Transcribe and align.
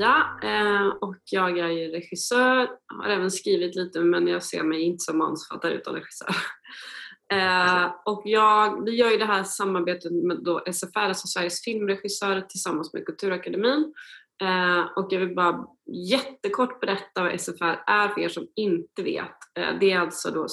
Maria 0.00 0.38
eh, 0.42 0.86
och 0.86 1.16
jag 1.24 1.58
är 1.58 1.68
ju 1.68 1.88
regissör. 1.88 2.68
Har 2.86 3.08
även 3.08 3.30
skrivit 3.30 3.74
lite 3.74 4.00
men 4.00 4.26
jag 4.26 4.42
ser 4.42 4.62
mig 4.62 4.82
inte 4.82 5.04
som 5.04 5.18
manusförfattare 5.18 5.74
utan 5.74 5.94
regissör. 5.94 6.36
Eh, 7.32 7.92
och 8.04 8.22
jag, 8.24 8.84
vi 8.84 8.96
gör 8.96 9.10
ju 9.10 9.16
det 9.16 9.24
här 9.24 9.44
samarbetet 9.44 10.12
med 10.12 10.38
då 10.44 10.62
SFR, 10.72 10.98
alltså 10.98 11.26
Sveriges 11.26 11.64
filmregissörer 11.64 12.40
tillsammans 12.40 12.92
med 12.92 13.06
Kulturakademin. 13.06 13.94
Eh, 14.42 14.80
och 14.96 15.06
jag 15.10 15.20
vill 15.20 15.34
bara 15.34 15.66
jättekort 16.10 16.80
berätta 16.80 17.22
vad 17.22 17.40
SFR 17.40 17.82
är 17.86 18.08
för 18.08 18.20
er 18.20 18.28
som 18.28 18.46
inte 18.56 19.02
vet. 19.02 19.36
Det 19.80 19.90
är 19.92 19.98
alltså 19.98 20.30
då 20.30 20.46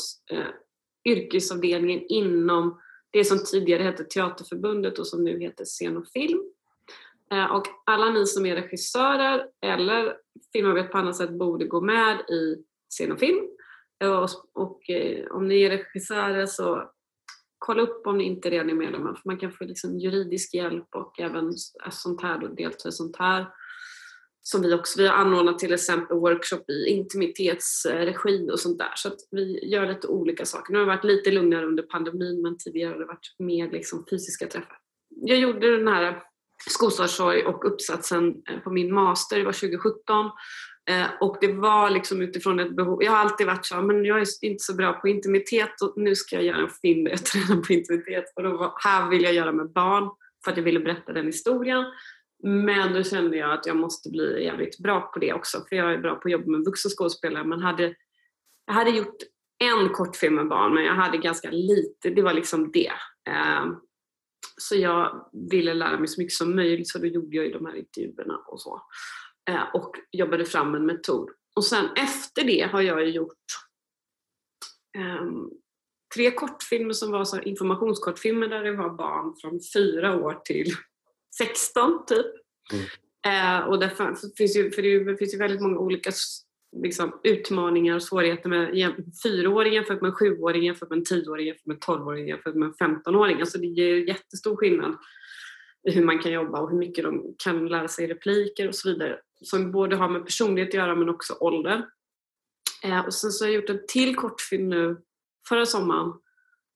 yrkesavdelningen 1.09 2.03
inom 2.09 2.79
det 3.11 3.25
som 3.25 3.43
tidigare 3.43 3.83
hette 3.83 4.03
Teaterförbundet 4.03 4.99
och 4.99 5.07
som 5.07 5.23
nu 5.23 5.39
heter 5.39 5.65
Scen 5.65 5.97
och 5.97 6.07
film. 6.07 6.39
Eh, 7.31 7.45
och 7.45 7.65
alla 7.85 8.09
ni 8.09 8.25
som 8.25 8.45
är 8.45 8.55
regissörer 8.55 9.47
eller 9.61 10.17
filmarbetar 10.53 10.89
på 10.89 10.97
annat 10.97 11.15
sätt 11.15 11.31
borde 11.31 11.65
gå 11.65 11.81
med 11.81 12.19
i 12.19 12.63
Scen 12.89 13.11
och 13.11 13.19
film. 13.19 13.47
Eh, 14.03 14.11
och, 14.11 14.29
och 14.53 14.89
eh, 14.89 15.31
om 15.31 15.47
ni 15.47 15.61
är 15.61 15.69
regissörer 15.69 16.45
så 16.45 16.91
kolla 17.57 17.81
upp 17.81 18.07
om 18.07 18.17
ni 18.17 18.23
inte 18.23 18.49
redan 18.49 18.69
är 18.69 18.73
medlemmar 18.73 19.13
för 19.13 19.21
man 19.25 19.37
kan 19.37 19.51
få 19.51 19.63
liksom 19.63 19.99
juridisk 19.99 20.53
hjälp 20.53 20.95
och 20.95 21.19
även 21.19 21.53
sånt 21.91 22.21
här, 22.21 22.47
delta 22.47 22.89
i 22.89 22.91
sånt 22.91 23.15
här 23.17 23.47
som 24.41 24.61
vi 24.61 24.73
också, 24.73 25.01
vi 25.01 25.07
har 25.07 25.15
anordnat 25.15 25.59
till 25.59 25.73
exempel 25.73 26.17
workshop 26.17 26.69
i 26.69 26.89
intimitetsregi 26.89 28.49
och 28.51 28.59
sånt 28.59 28.79
där. 28.79 28.91
Så 28.95 29.07
att 29.07 29.17
vi 29.31 29.69
gör 29.71 29.87
lite 29.87 30.07
olika 30.07 30.45
saker. 30.45 30.73
Nu 30.73 30.79
har 30.79 30.85
det 30.85 30.95
varit 30.95 31.03
lite 31.03 31.31
lugnare 31.31 31.65
under 31.65 31.83
pandemin 31.83 32.41
men 32.41 32.57
tidigare 32.57 32.91
har 32.91 32.99
det 32.99 33.05
varit 33.05 33.35
mer 33.39 33.71
liksom 33.71 34.05
fysiska 34.09 34.47
träffar. 34.47 34.77
Jag 35.09 35.39
gjorde 35.39 35.77
den 35.77 35.87
här 35.87 36.23
skolstartssorg 36.69 37.43
och 37.45 37.65
uppsatsen 37.65 38.35
eh, 38.49 38.59
på 38.59 38.69
min 38.69 38.93
master, 38.93 39.37
det 39.37 39.43
var 39.43 39.51
2017. 39.51 40.31
Eh, 40.89 41.07
och 41.19 41.37
det 41.41 41.53
var 41.53 41.89
liksom 41.89 42.21
utifrån 42.21 42.59
ett 42.59 42.75
behov. 42.75 43.03
Jag 43.03 43.11
har 43.11 43.17
alltid 43.17 43.47
varit 43.47 43.65
så 43.65 43.81
men 43.81 44.05
jag 44.05 44.19
är 44.19 44.27
inte 44.41 44.63
så 44.63 44.75
bra 44.75 44.93
på 44.93 45.07
intimitet 45.07 45.81
och 45.81 45.93
nu 45.95 46.15
ska 46.15 46.35
jag 46.35 46.45
göra 46.45 46.57
en 46.57 46.69
film 46.69 47.03
där 47.03 47.11
jag 47.11 47.25
tränar 47.25 47.61
på 47.61 47.73
intimitet. 47.73 48.33
Och 48.35 48.43
då 48.43 48.57
var, 48.57 48.73
här 48.83 49.09
vill 49.09 49.23
jag 49.23 49.33
göra 49.33 49.51
med 49.51 49.71
barn 49.71 50.09
för 50.43 50.51
att 50.51 50.57
jag 50.57 50.63
ville 50.63 50.79
berätta 50.79 51.13
den 51.13 51.25
historien. 51.25 51.85
Men 52.43 52.93
då 52.93 53.03
kände 53.03 53.37
jag 53.37 53.51
att 53.51 53.65
jag 53.65 53.75
måste 53.75 54.09
bli 54.09 54.43
jävligt 54.43 54.79
bra 54.79 55.01
på 55.01 55.19
det 55.19 55.33
också 55.33 55.65
för 55.69 55.75
jag 55.75 55.93
är 55.93 55.97
bra 55.97 56.15
på 56.15 56.27
att 56.27 56.31
jobba 56.31 56.51
med 56.51 56.65
vuxna 56.65 56.89
skådespelare 56.89 57.43
men 57.43 57.61
hade, 57.61 57.95
jag 58.65 58.73
hade 58.73 58.89
gjort 58.89 59.17
en 59.59 59.89
kortfilm 59.89 60.35
med 60.35 60.47
barn 60.47 60.73
men 60.73 60.83
jag 60.83 60.93
hade 60.93 61.17
ganska 61.17 61.49
lite, 61.51 62.09
det 62.09 62.21
var 62.21 62.33
liksom 62.33 62.71
det. 62.71 62.91
Ehm, 63.29 63.75
så 64.57 64.75
jag 64.75 65.29
ville 65.51 65.73
lära 65.73 65.99
mig 65.99 66.07
så 66.07 66.21
mycket 66.21 66.33
som 66.33 66.55
möjligt 66.55 66.89
så 66.89 66.99
då 66.99 67.05
gjorde 67.05 67.37
jag 67.37 67.45
ju 67.45 67.51
de 67.51 67.65
här 67.65 67.75
intervjuerna 67.75 68.37
och 68.47 68.61
så. 68.61 68.81
Ehm, 69.49 69.67
och 69.73 69.95
jobbade 70.11 70.45
fram 70.45 70.75
en 70.75 70.85
metod. 70.85 71.29
Och 71.55 71.65
sen 71.65 71.85
efter 71.95 72.43
det 72.43 72.69
har 72.71 72.81
jag 72.81 73.09
gjort 73.09 73.33
um, 74.97 75.51
tre 76.15 76.31
kortfilmer 76.31 76.93
som 76.93 77.11
var 77.11 77.25
så 77.25 77.41
informationskortfilmer 77.41 78.47
där 78.47 78.63
det 78.63 78.75
var 78.75 78.89
barn 78.89 79.35
från 79.41 79.59
fyra 79.73 80.15
år 80.15 80.41
till 80.45 80.73
16 81.37 82.05
typ. 82.05 82.25
Mm. 82.73 82.85
Eh, 83.27 83.67
och 83.67 83.79
det 83.79 83.91
finns, 84.37 84.55
ju, 84.57 84.71
för 84.71 84.81
det 84.81 85.17
finns 85.17 85.33
ju 85.33 85.37
väldigt 85.37 85.61
många 85.61 85.77
olika 85.77 86.11
liksom, 86.75 87.19
utmaningar 87.23 87.95
och 87.95 88.03
svårigheter 88.03 88.49
med 88.49 88.85
fyraåringen 89.23 89.73
jämfört 89.73 90.01
med 90.01 90.09
en 90.09 90.15
sjuåring 90.15 90.65
jämfört 90.65 90.89
med 90.89 90.97
en 90.97 91.05
tioåring 91.05 91.47
jämfört 91.47 91.65
med 91.65 91.75
en 91.75 91.79
tolvåring 91.79 92.27
jämfört 92.27 92.55
med 92.55 92.67
en 92.67 92.73
femtonåring. 92.73 93.39
Alltså 93.39 93.57
det 93.57 93.67
ger 93.67 93.95
jättestor 93.95 94.55
skillnad 94.55 94.95
i 95.87 95.91
hur 95.91 96.05
man 96.05 96.19
kan 96.19 96.31
jobba 96.31 96.59
och 96.59 96.69
hur 96.69 96.77
mycket 96.77 97.03
de 97.03 97.35
kan 97.37 97.67
lära 97.67 97.87
sig 97.87 98.07
repliker 98.07 98.67
och 98.67 98.75
så 98.75 98.89
vidare. 98.89 99.19
Som 99.41 99.71
både 99.71 99.95
har 99.95 100.09
med 100.09 100.25
personlighet 100.25 100.69
att 100.69 100.73
göra 100.73 100.95
men 100.95 101.09
också 101.09 101.33
ålder. 101.39 101.85
Eh, 102.83 103.05
och 103.05 103.13
sen 103.13 103.31
så 103.31 103.45
har 103.45 103.49
jag 103.49 103.61
gjort 103.61 103.69
en 103.69 103.85
till 103.87 104.15
kortfilm 104.15 104.69
nu 104.69 104.97
förra 105.49 105.65
sommaren 105.65 106.13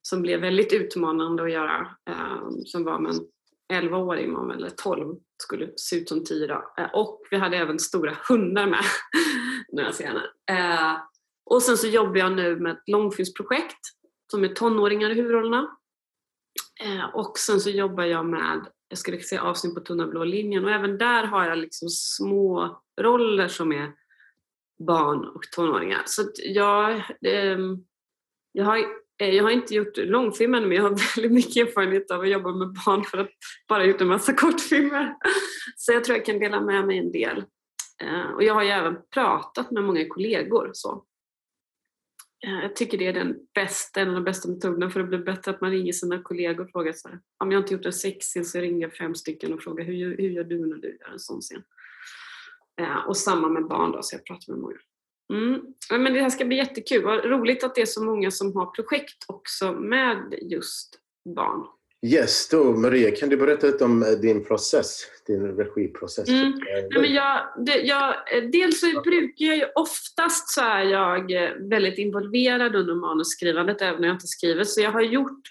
som 0.01 0.21
blev 0.21 0.41
väldigt 0.41 0.73
utmanande 0.73 1.43
att 1.43 1.51
göra. 1.51 1.95
Eh, 2.09 2.49
som 2.65 2.83
var 2.83 2.99
med 2.99 3.11
en 3.11 3.19
11-åring 3.71 4.33
var 4.33 4.53
eller 4.53 4.69
12, 4.69 5.15
skulle 5.43 5.69
se 5.75 5.95
ut 5.95 6.09
som 6.09 6.23
10 6.23 6.47
då. 6.47 6.73
Eh, 6.77 6.89
och 6.93 7.21
vi 7.31 7.37
hade 7.37 7.57
även 7.57 7.79
stora 7.79 8.17
hundar 8.29 8.67
med 8.67 8.83
några 9.71 9.91
scener. 9.91 10.31
Eh, 10.51 10.97
och 11.45 11.61
sen 11.61 11.77
så 11.77 11.87
jobbar 11.87 12.17
jag 12.17 12.31
nu 12.31 12.55
med 12.55 12.71
ett 12.71 12.83
långfilmsprojekt 12.87 13.79
som 14.31 14.43
är 14.43 14.47
tonåringar 14.47 15.09
i 15.09 15.13
huvudrollerna. 15.13 15.77
Eh, 16.83 17.15
och 17.15 17.37
sen 17.37 17.59
så 17.59 17.69
jobbar 17.69 18.03
jag 18.03 18.25
med, 18.25 18.65
jag 18.87 18.97
skulle 18.97 19.19
säga 19.19 19.41
avsnitt 19.41 19.75
på 19.75 19.81
Tunna 19.81 20.07
blå 20.07 20.23
linjen 20.23 20.65
och 20.65 20.71
även 20.71 20.97
där 20.97 21.23
har 21.23 21.45
jag 21.45 21.57
liksom 21.57 21.89
små 21.89 22.81
roller 23.01 23.47
som 23.47 23.71
är 23.71 23.91
barn 24.87 25.25
och 25.25 25.41
tonåringar. 25.55 26.01
Så 26.05 26.23
jag, 26.35 27.03
jag 28.51 28.65
har 28.65 28.85
Eh, 29.21 29.29
jag 29.35 29.43
har 29.43 29.51
inte 29.51 29.75
gjort 29.75 29.97
långfilmen 29.97 30.67
men 30.67 30.77
jag 30.77 30.83
har 30.83 30.89
väldigt 31.15 31.31
mycket 31.31 31.67
erfarenhet 31.67 32.11
av 32.11 32.21
att 32.21 32.29
jobba 32.29 32.51
med 32.51 32.67
barn 32.85 33.03
för 33.03 33.17
att 33.17 33.29
bara 33.67 33.85
gjort 33.85 34.01
en 34.01 34.07
massa 34.07 34.33
kortfilmer. 34.37 35.15
Så 35.75 35.91
jag 35.91 36.03
tror 36.03 36.17
jag 36.17 36.25
kan 36.25 36.39
dela 36.39 36.61
med 36.61 36.85
mig 36.87 36.97
en 36.97 37.11
del. 37.11 37.43
Eh, 38.03 38.31
och 38.35 38.43
jag 38.43 38.53
har 38.53 38.63
ju 38.63 38.69
även 38.69 38.97
pratat 39.13 39.71
med 39.71 39.83
många 39.83 40.07
kollegor. 40.07 40.69
Så. 40.73 41.03
Eh, 42.45 42.61
jag 42.61 42.75
tycker 42.75 42.97
det 42.97 43.07
är 43.07 43.13
den 43.13 43.35
bästa, 43.53 44.01
en 44.01 44.09
av 44.09 44.15
de 44.15 44.23
bästa 44.23 44.49
metoderna 44.49 44.89
för 44.89 44.99
att 44.99 45.09
bli 45.09 45.17
bättre, 45.17 45.51
att 45.51 45.61
man 45.61 45.71
ringer 45.71 45.93
sina 45.93 46.21
kollegor 46.21 46.65
och 46.65 46.71
frågar 46.71 46.93
så 46.93 47.09
här, 47.09 47.19
om 47.37 47.51
jag 47.51 47.61
inte 47.61 47.73
gjort 47.73 47.85
en 47.85 47.93
sexscen 47.93 48.45
så 48.45 48.59
ringer 48.59 48.81
jag 48.81 48.95
fem 48.95 49.15
stycken 49.15 49.53
och 49.53 49.63
frågar 49.63 49.85
hur, 49.85 50.17
hur 50.17 50.29
gör 50.29 50.43
du 50.43 50.67
när 50.67 50.77
du 50.77 50.97
gör 50.99 51.11
en 51.11 51.19
sån 51.19 51.41
scen? 51.41 51.63
Och 53.07 53.17
samma 53.17 53.49
med 53.49 53.67
barn 53.67 53.91
då, 53.91 54.01
så 54.01 54.15
jag 54.15 54.25
pratar 54.25 54.53
med 54.53 54.61
många. 54.61 54.77
Mm. 55.31 55.61
men 55.89 56.13
det 56.13 56.21
här 56.21 56.29
ska 56.29 56.45
bli 56.45 56.57
jättekul. 56.57 57.03
Vad 57.03 57.25
roligt 57.25 57.63
att 57.63 57.75
det 57.75 57.81
är 57.81 57.85
så 57.85 58.03
många 58.03 58.31
som 58.31 58.55
har 58.55 58.65
projekt 58.65 59.23
också 59.27 59.71
med 59.71 60.35
just 60.41 60.99
barn. 61.35 61.65
Yes, 62.05 62.49
då 62.49 62.63
Maria, 62.63 63.11
kan 63.11 63.29
du 63.29 63.37
berätta 63.37 63.67
lite 63.67 63.83
om 63.83 64.03
eh, 64.03 64.09
din 64.09 64.45
process, 64.45 65.05
din 65.27 65.47
regiprocess? 65.47 66.29
Mm. 66.29 66.51
Nej, 66.65 67.01
men 67.01 67.13
jag, 67.13 67.39
det, 67.65 67.77
jag, 67.77 68.09
eh, 68.09 68.43
dels 68.51 68.79
så 68.79 69.01
brukar 69.01 69.45
jag 69.45 69.57
ju 69.57 69.65
oftast 69.75 70.49
så 70.49 70.61
är 70.61 70.83
jag 70.83 71.31
eh, 71.31 71.49
väldigt 71.69 71.97
involverad 71.97 72.75
under 72.75 72.95
manusskrivandet 72.95 73.81
även 73.81 74.01
när 74.01 74.07
jag 74.07 74.15
inte 74.15 74.27
skriver. 74.27 74.63
Så 74.63 74.81
jag 74.81 74.91
har 74.91 75.01
gjort 75.01 75.41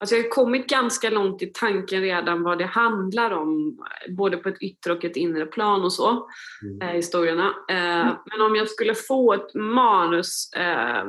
Alltså 0.00 0.16
jag 0.16 0.22
har 0.22 0.30
kommit 0.30 0.66
ganska 0.66 1.10
långt 1.10 1.42
i 1.42 1.46
tanken 1.46 2.00
redan 2.00 2.42
vad 2.42 2.58
det 2.58 2.66
handlar 2.66 3.30
om, 3.30 3.78
både 4.08 4.36
på 4.36 4.48
ett 4.48 4.62
yttre 4.62 4.92
och 4.92 5.04
ett 5.04 5.16
inre 5.16 5.46
plan 5.46 5.82
och 5.82 5.92
så, 5.92 6.28
mm. 6.62 6.80
eh, 6.82 6.94
historierna. 6.94 7.54
Eh, 7.68 8.00
mm. 8.00 8.16
Men 8.30 8.40
om 8.40 8.56
jag 8.56 8.68
skulle 8.68 8.94
få 8.94 9.34
ett 9.34 9.54
manus, 9.54 10.52
eh, 10.52 11.04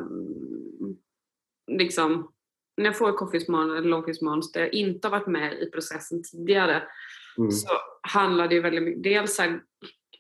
liksom, 1.71 2.31
när 2.77 2.85
jag 2.85 2.97
får 2.97 3.09
ett 3.09 3.17
kortfilmsmanus 3.17 3.77
eller 3.77 3.89
långfilmsmanus 3.89 4.51
där 4.51 4.61
jag 4.61 4.73
inte 4.73 5.07
har 5.07 5.19
varit 5.19 5.27
med 5.27 5.53
i 5.53 5.69
processen 5.69 6.23
tidigare, 6.23 6.83
mm. 7.37 7.51
så 7.51 7.69
handlar 8.01 8.47
det 8.47 8.59
väldigt 8.59 8.83
mycket, 8.83 9.03
dels 9.03 9.39
här, 9.39 9.61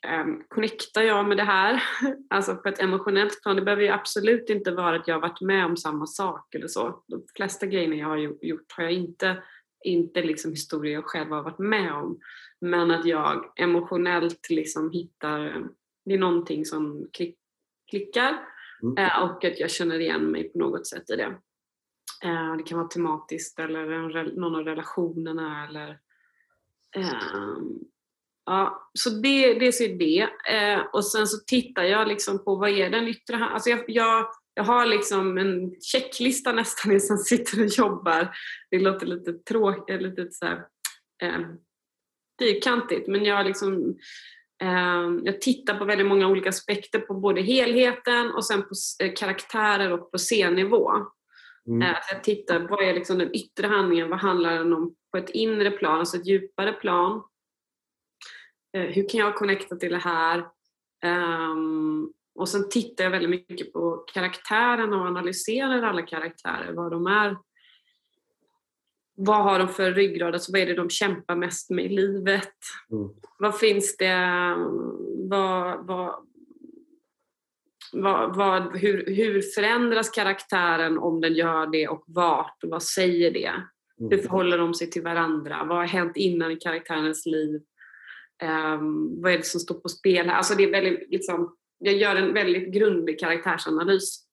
um, 0.07 0.43
connectar 0.47 1.01
jag 1.01 1.27
med 1.27 1.37
det 1.37 1.43
här? 1.43 1.83
Alltså 2.29 2.55
på 2.55 2.69
ett 2.69 2.79
emotionellt 2.79 3.41
plan. 3.41 3.55
Det 3.55 3.61
behöver 3.61 3.83
ju 3.83 3.89
absolut 3.89 4.49
inte 4.49 4.71
vara 4.71 4.95
att 4.95 5.07
jag 5.07 5.15
har 5.15 5.21
varit 5.21 5.41
med 5.41 5.65
om 5.65 5.77
samma 5.77 6.07
sak 6.07 6.55
eller 6.55 6.67
så. 6.67 7.03
De 7.07 7.23
flesta 7.35 7.65
grejerna 7.65 7.95
jag 7.95 8.07
har 8.07 8.17
gjort 8.17 8.73
har 8.77 8.83
jag 8.83 8.93
inte, 8.93 9.43
inte 9.83 10.21
liksom 10.21 10.51
historier 10.51 10.93
jag 10.93 11.05
själv 11.05 11.31
har 11.31 11.43
varit 11.43 11.59
med 11.59 11.93
om. 11.93 12.19
Men 12.61 12.91
att 12.91 13.05
jag 13.05 13.53
emotionellt 13.55 14.49
liksom 14.49 14.91
hittar, 14.91 15.67
det 16.05 16.13
är 16.13 16.19
någonting 16.19 16.65
som 16.65 17.07
klick, 17.13 17.37
klickar 17.89 18.47
mm. 18.83 18.97
uh, 18.97 19.23
och 19.23 19.45
att 19.45 19.59
jag 19.59 19.71
känner 19.71 19.99
igen 19.99 20.25
mig 20.25 20.49
på 20.49 20.59
något 20.59 20.87
sätt 20.87 21.09
i 21.09 21.15
det. 21.15 21.37
Uh, 22.25 22.57
det 22.57 22.63
kan 22.63 22.77
vara 22.77 22.87
tematiskt 22.87 23.59
eller 23.59 24.35
någon 24.39 24.55
av 24.55 24.65
relationerna 24.65 25.67
eller 25.67 25.99
um, 26.95 27.79
Ja, 28.45 28.91
så 28.99 29.09
det, 29.09 29.53
det 29.53 29.67
är 29.67 29.97
det. 29.97 30.27
Eh, 30.55 30.79
och 30.93 31.05
sen 31.05 31.27
så 31.27 31.37
tittar 31.47 31.83
jag 31.83 32.07
liksom 32.07 32.43
på 32.43 32.55
vad 32.55 32.69
är 32.69 32.89
den 32.89 33.07
yttre 33.07 33.45
alltså 33.45 33.69
jag, 33.69 33.83
jag, 33.87 34.25
jag 34.53 34.63
har 34.63 34.85
liksom 34.85 35.37
en 35.37 35.75
checklista 35.81 36.51
nästan 36.51 36.99
som 36.99 37.17
sitter 37.17 37.61
och 37.61 37.67
jobbar. 37.67 38.35
Det 38.71 38.79
låter 38.79 39.05
lite 39.05 39.33
tråkigt, 39.33 40.01
lite 40.01 40.27
så 40.31 40.45
här, 40.45 40.65
eh, 41.23 41.39
fyrkantigt 42.41 43.07
men 43.07 43.25
jag 43.25 43.45
liksom 43.45 43.95
eh, 44.63 45.09
jag 45.23 45.41
tittar 45.41 45.75
på 45.75 45.85
väldigt 45.85 46.07
många 46.07 46.27
olika 46.27 46.49
aspekter 46.49 46.99
på 46.99 47.13
både 47.13 47.41
helheten 47.41 48.31
och 48.31 48.45
sen 48.45 48.61
på 48.61 48.69
eh, 49.03 49.13
karaktärer 49.15 49.91
och 49.91 50.11
på 50.11 50.17
scennivå. 50.17 50.91
Mm. 51.67 51.81
Eh, 51.81 51.97
jag 52.11 52.23
tittar, 52.23 52.59
vad 52.59 52.83
är 52.83 52.93
liksom 52.93 53.17
den 53.17 53.35
yttre 53.35 53.67
handlingen? 53.67 54.09
Vad 54.09 54.19
handlar 54.19 54.57
den 54.57 54.73
om 54.73 54.95
på 55.11 55.17
ett 55.17 55.29
inre 55.29 55.71
plan, 55.71 55.99
alltså 55.99 56.17
ett 56.17 56.27
djupare 56.27 56.73
plan? 56.73 57.23
Eh, 58.73 58.81
hur 58.81 59.09
kan 59.09 59.19
jag 59.19 59.35
connecta 59.35 59.75
till 59.75 59.91
det 59.91 59.97
här? 59.97 60.45
Um, 61.51 62.13
och 62.35 62.49
sen 62.49 62.69
tittar 62.69 63.03
jag 63.03 63.11
väldigt 63.11 63.29
mycket 63.29 63.73
på 63.73 64.05
karaktärerna 64.13 65.01
och 65.01 65.07
analyserar 65.07 65.81
alla 65.81 66.01
karaktärer, 66.01 66.73
vad 66.73 66.91
de 66.91 67.07
är 67.07 67.37
vad 69.25 69.43
har 69.43 69.59
de 69.59 69.67
för 69.67 69.91
ryggrad? 69.91 70.33
Alltså 70.33 70.51
vad 70.51 70.61
är 70.61 70.65
det 70.65 70.73
de 70.73 70.89
kämpar 70.89 71.35
mest 71.35 71.69
med 71.69 71.85
i 71.85 71.89
livet? 71.89 72.53
Mm. 72.91 73.09
Vad 73.39 73.59
finns 73.59 73.97
det? 73.97 74.55
Vad, 75.29 75.87
vad, 75.87 76.27
vad, 77.93 78.35
vad, 78.35 78.77
hur, 78.77 79.05
hur 79.15 79.41
förändras 79.41 80.09
karaktären 80.09 80.97
om 80.97 81.21
den 81.21 81.33
gör 81.33 81.67
det 81.67 81.87
och 81.87 82.03
vart 82.07 82.63
och 82.63 82.69
vad 82.69 82.83
säger 82.83 83.31
det? 83.31 83.51
Hur 83.97 84.13
mm. 84.13 84.19
förhåller 84.19 84.57
de 84.57 84.73
sig 84.73 84.89
till 84.89 85.03
varandra? 85.03 85.63
Vad 85.63 85.77
har 85.77 85.85
hänt 85.85 86.17
innan 86.17 86.51
i 86.51 86.55
karaktärens 86.55 87.25
liv? 87.25 87.61
Um, 88.43 89.21
vad 89.21 89.33
är 89.33 89.37
det 89.37 89.45
som 89.45 89.59
står 89.59 89.75
på 89.75 89.89
spel? 89.89 90.29
Alltså 90.29 90.55
det 90.55 90.63
är 90.63 90.71
väldigt, 90.71 91.09
liksom, 91.09 91.55
jag 91.77 91.95
gör 91.95 92.15
en 92.15 92.33
väldigt 92.33 92.73
grundlig 92.73 93.19
karaktärsanalys. 93.19 94.25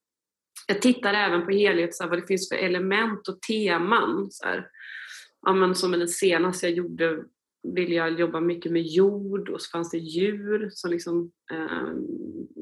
Jag 0.67 0.81
tittar 0.81 1.13
även 1.13 1.45
på 1.45 1.51
helhet, 1.51 1.95
så 1.95 2.03
här, 2.03 2.09
vad 2.09 2.19
det 2.19 2.27
finns 2.27 2.49
för 2.49 2.55
element 2.55 3.27
och 3.27 3.41
teman. 3.41 4.31
Så 4.31 4.47
här. 4.47 4.67
Ja, 5.45 5.53
men 5.53 5.75
som 5.75 5.91
den 5.91 6.07
senaste 6.07 6.65
jag 6.67 6.75
gjorde 6.75 7.23
ville 7.63 7.95
jag 7.95 8.19
jobba 8.19 8.39
mycket 8.39 8.71
med 8.71 8.81
jord 8.81 9.49
och 9.49 9.61
så 9.61 9.69
fanns 9.69 9.91
det 9.91 9.97
djur 9.97 10.69
som, 10.73 10.91
liksom, 10.91 11.31
eh, 11.51 11.93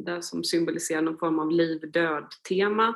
där 0.03 0.21
som 0.21 0.43
symboliserar 0.43 1.01
någon 1.01 1.17
form 1.17 1.39
av 1.39 1.51
liv-död-tema. 1.51 2.95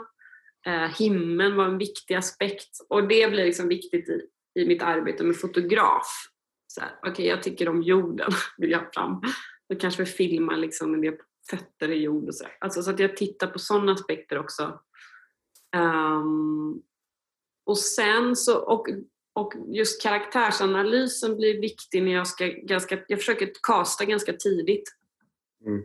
Eh, 0.66 0.98
himlen 0.98 1.56
var 1.56 1.66
en 1.66 1.78
viktig 1.78 2.16
aspekt 2.16 2.78
och 2.90 3.08
det 3.08 3.32
blir 3.32 3.46
liksom 3.46 3.68
viktigt 3.68 4.10
i, 4.10 4.22
i 4.60 4.66
mitt 4.66 4.82
arbete 4.82 5.24
med 5.24 5.38
fotograf. 5.38 6.31
Okej, 6.78 7.12
okay, 7.12 7.26
jag 7.26 7.44
tycker 7.44 7.70
om 7.70 7.82
jorden, 7.82 8.32
vill 8.58 8.72
jag 8.72 8.94
fram. 8.94 9.22
Då 9.70 9.76
kanske 9.76 10.04
vi 10.04 10.10
filmar 10.10 10.58
liksom 10.58 10.94
en 10.94 11.02
del 11.02 11.14
fötter 11.50 11.92
i 11.92 12.02
jord 12.02 12.28
och 12.28 12.36
så. 12.36 12.46
Alltså, 12.60 12.84
så 12.84 12.92
att 12.92 13.00
jag 13.00 13.18
tittar 13.18 13.48
på 13.48 13.60
sådana 13.60 13.92
aspekter 13.92 14.40
också. 14.40 14.80
Um, 15.76 16.84
och 17.66 17.78
sen 17.78 18.36
så, 18.36 18.58
och, 18.58 18.88
och 19.34 19.54
just 19.68 20.02
karaktärsanalysen 20.02 21.38
blir 21.38 21.62
viktig 21.62 22.04
när 22.04 22.12
jag 22.12 22.28
ska 22.28 22.48
ganska, 22.48 23.00
jag 23.08 23.20
försöker 23.20 23.52
kasta 23.64 24.06
ganska 24.06 24.34
tidigt. 24.34 24.96
Mm. 25.66 25.84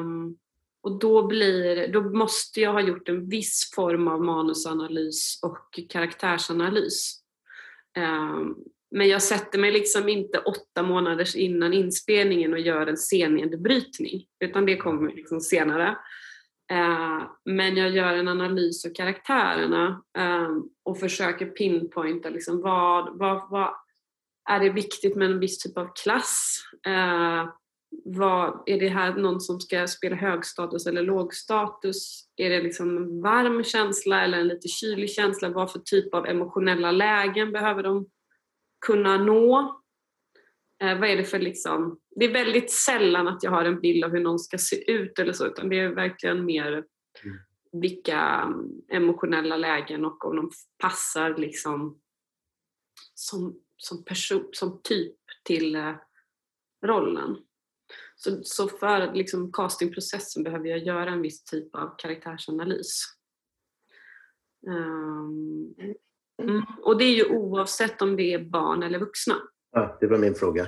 Um, 0.00 0.38
och 0.80 0.98
då, 0.98 1.26
blir, 1.26 1.88
då 1.88 2.02
måste 2.02 2.60
jag 2.60 2.72
ha 2.72 2.80
gjort 2.80 3.08
en 3.08 3.28
viss 3.28 3.70
form 3.74 4.08
av 4.08 4.24
manusanalys 4.24 5.40
och 5.42 5.78
karaktärsanalys. 5.88 7.22
Um, 7.98 8.64
men 8.92 9.08
jag 9.08 9.22
sätter 9.22 9.58
mig 9.58 9.72
liksom 9.72 10.08
inte 10.08 10.38
åtta 10.38 10.82
månader 10.82 11.36
innan 11.36 11.72
inspelningen 11.72 12.52
och 12.52 12.60
gör 12.60 12.86
en 12.86 12.96
scennedbrytning, 12.96 14.26
utan 14.44 14.66
det 14.66 14.76
kommer 14.76 15.12
liksom 15.12 15.40
senare. 15.40 15.88
Eh, 16.70 17.22
men 17.44 17.76
jag 17.76 17.90
gör 17.90 18.14
en 18.14 18.28
analys 18.28 18.84
av 18.84 18.90
karaktärerna 18.90 20.02
eh, 20.18 20.48
och 20.82 20.98
försöker 20.98 21.46
pinpointa 21.46 22.28
liksom 22.28 22.60
vad, 22.60 23.18
vad, 23.18 23.50
vad 23.50 23.70
är 24.50 24.60
det 24.60 24.70
viktigt 24.70 25.16
med 25.16 25.30
en 25.30 25.40
viss 25.40 25.58
typ 25.58 25.78
av 25.78 25.88
klass? 26.02 26.62
Eh, 26.86 27.48
vad, 28.04 28.62
är 28.66 28.80
det 28.80 28.88
här 28.88 29.14
någon 29.14 29.40
som 29.40 29.60
ska 29.60 29.86
spela 29.86 30.16
högstatus 30.16 30.86
eller 30.86 31.02
lågstatus? 31.02 32.28
Är 32.36 32.50
det 32.50 32.62
liksom 32.62 32.96
en 32.96 33.22
varm 33.22 33.64
känsla 33.64 34.24
eller 34.24 34.38
en 34.38 34.48
lite 34.48 34.68
kylig 34.68 35.10
känsla? 35.10 35.48
Vad 35.48 35.72
för 35.72 35.78
typ 35.78 36.14
av 36.14 36.26
emotionella 36.26 36.90
lägen 36.90 37.52
behöver 37.52 37.82
de 37.82 38.06
kunna 38.86 39.16
nå? 39.16 39.82
Eh, 40.82 41.00
vad 41.00 41.10
är 41.10 41.16
det 41.16 41.24
för 41.24 41.38
liksom... 41.38 42.00
Det 42.10 42.24
är 42.24 42.32
väldigt 42.32 42.70
sällan 42.70 43.28
att 43.28 43.42
jag 43.42 43.50
har 43.50 43.64
en 43.64 43.80
bild 43.80 44.04
av 44.04 44.10
hur 44.10 44.20
någon 44.20 44.38
ska 44.38 44.58
se 44.58 44.90
ut 44.90 45.18
eller 45.18 45.32
så, 45.32 45.46
utan 45.46 45.68
det 45.68 45.78
är 45.78 45.88
verkligen 45.88 46.44
mer 46.44 46.72
mm. 46.72 47.38
vilka 47.72 48.52
emotionella 48.88 49.56
lägen 49.56 50.04
och 50.04 50.24
om 50.24 50.36
de 50.36 50.50
passar 50.78 51.36
liksom 51.36 52.00
som, 53.14 53.60
som, 53.76 54.04
person, 54.04 54.48
som 54.52 54.80
typ 54.82 55.16
till 55.44 55.74
eh, 55.74 55.94
rollen. 56.84 57.36
Så, 58.16 58.40
så 58.44 58.68
för 58.68 59.14
liksom 59.14 59.52
castingprocessen 59.52 60.42
behöver 60.42 60.68
jag 60.68 60.78
göra 60.78 61.10
en 61.10 61.22
viss 61.22 61.44
typ 61.44 61.74
av 61.74 61.94
karaktärsanalys. 61.98 63.02
Um, 64.66 65.74
mm. 66.42 66.62
Och 66.82 66.98
det 66.98 67.04
är 67.04 67.14
ju 67.14 67.24
oavsett 67.24 68.02
om 68.02 68.16
det 68.16 68.34
är 68.34 68.38
barn 68.38 68.82
eller 68.82 68.98
vuxna. 68.98 69.34
Ja, 69.72 69.98
det 70.00 70.06
var 70.06 70.18
min 70.18 70.34
fråga. 70.34 70.66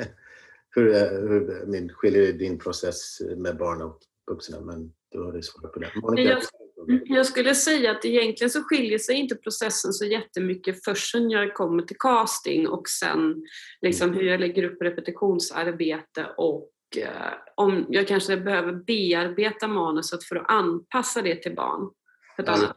hur, 0.70 0.92
hur 1.28 1.66
min, 1.66 1.92
skiljer 1.92 2.32
din 2.32 2.58
process 2.58 3.20
med 3.36 3.56
barn 3.56 3.82
och 3.82 3.98
vuxna? 4.30 4.60
Men 4.60 4.92
då 5.12 5.24
har 5.24 5.32
du 5.32 5.42
svarat 5.42 5.72
på 5.72 5.80
det. 5.80 5.90
Monica, 5.94 6.40
jag, 6.86 7.00
jag 7.04 7.26
skulle 7.26 7.54
säga 7.54 7.90
att 7.90 8.04
egentligen 8.04 8.50
så 8.50 8.62
skiljer 8.62 8.98
sig 8.98 9.14
inte 9.14 9.34
processen 9.34 9.92
så 9.92 10.04
jättemycket 10.04 10.84
förrän 10.84 11.30
jag 11.30 11.54
kommer 11.54 11.82
till 11.82 11.98
casting 11.98 12.68
och 12.68 12.88
sen 12.88 13.46
liksom 13.80 14.12
hur 14.12 14.22
jag 14.22 14.40
lägger 14.40 14.62
upp 14.62 14.82
repetitionsarbete 14.82 16.26
och 16.36 16.70
Eh, 16.96 17.32
om 17.54 17.86
jag 17.88 18.08
kanske 18.08 18.36
behöver 18.36 18.72
bearbeta 18.72 19.68
manuset 19.68 20.24
för 20.24 20.36
att 20.36 20.50
anpassa 20.50 21.22
det 21.22 21.42
till 21.42 21.54
barn. 21.54 21.90
För 22.36 22.42
ett 22.42 22.48
annat. 22.48 22.76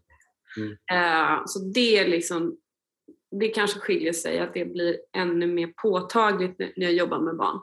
Mm. 0.57 0.71
Eh, 0.91 1.41
så 1.45 1.59
det, 1.59 2.07
liksom, 2.07 2.57
det 3.39 3.47
kanske 3.47 3.79
skiljer 3.79 4.13
sig, 4.13 4.39
att 4.39 4.53
det 4.53 4.65
blir 4.65 4.97
ännu 5.17 5.47
mer 5.47 5.73
påtagligt 5.81 6.59
när 6.59 6.71
jag 6.83 6.93
jobbar 6.93 7.19
med 7.19 7.37
barn 7.37 7.59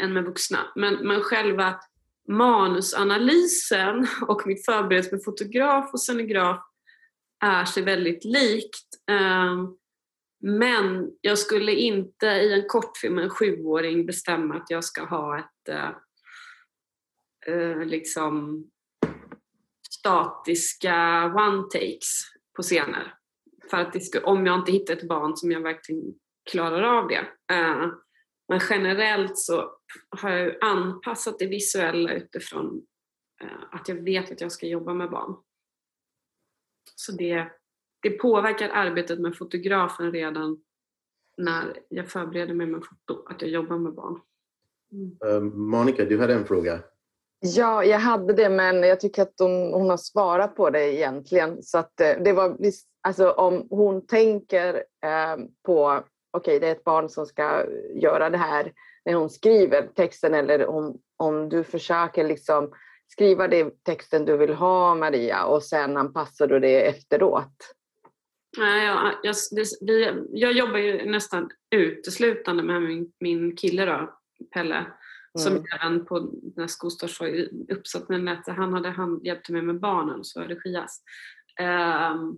än 0.00 0.12
med 0.12 0.24
vuxna. 0.24 0.58
Men, 0.76 0.94
men 0.94 1.20
själva 1.20 1.80
manusanalysen 2.28 4.06
och 4.28 4.46
mitt 4.46 4.64
förberedelse 4.64 5.14
med 5.14 5.24
fotograf 5.24 5.90
och 5.92 6.00
scenograf 6.00 6.60
är 7.44 7.64
sig 7.64 7.82
väldigt 7.82 8.24
likt. 8.24 8.86
Men 10.40 11.10
jag 11.20 11.38
skulle 11.38 11.72
inte 11.72 12.26
i 12.26 12.52
en 12.52 12.68
kortfilm 12.68 13.14
med 13.14 13.24
en 13.24 13.30
sjuåring 13.30 14.06
bestämma 14.06 14.54
att 14.54 14.70
jag 14.70 14.84
ska 14.84 15.04
ha 15.04 15.38
ett 15.38 15.68
eh, 15.68 15.90
eh, 17.46 17.84
liksom 17.84 18.64
statiska 20.06 21.24
one-takes 21.34 22.22
på 22.56 22.62
scener. 22.62 23.14
För 23.70 23.76
att 23.76 24.04
skulle, 24.04 24.24
om 24.24 24.46
jag 24.46 24.58
inte 24.58 24.72
hittar 24.72 24.96
ett 24.96 25.08
barn 25.08 25.36
som 25.36 25.50
jag 25.50 25.60
verkligen 25.60 26.14
klarar 26.50 26.82
av 26.82 27.08
det. 27.08 27.28
Eh, 27.54 27.86
men 28.48 28.60
generellt 28.70 29.38
så 29.38 29.70
har 30.10 30.30
jag 30.30 30.56
anpassat 30.60 31.38
det 31.38 31.46
visuella 31.46 32.12
utifrån 32.12 32.82
eh, 33.42 33.62
att 33.72 33.88
jag 33.88 33.96
vet 33.96 34.32
att 34.32 34.40
jag 34.40 34.52
ska 34.52 34.66
jobba 34.66 34.94
med 34.94 35.10
barn. 35.10 35.36
Så 36.94 37.12
det 37.12 37.50
det 38.00 38.10
påverkar 38.10 38.68
arbetet 38.68 39.20
med 39.20 39.36
fotografen 39.36 40.12
redan 40.12 40.62
när 41.36 41.82
jag 41.88 42.08
förbereder 42.08 42.54
mig 42.54 42.66
med 42.66 42.82
foto, 42.84 43.26
att 43.26 43.42
jag 43.42 43.50
jobbar 43.50 43.78
med 43.78 43.94
barn. 43.94 44.20
Mm. 44.92 45.18
Uh, 45.24 45.52
Monica, 45.52 46.04
du 46.04 46.20
hade 46.20 46.34
en 46.34 46.46
fråga. 46.46 46.82
Ja, 47.40 47.84
jag 47.84 47.98
hade 47.98 48.32
det, 48.32 48.48
men 48.48 48.82
jag 48.82 49.00
tycker 49.00 49.22
att 49.22 49.34
hon, 49.38 49.72
hon 49.72 49.90
har 49.90 49.96
svarat 49.96 50.56
på 50.56 50.70
det 50.70 50.94
egentligen. 50.94 51.62
Så 51.62 51.78
att 51.78 52.00
eh, 52.00 52.12
det 52.24 52.32
var, 52.32 52.56
alltså, 53.02 53.30
om 53.30 53.66
hon 53.70 54.06
tänker 54.06 54.74
eh, 55.04 55.36
på, 55.66 56.02
okej, 56.30 56.56
okay, 56.56 56.58
det 56.58 56.68
är 56.68 56.72
ett 56.72 56.84
barn 56.84 57.08
som 57.08 57.26
ska 57.26 57.64
göra 57.94 58.30
det 58.30 58.38
här 58.38 58.72
när 59.04 59.14
hon 59.14 59.30
skriver 59.30 59.88
texten, 59.94 60.34
eller 60.34 60.66
om, 60.66 60.98
om 61.16 61.48
du 61.48 61.64
försöker 61.64 62.24
liksom 62.24 62.72
skriva 63.08 63.48
det 63.48 63.84
texten 63.84 64.24
du 64.24 64.36
vill 64.36 64.54
ha, 64.54 64.94
Maria, 64.94 65.44
och 65.44 65.62
sen 65.62 65.96
anpassar 65.96 66.46
du 66.46 66.60
det 66.60 66.86
efteråt. 66.86 67.74
Nej, 68.58 68.86
jag, 68.86 69.14
jag, 69.22 69.34
det, 69.50 69.64
vi, 69.80 70.24
jag 70.30 70.52
jobbar 70.52 70.78
ju 70.78 71.10
nästan 71.10 71.50
uteslutande 71.70 72.62
med 72.62 72.82
min, 72.82 73.12
min 73.20 73.56
kille 73.56 73.84
då, 73.84 74.18
Pelle 74.54 74.86
som 75.38 75.64
även 75.74 76.06
på 76.06 76.32
när 76.56 76.66
Skostars 76.66 77.20
var 77.20 77.48
uppsatt 77.72 78.08
med 78.08 78.24
nätet, 78.24 78.56
han 78.56 78.72
hade 78.72 78.90
han 78.90 79.20
hjälpte 79.24 79.52
mig 79.52 79.62
med 79.62 79.80
barnen 79.80 80.24
så 80.24 80.40
regias. 80.40 81.02
Um, 81.60 82.36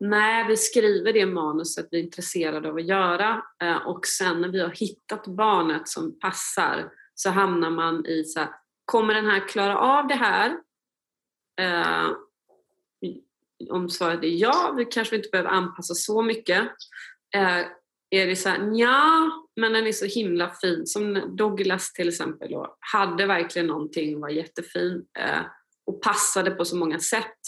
nej, 0.00 0.48
vi 0.48 0.56
skriver 0.56 1.12
det 1.12 1.26
manuset 1.26 1.88
vi 1.90 1.98
är 1.98 2.02
intresserade 2.02 2.68
av 2.68 2.76
att 2.76 2.86
göra 2.86 3.42
uh, 3.64 3.86
och 3.86 4.06
sen 4.06 4.40
när 4.40 4.48
vi 4.48 4.60
har 4.60 4.70
hittat 4.70 5.26
barnet 5.26 5.88
som 5.88 6.18
passar 6.18 6.90
så 7.14 7.30
hamnar 7.30 7.70
man 7.70 8.06
i 8.06 8.24
så 8.24 8.40
här, 8.40 8.48
kommer 8.84 9.14
den 9.14 9.26
här 9.26 9.48
klara 9.48 9.78
av 9.78 10.08
det 10.08 10.14
här? 10.14 10.50
Uh, 11.60 12.16
om 13.68 13.88
svaret 13.88 14.22
är 14.22 14.28
ja, 14.28 14.74
vi 14.76 14.84
kanske 14.84 15.16
inte 15.16 15.28
behöver 15.32 15.50
anpassa 15.50 15.94
så 15.94 16.22
mycket. 16.22 16.62
Eh, 17.34 17.66
är 18.10 18.26
det 18.26 18.36
så 18.36 18.48
här, 18.48 18.70
ja, 18.74 19.30
men 19.56 19.72
den 19.72 19.86
är 19.86 19.92
så 19.92 20.06
himla 20.06 20.50
fin. 20.50 20.86
Som 20.86 21.36
Douglas 21.36 21.92
till 21.92 22.08
exempel 22.08 22.50
då, 22.50 22.76
hade 22.80 23.26
verkligen 23.26 23.66
någonting 23.66 24.14
och 24.14 24.20
var 24.20 24.28
jättefin 24.28 25.04
eh, 25.18 25.42
och 25.86 26.02
passade 26.02 26.50
på 26.50 26.64
så 26.64 26.76
många 26.76 26.98
sätt. 26.98 27.38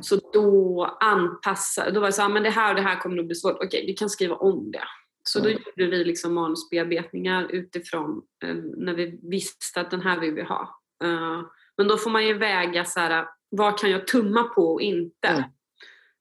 Så 0.00 0.30
då 0.32 0.84
anpassade, 1.00 1.90
då 1.90 2.00
var 2.00 2.06
det 2.06 2.12
så 2.12 2.22
här, 2.22 2.28
men 2.28 2.42
det 2.42 2.50
här 2.50 2.70
och 2.70 2.76
det 2.76 2.82
här 2.82 3.00
kommer 3.00 3.16
nog 3.16 3.26
bli 3.26 3.34
svårt. 3.34 3.56
Okej, 3.60 3.84
vi 3.86 3.92
kan 3.92 4.10
skriva 4.10 4.34
om 4.34 4.70
det. 4.70 4.84
Så 5.28 5.38
då 5.38 5.48
mm. 5.48 5.62
gjorde 5.66 5.90
vi 5.96 6.04
liksom 6.04 6.34
manusbearbetningar 6.34 7.48
utifrån 7.50 8.22
eh, 8.44 8.54
när 8.76 8.94
vi 8.94 9.20
visste 9.22 9.80
att 9.80 9.90
den 9.90 10.00
här 10.00 10.20
vill 10.20 10.34
vi 10.34 10.42
ha. 10.42 10.80
Uh, 11.04 11.42
men 11.76 11.88
då 11.88 11.96
får 11.96 12.10
man 12.10 12.26
ju 12.26 12.38
väga 12.38 12.84
så 12.84 13.00
här, 13.00 13.28
vad 13.48 13.78
kan 13.78 13.90
jag 13.90 14.06
tumma 14.06 14.42
på 14.42 14.72
och 14.72 14.80
inte? 14.80 15.28
Mm. 15.28 15.42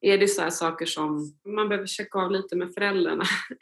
är 0.02 0.18
det 0.18 0.28
så 0.28 0.42
här 0.42 0.50
saker 0.50 0.86
som 0.86 1.34
man 1.56 1.70
behöver 1.70 1.88
checka 1.88 2.20
av 2.20 2.32
lite 2.32 2.56
med 2.56 2.74
föräldrarna. 2.74 3.24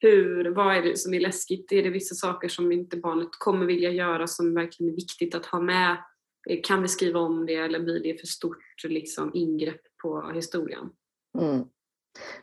Hur, 0.00 0.50
vad 0.50 0.76
är 0.76 0.82
det 0.82 0.98
som 0.98 1.14
är 1.14 1.20
läskigt? 1.20 1.72
Är 1.72 1.82
det 1.82 1.90
vissa 1.90 2.14
saker 2.14 2.48
som 2.48 2.72
inte 2.72 2.96
barnet 2.96 3.28
kommer 3.38 3.66
vilja 3.66 3.90
göra 3.90 4.26
som 4.26 4.54
verkligen 4.54 4.92
är 4.92 4.96
viktigt 4.96 5.34
att 5.34 5.46
ha 5.46 5.60
med? 5.60 5.96
Eh, 6.50 6.60
kan 6.62 6.82
vi 6.82 6.88
skriva 6.88 7.20
om 7.20 7.46
det 7.46 7.54
eller 7.54 7.80
blir 7.80 8.02
det 8.02 8.20
för 8.20 8.26
stort 8.26 8.84
liksom, 8.84 9.30
ingrepp 9.34 9.80
på 10.02 10.30
historien? 10.34 10.90
Mm. 11.38 11.64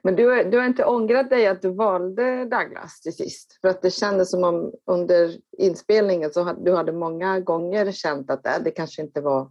Men 0.02 0.16
du, 0.16 0.44
du 0.44 0.58
har 0.58 0.66
inte 0.66 0.86
ångrat 0.86 1.30
dig 1.30 1.48
att 1.48 1.62
du 1.62 1.74
valde 1.74 2.46
Douglas 2.46 3.02
till 3.02 3.16
sist? 3.16 3.58
För 3.62 3.68
att 3.68 3.82
det 3.82 3.92
kändes 3.92 4.32
som 4.32 4.44
om 4.44 4.72
under 4.86 5.38
inspelningen 5.58 6.34
så 6.34 6.44
hade, 6.44 6.64
du 6.64 6.76
hade 6.76 6.92
många 6.92 7.40
gånger 7.40 7.92
känt 7.92 8.30
att 8.30 8.44
det, 8.44 8.62
det 8.64 8.72
kanske 8.72 9.02
inte 9.02 9.22
var... 9.22 9.42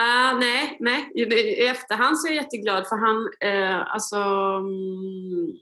Uh, 0.00 0.38
nej, 0.38 0.76
nej. 0.80 1.12
I 1.14 1.66
efterhand 1.66 2.18
så 2.18 2.28
är 2.28 2.32
jag 2.32 2.42
jätteglad 2.42 2.86
för 2.88 2.96
han, 2.96 3.16
uh, 3.52 3.94
alltså 3.94 4.16
um, 4.16 5.58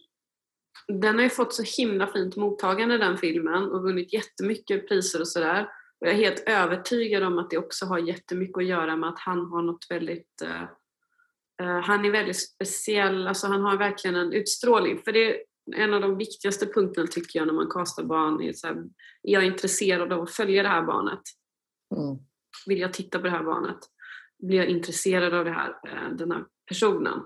den 0.89 1.15
har 1.15 1.23
ju 1.23 1.29
fått 1.29 1.55
så 1.55 1.83
himla 1.83 2.07
fint 2.07 2.37
mottagande 2.37 2.99
den 2.99 3.19
filmen 3.19 3.63
och 3.71 3.83
vunnit 3.83 4.13
jättemycket 4.13 4.89
priser 4.89 5.21
och 5.21 5.29
sådär. 5.29 5.69
Och 6.01 6.07
jag 6.07 6.15
är 6.15 6.19
helt 6.19 6.49
övertygad 6.49 7.23
om 7.23 7.39
att 7.39 7.51
det 7.51 7.59
också 7.59 7.87
har 7.87 7.99
jättemycket 7.99 8.59
att 8.59 8.67
göra 8.67 8.97
med 8.97 9.09
att 9.09 9.19
han 9.19 9.47
har 9.47 9.63
något 9.63 9.87
väldigt 9.91 10.43
uh, 10.45 11.81
han 11.83 12.05
är 12.05 12.11
väldigt 12.11 12.41
speciell, 12.41 13.29
alltså 13.29 13.47
han 13.47 13.63
har 13.63 13.77
verkligen 13.77 14.17
en 14.17 14.33
utstrålning. 14.33 14.99
För 14.99 15.13
det 15.13 15.35
är 15.35 15.43
en 15.77 15.95
av 15.95 16.01
de 16.01 16.17
viktigaste 16.17 16.67
punkterna 16.67 17.07
tycker 17.07 17.39
jag 17.39 17.47
när 17.47 17.55
man 17.55 17.71
kastar 17.71 18.05
barn. 18.05 18.43
Är, 18.43 18.53
så 18.53 18.67
här, 18.67 18.75
är 19.23 19.33
jag 19.33 19.47
intresserad 19.47 20.13
av 20.13 20.23
att 20.23 20.31
följa 20.31 20.63
det 20.63 20.69
här 20.69 20.83
barnet? 20.83 21.23
Mm. 21.97 22.19
Vill 22.67 22.79
jag 22.79 22.93
titta 22.93 23.19
på 23.19 23.25
det 23.25 23.31
här 23.31 23.45
barnet? 23.45 23.79
Blir 24.43 24.59
jag 24.59 24.67
intresserad 24.67 25.35
av 25.35 25.45
det 25.45 25.51
här, 25.51 25.69
eh, 25.69 26.17
den 26.17 26.31
här 26.31 26.45
personen? 26.69 27.19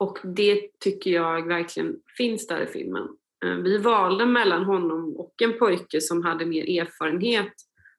Och 0.00 0.18
det 0.22 0.78
tycker 0.78 1.10
jag 1.10 1.46
verkligen 1.46 1.96
finns 2.16 2.46
där 2.46 2.60
i 2.60 2.66
filmen. 2.66 3.08
Eh, 3.44 3.54
vi 3.54 3.78
valde 3.78 4.26
mellan 4.26 4.64
honom 4.64 5.16
och 5.16 5.34
en 5.42 5.58
pojke 5.58 6.00
som 6.00 6.24
hade 6.24 6.46
mer 6.46 6.80
erfarenhet 6.80 7.52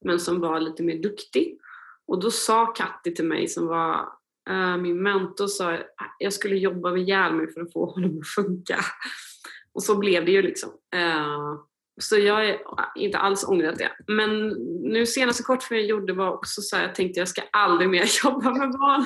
men 0.06 0.20
som 0.20 0.40
var 0.40 0.60
lite 0.60 0.84
mer 0.84 1.02
duktig. 1.02 1.58
Och 2.08 2.20
då 2.20 2.32
sa 2.32 2.66
Katti 2.66 3.16
till 3.16 3.26
mig 3.26 3.48
som 3.48 3.68
var 3.68 4.10
eh, 4.50 4.78
min 4.78 5.04
mentor 5.04 5.48
sa 5.48 5.74
att 5.74 6.16
jag 6.20 6.34
skulle 6.34 6.56
jobba 6.56 6.98
ihjäl 6.98 7.34
mig 7.34 7.54
för 7.54 7.62
att 7.62 7.74
få 7.74 7.86
honom 7.86 8.20
att 8.20 8.28
funka. 8.28 8.80
Och 9.74 9.84
så 9.84 9.98
blev 9.98 10.26
det 10.26 10.32
ju 10.32 10.42
liksom. 10.42 10.70
Eh, 10.96 11.56
så 12.02 12.18
jag 12.18 12.36
har 12.36 12.92
inte 12.96 13.18
alls 13.18 13.48
ångrat 13.48 13.78
det. 13.78 13.92
Men 14.08 14.48
nu 14.84 15.06
senaste 15.06 15.44
kortfilmen 15.44 15.82
jag 15.82 15.90
gjorde 15.90 16.14
var 16.14 16.32
också 16.32 16.62
så 16.62 16.76
här, 16.76 16.84
jag 16.84 16.96
tänkte 16.96 17.20
jag 17.20 17.28
ska 17.28 17.42
aldrig 17.52 17.90
mer 17.90 18.06
jobba 18.24 18.52
med 18.52 18.72
barn. 18.72 19.06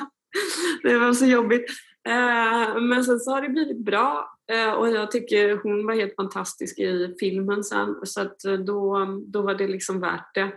Det 0.82 0.98
var 0.98 1.12
så 1.12 1.26
jobbigt. 1.26 1.70
Eh, 2.06 2.80
men 2.80 3.04
sen 3.04 3.20
så 3.20 3.30
har 3.30 3.42
det 3.42 3.48
blivit 3.48 3.84
bra 3.84 4.32
och 4.78 4.88
jag 4.88 5.10
tycker 5.10 5.60
hon 5.62 5.86
var 5.86 5.94
helt 5.94 6.16
fantastisk 6.16 6.78
i 6.78 7.14
filmen 7.20 7.64
sen. 7.64 7.96
Så 8.02 8.20
att 8.20 8.38
då, 8.66 9.06
då 9.26 9.42
var 9.42 9.54
det 9.54 9.68
liksom 9.68 10.00
värt 10.00 10.34
det. 10.34 10.52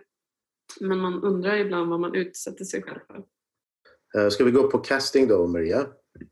Men 0.79 0.99
man 0.99 1.23
undrar 1.23 1.57
ibland 1.57 1.89
vad 1.89 1.99
man 1.99 2.15
utsätter 2.15 2.65
sig 2.65 2.83
själv 2.83 2.99
för. 3.07 3.23
Eh, 4.17 4.29
ska 4.29 4.43
vi 4.43 4.51
gå 4.51 4.67
på 4.67 4.77
casting 4.77 5.27
då, 5.27 5.47
Maria? 5.47 5.79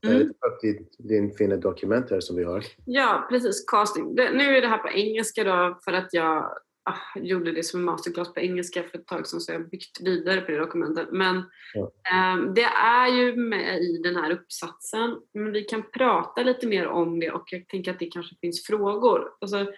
Eh, 0.03 0.15
mm. 0.15 0.31
Din, 0.61 0.87
din 0.97 1.31
fina 1.31 1.57
dokument 1.57 2.09
här 2.11 2.19
som 2.19 2.35
vi 2.35 2.43
har. 2.43 2.63
Ja, 2.85 3.27
precis. 3.29 3.65
Casting. 3.65 4.15
Det, 4.15 4.31
nu 4.31 4.57
är 4.57 4.61
det 4.61 4.67
här 4.67 4.77
på 4.77 4.89
engelska 4.89 5.43
då 5.43 5.79
för 5.85 5.93
att 5.93 6.13
jag 6.13 6.57
ah, 6.87 7.19
gjorde 7.19 7.51
det 7.51 7.63
som 7.63 7.79
en 7.79 7.85
masterclass 7.85 8.33
på 8.33 8.39
engelska 8.39 8.83
för 8.83 8.97
ett 8.97 9.07
tag 9.07 9.27
sedan 9.27 9.39
så 9.39 9.51
jag 9.51 9.59
har 9.59 9.65
byggt 9.65 10.01
vidare 10.01 10.41
på 10.41 10.51
det 10.51 10.57
dokumentet. 10.57 11.07
Men 11.11 11.43
ja. 11.73 11.91
eh, 12.11 12.53
det 12.53 12.67
är 12.83 13.07
ju 13.07 13.35
med 13.35 13.81
i 13.81 13.97
den 13.97 14.15
här 14.15 14.31
uppsatsen. 14.31 15.17
Men 15.33 15.51
vi 15.51 15.61
kan 15.61 15.83
prata 15.91 16.43
lite 16.43 16.67
mer 16.67 16.87
om 16.87 17.19
det 17.19 17.31
och 17.31 17.43
jag 17.51 17.67
tänker 17.67 17.91
att 17.91 17.99
det 17.99 18.05
kanske 18.05 18.35
finns 18.41 18.63
frågor. 18.63 19.31
Alltså, 19.41 19.71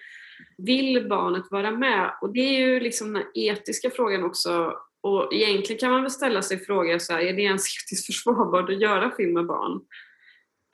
vill 0.58 1.08
barnet 1.10 1.52
vara 1.52 1.72
med? 1.72 2.12
Och 2.22 2.34
det 2.34 2.40
är 2.40 2.60
ju 2.60 2.80
liksom 2.80 3.14
den 3.14 3.24
etiska 3.34 3.90
frågan 3.90 4.24
också 4.24 4.74
och 5.02 5.34
egentligen 5.34 5.80
kan 5.80 5.92
man 5.92 6.02
väl 6.02 6.12
ställa 6.12 6.42
sig 6.42 6.60
frågan 6.60 7.00
så 7.00 7.14
här, 7.14 7.20
är 7.20 7.34
det 7.34 7.42
ens 7.42 7.66
etiskt 7.78 8.06
försvarbart 8.08 8.70
att 8.70 8.82
göra 8.82 9.12
film 9.12 9.34
med 9.34 9.46
barn 9.46 9.82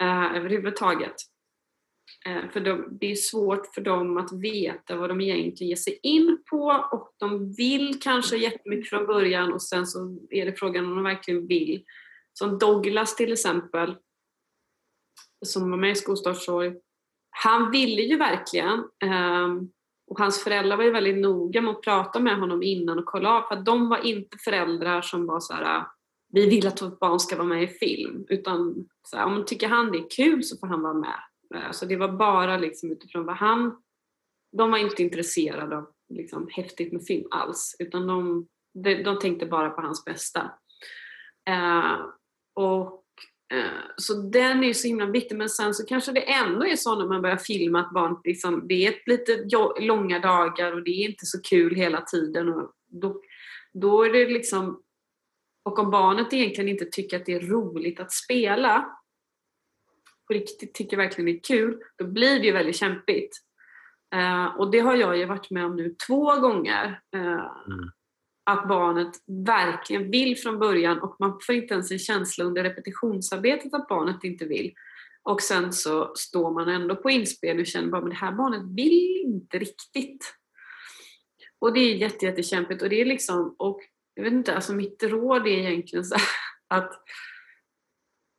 eh, 0.01 0.37
överhuvudtaget? 0.37 1.15
Eh, 2.25 2.49
för 2.53 2.59
de, 2.59 2.97
det 3.01 3.11
är 3.11 3.15
svårt 3.15 3.73
för 3.73 3.81
dem 3.81 4.17
att 4.17 4.33
veta 4.33 4.95
vad 4.95 5.09
de 5.09 5.21
egentligen 5.21 5.69
ger 5.69 5.75
sig 5.75 5.99
in 6.03 6.43
på 6.49 6.87
och 6.91 7.13
de 7.17 7.53
vill 7.53 7.99
kanske 8.01 8.37
jättemycket 8.37 8.89
från 8.89 9.05
början 9.05 9.53
och 9.53 9.61
sen 9.61 9.87
så 9.87 10.19
är 10.29 10.45
det 10.45 10.59
frågan 10.59 10.85
om 10.85 10.95
de 10.95 11.03
verkligen 11.03 11.47
vill. 11.47 11.83
Som 12.33 12.59
Douglas 12.59 13.15
till 13.15 13.33
exempel, 13.33 13.95
som 15.45 15.71
var 15.71 15.77
med 15.77 15.91
i 15.91 15.95
Skolstartssorg, 15.95 16.73
han 17.29 17.71
ville 17.71 18.01
ju 18.01 18.17
verkligen 18.17 18.83
ehm, 19.03 19.69
och 20.07 20.19
hans 20.19 20.43
föräldrar 20.43 20.77
var 20.77 20.83
ju 20.83 20.91
väldigt 20.91 21.17
noga 21.17 21.61
med 21.61 21.71
att 21.71 21.81
prata 21.81 22.19
med 22.19 22.39
honom 22.39 22.63
innan 22.63 22.99
och 22.99 23.05
kolla 23.05 23.29
av, 23.29 23.41
för 23.41 23.55
att 23.55 23.65
de 23.65 23.89
var 23.89 24.05
inte 24.05 24.37
föräldrar 24.37 25.01
som 25.01 25.25
var 25.25 25.39
så 25.39 25.53
här 25.53 25.85
vi 26.35 26.49
vill 26.49 26.67
att 26.67 26.81
vårt 26.81 26.99
barn 26.99 27.19
ska 27.19 27.35
vara 27.35 27.47
med 27.47 27.63
i 27.63 27.67
film. 27.67 28.25
Utan 28.29 28.87
så 29.03 29.17
här, 29.17 29.25
om 29.25 29.45
tycker 29.45 29.67
han 29.67 29.91
det 29.91 29.97
är 29.97 30.09
kul 30.09 30.43
så 30.43 30.57
får 30.57 30.67
han 30.67 30.81
vara 30.81 30.93
med. 30.93 31.19
Alltså 31.53 31.85
det 31.85 31.95
var 31.95 32.07
bara 32.07 32.57
liksom 32.57 32.91
utifrån 32.91 33.25
vad 33.25 33.35
han... 33.35 33.81
De 34.57 34.71
var 34.71 34.77
inte 34.77 35.03
intresserade 35.03 35.77
av 35.77 35.87
liksom, 36.09 36.47
häftigt 36.51 36.93
med 36.93 37.03
film 37.03 37.27
alls. 37.31 37.75
Utan 37.79 38.07
de, 38.07 38.47
de, 38.73 39.03
de 39.03 39.19
tänkte 39.19 39.45
bara 39.45 39.69
på 39.69 39.81
hans 39.81 40.05
bästa. 40.05 40.51
Eh, 41.49 41.99
och 42.55 43.05
Eh, 43.53 43.81
så 43.97 44.13
den 44.13 44.63
är 44.63 44.67
ju 44.67 44.73
så 44.73 44.87
himla 44.87 45.05
viktig 45.05 45.35
men 45.35 45.49
sen 45.49 45.73
så 45.73 45.85
kanske 45.85 46.11
det 46.11 46.33
ändå 46.33 46.65
är 46.65 46.75
så 46.75 46.95
när 46.95 47.05
man 47.05 47.21
börjar 47.21 47.37
filma 47.37 47.79
att 47.79 47.93
barn 47.93 48.17
liksom, 48.23 48.67
det 48.67 48.87
är 48.87 48.95
lite 49.05 49.47
långa 49.79 50.19
dagar 50.19 50.73
och 50.73 50.83
det 50.83 50.91
är 50.91 51.09
inte 51.09 51.25
så 51.25 51.41
kul 51.41 51.75
hela 51.75 52.01
tiden. 52.01 52.49
Och 52.49 52.71
då, 52.87 53.21
då 53.73 54.03
är 54.03 54.13
det 54.13 54.25
liksom, 54.25 54.81
och 55.65 55.79
om 55.79 55.91
barnet 55.91 56.33
egentligen 56.33 56.69
inte 56.69 56.85
tycker 56.85 57.17
att 57.17 57.25
det 57.25 57.33
är 57.33 57.39
roligt 57.39 57.99
att 57.99 58.11
spela, 58.11 58.97
på 60.27 60.33
riktigt 60.33 60.73
tycker 60.73 60.97
verkligen 60.97 61.25
det 61.25 61.37
är 61.37 61.43
kul, 61.43 61.77
då 61.97 62.07
blir 62.07 62.39
det 62.39 62.45
ju 62.45 62.51
väldigt 62.51 62.75
kämpigt. 62.75 63.37
Uh, 64.15 64.45
och 64.45 64.71
det 64.71 64.79
har 64.79 64.95
jag 64.95 65.17
ju 65.17 65.25
varit 65.25 65.49
med 65.49 65.65
om 65.65 65.75
nu 65.75 65.95
två 66.07 66.35
gånger. 66.35 66.99
Uh, 67.15 67.45
mm 67.67 67.91
att 68.45 68.67
barnet 68.67 69.11
verkligen 69.47 70.11
vill 70.11 70.37
från 70.37 70.59
början 70.59 70.99
och 70.99 71.15
man 71.19 71.39
får 71.45 71.55
inte 71.55 71.73
ens 71.73 71.91
en 71.91 71.99
känsla 71.99 72.45
under 72.45 72.63
repetitionsarbetet 72.63 73.73
att 73.73 73.87
barnet 73.87 74.23
inte 74.23 74.45
vill. 74.45 74.73
Och 75.23 75.41
sen 75.41 75.73
så 75.73 76.11
står 76.15 76.51
man 76.51 76.69
ändå 76.69 76.95
på 76.95 77.09
inspelning 77.09 77.61
och 77.61 77.67
känner 77.67 77.97
att 77.97 78.09
det 78.09 78.15
här 78.15 78.31
barnet 78.31 78.61
vill 78.75 79.21
inte 79.25 79.59
riktigt. 79.59 80.33
Och 81.59 81.73
det 81.73 81.79
är 81.79 81.95
jätte, 81.95 82.25
jättekämpigt 82.25 82.81
och 82.81 82.89
det 82.89 83.01
är 83.01 83.05
liksom, 83.05 83.55
och 83.59 83.79
jag 84.13 84.23
vet 84.23 84.33
inte, 84.33 84.55
alltså 84.55 84.73
mitt 84.73 85.03
råd 85.03 85.47
är 85.47 85.51
egentligen 85.51 86.05
så 86.05 86.15
att 86.67 86.91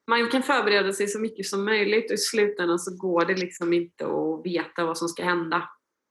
man 0.06 0.30
kan 0.30 0.42
förbereda 0.42 0.92
sig 0.92 1.06
så 1.06 1.18
mycket 1.18 1.46
som 1.46 1.64
möjligt 1.64 2.10
och 2.10 2.14
i 2.14 2.18
slutändan 2.18 2.78
så 2.78 2.96
går 2.96 3.24
det 3.24 3.34
liksom 3.34 3.72
inte 3.72 4.06
att 4.06 4.46
veta 4.46 4.84
vad 4.84 4.98
som 4.98 5.08
ska 5.08 5.24
hända. 5.24 5.68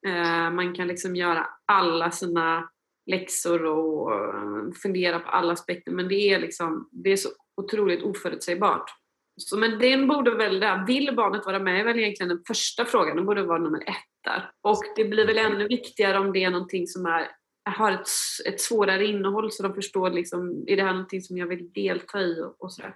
Eh, 0.07 0.51
man 0.51 0.75
kan 0.75 0.87
liksom 0.87 1.15
göra 1.15 1.47
alla 1.65 2.11
sina 2.11 2.69
läxor 3.11 3.65
och 3.65 4.13
eh, 4.13 4.71
fundera 4.81 5.19
på 5.19 5.29
alla 5.29 5.53
aspekter 5.53 5.91
men 5.91 6.07
det 6.07 6.33
är, 6.33 6.39
liksom, 6.39 6.89
det 6.91 7.11
är 7.11 7.17
så 7.17 7.29
otroligt 7.61 8.03
oförutsägbart. 8.03 8.89
Så, 9.37 9.57
men 9.57 9.79
den 9.79 10.07
borde 10.07 10.35
väl, 10.35 10.59
där, 10.59 10.85
vill 10.87 11.15
barnet 11.15 11.45
vara 11.45 11.59
med 11.59 11.79
är 11.79 11.83
väl 11.83 11.99
egentligen 11.99 12.29
den 12.29 12.43
första 12.47 12.85
frågan, 12.85 13.15
den 13.15 13.25
borde 13.25 13.43
vara 13.43 13.59
nummer 13.59 13.81
ett 13.81 14.23
där. 14.23 14.51
Och 14.61 14.83
det 14.95 15.05
blir 15.05 15.27
väl 15.27 15.37
ännu 15.37 15.67
viktigare 15.67 16.19
om 16.19 16.33
det 16.33 16.43
är 16.43 16.49
någonting 16.49 16.87
som 16.87 17.05
är, 17.05 17.27
har 17.69 17.91
ett, 17.91 18.07
ett 18.45 18.61
svårare 18.61 19.05
innehåll 19.05 19.51
så 19.51 19.63
de 19.63 19.73
förstår 19.73 20.09
liksom, 20.09 20.63
är 20.67 20.75
det 20.75 20.83
här 20.83 20.93
någonting 20.93 21.21
som 21.21 21.37
jag 21.37 21.47
vill 21.47 21.71
delta 21.71 22.21
i 22.21 22.41
och, 22.41 22.63
och 22.63 22.73
sådär. 22.73 22.95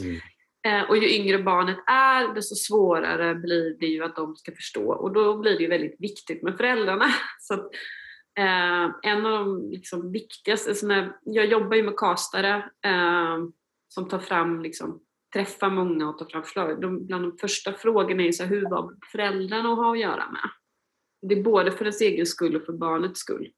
Mm. 0.00 0.20
Eh, 0.66 0.90
och 0.90 0.96
ju 0.96 1.08
yngre 1.08 1.38
barnet 1.38 1.78
är 1.86 2.34
desto 2.34 2.54
svårare 2.54 3.34
blir 3.34 3.76
det 3.80 3.86
ju 3.86 4.04
att 4.04 4.16
de 4.16 4.36
ska 4.36 4.52
förstå 4.52 4.92
och 4.92 5.12
då 5.12 5.38
blir 5.38 5.56
det 5.56 5.62
ju 5.62 5.68
väldigt 5.68 5.96
viktigt 6.00 6.42
med 6.42 6.56
föräldrarna. 6.56 7.06
Så 7.40 7.54
att, 7.54 7.70
Eh, 8.38 8.90
en 9.02 9.26
av 9.26 9.32
de 9.32 9.70
liksom, 9.70 10.12
viktigaste, 10.12 10.74
såna, 10.74 11.14
jag 11.22 11.46
jobbar 11.46 11.76
ju 11.76 11.82
med 11.82 11.96
kastare 11.96 12.56
eh, 12.84 13.38
som 13.88 14.08
tar 14.08 14.18
fram, 14.18 14.62
liksom, 14.62 15.00
träffar 15.34 15.70
många 15.70 16.08
och 16.08 16.18
tar 16.18 16.26
fram 16.26 16.42
förslag. 16.42 16.80
De, 16.80 17.06
bland 17.06 17.24
de 17.24 17.38
första 17.38 17.72
frågorna 17.72 18.22
är 18.22 18.32
så 18.32 18.42
här, 18.42 18.50
hur 18.50 18.70
var 18.70 18.94
föräldrarna 19.12 19.72
att 19.72 19.78
ha 19.78 19.92
att 19.92 20.00
göra 20.00 20.30
med? 20.30 20.50
Det 21.28 21.38
är 21.38 21.42
både 21.42 21.72
för 21.72 21.84
ens 21.84 22.00
egen 22.00 22.26
skull 22.26 22.56
och 22.56 22.62
för 22.62 22.72
barnets 22.72 23.20
skull. 23.20 23.52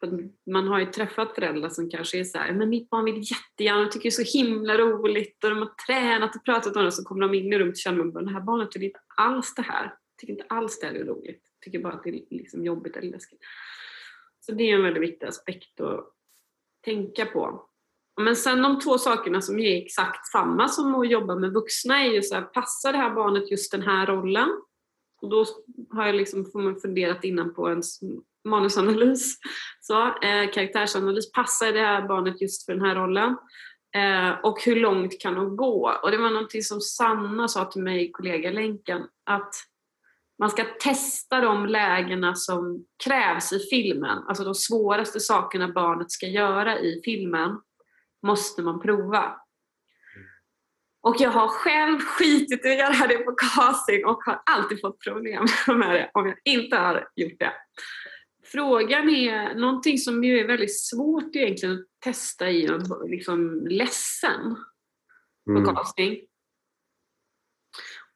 För 0.00 0.28
man 0.50 0.68
har 0.68 0.80
ju 0.80 0.86
träffat 0.86 1.34
föräldrar 1.34 1.68
som 1.68 1.90
kanske 1.90 2.20
är 2.20 2.24
så 2.24 2.38
här, 2.38 2.52
men 2.52 2.68
mitt 2.68 2.90
barn 2.90 3.04
vill 3.04 3.22
jättegärna, 3.30 3.86
och 3.86 3.92
tycker 3.92 4.02
det 4.02 4.08
är 4.08 4.24
så 4.24 4.38
himla 4.38 4.78
roligt 4.78 5.44
och 5.44 5.50
de 5.50 5.58
har 5.58 5.74
tränat 5.86 6.36
och 6.36 6.44
pratat 6.44 6.76
om 6.76 6.82
det 6.82 6.86
och 6.86 6.94
så 6.94 7.04
kommer 7.04 7.20
de 7.20 7.34
in 7.34 7.52
i 7.52 7.58
rummet 7.58 7.72
och 7.72 7.78
känner 7.78 8.18
att 8.18 8.26
det 8.26 8.32
här 8.32 8.40
barnet 8.40 8.76
vill 8.76 8.82
inte 8.82 9.00
alls 9.16 9.54
det 9.54 9.62
här. 9.62 9.94
Tycker 10.20 10.32
inte 10.32 10.46
alls 10.48 10.80
det 10.80 10.86
här 10.86 10.94
är 10.94 11.04
roligt. 11.04 11.42
Tycker 11.64 11.78
bara 11.78 11.92
att 11.92 12.02
det 12.02 12.10
är 12.10 12.24
liksom 12.30 12.64
jobbigt 12.64 12.96
eller 12.96 13.10
läskigt. 13.10 13.40
Så 14.40 14.52
det 14.52 14.70
är 14.70 14.74
en 14.74 14.82
väldigt 14.82 15.02
viktig 15.02 15.26
aspekt 15.26 15.80
att 15.80 16.12
tänka 16.84 17.26
på. 17.26 17.68
Men 18.20 18.36
sen 18.36 18.62
de 18.62 18.80
två 18.80 18.98
sakerna 18.98 19.40
som 19.40 19.58
är 19.58 19.82
exakt 19.82 20.26
samma 20.26 20.68
som 20.68 20.94
att 20.94 21.10
jobba 21.10 21.34
med 21.34 21.52
vuxna 21.52 22.04
är 22.04 22.12
ju 22.12 22.22
så 22.22 22.34
här, 22.34 22.42
passar 22.42 22.92
det 22.92 22.98
här 22.98 23.14
barnet 23.14 23.50
just 23.50 23.72
den 23.72 23.82
här 23.82 24.06
rollen? 24.06 24.48
Och 25.22 25.30
då 25.30 25.44
har 25.90 26.06
jag 26.06 26.14
liksom 26.14 26.46
funderat 26.82 27.24
innan 27.24 27.54
på 27.54 27.68
en 27.68 27.82
manusanalys, 28.46 29.36
så, 29.80 30.06
eh, 30.06 30.50
karaktärsanalys. 30.52 31.32
Passar 31.32 31.72
det 31.72 31.80
här 31.80 32.08
barnet 32.08 32.42
just 32.42 32.66
för 32.66 32.72
den 32.72 32.84
här 32.84 32.94
rollen? 32.94 33.36
Eh, 33.96 34.30
och 34.42 34.62
hur 34.64 34.76
långt 34.76 35.20
kan 35.20 35.34
de 35.34 35.56
gå? 35.56 35.98
Och 36.02 36.10
det 36.10 36.16
var 36.16 36.30
någonting 36.30 36.62
som 36.62 36.80
Sanna 36.80 37.48
sa 37.48 37.64
till 37.64 37.82
mig 37.82 38.04
i 38.04 38.10
kollegalänken, 38.10 39.02
att 39.26 39.54
man 40.38 40.50
ska 40.50 40.64
testa 40.64 41.40
de 41.40 41.66
lägena 41.66 42.34
som 42.34 42.84
krävs 43.04 43.52
i 43.52 43.58
filmen. 43.58 44.18
Alltså 44.28 44.44
de 44.44 44.54
svåraste 44.54 45.20
sakerna 45.20 45.68
barnet 45.68 46.10
ska 46.10 46.26
göra 46.26 46.78
i 46.78 47.00
filmen 47.04 47.60
måste 48.22 48.62
man 48.62 48.80
prova. 48.80 49.36
Och 51.02 51.16
jag 51.18 51.30
har 51.30 51.48
själv 51.48 51.98
skitit 51.98 52.64
i 52.64 52.68
att 52.68 52.78
göra 52.78 53.06
det 53.06 53.18
på 53.18 53.32
casting 53.32 54.04
och 54.04 54.22
har 54.24 54.42
alltid 54.46 54.80
fått 54.80 55.00
problem 55.00 55.46
med 55.66 55.94
det 55.94 56.10
om 56.14 56.26
jag 56.26 56.36
inte 56.44 56.76
har 56.76 57.08
gjort 57.16 57.38
det. 57.38 57.52
Frågan 58.52 59.08
är 59.08 59.54
någonting 59.54 59.98
som 59.98 60.24
ju 60.24 60.38
är 60.38 60.46
väldigt 60.46 60.80
svårt 60.80 61.36
egentligen 61.36 61.74
att 61.74 61.86
testa 62.04 62.50
i 62.50 62.66
en 62.66 62.82
liksom 63.06 63.66
ledsen 63.66 64.56
på 65.46 65.50
mm. 65.50 65.74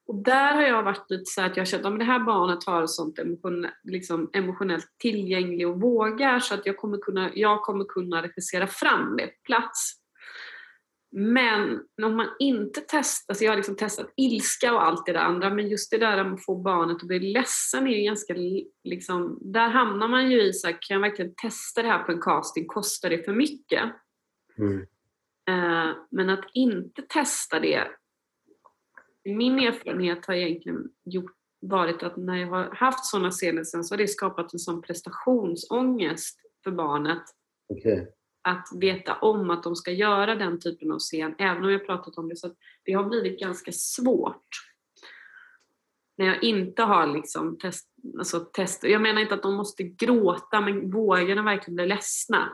Och 0.07 0.23
där 0.23 0.55
har 0.55 0.63
jag 0.63 0.83
varit 0.83 1.11
lite 1.11 1.25
så 1.25 1.43
att 1.43 1.57
jag 1.57 1.69
känt 1.69 1.87
att 1.87 1.99
det 1.99 2.05
här 2.05 2.19
barnet 2.19 2.65
har 2.65 2.87
sånt 2.87 3.19
emotion, 3.19 3.67
liksom 3.83 4.31
emotionellt 4.33 4.95
tillgänglig 4.99 5.69
och 5.69 5.81
vågar 5.81 6.41
så 6.41 6.55
att 6.55 6.67
jag 6.67 6.77
kommer 6.77 6.99
kunna, 6.99 7.31
jag 7.35 7.63
kommer 7.63 7.85
kunna 7.85 8.23
regissera 8.23 8.67
fram 8.67 9.17
det 9.17 9.27
på 9.27 9.43
plats. 9.45 10.00
Men 11.13 11.83
om 12.03 12.17
man 12.17 12.29
inte 12.39 12.81
testar, 12.89 13.35
så 13.35 13.45
jag 13.45 13.51
har 13.51 13.57
liksom 13.57 13.77
testat 13.77 14.13
ilska 14.17 14.75
och 14.75 14.85
allt 14.85 15.07
det 15.07 15.13
där 15.13 15.21
andra, 15.21 15.55
men 15.55 15.69
just 15.69 15.91
det 15.91 15.99
där 15.99 16.17
att 16.17 16.45
få 16.45 16.55
barnet 16.55 16.97
att 16.97 17.09
bli 17.09 17.19
ledsen 17.19 17.87
är 17.87 17.97
ju 17.97 18.03
ganska, 18.03 18.35
liksom, 18.85 19.39
där 19.41 19.69
hamnar 19.69 20.09
man 20.09 20.31
ju 20.31 20.43
i 20.43 20.53
så 20.53 20.67
här, 20.67 20.79
kan 20.81 20.95
jag 20.95 21.01
verkligen 21.01 21.35
testa 21.35 21.83
det 21.83 21.89
här 21.89 22.03
på 22.03 22.13
en 22.13 22.21
casting, 22.21 22.67
kostar 22.67 23.11
det 23.11 23.25
för 23.25 23.33
mycket? 23.33 23.83
Mm. 24.59 24.79
Uh, 25.51 25.97
men 26.11 26.31
att 26.31 26.45
inte 26.55 27.03
testa 27.03 27.61
det, 27.61 27.89
min 29.25 29.59
erfarenhet 29.59 30.27
har 30.27 30.35
egentligen 30.35 30.89
gjort, 31.05 31.33
varit 31.61 32.03
att 32.03 32.17
när 32.17 32.37
jag 32.37 32.49
har 32.49 32.75
haft 32.75 33.05
sådana 33.05 33.31
scener 33.31 33.65
sen 33.65 33.85
så 33.85 33.95
har 33.95 33.99
det 33.99 34.09
skapat 34.09 34.53
en 34.53 34.59
sån 34.59 34.83
prestationsångest 34.83 36.41
för 36.65 36.71
barnet. 36.71 37.23
Okay 37.69 38.07
att 38.43 38.69
veta 38.81 39.15
om 39.15 39.51
att 39.51 39.63
de 39.63 39.77
ska 39.77 39.91
göra 39.91 40.35
den 40.35 40.61
typen 40.61 40.93
av 40.93 40.99
scen, 40.99 41.35
även 41.39 41.65
om 41.65 41.71
jag 41.71 41.87
pratat 41.87 42.19
om 42.19 42.29
det. 42.29 42.37
Så 42.37 42.55
det 42.85 42.93
har 42.93 43.05
blivit 43.05 43.41
ganska 43.41 43.73
svårt. 43.73 44.47
När 46.17 46.27
jag 46.27 46.43
inte 46.43 46.83
har 46.83 47.07
liksom 47.07 47.59
test, 47.59 47.89
alltså 48.19 48.41
test, 48.41 48.85
jag 48.85 49.03
menar 49.03 49.21
inte 49.21 49.35
att 49.35 49.43
de 49.43 49.55
måste 49.55 49.83
gråta, 49.83 50.61
men 50.61 50.91
vågar 50.91 51.37
de 51.37 51.45
verkligen 51.45 51.77
bli 51.77 51.87
ledsna? 51.87 52.53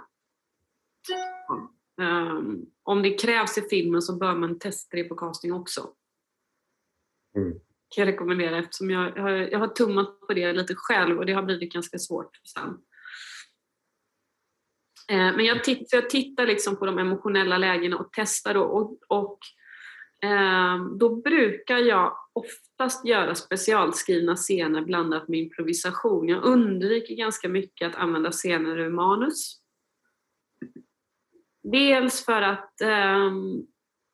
Um, 2.00 2.66
om 2.82 3.02
det 3.02 3.18
krävs 3.18 3.58
i 3.58 3.62
filmen 3.62 4.02
så 4.02 4.16
bör 4.16 4.34
man 4.34 4.58
testa 4.58 4.96
det 4.96 5.04
på 5.04 5.14
casting 5.14 5.52
också. 5.52 5.90
Mm. 7.36 7.52
Kan 7.88 8.06
jag 8.06 8.12
rekommendera 8.12 8.58
eftersom 8.58 8.90
jag, 8.90 9.16
jag, 9.16 9.52
jag 9.52 9.58
har 9.58 9.68
tummat 9.68 10.20
på 10.20 10.34
det 10.34 10.52
lite 10.52 10.74
själv 10.74 11.18
och 11.18 11.26
det 11.26 11.32
har 11.32 11.42
blivit 11.42 11.72
ganska 11.72 11.98
svårt 11.98 12.40
sen. 12.44 12.78
Eh, 15.08 15.36
men 15.36 15.44
jag, 15.44 15.64
titt, 15.64 15.92
jag 15.92 16.10
tittar 16.10 16.46
liksom 16.46 16.76
på 16.76 16.86
de 16.86 16.98
emotionella 16.98 17.58
lägena 17.58 17.96
och 17.96 18.08
testar 18.12 18.54
då 18.54 18.62
och, 18.62 18.98
och 19.08 19.38
eh, 20.28 20.84
då 20.84 21.16
brukar 21.16 21.78
jag 21.78 22.16
oftast 22.32 23.06
göra 23.06 23.34
specialskrivna 23.34 24.36
scener 24.36 24.82
blandat 24.82 25.28
med 25.28 25.40
improvisation. 25.40 26.28
Jag 26.28 26.44
undviker 26.44 27.14
ganska 27.14 27.48
mycket 27.48 27.88
att 27.88 27.96
använda 27.96 28.30
scener 28.30 28.78
ur 28.78 28.90
manus. 28.90 29.60
Dels 31.62 32.24
för 32.24 32.42
att 32.42 32.80
eh, 32.80 33.32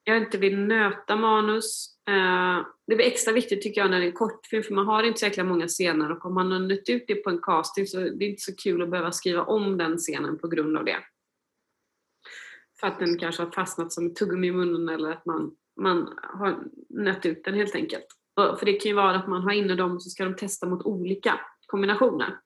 jag 0.04 0.16
inte 0.16 0.38
vill 0.38 0.58
nöta 0.58 1.16
manus. 1.16 1.91
Eh, 2.08 2.66
det 2.86 2.96
blir 2.96 3.06
extra 3.06 3.32
viktigt 3.32 3.62
tycker 3.62 3.80
jag 3.80 3.90
när 3.90 3.98
det 3.98 4.04
är 4.04 4.08
en 4.08 4.16
kortfilm 4.16 4.62
för 4.62 4.74
man 4.74 4.86
har 4.86 5.02
inte 5.02 5.20
så 5.20 5.26
jäkla 5.26 5.44
många 5.44 5.68
scener 5.68 6.12
och 6.12 6.26
om 6.26 6.34
man 6.34 6.52
har 6.52 6.58
nött 6.58 6.88
ut 6.88 7.04
det 7.06 7.14
på 7.14 7.30
en 7.30 7.40
casting 7.42 7.86
så 7.86 7.98
det 7.98 8.24
är 8.24 8.28
inte 8.28 8.42
så 8.42 8.56
kul 8.56 8.82
att 8.82 8.90
behöva 8.90 9.12
skriva 9.12 9.42
om 9.42 9.78
den 9.78 9.96
scenen 9.96 10.38
på 10.38 10.48
grund 10.48 10.76
av 10.76 10.84
det. 10.84 10.96
För 12.80 12.86
att 12.86 12.98
den 12.98 13.18
kanske 13.18 13.42
har 13.42 13.50
fastnat 13.50 13.92
som 13.92 14.06
ett 14.06 14.16
tuggummi 14.16 14.46
i 14.46 14.52
munnen 14.52 14.88
eller 14.88 15.10
att 15.10 15.26
man, 15.26 15.56
man 15.80 16.18
har 16.18 16.64
nött 16.88 17.26
ut 17.26 17.44
den 17.44 17.54
helt 17.54 17.74
enkelt. 17.74 18.06
För 18.36 18.66
det 18.66 18.72
kan 18.72 18.88
ju 18.90 18.96
vara 18.96 19.16
att 19.16 19.28
man 19.28 19.42
har 19.42 19.52
inne 19.52 19.74
dem 19.74 19.92
och 19.92 20.02
så 20.02 20.10
ska 20.10 20.24
de 20.24 20.36
testa 20.36 20.66
mot 20.66 20.86
olika 20.86 21.40
kombinationer. 21.66 22.38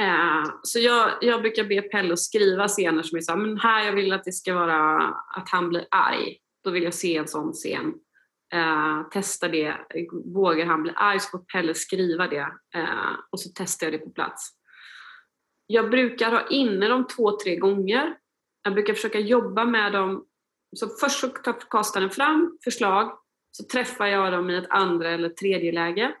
Eh, 0.00 0.44
så 0.62 0.78
jag, 0.78 1.10
jag 1.20 1.40
brukar 1.40 1.64
be 1.64 1.82
Pelle 1.82 2.12
att 2.12 2.18
skriva 2.18 2.68
scener 2.68 3.02
som 3.02 3.18
är 3.18 3.22
så 3.22 3.32
här, 3.32 3.38
men 3.38 3.58
här 3.58 3.84
jag 3.84 3.92
vill 3.92 4.12
att 4.12 4.24
det 4.24 4.32
ska 4.32 4.54
vara 4.54 4.96
att 5.36 5.48
han 5.48 5.68
blir 5.68 5.86
arg. 5.90 6.38
Då 6.64 6.70
vill 6.70 6.82
jag 6.82 6.94
se 6.94 7.16
en 7.16 7.28
sån 7.28 7.52
scen. 7.52 7.94
Eh, 8.54 9.08
testa 9.10 9.48
det. 9.48 9.76
Vågar 10.24 10.66
han 10.66 10.82
bli 10.82 10.92
arg 10.96 11.20
så 11.20 11.28
får 11.28 11.38
Pelle 11.38 11.74
skriva 11.74 12.28
det 12.28 12.52
eh, 12.74 13.14
och 13.30 13.40
så 13.40 13.50
testar 13.54 13.86
jag 13.86 13.94
det 13.94 13.98
på 13.98 14.10
plats. 14.10 14.50
Jag 15.66 15.90
brukar 15.90 16.30
ha 16.30 16.48
inne 16.48 16.88
dem 16.88 17.06
två, 17.06 17.38
tre 17.38 17.56
gånger. 17.56 18.16
Jag 18.62 18.74
brukar 18.74 18.94
försöka 18.94 19.18
jobba 19.18 19.64
med 19.64 19.92
dem. 19.92 20.24
Så 20.76 20.88
först 20.88 21.20
så 21.20 21.28
tar 21.28 21.52
castaren 21.70 22.10
fram 22.10 22.58
förslag, 22.64 23.18
så 23.50 23.64
träffar 23.64 24.06
jag 24.06 24.32
dem 24.32 24.50
i 24.50 24.56
ett 24.56 24.70
andra 24.70 25.10
eller 25.10 25.28
tredje 25.28 25.72
läge. 25.72 26.14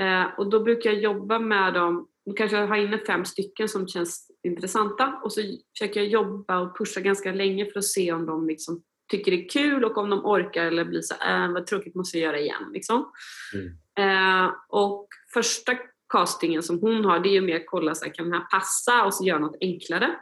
Eh, 0.00 0.38
och 0.38 0.50
då 0.50 0.60
brukar 0.60 0.90
jag 0.90 1.02
jobba 1.02 1.38
med 1.38 1.74
dem, 1.74 2.08
då 2.26 2.32
kanske 2.32 2.56
jag 2.56 2.66
har 2.66 2.76
inne 2.76 2.98
fem 2.98 3.24
stycken 3.24 3.68
som 3.68 3.88
känns 3.88 4.30
intressanta 4.42 5.20
och 5.24 5.32
så 5.32 5.40
försöker 5.78 6.00
jag 6.00 6.08
jobba 6.08 6.58
och 6.58 6.78
pusha 6.78 7.00
ganska 7.00 7.32
länge 7.32 7.66
för 7.66 7.78
att 7.78 7.84
se 7.84 8.12
om 8.12 8.26
de 8.26 8.46
liksom 8.46 8.82
tycker 9.08 9.30
det 9.30 9.44
är 9.44 9.48
kul 9.48 9.84
och 9.84 9.98
om 9.98 10.10
de 10.10 10.26
orkar 10.26 10.64
eller 10.64 10.84
blir 10.84 11.02
så 11.02 11.14
äh, 11.14 11.52
vad 11.52 11.66
tråkigt 11.66 11.94
måste 11.94 12.18
jag 12.18 12.26
göra 12.26 12.40
igen. 12.40 12.70
Liksom. 12.72 13.12
Mm. 13.54 14.44
Eh, 14.44 14.52
och 14.68 15.08
första 15.34 15.76
castingen 16.12 16.62
som 16.62 16.80
hon 16.80 17.04
har 17.04 17.20
det 17.20 17.28
är 17.28 17.32
ju 17.32 17.40
mer 17.40 17.56
att 17.56 17.66
kolla 17.66 17.94
så 17.94 18.04
här, 18.04 18.14
kan 18.14 18.30
den 18.30 18.40
här 18.40 18.48
passa 18.50 19.04
och 19.04 19.14
så 19.14 19.24
göra 19.24 19.38
något 19.38 19.56
enklare. 19.60 20.16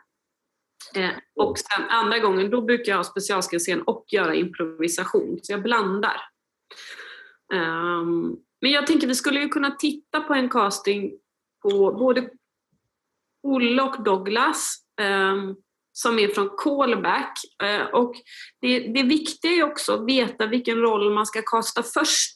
Eh, 0.94 1.10
och 1.34 1.58
sen 1.58 1.88
andra 1.88 2.18
gången 2.18 2.50
då 2.50 2.60
brukar 2.60 2.92
jag 2.92 2.96
ha 2.96 3.04
specialscen 3.04 3.82
och 3.82 4.04
göra 4.08 4.34
improvisation 4.34 5.38
så 5.42 5.52
jag 5.52 5.62
blandar. 5.62 6.16
Eh, 7.52 8.04
men 8.60 8.70
jag 8.70 8.86
tänker 8.86 9.06
vi 9.06 9.14
skulle 9.14 9.40
ju 9.40 9.48
kunna 9.48 9.70
titta 9.70 10.20
på 10.20 10.34
en 10.34 10.48
casting 10.48 11.12
på 11.62 11.92
både 11.92 12.30
Olle 13.42 13.82
och 13.82 14.04
Douglas. 14.04 14.76
Um, 15.00 15.56
som 15.96 16.18
är 16.18 16.28
från 16.28 16.50
callback. 16.56 17.38
Eh, 17.62 17.86
och 17.86 18.14
det, 18.60 18.78
det 18.78 19.02
viktiga 19.02 19.50
är 19.50 19.62
också 19.62 19.94
att 19.94 20.06
veta 20.06 20.46
vilken 20.46 20.80
roll 20.80 21.14
man 21.14 21.26
ska 21.26 21.42
kasta 21.42 21.82
först. 21.82 22.34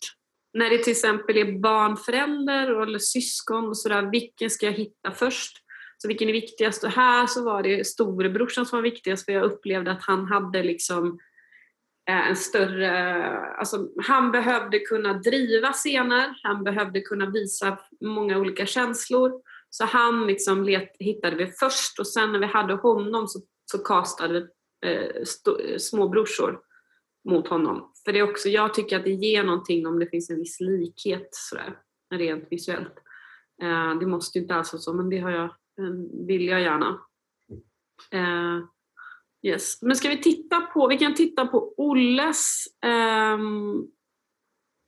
När 0.55 0.71
det 0.71 0.79
till 0.79 0.91
exempel 0.91 1.37
är 1.37 1.59
barnförälder 1.61 2.83
eller 2.83 2.99
syskon 2.99 3.69
och 3.69 3.79
sådär, 3.79 4.11
vilken 4.13 4.51
ska 4.51 4.67
jag 4.67 4.73
hitta 4.73 5.13
först? 5.13 5.57
Så 5.97 6.09
vilken 6.09 6.29
är 6.29 6.33
viktigast? 6.33 6.85
Och 6.85 6.91
här 6.91 7.27
så 7.27 7.45
var 7.45 7.63
det 7.63 7.87
storebrorsan 7.87 8.67
som 8.67 8.77
var 8.77 8.83
viktigast 8.83 9.25
för 9.25 9.33
jag 9.33 9.45
upplevde 9.45 9.91
att 9.91 10.03
han 10.03 10.27
hade 10.27 10.63
liksom 10.63 11.19
eh, 12.11 12.29
en 12.29 12.37
större, 12.37 13.25
alltså 13.39 13.89
han 14.07 14.33
behövde 14.33 14.79
kunna 14.79 15.13
driva 15.13 15.73
scener, 15.73 16.35
han 16.43 16.65
behövde 16.65 17.01
kunna 17.01 17.31
visa 17.31 17.79
många 18.01 18.39
olika 18.39 18.67
känslor 18.67 19.33
så 19.71 19.85
han 19.85 20.27
liksom 20.27 20.65
let, 20.65 20.97
hittade 20.99 21.37
vi 21.37 21.47
först 21.47 21.99
och 21.99 22.07
sen 22.07 22.33
när 22.33 22.39
vi 22.39 22.47
hade 22.47 22.75
honom 22.75 23.29
så, 23.29 23.41
så 23.65 23.79
castade 23.79 24.33
vi 24.33 24.47
eh, 24.87 25.79
småbrorsor 25.79 26.61
mot 27.29 27.49
honom. 27.49 27.93
För 28.05 28.13
det 28.13 28.19
är 28.19 28.31
också, 28.31 28.49
jag 28.49 28.75
tycker 28.75 28.99
att 28.99 29.05
det 29.05 29.11
ger 29.11 29.45
någonting 29.45 29.87
om 29.87 29.99
det 29.99 30.11
finns 30.11 30.31
en 30.31 30.39
viss 30.39 30.61
likhet 30.61 31.29
sådär, 31.31 31.79
rent 32.15 32.47
visuellt. 32.51 32.95
Eh, 33.63 33.99
det 33.99 34.07
måste 34.07 34.39
ju 34.39 34.43
inte 34.43 34.55
alls 34.55 34.73
vara 34.73 34.81
så, 34.81 34.93
men 34.93 35.11
det 35.11 35.19
har 35.19 35.31
jag, 35.31 35.45
eh, 35.45 36.27
vill 36.27 36.47
jag 36.47 36.61
gärna. 36.61 37.01
Eh, 38.11 38.59
yes. 39.43 39.83
Men 39.83 39.97
ska 39.97 40.09
vi 40.09 40.23
titta 40.23 40.61
på, 40.61 40.89
vi 40.89 40.99
kan 40.99 41.15
titta 41.15 41.47
på 41.47 41.75
Olles 41.77 42.65
ehm, 42.85 43.87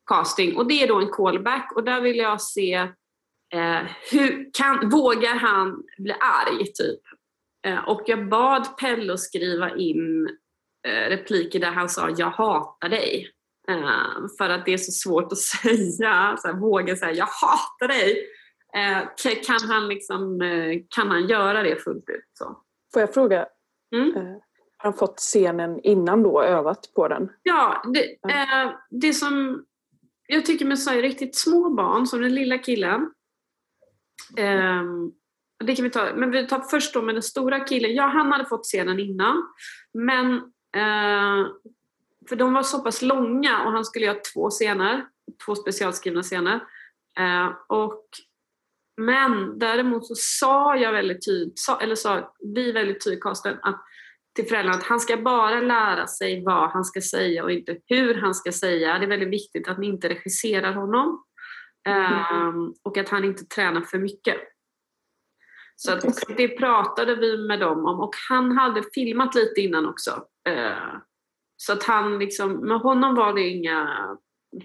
casting 0.06 0.56
och 0.56 0.68
det 0.68 0.82
är 0.82 0.88
då 0.88 1.00
en 1.00 1.10
callback 1.10 1.72
och 1.76 1.84
där 1.84 2.00
vill 2.00 2.16
jag 2.16 2.42
se 2.42 2.88
Eh, 3.52 3.82
hur 4.10 4.50
kan, 4.52 4.88
vågar 4.88 5.34
han 5.34 5.82
bli 5.98 6.12
arg, 6.12 6.72
typ? 6.72 7.00
Eh, 7.66 7.88
och 7.88 8.02
jag 8.06 8.28
bad 8.28 8.78
Pelle 8.78 9.12
att 9.12 9.20
skriva 9.20 9.76
in 9.76 10.28
eh, 10.86 11.08
repliker 11.08 11.60
där 11.60 11.70
han 11.70 11.88
sa 11.88 12.10
”jag 12.16 12.30
hatar 12.30 12.88
dig”. 12.88 13.30
Eh, 13.68 14.28
för 14.38 14.50
att 14.50 14.64
det 14.64 14.72
är 14.72 14.78
så 14.78 14.92
svårt 14.92 15.32
att 15.32 15.38
säga, 15.62 16.36
så 16.38 16.48
här, 16.48 16.60
våga 16.60 16.96
säga 16.96 17.12
”jag 17.12 17.26
hatar 17.26 17.88
dig”. 17.88 18.26
Eh, 18.74 19.34
kan, 19.46 19.68
han 19.68 19.88
liksom, 19.88 20.42
eh, 20.42 20.80
kan 20.88 21.10
han 21.10 21.26
göra 21.26 21.62
det 21.62 21.76
fullt 21.76 22.08
ut? 22.08 22.24
Så. 22.32 22.62
Får 22.92 23.00
jag 23.00 23.14
fråga? 23.14 23.46
Mm? 23.94 24.40
han 24.82 24.92
fått 24.92 25.18
scenen 25.18 25.80
innan 25.82 26.22
då, 26.22 26.42
övat 26.42 26.94
på 26.94 27.08
den? 27.08 27.30
Ja, 27.42 27.82
det, 27.94 28.16
det 28.90 29.12
som 29.12 29.64
jag 30.26 30.46
tycker 30.46 30.64
med 30.64 30.78
så 30.78 30.90
riktigt 30.90 31.36
små 31.36 31.70
barn, 31.70 32.06
som 32.06 32.20
den 32.20 32.34
lilla 32.34 32.58
killen. 32.58 33.12
Um, 34.38 35.12
det 35.64 35.76
kan 35.76 35.84
vi 35.84 35.90
ta, 35.90 36.14
men 36.14 36.30
vi 36.30 36.46
tar 36.46 36.60
först 36.60 36.94
då 36.94 37.02
med 37.02 37.14
den 37.14 37.22
stora 37.22 37.60
killen. 37.60 37.94
Ja, 37.94 38.06
han 38.06 38.32
hade 38.32 38.44
fått 38.44 38.64
scenen 38.64 39.00
innan. 39.00 39.42
Men, 39.94 40.34
eh, 40.76 41.46
för 42.28 42.36
de 42.36 42.52
var 42.52 42.62
så 42.62 42.78
pass 42.78 43.02
långa 43.02 43.62
och 43.64 43.72
han 43.72 43.84
skulle 43.84 44.06
göra 44.06 44.18
två 44.34 44.50
scener, 44.50 45.06
två 45.46 45.54
specialskrivna 45.54 46.22
scener. 46.22 46.54
Eh, 47.18 47.52
och, 47.68 48.04
men 48.96 49.58
däremot 49.58 50.06
så 50.06 50.14
sa 50.14 50.76
jag 50.76 50.92
väldigt 50.92 51.24
tydligt, 51.24 51.60
eller 51.80 51.94
sa 51.94 52.34
vi 52.54 52.72
väldigt 52.72 53.04
tydligt 53.04 53.26
att 53.26 53.84
till 54.34 54.48
föräldrarna 54.48 54.78
att 54.78 54.84
han 54.84 55.00
ska 55.00 55.16
bara 55.16 55.60
lära 55.60 56.06
sig 56.06 56.44
vad 56.44 56.70
han 56.70 56.84
ska 56.84 57.00
säga 57.00 57.44
och 57.44 57.52
inte 57.52 57.76
hur 57.86 58.14
han 58.14 58.34
ska 58.34 58.52
säga. 58.52 58.98
Det 58.98 59.04
är 59.04 59.08
väldigt 59.08 59.28
viktigt 59.32 59.68
att 59.68 59.78
ni 59.78 59.86
inte 59.86 60.08
regisserar 60.08 60.72
honom. 60.72 61.24
Um, 61.88 62.74
och 62.82 62.98
att 62.98 63.08
han 63.08 63.24
inte 63.24 63.44
tränar 63.44 63.80
för 63.80 63.98
mycket. 63.98 64.36
Så 65.76 65.92
att, 65.92 66.04
det 66.36 66.48
pratade 66.48 67.14
vi 67.14 67.36
med 67.38 67.60
dem 67.60 67.86
om 67.86 68.00
och 68.00 68.14
han 68.28 68.52
hade 68.52 68.82
filmat 68.94 69.34
lite 69.34 69.60
innan 69.60 69.88
också. 69.88 70.10
Uh, 70.48 70.98
så 71.56 71.72
att 71.72 71.82
han 71.82 72.18
liksom, 72.18 72.52
med 72.52 72.78
honom 72.78 73.14
var 73.14 73.32
det 73.32 73.48
inga 73.48 74.08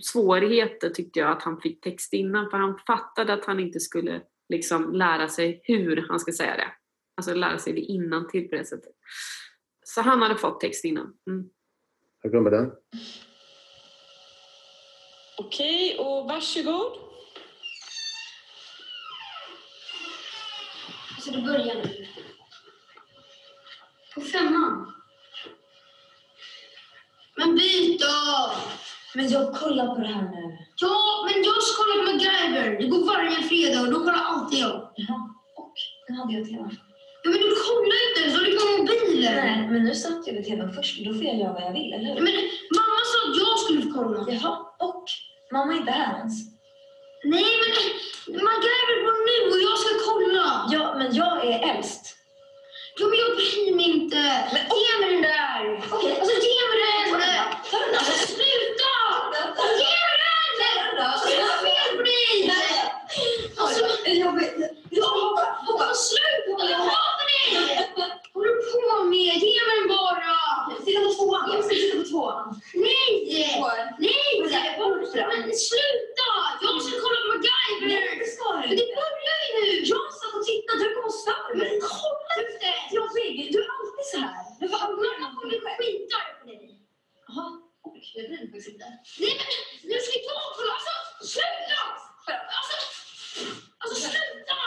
svårigheter 0.02 0.90
tyckte 0.90 1.20
jag 1.20 1.32
att 1.32 1.44
han 1.44 1.62
fick 1.62 1.82
text 1.82 2.14
innan 2.14 2.50
för 2.50 2.58
han 2.58 2.80
fattade 2.88 3.34
att 3.34 3.46
han 3.46 3.60
inte 3.60 3.80
skulle 3.80 4.22
liksom 4.50 4.94
lära 4.94 5.28
sig 5.28 5.62
hur 5.64 6.06
han 6.10 6.20
ska 6.20 6.32
säga 6.32 6.58
det. 6.58 6.72
Alltså 7.18 7.34
lära 7.34 7.58
sig 7.58 7.74
det 7.74 7.82
innan 7.82 8.28
till 8.28 8.50
på 8.50 8.56
det 8.56 8.66
sättet. 8.66 8.94
Så 9.86 10.02
han 10.02 10.22
hade 10.22 10.36
fått 10.36 10.60
text 10.60 10.86
innan. 10.86 11.14
Mm. 11.28 11.50
Här 12.24 12.32
kommer 12.32 12.52
den. 12.52 12.72
Okej, 15.38 15.98
och 16.00 16.26
varsågod. 16.26 17.05
Så 21.26 21.32
det 21.32 21.42
börjar 21.42 21.76
nu. 21.76 22.08
På 24.16 24.22
femman. 24.22 24.94
Men 27.38 27.56
byt 27.56 28.00
då! 28.00 28.52
Men 29.16 29.30
jag 29.30 29.54
kollar 29.54 29.96
på 29.96 30.02
det 30.02 30.08
här 30.08 30.22
nu. 30.22 30.58
Ja, 30.82 31.28
men 31.28 31.44
jag 31.44 31.64
ska 31.64 31.84
kolla 31.84 31.96
på 32.04 32.12
MacGyver. 32.12 32.78
Det 32.80 32.88
går 32.88 33.06
varje 33.06 33.44
fredag 33.50 33.82
och 33.82 33.92
då 33.92 34.00
kollar 34.00 34.24
alltid 34.24 34.60
jag. 34.60 34.94
Jaha, 34.96 35.30
och 35.56 35.74
nu 36.10 36.16
hade 36.16 36.34
jag 36.34 36.46
tvn. 36.46 36.78
Ja, 37.24 37.30
men 37.30 37.40
du 37.40 37.50
kollar 37.68 38.00
inte 38.08 38.22
ens, 38.22 38.34
du 38.34 38.58
har 38.58 38.78
på 38.78 38.82
mobilen. 38.82 39.36
Nej, 39.36 39.68
men 39.68 39.84
nu 39.84 39.96
satt 39.96 40.28
jag 40.28 40.34
vid 40.34 40.46
tvn 40.46 40.74
först. 40.74 41.06
Då 41.06 41.14
får 41.14 41.24
jag 41.24 41.38
göra 41.40 41.54
vad 41.54 41.64
jag 41.64 41.74
vill, 41.74 41.94
eller 41.94 42.08
hur? 42.08 42.22
Men 42.22 42.34
mamma 42.78 43.00
sa 43.12 43.18
att 43.30 43.38
jag 43.38 43.60
skulle 43.60 43.82
få 43.82 43.90
kolla. 43.94 44.32
Jaha, 44.32 44.58
och 44.80 45.06
mamma 45.52 45.74
är 45.74 45.78
inte 45.78 45.92
här 45.92 46.18
ens. 46.18 46.55
Nej, 47.34 47.54
men 47.62 47.74
MacGyver 48.46 48.98
går 49.06 49.18
nu 49.30 49.38
och 49.54 49.62
jag 49.68 49.78
ska 49.84 49.92
kolla. 50.10 50.48
Ja, 50.74 50.96
men 50.98 51.16
jag 51.16 51.46
är 51.46 51.76
äldst. 51.76 52.04
Ja, 53.00 53.06
men 53.08 53.18
jag 53.20 53.32
bryr 53.36 53.76
mig 53.76 53.86
inte. 53.86 54.22
Men, 54.54 54.62
Ge 54.82 54.92
mig 55.02 55.10
den 55.14 55.22
där. 55.22 55.62
Okej, 55.78 55.98
okay. 55.98 56.20
Alltså, 56.20 56.36
ge 56.48 56.62
mig 56.70 56.78
den. 56.86 57.04
Ta 57.12 57.18
den. 57.26 57.46
Ta 57.72 57.78
den. 57.86 57.96
Alltså, 58.00 58.28
sluta! 58.36 58.94
Ge 59.82 59.96
mig 60.08 60.18
den! 60.62 61.06
Alltså, 61.06 61.28
det 61.30 61.36
är 61.36 61.58
fel 61.66 61.90
på 61.98 62.04
dig. 62.04 62.52
Alltså, 63.58 63.86
jag 64.24 64.32
vet. 64.40 64.56
Ja, 64.90 65.94
sluta! 66.08 66.64
Jag 66.74 66.78
hatar 66.78 67.26
dig! 67.32 67.46
Vad 67.96 68.10
håller 68.34 68.54
du 68.56 68.62
på 68.72 69.04
med? 69.04 69.34
Ge 69.48 69.60
mig 69.68 69.76
den 69.80 69.88
bara! 69.88 70.45
Titta 70.86 71.00
på 71.06 71.12
tvåan. 71.18 71.44
Jag 71.54 71.64
ska 71.66 71.74
titta 71.76 71.98
på 72.02 72.08
tvåan. 72.12 72.62
Nej! 72.74 73.12
Nej! 74.00 74.34
Men 75.42 75.54
sluta! 75.70 76.30
Jag 76.62 76.82
ska 76.84 76.94
kolla 77.04 77.20
på 77.24 77.28
MacGyver! 77.34 78.04
Det 78.22 78.28
ska 78.34 78.46
du 78.52 78.58
Men 78.70 78.78
det 78.82 78.90
börjar 79.00 79.38
ju 79.46 79.52
nu! 79.66 79.72
Jag 79.94 80.06
satt 80.20 80.34
och 80.40 80.46
tittade. 80.50 80.80
Du 80.84 80.88
kom 80.96 81.06
och 81.12 81.18
stör 81.24 81.48
Men 81.62 81.74
kolla 81.92 82.32
inte! 82.46 82.72
Jag 82.98 83.08
vill. 83.18 83.38
Du 83.54 83.58
är 83.66 83.70
alltid 83.78 84.06
så 84.14 84.18
här. 84.26 84.42
Men 84.60 84.68
vad 84.74 84.90
mamma 85.04 85.28
kommer 85.38 85.58
skita 85.78 86.18
på 86.40 86.44
dig. 86.50 86.66
Jaha. 87.28 87.46
Och 87.86 87.96
jag 88.16 88.26
bryr 88.28 88.40
mig 88.40 88.48
faktiskt 88.52 88.70
inte. 88.74 88.88
Nej 89.24 89.34
men 89.40 89.50
nu 89.90 89.96
ska 90.04 90.12
vi 90.18 90.22
ta 90.28 90.36
kolla! 90.58 90.74
Alltså 90.78 90.94
sluta! 91.34 91.80
Alltså, 92.60 92.78
alltså 93.82 93.96
sluta! 94.10 94.60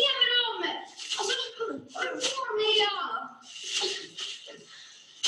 Ge 0.00 0.08
mig 0.18 0.28
dem! 0.36 0.58
Alltså, 1.18 1.32
vad 1.58 1.96
håller 1.96 2.12
du 2.14 2.28
på 2.36 2.42
med? 2.60 2.78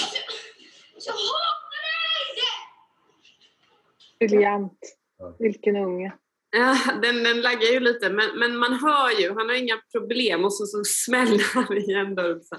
Alltså, 0.03 1.11
jag 1.11 1.13
hatar 1.13 1.83
dig! 1.87 2.17
Briljant. 4.19 4.79
Vilken 5.39 5.77
unge. 5.77 6.13
Ja, 6.51 6.79
den, 7.03 7.23
den 7.23 7.41
laggar 7.41 7.73
ju 7.73 7.81
lite, 7.81 8.11
men, 8.11 8.39
men 8.39 8.57
man 8.57 8.73
hör 8.73 9.21
ju, 9.21 9.29
han 9.29 9.49
har 9.49 9.57
inga 9.57 9.81
problem 9.93 10.45
och 10.45 10.53
så, 10.53 10.67
så 10.67 10.85
smäller 10.85 11.55
han 11.55 11.77
igen 11.77 12.15
då. 12.15 12.41
Så. 12.43 12.55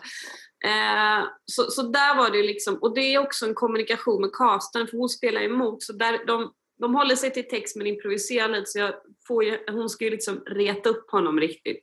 Eh, 0.67 1.26
så, 1.46 1.72
så 1.72 1.82
där 1.82 2.17
var 2.17 2.32
det 2.32 2.38
ju 2.38 2.43
liksom, 2.43 2.76
och 2.76 2.96
det 2.96 3.02
är 3.02 3.20
också 3.20 3.46
en 3.46 3.54
kommunikation 3.54 4.22
med 4.22 4.34
casten 4.34 4.88
för 4.88 4.98
hon 4.98 5.10
spelar 5.10 5.41
emot, 5.41 5.84
så 5.84 5.93
där, 5.93 6.26
de, 6.26 6.54
de 6.80 6.96
håller 6.96 7.15
sig 7.15 7.34
till 7.34 7.48
text 7.48 7.76
men 7.76 7.88
improviserar 7.88 8.50
lite 8.50 8.65
så 8.65 8.80
jag 8.80 8.93
får 9.28 9.43
ju, 9.43 9.60
hon 9.67 9.89
ska 9.89 10.06
ju 10.06 10.12
liksom 10.12 10.43
reta 10.46 10.89
upp 10.89 11.12
honom 11.12 11.39
riktigt. 11.39 11.82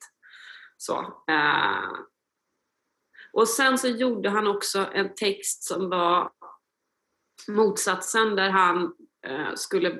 Så. 0.76 0.98
Eh, 1.30 1.92
och 3.32 3.48
sen 3.48 3.78
så 3.78 3.88
gjorde 3.88 4.28
han 4.28 4.46
också 4.46 4.86
en 4.94 5.14
text 5.14 5.62
som 5.62 5.90
var 5.90 6.30
motsatsen 7.48 8.36
där 8.36 8.50
han 8.50 8.94
Eh, 9.26 9.54
skulle, 9.54 9.98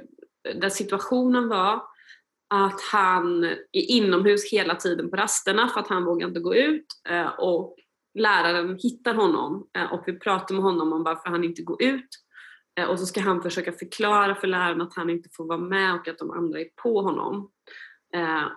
där 0.54 0.68
situationen 0.68 1.48
var 1.48 1.82
att 2.54 2.80
han 2.92 3.44
är 3.44 3.90
inomhus 3.90 4.52
hela 4.52 4.74
tiden 4.74 5.10
på 5.10 5.16
rasterna 5.16 5.68
för 5.68 5.80
att 5.80 5.88
han 5.88 6.04
vågar 6.04 6.28
inte 6.28 6.40
gå 6.40 6.54
ut 6.54 6.86
eh, 7.08 7.26
och 7.26 7.76
läraren 8.18 8.78
hittar 8.82 9.14
honom 9.14 9.68
eh, 9.78 9.92
och 9.92 10.02
vi 10.06 10.18
pratar 10.18 10.54
med 10.54 10.64
honom 10.64 10.92
om 10.92 11.02
varför 11.02 11.30
han 11.30 11.44
inte 11.44 11.62
går 11.62 11.82
ut 11.82 12.08
och 12.88 12.98
så 12.98 13.06
ska 13.06 13.20
han 13.20 13.42
försöka 13.42 13.72
förklara 13.72 14.34
för 14.34 14.46
läraren 14.46 14.80
att 14.80 14.94
han 14.94 15.10
inte 15.10 15.28
får 15.32 15.44
vara 15.44 15.58
med 15.58 15.94
och 15.94 16.08
att 16.08 16.18
de 16.18 16.30
andra 16.30 16.60
är 16.60 16.68
på 16.82 17.00
honom. 17.00 17.50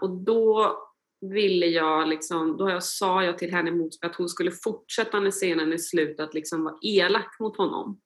Och 0.02 0.10
då 0.10 0.78
ville 1.22 1.66
jag 1.66 2.08
liksom, 2.08 2.58
då 2.58 2.70
jag 2.70 2.84
sa 2.84 3.24
jag 3.24 3.38
till 3.38 3.52
henne 3.52 3.72
mot 3.72 3.92
att 4.06 4.16
hon 4.16 4.30
skulle 4.30 4.52
fortsätta 4.52 5.20
när 5.20 5.32
scenen 5.32 5.74
är 5.74 5.78
slut 5.78 6.20
att 6.20 6.34
liksom 6.34 6.64
vara 6.64 6.78
elak 6.82 7.40
mot 7.40 7.58
honom. 7.58 8.00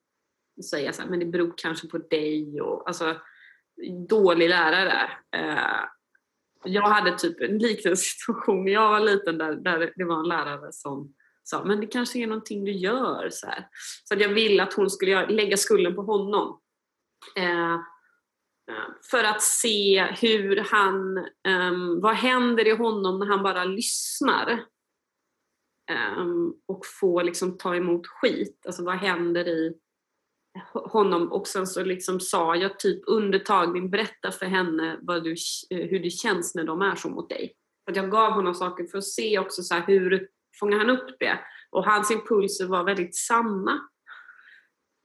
Och 0.58 0.66
säga 0.66 0.94
så 0.94 1.02
här, 1.02 1.10
men 1.10 1.20
det 1.20 1.26
beror 1.26 1.54
kanske 1.58 1.88
på 1.88 1.98
dig 1.98 2.62
och 2.62 2.88
alltså 2.88 3.16
dålig 4.10 4.50
lärare. 4.50 5.10
Eh, 5.36 5.86
jag 6.64 6.88
hade 6.88 7.18
typ 7.18 7.42
en 7.42 7.58
liknande 7.58 7.98
situation 7.98 8.66
när 8.66 8.72
jag 8.72 8.90
var 8.90 9.00
liten 9.00 9.38
där, 9.38 9.56
där 9.56 9.94
det 9.96 10.04
var 10.04 10.20
en 10.20 10.28
lärare 10.28 10.72
som 10.72 11.14
sa 11.44 11.64
men 11.64 11.82
det 11.82 11.88
kanske 11.88 12.20
är 12.20 12.28
någonting 12.28 12.66
du 12.66 12.72
gör. 12.72 13.30
Så, 13.32 13.48
här. 13.48 13.68
så 14.04 14.14
att 14.14 14.22
jag 14.22 14.30
ville 14.30 14.64
att 14.64 14.74
hon 14.74 14.90
skulle 14.90 15.28
lägga 15.28 15.58
skulden 15.58 15.96
på 15.96 16.02
honom. 16.02 16.60
Eh, 17.36 17.74
eh, 17.74 18.88
för 19.12 19.24
att 19.24 19.42
se 19.42 20.04
hur 20.04 20.58
han, 20.72 21.18
um, 21.48 22.02
vad 22.02 22.16
händer 22.16 22.68
i 22.68 22.76
honom 22.76 23.20
när 23.20 23.26
han 23.26 23.44
bara 23.44 23.66
lyssnar? 23.66 24.66
Um, 26.18 26.54
och 26.68 26.86
får 27.00 27.24
liksom 27.24 27.58
ta 27.58 27.76
emot 27.76 28.08
skit. 28.08 28.66
Alltså 28.66 28.84
vad 28.84 28.96
händer 28.96 29.48
i 29.48 29.74
honom? 30.74 31.32
Och 31.32 31.48
sen 31.48 31.68
så 31.68 31.84
liksom 31.84 32.20
sa 32.20 32.56
jag 32.56 32.80
typ 32.80 33.04
under 33.08 33.40
tagning, 33.40 33.90
berätta 33.90 34.32
för 34.32 34.46
henne 34.46 34.98
vad 35.02 35.24
du, 35.24 35.36
eh, 35.70 35.88
hur 35.90 36.00
det 36.00 36.10
känns 36.10 36.56
när 36.56 36.64
de 36.64 36.82
är 36.82 36.96
så 36.96 37.10
mot 37.10 37.30
dig. 37.30 37.54
Att 37.90 37.96
jag 37.96 38.12
gav 38.12 38.32
honom 38.32 38.54
saker 38.54 38.84
för 38.84 38.98
att 38.98 39.04
se 39.04 39.40
också 39.40 39.64
så 39.64 39.74
här 39.74 39.84
hur 39.88 40.28
fångar 40.60 40.78
han 40.78 40.90
upp 40.90 41.20
det? 41.20 41.40
Och 41.72 41.86
hans 41.86 42.12
impulser 42.12 42.66
var 42.66 42.84
väldigt 42.84 43.16
sanna 43.16 43.82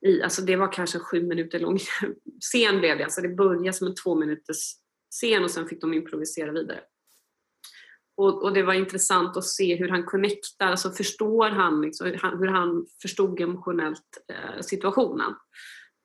i, 0.07 0.23
alltså 0.23 0.43
det 0.43 0.57
var 0.57 0.73
kanske 0.73 0.99
sju 0.99 1.23
minuter 1.23 1.59
lång 1.59 1.79
scen 2.41 2.79
blev 2.79 2.99
det. 2.99 3.05
Alltså 3.05 3.21
det 3.21 3.29
började 3.29 3.73
som 3.73 3.87
en 3.87 3.95
två 3.95 4.15
minuters 4.15 4.75
scen 5.11 5.45
och 5.45 5.51
sen 5.51 5.69
fick 5.69 5.81
de 5.81 5.95
improvisera 5.95 6.53
vidare. 6.53 6.81
Och, 8.17 8.43
och, 8.43 8.53
det 8.53 8.63
var 8.63 8.75
intressant 8.75 9.37
att 9.37 9.45
se 9.45 9.77
hur 9.77 9.89
han 9.89 10.05
connectar, 10.05 10.67
alltså 10.67 10.91
förstår 10.91 11.49
han, 11.49 11.83
liksom, 11.83 12.07
hur 12.39 12.47
han 12.47 12.87
förstod 13.03 13.41
emotionellt 13.41 14.25
eh, 14.33 14.61
situationen. 14.61 15.35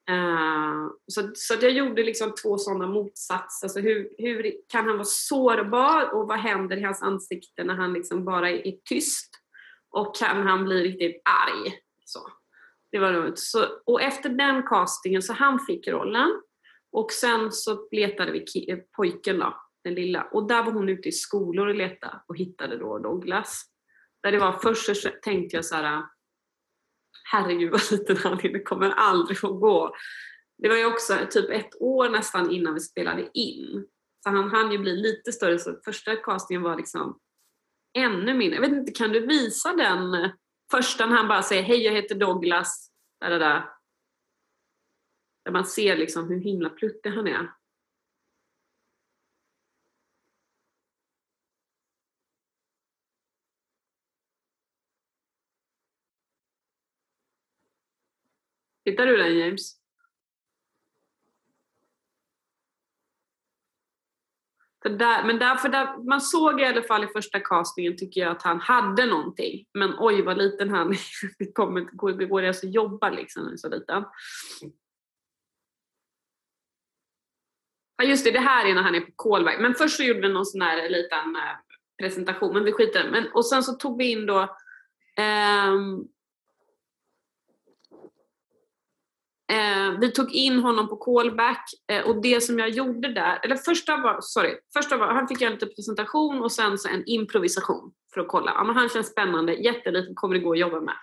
Eh, 0.10 0.88
så, 1.08 1.32
så 1.34 1.54
jag 1.62 1.72
gjorde 1.72 2.04
liksom 2.04 2.34
två 2.44 2.58
sådana 2.58 2.88
motsatser. 2.88 3.66
Alltså 3.66 3.80
hur, 3.80 4.10
hur 4.18 4.54
kan 4.68 4.88
han 4.88 4.98
vara 4.98 5.06
sårbar 5.06 6.14
och 6.14 6.28
vad 6.28 6.40
händer 6.40 6.78
i 6.78 6.84
hans 6.84 7.02
ansikte 7.02 7.64
när 7.64 7.76
han 7.76 7.94
liksom 7.94 8.26
bara 8.26 8.50
är 8.50 8.74
tyst? 8.90 9.30
Och 9.92 10.16
kan 10.16 10.48
han 10.48 10.66
bli 10.66 10.84
riktigt 10.84 11.22
arg? 11.26 11.74
Så. 12.06 12.20
Det 12.92 13.00
var 13.00 13.14
roligt. 13.14 13.40
Så, 13.40 13.66
och 13.86 14.02
efter 14.02 14.30
den 14.30 14.64
castingen 14.64 15.22
så 15.22 15.34
han 15.34 15.60
fick 15.60 15.88
rollen 15.88 16.42
och 16.92 17.12
sen 17.12 17.52
så 17.52 17.88
letade 17.92 18.32
vi 18.32 18.72
eh, 18.72 18.78
pojken 18.98 19.40
då, 19.40 19.56
den 19.84 19.94
lilla. 19.94 20.24
Och 20.24 20.48
där 20.48 20.64
var 20.64 20.72
hon 20.72 20.90
ute 20.90 21.10
i 21.10 21.12
skolor 21.12 21.68
och 21.68 21.76
letade 21.76 22.22
och 22.28 22.38
hittade 22.38 22.78
då 22.78 23.00
Douglas. 23.00 23.64
Där 24.24 24.32
det 24.32 24.40
var, 24.40 24.52
först 24.52 24.96
så 24.96 25.10
tänkte 25.22 25.56
jag 25.56 25.66
så 25.66 25.76
här, 25.76 26.04
herregud 27.32 27.72
vad 27.72 27.92
liten 27.92 28.18
han 28.18 28.40
är, 28.46 28.54
det 28.54 28.64
kommer 28.64 28.90
aldrig 28.90 29.38
att 29.38 29.42
gå. 29.42 29.96
Det 30.58 30.70
var 30.70 30.76
ju 30.76 30.86
också 30.86 31.18
typ 31.30 31.50
ett 31.50 31.82
år 31.82 32.10
nästan 32.10 32.52
innan 32.52 32.74
vi 32.74 32.80
spelade 32.80 33.30
in. 33.34 33.88
Så 34.24 34.30
han 34.30 34.52
hann 34.52 34.72
ju 34.72 34.78
bli 34.78 34.96
lite 34.96 35.32
större 35.32 35.60
så 35.60 35.80
första 35.86 36.16
castingen 36.16 36.62
var 36.62 36.78
liksom 36.78 37.20
ännu 37.98 38.34
mindre. 38.34 38.56
Jag 38.56 38.70
vet 38.70 38.80
inte, 38.80 38.92
kan 38.92 39.10
du 39.10 39.28
visa 39.28 39.74
den 39.76 40.32
första 40.72 41.06
när 41.06 41.16
han 41.16 41.28
bara 41.28 41.42
säger 41.42 41.64
hej 41.64 41.84
jag 41.84 41.94
heter 41.94 42.16
Douglas, 42.16 42.92
där, 43.22 43.30
där, 43.30 43.40
där. 43.40 43.70
där 45.46 45.52
man 45.52 45.66
ser 45.66 45.98
liksom 45.98 46.30
hur 46.30 46.40
himla 46.40 46.70
pluttig 46.70 47.10
han 47.10 47.28
är. 47.28 47.52
Hittar 58.86 59.06
du 59.06 59.18
den 59.18 59.38
James? 59.38 59.82
För 64.84 64.90
där, 64.90 65.24
men 65.24 65.40
därför 65.40 65.70
där, 65.70 66.08
man 66.08 66.22
såg 66.22 66.62
i 66.62 66.66
alla 66.66 66.84
fall 66.84 67.04
i 67.04 67.08
första 67.08 67.40
castingen 67.40 67.98
tycker 67.98 68.22
jag 68.22 68.32
att 68.32 68.42
han 68.42 68.60
hade 68.60 69.06
någonting. 69.06 69.66
Men 69.74 69.96
oj 70.00 70.22
vad 70.22 70.38
liten 70.38 70.70
han 70.70 70.92
är. 70.92 71.00
Det, 71.40 71.52
kommer, 71.52 71.82
går, 71.82 72.12
det 72.12 72.26
går 72.26 72.44
alltså 72.44 72.68
att 72.68 72.74
jobba 72.74 73.10
liksom 73.10 73.44
han 73.44 73.54
är 73.54 73.58
så 73.58 73.70
liten. 73.70 74.04
Ja 77.98 78.04
just 78.04 78.26
det, 78.26 78.32
det 78.32 78.40
här 78.40 78.66
är 78.66 78.74
när 78.74 78.82
han 78.82 78.96
är 78.96 79.02
på 79.02 79.12
callback. 79.16 79.60
Men 79.60 79.76
först 79.76 79.98
så 79.98 80.04
gjorde 80.04 80.22
vi 80.22 80.34
någon 80.34 80.46
sån 80.46 80.62
här 80.62 80.90
liten 80.90 81.36
eh, 81.36 81.58
presentation, 81.98 82.54
men 82.54 82.64
vi 82.64 82.72
skiter 82.72 83.08
i 83.08 83.12
men 83.12 83.32
Och 83.32 83.46
sen 83.46 83.64
så 83.64 83.74
tog 83.74 83.98
vi 83.98 84.12
in 84.12 84.26
då 84.26 84.56
ehm, 85.18 86.08
Eh, 89.52 90.00
vi 90.00 90.12
tog 90.12 90.32
in 90.32 90.60
honom 90.60 90.90
på 90.90 90.96
callback 90.96 91.66
eh, 91.92 92.02
och 92.08 92.22
det 92.22 92.42
som 92.42 92.60
jag 92.60 92.70
gjorde 92.70 93.14
där, 93.14 93.40
eller 93.44 93.56
första 93.56 93.98
var, 93.98 94.18
sorry, 94.22 94.56
första 94.74 94.98
var, 94.98 95.08
han 95.08 95.28
fick 95.28 95.42
göra 95.42 95.54
lite 95.54 95.66
presentation 95.66 96.42
och 96.42 96.52
sen 96.52 96.78
så 96.78 96.90
en 96.90 97.04
improvisation 97.06 97.92
för 98.14 98.22
att 98.22 98.28
kolla. 98.28 98.52
Ja, 98.56 98.64
men 98.64 98.76
han 98.76 98.90
känns 98.90 99.08
spännande, 99.08 99.54
jätteliten, 99.54 100.16
kommer 100.16 100.36
det 100.36 100.42
gå 100.42 100.52
att 100.52 100.60
jobba 100.60 100.82
med. 100.82 100.94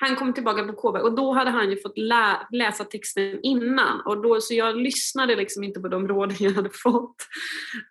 Han 0.00 0.16
kom 0.16 0.32
tillbaka 0.32 0.64
på 0.64 0.72
callback 0.72 1.02
och 1.02 1.14
då 1.14 1.32
hade 1.32 1.50
han 1.50 1.70
ju 1.70 1.76
fått 1.76 1.98
lä 1.98 2.46
läsa 2.50 2.84
texten 2.84 3.40
innan 3.42 4.00
och 4.00 4.22
då, 4.22 4.40
så 4.40 4.54
jag 4.54 4.76
lyssnade 4.76 5.36
liksom 5.36 5.64
inte 5.64 5.80
på 5.80 5.88
de 5.88 6.08
råden 6.08 6.36
jag 6.40 6.52
hade 6.52 6.70
fått. 6.70 7.16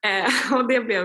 Eh, 0.06 0.54
och 0.58 0.68
det 0.68 0.80
blev, 0.80 1.04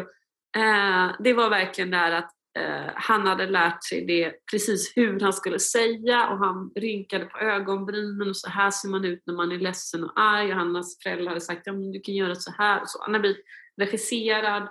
eh, 0.57 1.11
det 1.19 1.33
var 1.33 1.51
verkligen 1.51 1.91
där 1.91 2.13
att 2.13 2.31
Eh, 2.59 2.93
han 2.95 3.27
hade 3.27 3.47
lärt 3.47 3.85
sig 3.85 4.07
det 4.07 4.35
precis 4.51 4.93
hur 4.97 5.21
han 5.21 5.33
skulle 5.33 5.59
säga 5.59 6.29
och 6.29 6.39
han 6.39 6.73
rynkade 6.77 7.25
på 7.25 7.39
ögonbrynen 7.39 8.29
och 8.29 8.37
så 8.37 8.51
här 8.51 8.71
ser 8.71 8.89
man 8.89 9.05
ut 9.05 9.23
när 9.27 9.35
man 9.35 9.53
är 9.53 9.59
ledsen 9.59 10.05
och 10.05 10.13
arg 10.17 10.53
och 10.53 10.59
hans 10.59 10.99
föräldrar 11.03 11.29
hade 11.29 11.41
sagt 11.41 11.63
ja 11.65 11.73
men 11.73 11.93
du 11.93 12.01
kan 12.01 12.15
göra 12.15 12.35
så 12.35 12.53
här 12.59 12.83
och 12.83 12.89
så. 12.89 13.03
Han 13.03 13.15
har 13.15 13.21
blivit 13.21 13.45
regisserad 13.77 14.69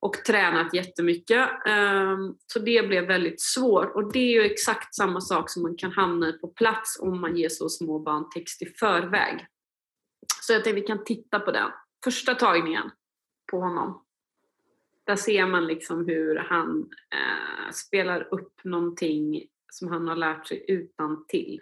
och 0.00 0.14
tränat 0.14 0.74
jättemycket. 0.74 1.48
Ehm, 1.66 2.34
så 2.46 2.58
det 2.58 2.88
blev 2.88 3.06
väldigt 3.06 3.40
svårt 3.40 3.94
och 3.94 4.12
det 4.12 4.18
är 4.18 4.32
ju 4.32 4.42
exakt 4.42 4.94
samma 4.94 5.20
sak 5.20 5.50
som 5.50 5.62
man 5.62 5.76
kan 5.76 5.92
hamna 5.92 6.28
i 6.28 6.32
på 6.32 6.48
plats 6.48 6.98
om 7.00 7.20
man 7.20 7.36
ger 7.36 7.48
så 7.48 7.68
små 7.68 7.98
barn 7.98 8.30
text 8.30 8.62
i 8.62 8.66
förväg. 8.66 9.46
Så 10.42 10.52
jag 10.52 10.64
tänkte 10.64 10.80
vi 10.80 10.86
kan 10.86 11.04
titta 11.04 11.40
på 11.40 11.50
den. 11.50 11.70
Första 12.04 12.34
tagningen 12.34 12.90
på 13.50 13.60
honom. 13.60 14.04
Där 15.10 15.16
ser 15.16 15.46
man 15.46 15.66
liksom 15.66 16.06
hur 16.08 16.36
han 16.36 16.90
eh, 17.12 17.72
spelar 17.72 18.34
upp 18.34 18.64
någonting 18.64 19.46
som 19.72 19.88
han 19.88 20.08
har 20.08 20.16
lärt 20.16 20.46
sig 20.46 20.64
utan 20.68 21.26
till. 21.26 21.60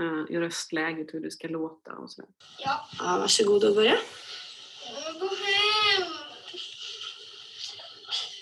Eh, 0.00 0.34
I 0.36 0.40
röstläget, 0.40 1.14
hur 1.14 1.20
det 1.20 1.30
ska 1.30 1.48
låta 1.48 1.92
och 1.92 2.10
sådär. 2.10 2.30
Ja. 2.58 2.88
Ja, 2.98 3.18
varsågod 3.18 3.64
och 3.64 3.74
börja. 3.74 3.96
Gå 5.20 5.28
hem. 5.28 6.12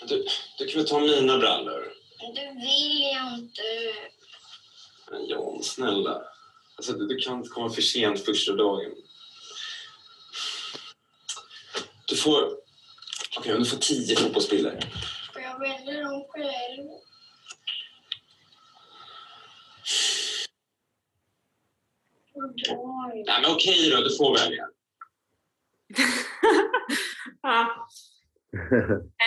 Du, 0.07 0.25
du 0.57 0.67
kan 0.67 0.79
väl 0.79 0.89
ta 0.89 0.99
mina 0.99 1.37
brallor? 1.37 1.93
Det 2.35 2.53
vill 2.55 3.01
jag 3.13 3.39
inte. 3.39 3.61
Men 5.11 5.25
Jan, 5.27 5.63
snälla. 5.63 6.21
Alltså, 6.75 6.93
du, 6.93 7.07
du 7.07 7.17
kan 7.17 7.37
inte 7.37 7.49
komma 7.49 7.69
för 7.69 7.81
sent 7.81 8.25
första 8.25 8.53
dagen. 8.53 8.91
Du 12.05 12.15
får... 12.15 12.66
Okej, 13.37 13.51
okay, 13.53 13.63
du 13.63 13.69
får 13.69 13.77
tio 13.77 14.15
fotbollsbilder. 14.15 14.79
Får 15.33 15.41
jag 15.41 15.59
välja 15.59 16.01
dem 16.03 16.25
själv? 16.29 16.87
Oj. 22.33 23.23
Nej, 23.27 23.41
men 23.41 23.51
okej 23.51 23.89
då, 23.89 24.01
du 24.01 24.17
får 24.17 24.37
välja. 24.37 24.67
ja. 27.41 27.87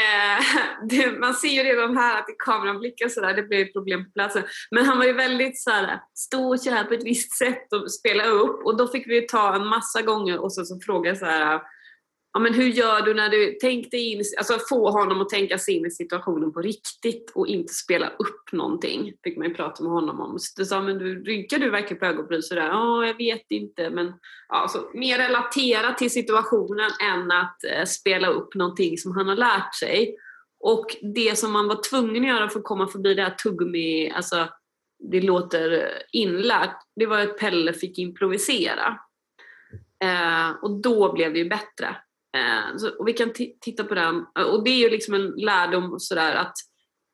eh, 0.01 0.45
det, 0.89 1.19
man 1.19 1.35
ser 1.35 1.49
ju 1.49 1.63
redan 1.63 1.97
här 1.97 2.19
att 2.19 2.31
i 2.31 2.35
kameran 2.39 2.79
blickar 2.79 3.09
sådär, 3.09 3.35
det 3.35 3.43
blir 3.43 3.73
problem 3.73 4.05
på 4.05 4.11
platsen. 4.11 4.43
Men 4.71 4.85
han 4.85 4.99
var 4.99 5.05
ju 5.05 5.13
väldigt 5.13 5.63
såhär, 5.63 6.01
stå 6.15 6.49
och 6.49 6.65
köra 6.65 6.85
på 6.85 6.95
ett 6.95 7.05
visst 7.05 7.39
sätt 7.39 7.73
och 7.73 7.93
spela 7.93 8.25
upp 8.25 8.65
och 8.65 8.77
då 8.77 8.89
fick 8.89 9.09
vi 9.09 9.27
ta 9.27 9.55
en 9.55 9.67
massa 9.67 10.03
gånger 10.03 10.39
och 10.39 10.53
så, 10.53 10.65
så 10.65 10.81
fråga 10.81 11.17
så 11.17 11.25
här 11.25 11.61
ja, 12.33 12.41
men 12.41 12.55
hur 12.55 12.67
gör 12.67 13.03
du 13.03 13.15
när 13.15 13.29
du 13.29 13.53
tänkte 13.53 13.97
in, 13.97 14.23
alltså 14.39 14.59
få 14.69 14.91
honom 14.91 15.21
att 15.21 15.29
tänka 15.29 15.59
sig 15.59 15.75
in 15.75 15.87
i 15.87 15.91
situationen 15.91 16.53
på 16.53 16.61
riktigt 16.61 17.33
och 17.35 17.47
inte 17.47 17.75
spela 17.75 18.09
upp 18.09 18.53
någonting, 18.53 19.13
fick 19.25 19.39
man 19.39 19.49
ju 19.49 19.55
prata 19.55 19.83
med 19.83 19.93
honom 19.93 20.21
om. 20.21 20.39
Så 20.39 20.65
sa, 20.65 20.83
men 20.83 20.99
du, 20.99 21.25
rynkar 21.25 21.59
du 21.59 21.71
verkligen 21.71 21.99
på 21.99 22.07
ögonbryn 22.07 22.43
sådär? 22.43 22.67
Ja, 22.67 23.07
jag 23.07 23.17
vet 23.17 23.47
inte, 23.51 23.91
men 23.91 24.13
ja, 24.49 24.69
så 24.69 24.91
mer 24.95 25.19
relatera 25.19 25.95
till 25.95 26.11
situationen 26.11 26.91
än 27.13 27.33
att 27.33 27.65
eh, 27.65 27.85
spela 27.85 28.29
upp 28.29 28.55
någonting 28.55 28.99
som 28.99 29.17
han 29.17 29.29
har 29.29 29.37
lärt 29.37 29.75
sig. 29.75 30.17
Och 30.61 30.97
det 31.15 31.39
som 31.39 31.53
man 31.53 31.69
var 31.69 31.91
tvungen 31.91 32.23
att 32.23 32.29
göra 32.29 32.49
för 32.49 32.59
att 32.59 32.65
komma 32.65 32.89
förbi 32.89 33.15
det 33.15 33.23
här 33.23 33.35
tuggummi, 33.35 34.11
alltså 34.11 34.49
det 34.99 35.21
låter 35.21 35.93
inlärt, 36.13 36.77
det 36.97 37.07
var 37.07 37.19
att 37.19 37.39
Pelle 37.39 37.73
fick 37.73 37.99
improvisera. 37.99 38.99
Eh, 40.05 40.51
och 40.63 40.71
då 40.71 41.13
blev 41.13 41.33
det 41.33 41.39
ju 41.39 41.49
bättre. 41.49 41.97
Eh, 42.37 42.77
så, 42.77 42.91
och 42.99 43.09
vi 43.09 43.13
kan 43.13 43.33
titta 43.61 43.85
på 43.85 43.95
den. 43.95 44.27
Och 44.47 44.65
det 44.65 44.71
är 44.71 44.79
ju 44.79 44.91
liksom 44.91 45.15
en 45.15 45.31
lärdom 45.31 46.01
sådär 46.01 46.35
att 46.35 46.55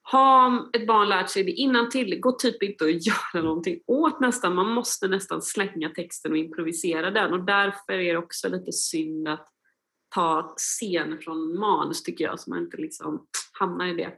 har 0.09 0.76
ett 0.76 0.87
barn 0.87 1.09
lärt 1.09 1.31
sig 1.31 1.44
det 1.44 1.50
innan 1.50 1.90
till, 1.90 2.20
gå 2.20 2.33
typ 2.33 2.62
inte 2.62 2.85
att 2.85 3.07
göra 3.07 3.44
någonting 3.44 3.81
åt 3.87 4.20
nästan. 4.20 4.55
Man 4.55 4.70
måste 4.70 5.09
nästan 5.09 5.42
slänga 5.42 5.88
texten 5.88 6.33
och 6.33 6.38
improvisera 6.38 7.11
den. 7.11 7.33
Och 7.33 7.44
därför 7.44 7.92
är 7.92 8.12
det 8.12 8.18
också 8.18 8.48
lite 8.48 8.72
synd 8.72 9.29
att 9.29 9.48
ta 10.14 10.55
scener 10.57 11.16
från 11.16 11.59
manus 11.59 12.02
tycker 12.02 12.24
jag, 12.24 12.40
så 12.40 12.50
man 12.50 12.59
inte 12.59 12.76
liksom 12.76 13.26
hamnar 13.52 13.87
i 13.87 13.94
det. 13.94 14.12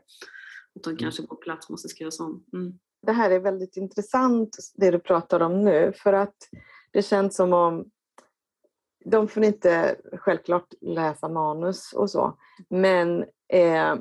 Utan 0.75 0.93
mm. 0.93 0.99
kanske 0.99 1.23
på 1.23 1.37
plats 1.37 1.69
måste 1.69 1.89
skrivas 1.89 2.21
om. 2.21 2.45
Mm. 2.53 2.79
Det 3.03 3.13
här 3.13 3.31
är 3.31 3.41
väldigt 3.41 3.77
intressant 3.77 4.57
det 4.75 4.91
du 4.91 4.99
pratar 4.99 5.41
om 5.41 5.65
nu 5.65 5.93
för 5.97 6.13
att 6.13 6.37
det 6.93 7.03
känns 7.03 7.37
som 7.37 7.53
om 7.53 7.91
de 9.11 9.29
får 9.29 9.45
inte 9.45 9.97
självklart 10.13 10.75
läsa 10.81 11.29
manus 11.29 11.93
och 11.93 12.11
så. 12.11 12.39
Men, 12.69 13.25
eh, 13.49 13.97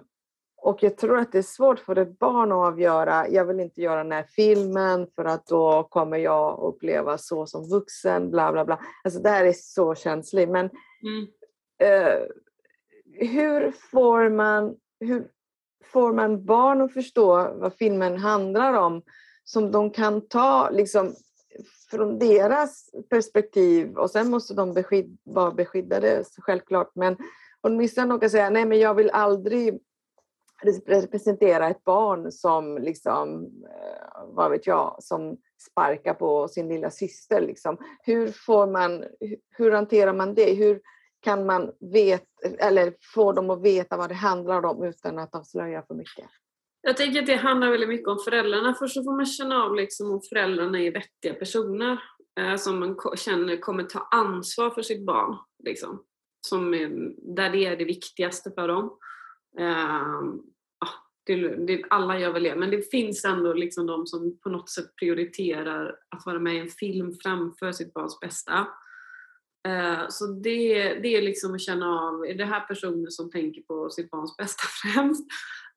och 0.62 0.84
jag 0.84 0.98
tror 0.98 1.18
att 1.18 1.32
det 1.32 1.38
är 1.38 1.42
svårt 1.42 1.80
för 1.80 1.96
ett 1.96 2.20
barn 2.20 2.52
att 2.52 2.68
avgöra, 2.68 3.28
jag 3.30 3.46
vill 3.46 3.60
inte 3.60 3.82
göra 3.82 4.04
den 4.04 4.12
här 4.12 4.26
filmen 4.30 5.08
för 5.16 5.26
att 5.26 5.48
då 5.48 5.84
kommer 5.84 6.18
jag 6.18 6.60
uppleva 6.60 7.18
så 7.18 7.46
som 7.46 7.70
vuxen, 7.70 8.32
bla 8.32 8.52
bla 8.52 8.66
bla. 8.66 8.80
Alltså 9.04 9.20
det 9.20 9.30
här 9.30 9.46
är 9.46 9.54
så 9.54 9.96
känsligt. 9.96 10.50
Men 10.50 10.70
mm. 11.04 11.28
eh, 11.82 12.20
hur 13.14 13.72
får 13.72 14.30
man 14.30 14.76
hur 15.00 15.28
får 15.86 16.14
man 16.14 16.46
barn 16.46 16.82
att 16.82 16.94
förstå 16.94 17.54
vad 17.54 17.74
filmen 17.74 18.18
handlar 18.18 18.74
om 18.74 19.02
som 19.44 19.72
de 19.72 19.92
kan 19.92 20.28
ta 20.28 20.70
liksom, 20.70 21.16
från 21.90 22.20
deras 22.20 22.90
perspektiv 23.10 23.98
och 23.98 24.12
sen 24.12 24.30
måste 24.30 24.54
de 24.54 24.74
beskydd, 24.74 25.18
vara 25.24 25.52
beskyddade 25.52 26.24
självklart 26.38 26.92
men 26.96 27.18
åtminstone 27.62 28.08
de 28.08 28.20
kan 28.20 28.30
säga 28.30 28.50
nej 28.50 28.66
men 28.66 28.80
jag 28.80 28.94
vill 28.94 29.10
aldrig 29.10 29.80
representera 30.86 31.70
ett 31.70 31.84
barn 31.84 32.32
som 32.32 32.78
liksom, 32.78 33.46
eh, 33.64 34.24
vad 34.26 34.52
vet 34.52 34.68
jag, 34.68 34.96
som 35.00 35.38
sparkar 35.72 36.14
på 36.14 36.48
sin 36.48 36.68
lilla 36.68 36.90
syster. 36.90 37.42
Liksom. 37.42 37.78
Hur, 38.04 38.28
får 38.28 38.68
man, 38.68 39.04
hur 39.50 39.72
hanterar 39.72 40.14
man 40.14 40.34
det? 40.34 40.54
Hur 40.54 40.82
kan 41.20 41.46
man 41.46 41.72
veta, 41.80 42.26
eller 42.60 42.94
få 43.14 43.32
dem 43.32 43.50
att 43.50 43.62
veta 43.62 43.98
vad 43.98 44.10
det 44.10 44.16
handlar 44.16 44.66
om 44.66 44.84
utan 44.84 45.20
att 45.20 45.36
avslöja 45.36 45.82
för 45.82 45.96
mycket? 45.96 46.26
Jag 46.88 46.98
tänker 46.98 47.20
att 47.20 47.26
det 47.26 47.36
handlar 47.36 47.72
väldigt 47.72 47.90
mycket 47.90 48.08
om 48.08 48.20
föräldrarna. 48.20 48.74
Först 48.74 48.94
så 48.94 49.04
får 49.04 49.16
man 49.16 49.26
känna 49.26 49.64
av 49.64 49.76
liksom 49.76 50.12
om 50.12 50.22
föräldrarna 50.30 50.82
är 50.82 50.92
vettiga 50.92 51.34
personer 51.34 52.00
eh, 52.40 52.56
som 52.56 52.80
man 52.80 52.98
känner 53.18 53.58
kommer 53.58 53.84
ta 53.84 54.08
ansvar 54.12 54.70
för 54.70 54.82
sitt 54.82 55.06
barn. 55.06 55.38
Liksom. 55.64 56.04
Som 56.48 56.74
är, 56.74 56.90
där 57.36 57.50
det 57.50 57.66
är 57.66 57.78
det 57.78 57.86
viktigaste 57.86 58.52
för 58.52 58.68
dem. 58.68 58.98
Eh, 59.60 60.22
Det, 61.26 61.66
det, 61.68 61.84
alla 61.90 62.20
gör 62.20 62.34
väl 62.34 62.44
det, 62.44 62.56
men 62.56 62.72
det 62.72 62.92
finns 62.92 63.26
ändå 63.26 63.54
liksom 63.54 63.86
de 63.86 64.08
som 64.08 64.40
på 64.40 64.50
något 64.50 64.70
sätt 64.70 64.96
prioriterar 64.96 65.96
att 66.16 66.26
vara 66.26 66.40
med 66.40 66.56
i 66.56 66.60
en 66.60 66.70
film 66.70 67.14
framför 67.24 67.72
sitt 67.72 67.94
barns 67.94 68.20
bästa. 68.20 68.68
Eh, 69.68 70.08
så 70.10 70.28
det, 70.28 70.94
det 70.94 71.08
är 71.08 71.22
liksom 71.22 71.54
att 71.54 71.62
känna 71.62 72.00
av, 72.00 72.26
är 72.26 72.34
det 72.34 72.46
här 72.46 72.60
personer 72.60 73.10
som 73.10 73.32
tänker 73.32 73.62
på 73.62 73.90
sitt 73.90 74.10
barns 74.10 74.38
bästa 74.38 74.64
främst? 74.84 75.26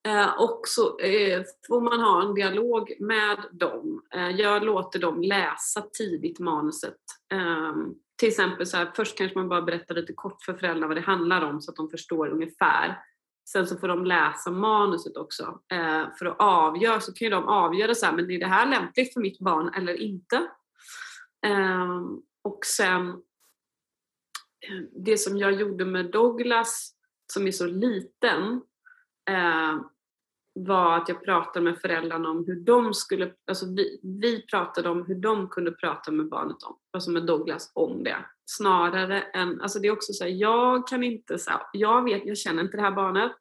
Eh, 0.08 0.42
och 0.42 0.62
så 0.64 0.98
eh, 0.98 1.42
får 1.66 1.80
man 1.80 2.00
ha 2.00 2.22
en 2.22 2.34
dialog 2.34 2.92
med 3.00 3.38
dem. 3.52 4.02
Eh, 4.14 4.30
jag 4.30 4.64
låter 4.64 4.98
dem 4.98 5.22
läsa 5.22 5.82
tidigt 5.92 6.38
manuset. 6.38 6.96
Ehm, 7.32 7.94
till 8.16 8.28
exempel 8.28 8.66
så 8.66 8.76
här, 8.76 8.92
först 8.96 9.18
kanske 9.18 9.38
man 9.38 9.48
bara 9.48 9.62
berättar 9.62 9.94
lite 9.94 10.12
kort 10.12 10.42
för 10.42 10.54
föräldrarna 10.54 10.86
vad 10.86 10.96
det 10.96 11.00
handlar 11.00 11.42
om 11.42 11.60
så 11.60 11.70
att 11.70 11.76
de 11.76 11.90
förstår 11.90 12.28
ungefär. 12.28 12.98
Sen 13.48 13.66
så 13.66 13.76
får 13.76 13.88
de 13.88 14.04
läsa 14.04 14.50
manuset 14.50 15.16
också. 15.16 15.60
för 16.18 16.26
att 16.26 16.36
avgöra 16.38 17.00
så 17.00 17.12
kan 17.12 17.26
ju 17.26 17.30
de 17.30 17.48
avgöra 17.48 17.94
så 17.94 18.06
här, 18.06 18.12
men 18.12 18.30
är 18.30 18.38
det 18.38 18.46
här 18.46 18.70
lämpligt 18.70 19.12
för 19.12 19.20
mitt 19.20 19.38
barn 19.38 19.74
eller 19.74 19.94
inte? 19.94 20.46
Ehm, 21.46 22.22
och 22.42 22.64
sen 22.64 23.22
det 24.92 25.18
som 25.18 25.38
jag 25.38 25.52
gjorde 25.52 25.84
med 25.84 26.10
Douglas 26.10 26.94
som 27.32 27.46
är 27.46 27.52
så 27.52 27.66
liten 27.66 28.60
eh, 29.28 29.80
var 30.54 30.96
att 30.96 31.09
jag 31.09 31.24
pratade 31.24 31.64
med 31.64 31.78
föräldrarna 31.78 32.30
om 32.30 32.44
hur 32.46 32.61
de 32.61 32.94
skulle, 32.94 33.33
alltså 33.46 33.66
vi, 33.66 34.00
vi 34.02 34.46
pratade 34.46 34.88
om 34.88 35.06
hur 35.06 35.14
de 35.14 35.48
kunde 35.48 35.72
prata 35.72 36.11
med 36.11 36.28
barnet 36.28 36.62
om, 36.62 36.76
alltså 36.92 37.11
med 37.11 37.26
Douglas 37.26 37.72
om 37.74 38.04
det. 38.04 38.16
Snarare 38.46 39.20
än, 39.22 39.61
alltså 39.61 39.78
det 39.78 39.88
är 39.88 39.92
också 39.92 40.12
så 40.12 40.24
här, 40.24 40.30
jag 40.30 40.87
kan 40.87 41.02
inte, 41.02 41.38
så 41.38 41.50
här, 41.50 41.61
jag 41.72 42.04
vet, 42.04 42.26
jag 42.26 42.38
känner 42.38 42.62
inte 42.62 42.76
det 42.76 42.83
här 42.83 42.92
barnet. 42.92 43.33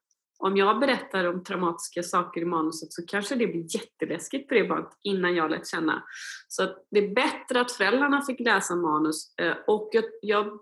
Om 0.41 0.57
jag 0.57 0.79
berättar 0.79 1.25
om 1.25 1.43
traumatiska 1.43 2.03
saker 2.03 2.41
i 2.41 2.45
manuset 2.45 2.93
så 2.93 3.05
kanske 3.05 3.35
det 3.35 3.47
blir 3.47 3.75
jätteläskigt 3.75 4.49
för 4.49 4.55
det 4.55 4.63
barnet 4.63 4.89
innan 5.03 5.35
jag 5.35 5.51
lät 5.51 5.67
känna. 5.67 6.03
Så 6.47 6.75
det 6.91 6.99
är 6.99 7.15
bättre 7.15 7.61
att 7.61 7.71
föräldrarna 7.71 8.21
fick 8.21 8.39
läsa 8.39 8.75
manus 8.75 9.33
eh, 9.37 9.53
och 9.67 9.89
jag, 9.91 10.03
jag 10.21 10.59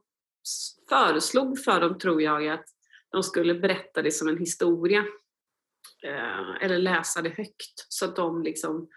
föreslog 0.90 1.60
för 1.60 1.82
dem, 1.82 1.98
tror 1.98 2.22
jag, 2.22 2.48
att 2.48 2.66
de 3.12 3.24
skulle 3.24 3.56
berätta 3.56 4.02
det 4.02 4.12
som 4.12 4.28
en 4.28 4.38
historia. 4.38 5.06
Eh, 6.04 6.64
eller 6.64 6.78
läsa 6.78 7.22
det 7.22 7.30
högt 7.30 7.86
så 7.90 8.06
att 8.06 8.16
de 8.16 8.44
liksom 8.44 8.90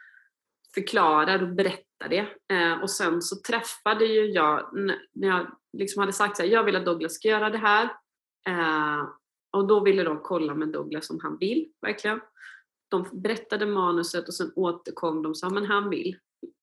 förklarar 0.74 1.42
och 1.42 1.54
berättar 1.54 2.08
det. 2.08 2.28
Eh, 2.52 2.82
och 2.82 2.90
sen 2.90 3.22
så 3.22 3.36
träffade 3.36 4.04
ju 4.04 4.26
jag, 4.26 4.70
när 5.12 5.28
jag 5.28 5.58
liksom 5.72 6.00
hade 6.00 6.12
sagt 6.12 6.40
att 6.40 6.48
jag 6.48 6.64
vill 6.64 6.76
att 6.76 6.84
Douglas 6.84 7.14
ska 7.14 7.28
göra 7.28 7.50
det 7.50 7.58
här. 7.58 7.84
Eh, 8.48 9.08
och 9.52 9.66
då 9.66 9.80
ville 9.80 10.02
de 10.02 10.20
kolla 10.22 10.54
med 10.54 10.68
Douglas 10.68 11.10
om 11.10 11.20
han 11.22 11.38
vill, 11.38 11.72
verkligen. 11.82 12.20
De 12.88 13.06
berättade 13.12 13.66
manuset 13.66 14.28
och 14.28 14.34
sen 14.34 14.52
återkom 14.56 15.22
de 15.22 15.28
och 15.28 15.38
sa 15.38 15.50
men 15.50 15.66
han 15.66 15.90
vill. 15.90 16.16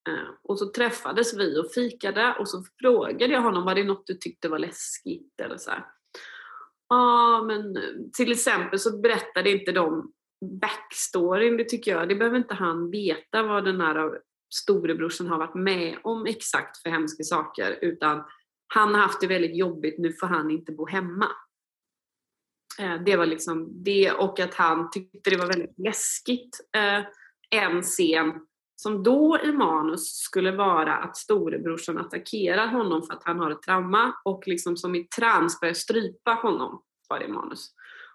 Eh, 0.10 0.30
och 0.44 0.60
så 0.60 0.72
träffades 0.72 1.38
vi 1.38 1.60
och 1.60 1.72
fikade 1.72 2.36
och 2.40 2.50
så 2.50 2.64
frågade 2.82 3.34
jag 3.34 3.42
honom, 3.42 3.66
var 3.66 3.76
det 3.76 3.84
något 3.84 4.08
du 4.08 4.14
tyckte 4.14 4.50
var 4.50 4.60
läskigt? 4.60 5.42
Eller 5.42 5.58
så 5.58 5.72
Ja, 6.90 6.96
ah, 6.98 7.44
men 7.44 7.78
till 8.18 8.32
exempel 8.32 8.80
så 8.80 9.00
berättade 9.00 9.52
inte 9.52 9.72
de 9.72 10.14
backstoryn, 10.62 11.58
det 11.58 11.64
tycker 11.64 11.92
jag, 11.92 12.10
det 12.10 12.16
behöver 12.16 12.38
inte 12.38 12.54
han 12.54 12.92
veta 12.92 13.44
vad 13.44 13.66
den 13.66 13.82
här 13.82 14.20
storebrorsan 14.54 15.28
har 15.28 15.38
varit 15.38 15.56
med 15.56 15.98
om 16.04 16.26
exakt 16.26 16.82
för 16.82 16.90
hemska 16.90 17.24
saker 17.24 17.80
utan 17.82 18.24
han 18.68 18.94
har 18.94 19.02
haft 19.02 19.22
det 19.22 19.28
väldigt 19.28 19.58
jobbigt, 19.58 20.00
nu 20.00 20.14
får 20.14 20.28
han 20.28 20.52
inte 20.52 20.72
bo 20.72 20.88
hemma. 20.88 21.28
Eh, 22.80 23.04
det 23.06 23.16
var 23.16 23.26
liksom 23.26 23.84
det 23.84 24.12
och 24.12 24.40
att 24.40 24.54
han 24.54 24.92
tyckte 24.92 25.30
det 25.30 25.38
var 25.38 25.48
väldigt 25.48 25.80
läskigt. 25.80 26.60
Eh, 26.76 27.06
en 27.50 27.82
scen 27.82 28.34
som 28.82 29.04
då 29.04 29.40
i 29.44 29.52
manus 29.52 30.18
skulle 30.18 30.52
vara 30.52 30.98
att 30.98 31.18
storebrorsan 31.18 31.98
attackerar 31.98 32.68
honom 32.68 33.04
för 33.04 33.14
att 33.14 33.24
han 33.24 33.40
har 33.40 33.52
ett 33.52 33.62
trauma 33.62 34.14
och 34.26 34.44
liksom 34.48 34.78
som 34.78 34.96
i 34.96 35.04
trans 35.04 35.60
börjar 35.60 35.74
strypa 35.74 36.32
honom, 36.32 36.82
var 37.10 37.20
det 37.20 37.26
i 37.26 37.32
manus. 37.32 37.72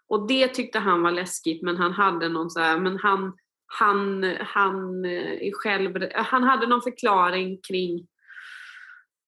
Och 0.09 0.29
det 0.29 0.48
tyckte 0.48 0.79
han 0.79 1.03
var 1.03 1.11
läskigt 1.11 1.62
men 1.62 1.77
han 1.77 1.92
hade 1.92 2.29
någon 2.29 2.51
så 2.51 2.61
här, 2.61 2.81
men 2.81 2.98
han, 2.98 3.33
han, 3.66 4.25
han 4.40 5.05
eh, 5.05 5.46
är 5.46 5.53
själv, 5.53 6.09
han 6.14 6.42
hade 6.42 6.66
någon 6.66 6.83
förklaring 6.83 7.59
kring 7.68 8.07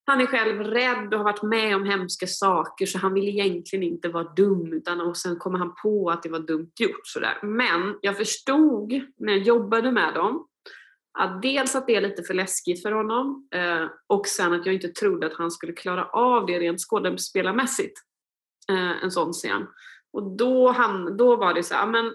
han 0.06 0.20
är 0.20 0.26
själv 0.26 0.60
rädd 0.60 1.14
och 1.14 1.18
har 1.18 1.24
varit 1.24 1.42
med 1.42 1.76
om 1.76 1.84
hemska 1.84 2.26
saker 2.26 2.86
så 2.86 2.98
han 2.98 3.14
vill 3.14 3.28
egentligen 3.28 3.82
inte 3.82 4.08
vara 4.08 4.24
dum 4.24 4.72
utan 4.72 5.00
och 5.00 5.16
sen 5.16 5.36
kommer 5.36 5.58
han 5.58 5.74
på 5.82 6.10
att 6.10 6.22
det 6.22 6.28
var 6.28 6.38
dumt 6.38 6.72
gjort. 6.80 7.06
Sådär. 7.06 7.38
Men 7.42 7.98
jag 8.00 8.16
förstod 8.16 8.92
när 9.16 9.32
jag 9.32 9.42
jobbade 9.42 9.92
med 9.92 10.14
dem 10.14 10.46
att 11.18 11.42
dels 11.42 11.74
att 11.74 11.86
det 11.86 11.96
är 11.96 12.00
lite 12.00 12.22
för 12.22 12.34
läskigt 12.34 12.82
för 12.82 12.92
honom 12.92 13.48
eh, 13.54 13.86
och 14.06 14.26
sen 14.26 14.52
att 14.52 14.66
jag 14.66 14.74
inte 14.74 14.88
trodde 14.88 15.26
att 15.26 15.34
han 15.34 15.50
skulle 15.50 15.72
klara 15.72 16.04
av 16.04 16.46
det 16.46 16.58
rent 16.58 16.80
skådespelarmässigt. 16.80 17.98
Eh, 18.68 19.04
en 19.04 19.10
sån 19.10 19.32
scen. 19.32 19.66
Och 20.12 20.36
då, 20.36 20.70
han, 20.70 21.16
då 21.16 21.36
var 21.36 21.54
det 21.54 21.62
så 21.62 21.74
här, 21.74 21.86
men 21.86 22.14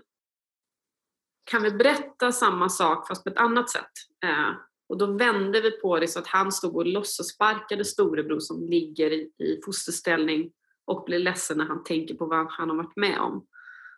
kan 1.43 1.63
vi 1.63 1.71
berätta 1.71 2.31
samma 2.31 2.69
sak 2.69 3.07
fast 3.07 3.23
på 3.23 3.29
ett 3.29 3.38
annat 3.38 3.69
sätt? 3.69 3.91
Eh, 4.25 4.49
och 4.89 4.97
då 4.97 5.05
vände 5.05 5.62
vi 5.62 5.71
på 5.71 5.99
det 5.99 6.07
så 6.07 6.19
att 6.19 6.27
han 6.27 6.51
stod 6.51 6.75
och 6.75 6.85
låtsassparkade 6.85 7.85
storebror 7.85 8.39
som 8.39 8.65
ligger 8.65 9.12
i, 9.12 9.31
i 9.38 9.62
fosterställning 9.65 10.51
och 10.85 11.03
blir 11.05 11.19
ledsen 11.19 11.57
när 11.57 11.65
han 11.65 11.83
tänker 11.83 12.15
på 12.15 12.25
vad 12.25 12.51
han 12.51 12.69
har 12.69 12.77
varit 12.77 12.95
med 12.95 13.19
om. 13.19 13.47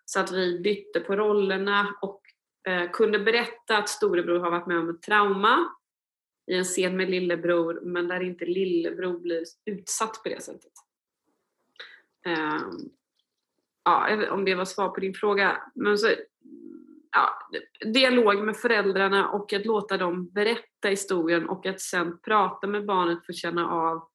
Så 0.06 0.20
att 0.20 0.32
vi 0.32 0.60
bytte 0.60 1.00
på 1.00 1.16
rollerna 1.16 1.96
och 2.02 2.21
Eh, 2.68 2.92
kunde 2.92 3.20
berätta 3.20 3.78
att 3.78 3.90
storebror 3.90 4.40
har 4.40 4.52
varit 4.52 4.68
med 4.68 4.78
om 4.78 4.90
ett 4.90 5.02
trauma 5.02 5.70
i 6.52 6.56
en 6.56 6.64
scen 6.64 6.98
med 6.98 7.10
lillebror 7.10 7.80
men 7.84 8.08
där 8.08 8.24
inte 8.24 8.46
lillebror 8.46 9.20
blir 9.20 9.44
utsatt 9.66 10.24
på 10.24 10.30
det 10.30 10.44
sättet. 10.44 10.72
Ehm, 12.26 12.90
ja, 13.84 14.32
om 14.32 14.46
det 14.46 14.56
var 14.56 14.66
svar 14.66 14.90
på 14.90 15.00
din 15.00 15.14
fråga. 15.14 15.64
Men 15.76 15.98
så, 15.98 16.08
ja, 17.12 17.50
dialog 17.94 18.44
med 18.44 18.58
föräldrarna 18.58 19.30
och 19.30 19.54
att 19.54 19.66
låta 19.66 19.98
dem 19.98 20.30
berätta 20.30 20.88
historien 20.88 21.50
och 21.50 21.66
att 21.66 21.82
sen 21.82 22.20
prata 22.20 22.68
med 22.68 22.86
barnet 22.86 23.26
för 23.26 23.34
att 23.34 23.38
känna 23.38 23.70
av 23.70 24.12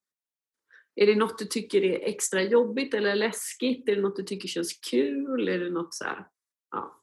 är 0.96 1.06
det 1.06 1.16
något 1.16 1.38
du 1.38 1.44
tycker 1.44 1.84
är 1.84 2.08
extra 2.08 2.42
jobbigt 2.42 2.94
eller 2.94 3.14
läskigt? 3.14 3.88
Är 3.88 3.96
det 3.96 4.02
något 4.02 4.16
du 4.16 4.22
tycker 4.22 4.48
känns 4.48 4.72
kul? 4.90 5.48
Är 5.48 5.58
det 5.58 5.70
något 5.70 5.94
så 5.94 6.04
här, 6.04 6.26
ja. 6.70 7.02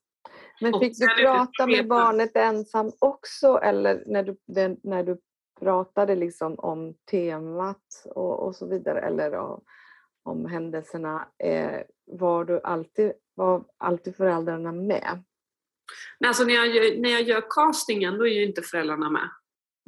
Men 0.61 0.79
fick 0.79 0.99
du 0.99 1.07
prata 1.23 1.67
med 1.67 1.87
barnet 1.87 2.35
ensam 2.35 2.91
också 2.99 3.59
eller 3.63 4.03
när 4.05 4.23
du, 4.23 4.37
när 4.83 5.03
du 5.03 5.17
pratade 5.59 6.15
liksom 6.15 6.55
om 6.59 6.93
temat 7.11 8.05
och, 8.05 8.47
och 8.47 8.55
så 8.55 8.67
vidare 8.67 8.99
eller 8.99 9.35
om, 9.35 9.63
om 10.23 10.45
händelserna? 10.45 11.27
Eh, 11.43 11.81
var, 12.05 12.45
du 12.45 12.61
alltid, 12.63 13.11
var 13.35 13.65
alltid 13.77 14.15
föräldrarna 14.15 14.71
med? 14.71 15.23
Nej, 16.19 16.27
alltså 16.27 16.43
när, 16.43 16.53
jag 16.53 16.67
gör, 16.67 17.01
när 17.01 17.09
jag 17.09 17.21
gör 17.21 17.43
castingen 17.49 18.17
då 18.17 18.27
är 18.27 18.31
ju 18.31 18.45
inte 18.45 18.61
föräldrarna 18.61 19.09
med. 19.09 19.29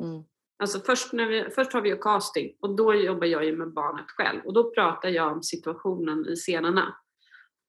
Mm. 0.02 0.24
Alltså 0.58 0.80
först, 0.80 1.14
när 1.14 1.28
vi, 1.28 1.50
först 1.56 1.74
har 1.74 1.82
vi 1.82 1.90
ju 1.90 1.98
casting 1.98 2.56
och 2.62 2.76
då 2.76 2.94
jobbar 2.94 3.28
jag 3.28 3.46
ju 3.46 3.58
med 3.58 3.74
barnet 3.74 4.06
själv 4.08 4.42
och 4.46 4.54
då 4.54 4.72
pratar 4.72 5.10
jag 5.10 5.32
om 5.32 5.44
situationen 5.44 6.26
i 6.26 6.36
scenerna. 6.36 6.96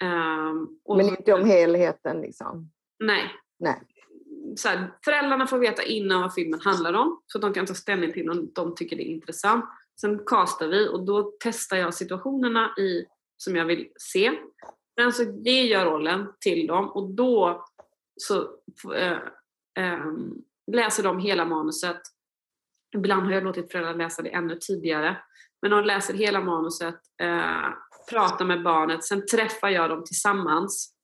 Um, 0.05 0.97
Men 0.97 1.09
inte 1.09 1.33
om 1.33 1.45
helheten 1.45 2.21
liksom? 2.21 2.71
Nej. 2.99 3.35
nej. 3.59 3.83
Så 4.57 4.69
här, 4.69 4.93
föräldrarna 5.05 5.47
får 5.47 5.59
veta 5.59 5.83
innan 5.83 6.21
vad 6.21 6.35
filmen 6.35 6.61
handlar 6.61 6.93
om 6.93 7.23
så 7.27 7.39
de 7.39 7.53
kan 7.53 7.67
ta 7.67 7.75
ställning 7.75 8.13
till 8.13 8.31
om 8.31 8.51
de 8.55 8.75
tycker 8.75 8.97
det 8.97 9.03
är 9.03 9.13
intressant. 9.13 9.65
Sen 10.01 10.25
castar 10.27 10.69
vi 10.69 10.89
och 10.89 11.07
då 11.07 11.33
testar 11.41 11.77
jag 11.77 11.95
situationerna 11.95 12.75
i 12.79 13.05
som 13.37 13.57
jag 13.57 13.65
vill 13.65 13.89
se. 13.97 14.33
Sen 15.01 15.13
så 15.13 15.23
ger 15.23 15.65
jag 15.65 15.87
rollen 15.87 16.27
till 16.41 16.67
dem 16.67 16.89
och 16.89 17.11
då 17.11 17.65
så 18.17 18.49
äh, 18.95 19.19
äh, 19.85 20.13
läser 20.73 21.03
de 21.03 21.19
hela 21.19 21.45
manuset. 21.45 22.01
Ibland 22.97 23.27
har 23.27 23.33
jag 23.33 23.45
låtit 23.45 23.73
föräldrar 23.73 23.95
läsa 23.95 24.23
det 24.23 24.29
ännu 24.29 24.59
tidigare. 24.61 25.17
Men 25.63 25.71
de 25.71 25.85
läser 25.85 26.15
hela 26.15 26.41
manuset, 26.41 27.01
äh, 27.23 27.69
pratar 28.11 28.45
med 28.45 28.63
barnet, 28.63 29.05
sen 29.05 29.27
träffar 29.27 29.69
jag 29.69 29.91
dem 29.91 30.05
tillsammans 30.05 30.95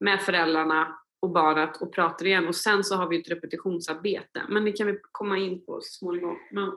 med 0.00 0.22
föräldrarna 0.22 0.98
och 1.24 1.30
barnet 1.30 1.82
och 1.82 1.92
pratar 1.92 2.26
igen 2.26 2.48
och 2.48 2.56
sen 2.56 2.84
så 2.84 2.94
har 2.94 3.08
vi 3.08 3.20
ett 3.20 3.30
repetitionsarbete. 3.30 4.42
Men 4.48 4.64
det 4.64 4.72
kan 4.72 4.86
vi 4.86 4.98
komma 5.12 5.38
in 5.38 5.66
på 5.66 5.80
så 5.80 5.98
småningom. 5.98 6.36
Men, 6.52 6.72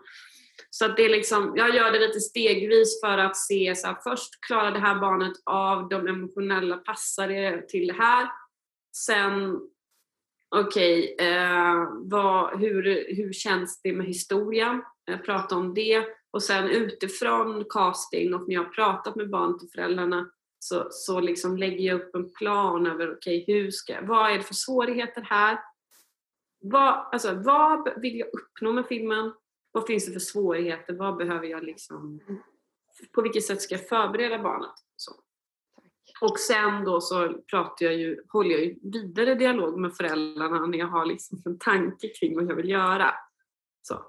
så 0.70 0.86
att 0.86 0.98
det 0.98 1.06
är 1.06 1.10
liksom, 1.10 1.54
jag 1.56 1.76
gör 1.76 1.92
det 1.92 2.00
lite 2.00 2.20
stegvis 2.20 3.02
för 3.02 3.18
att 3.18 3.38
se 3.38 3.76
så 3.76 3.88
här, 3.88 3.98
först 4.04 4.42
klarar 4.48 4.72
det 4.72 4.80
här 4.80 5.00
barnet 5.00 5.34
av 5.44 5.90
de 5.90 6.08
emotionella, 6.08 6.78
passar 6.78 7.28
det 7.28 7.70
till 7.70 7.88
det 7.88 7.94
här? 7.94 8.30
Sen, 8.96 9.60
okej, 10.56 11.14
okay, 11.14 11.28
eh, 11.28 12.58
hur, 12.58 13.16
hur 13.16 13.34
känns 13.34 13.82
det 13.82 13.94
med 13.94 14.06
historien? 14.06 14.82
Eh, 15.10 15.18
prata 15.18 15.56
om 15.56 15.74
det 15.74 16.06
och 16.32 16.44
sen 16.44 16.70
utifrån 16.70 17.66
casting 17.70 18.34
och 18.34 18.48
när 18.48 18.56
jag 18.56 18.64
har 18.64 18.70
pratat 18.70 19.16
med 19.16 19.30
barnet 19.30 19.64
och 19.64 19.72
föräldrarna 19.76 20.30
så, 20.60 20.88
så 20.92 21.20
liksom 21.20 21.58
lägger 21.58 21.86
jag 21.86 22.02
upp 22.02 22.16
en 22.16 22.34
plan 22.34 22.88
över 22.88 23.12
okay, 23.12 23.44
hur 23.48 23.72
ska, 23.72 24.02
vad 24.02 24.32
är 24.32 24.38
det 24.38 24.44
för 24.44 24.54
svårigheter 24.54 25.22
här? 25.22 25.60
Vad, 26.60 27.08
alltså, 27.12 27.34
vad 27.34 28.02
vill 28.02 28.20
jag 28.20 28.28
uppnå 28.28 28.74
med 28.74 28.88
filmen? 28.88 29.34
Vad 29.72 29.88
finns 29.88 30.06
det 30.06 30.12
för 30.12 30.20
svårigheter? 30.20 30.94
Vad 30.94 31.18
behöver 31.18 31.48
jag 31.48 31.64
liksom, 31.64 32.20
på 33.12 33.22
vilket 33.22 33.44
sätt 33.46 33.62
ska 33.62 33.76
jag 33.76 33.90
förbereda 33.90 34.44
barnet? 34.44 34.76
Så. 34.96 35.12
Och 36.22 36.40
sen 36.40 36.84
då 36.84 37.02
så 37.02 37.34
pratar 37.34 37.86
jag 37.86 37.96
ju, 37.96 38.24
håller 38.30 38.50
jag 38.50 38.62
ju 38.62 38.76
vidare 38.82 39.36
dialog 39.36 39.80
med 39.80 39.96
föräldrarna 39.96 40.66
när 40.66 40.78
jag 40.78 40.88
har 40.88 41.06
liksom 41.06 41.42
en 41.46 41.60
tanke 41.60 42.08
kring 42.08 42.36
vad 42.36 42.52
jag 42.52 42.56
vill 42.56 42.70
göra. 42.70 43.14
Så. 43.82 44.06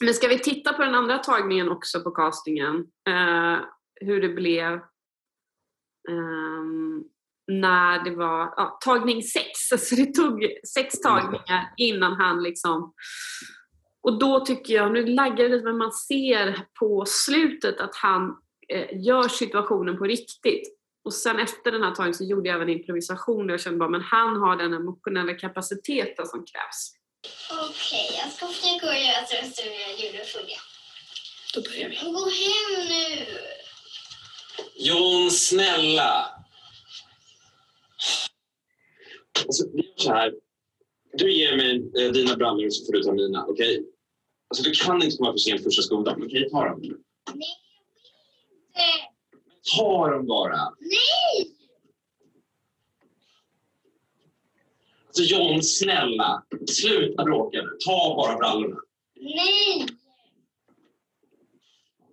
Men 0.00 0.14
ska 0.14 0.28
vi 0.28 0.38
titta 0.38 0.72
på 0.72 0.82
den 0.82 0.94
andra 0.94 1.18
tagningen 1.18 1.68
också 1.68 2.00
på 2.00 2.10
castingen? 2.10 2.76
Eh, 3.08 3.58
hur 4.00 4.20
det 4.20 4.28
blev 4.28 4.72
eh, 6.08 6.64
när 7.46 8.04
det 8.04 8.10
var 8.10 8.54
ja, 8.56 8.78
tagning 8.84 9.22
sex. 9.22 9.72
Alltså 9.72 9.94
det 9.94 10.14
tog 10.14 10.46
sex 10.74 11.00
tagningar 11.00 11.74
innan 11.76 12.12
han 12.12 12.42
liksom 12.42 12.94
och 14.02 14.18
då 14.18 14.40
tycker 14.40 14.74
jag, 14.74 14.92
nu 14.92 15.06
laggar 15.06 15.36
det 15.36 15.48
lite 15.48 15.64
men 15.64 15.78
man 15.78 15.92
ser 15.92 16.66
på 16.78 17.04
slutet 17.06 17.80
att 17.80 17.94
han 17.96 18.36
eh, 18.68 19.02
gör 19.06 19.28
situationen 19.28 19.98
på 19.98 20.04
riktigt. 20.04 20.76
Och 21.04 21.14
sen 21.14 21.38
efter 21.38 21.72
den 21.72 21.82
här 21.82 21.90
tagningen 21.90 22.14
så 22.14 22.24
gjorde 22.24 22.48
jag 22.48 22.56
även 22.56 22.68
improvisation 22.68 23.46
där 23.46 23.54
jag 23.54 23.60
kände 23.60 23.78
bara, 23.78 23.88
men 23.88 24.00
han 24.00 24.36
har 24.36 24.56
den 24.56 24.72
emotionella 24.72 25.34
kapaciteten 25.34 26.26
som 26.26 26.44
krävs. 26.44 26.94
Okej, 27.50 28.20
jag 28.22 28.32
ska 28.32 28.46
försöka 28.46 28.86
att 28.90 29.00
göra 29.00 29.26
så 29.26 29.62
som 29.62 29.72
jag 29.72 30.06
gjorde 30.06 30.24
förra. 30.24 30.58
Då 31.54 31.60
börjar 31.62 31.88
vi. 31.88 31.96
Gå 31.96 32.24
hem 32.24 32.88
nu. 32.88 33.26
John, 34.76 35.30
snälla! 35.30 36.26
Alltså, 39.44 39.64
vi 39.72 39.82
gör 39.82 39.92
så 39.96 40.12
här. 40.12 40.32
Du 41.12 41.32
ger 41.32 41.56
mig 41.56 42.04
eh, 42.04 42.12
dina 42.12 42.36
brallor 42.36 42.70
så 42.70 42.86
får 42.86 42.92
du 42.92 43.02
ta 43.02 43.12
mina, 43.12 43.46
okej? 43.46 43.84
Alltså, 44.48 44.64
du 44.64 44.72
kan 44.72 45.02
inte 45.02 45.16
komma 45.16 45.32
för 45.32 45.38
sent 45.38 45.64
första 45.64 45.82
skolan. 45.82 46.22
Okej, 46.26 46.50
ta 46.50 46.64
dem. 46.64 46.80
Nej, 46.80 46.90
jag 47.24 47.32
vill 47.32 47.42
inte. 47.42 47.50
Ta 49.76 50.10
dem 50.10 50.26
bara! 50.26 50.70
Nej! 50.80 51.56
Alltså 55.06 55.22
John, 55.22 55.62
snälla! 55.62 56.46
Sluta 56.68 57.24
bråka 57.24 57.62
nu. 57.62 57.76
Ta 57.86 58.14
bara 58.16 58.36
brallorna. 58.36 58.76
Nej! 59.20 59.86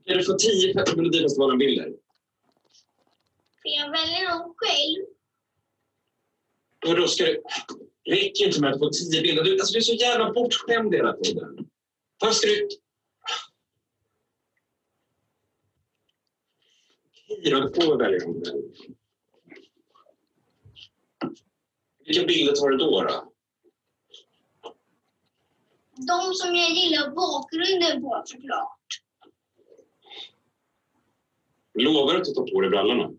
Kan 0.05 0.17
du 0.17 0.23
få 0.23 0.33
10 0.33 0.73
Petter 0.73 0.95
Melodifestivalen-bilder? 0.95 1.93
För 3.67 3.73
jag 3.73 3.91
väljer 3.91 4.29
dem 4.29 4.53
själv. 4.57 5.05
Och 6.87 7.01
då 7.01 7.07
ska 7.07 7.23
du... 7.25 7.41
räcker 8.05 8.45
inte 8.45 8.61
med 8.61 8.73
att 8.73 8.79
få 8.79 8.89
10 8.89 9.21
bilder. 9.21 9.43
Du, 9.43 9.53
alltså, 9.53 9.73
du 9.73 9.77
är 9.77 9.81
så 9.81 9.93
jävla 9.93 10.33
bortskämd 10.33 10.95
hela 10.95 11.13
tiden. 11.13 11.69
Varför 12.21 12.35
ska 12.35 12.47
du... 12.47 12.69
Okej 17.29 17.51
då, 17.51 17.59
du 17.59 17.73
får 17.73 17.97
väl 17.97 17.97
välja 17.97 18.19
dem 18.19 18.43
själv. 18.45 18.63
Vilka 22.05 22.25
bilder 22.25 22.53
tar 22.53 22.69
du 22.69 22.77
då? 22.77 23.01
då? 23.03 23.33
De 25.95 26.33
som 26.33 26.55
jag 26.55 26.71
gillar 26.71 27.11
bakgrunden 27.11 28.01
på 28.01 28.23
såklart. 28.25 29.01
Lovar 31.73 32.13
du 32.13 32.19
att 32.21 32.35
ta 32.35 32.45
på 32.45 32.61
dig 32.61 32.69
brallorna? 32.69 33.11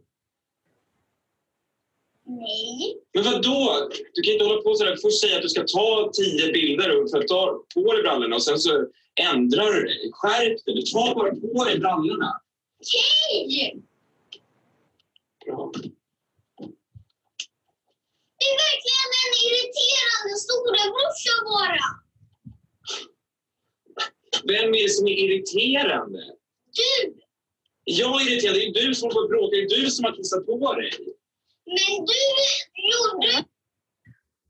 Nej. 2.29 2.97
Men 3.15 3.25
vad 3.25 3.43
då? 3.43 3.89
Du 4.15 4.23
kan 4.23 4.33
inte 4.33 4.45
hålla 4.45 4.63
på 4.63 4.75
sådär. 4.75 4.97
Först 5.03 5.21
säga 5.21 5.37
att 5.37 5.43
du 5.43 5.49
ska 5.49 5.63
ta 5.63 6.11
tio 6.15 6.53
bilder 6.53 7.03
och 7.03 7.11
för 7.11 7.19
att 7.19 7.29
ta 7.29 7.65
på 7.75 7.93
dig 7.93 8.03
brallorna 8.03 8.37
och 8.37 8.43
sen 8.43 8.59
så 8.59 8.87
ändrar 9.33 9.73
du 9.73 9.85
dig. 9.85 10.11
Skärp 10.13 10.65
dig. 10.65 10.85
Ta 10.93 11.15
bara 11.15 11.31
på 11.31 11.65
dig 11.65 11.79
brallorna. 11.79 12.41
Okej! 12.81 13.83
Bra. 15.45 15.73
Det 18.39 18.45
är 18.53 18.59
verkligen 18.69 19.11
en 19.25 19.35
irriterande 19.47 20.35
storebrorsa 20.45 21.35
bara. 21.45 21.87
Vem 24.45 24.75
är 24.75 24.83
det 24.83 24.91
som 24.91 25.07
är 25.09 25.13
irriterande? 25.13 26.19
Du! 26.79 27.15
Jag 27.85 28.23
är 28.23 28.33
irriterad. 28.33 28.55
Det 28.55 28.67
är 28.67 28.87
du 28.87 28.95
som 28.95 29.11
får 29.11 29.29
bråka. 29.29 29.57
Det 29.57 29.63
är 29.63 29.83
du 29.83 29.91
som 29.91 30.05
har 30.05 30.17
kissat 30.17 30.47
på 30.47 30.75
dig. 30.75 30.91
Men 31.69 32.07
du 32.07 32.15
gjorde... 32.93 33.49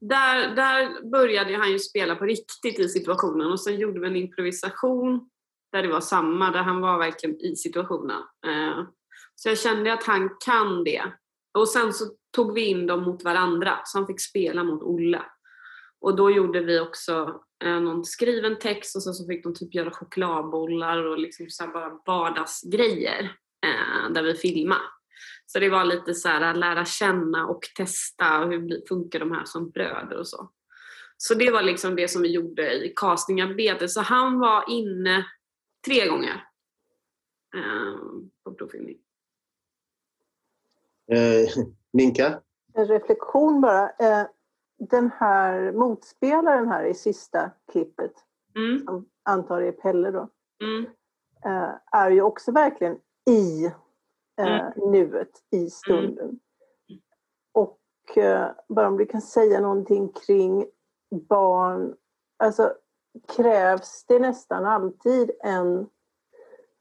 Där, 0.01 0.55
där 0.55 1.11
började 1.11 1.57
han 1.57 1.73
ju 1.73 1.79
spela 1.79 2.17
på 2.17 2.25
riktigt 2.25 2.79
i 2.79 2.89
situationen 2.89 3.53
och 3.53 3.61
sen 3.61 3.79
gjorde 3.79 4.01
vi 4.01 4.07
en 4.07 4.17
improvisation 4.17 5.31
där 5.73 5.83
det 5.83 5.89
var 5.89 6.01
samma, 6.01 6.51
där 6.51 6.63
han 6.63 6.81
var 6.81 6.99
verkligen 6.99 7.41
i 7.41 7.57
situationen. 7.57 8.23
Eh, 8.47 8.85
så 9.35 9.49
jag 9.49 9.59
kände 9.59 9.93
att 9.93 10.05
han 10.05 10.31
kan 10.45 10.85
det. 10.85 11.03
Och 11.59 11.69
sen 11.69 11.93
så 11.93 12.05
tog 12.37 12.55
vi 12.55 12.67
in 12.67 12.87
dem 12.87 13.03
mot 13.03 13.25
varandra, 13.25 13.79
så 13.85 13.99
han 13.99 14.07
fick 14.07 14.21
spela 14.21 14.65
mot 14.65 14.83
Olle. 14.83 15.23
Och 16.01 16.17
då 16.17 16.31
gjorde 16.31 16.61
vi 16.61 16.81
också 16.81 17.41
eh, 17.65 17.81
någon 17.81 18.05
skriven 18.05 18.59
text 18.59 18.97
och 18.97 19.03
sen 19.03 19.15
så 19.15 19.27
fick 19.27 19.45
de 19.45 19.55
typ 19.55 19.75
göra 19.75 19.91
chokladbollar 19.91 21.05
och 21.05 21.19
liksom 21.19 21.47
så 21.49 21.65
här 21.65 21.73
bara 21.73 22.01
vardagsgrejer 22.07 23.23
eh, 23.67 24.13
där 24.13 24.23
vi 24.23 24.35
filmade. 24.35 24.81
Så 25.51 25.59
det 25.59 25.69
var 25.69 25.85
lite 25.85 26.15
så 26.15 26.29
här 26.29 26.41
att 26.41 26.57
lära 26.57 26.85
känna 26.85 27.47
och 27.47 27.61
testa 27.77 28.25
hur 28.25 28.87
funkar 28.89 29.19
de 29.19 29.33
här 29.33 29.45
som 29.45 29.71
bröder 29.71 30.17
och 30.19 30.29
så. 30.29 30.51
Så 31.17 31.35
det 31.35 31.51
var 31.51 31.63
liksom 31.63 31.97
det 31.97 32.09
som 32.09 32.23
vi 32.23 32.33
gjorde 32.33 32.73
i 32.73 32.93
castingarbetet. 32.97 33.91
Så 33.91 34.01
han 34.01 34.39
var 34.39 34.65
inne 34.71 35.27
tre 35.87 36.09
gånger 36.09 36.45
eh, 37.57 37.99
på 38.45 38.55
provfilmning. 38.55 38.97
Eh, 41.13 41.49
Minka? 41.93 42.41
En 42.75 42.87
reflektion 42.87 43.61
bara. 43.61 43.91
Eh, 43.91 44.27
Den 44.91 45.11
här 45.19 45.73
motspelaren 45.73 46.69
här 46.69 46.85
i 46.85 46.95
sista 46.95 47.51
klippet, 47.73 48.13
Mm, 48.57 48.85
som 48.85 49.09
antar 49.23 49.63
är 49.63 49.73
Pelle 49.73 50.11
då, 50.11 50.29
mm, 50.63 50.85
eh, 51.45 51.75
är 51.93 52.11
ju 52.11 52.23
också 52.23 52.53
verkligen 52.53 52.99
i 53.31 53.71
eh, 54.39 54.91
nuet, 54.91 55.31
i 55.51 55.71
stunden. 55.71 56.41
Och 57.55 58.17
eh, 58.17 58.51
bara 58.69 58.89
om 58.89 58.97
du 58.97 59.07
kan 59.07 59.23
säga 59.23 59.61
någonting 59.61 60.13
kring 60.27 60.67
barn. 61.29 61.95
Alltså 62.37 62.73
krävs 63.37 64.05
det 64.09 64.19
nästan 64.19 64.67
alltid 64.67 65.31
en 65.45 65.87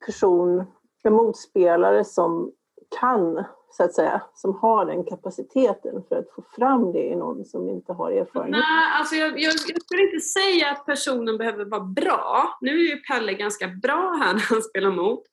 person, 0.05 0.66
en 1.03 1.14
motspelare 1.14 2.03
som 2.03 2.51
kan, 2.99 3.43
så 3.70 3.84
att 3.84 3.93
säga, 3.93 4.22
som 4.34 4.55
har 4.55 4.86
den 4.86 5.03
kapaciteten 5.03 6.03
för 6.10 6.16
att 6.16 6.32
få 6.36 6.41
fram 6.41 6.91
det 6.91 7.03
i 7.03 7.16
någon 7.16 7.45
som 7.45 7.70
inte 7.70 7.93
har 7.93 8.12
erfarenhet. 8.12 8.51
Nej, 8.51 8.99
alltså 8.99 9.16
jag, 9.16 9.30
jag, 9.30 9.53
jag 9.68 9.82
skulle 9.82 10.01
inte 10.01 10.20
säga 10.20 10.72
att 10.72 10.86
personen 10.86 11.38
behöver 11.38 11.66
vara 11.66 11.84
bra. 11.84 12.58
Nu 12.62 12.72
är 12.72 12.95
ju 12.95 13.01
Pelle 13.01 13.34
ganska 13.34 13.68
bra 13.68 14.18
här 14.22 14.34
när 14.34 14.49
han 14.49 14.62
spelar 14.62 14.91
mot. 14.91 15.24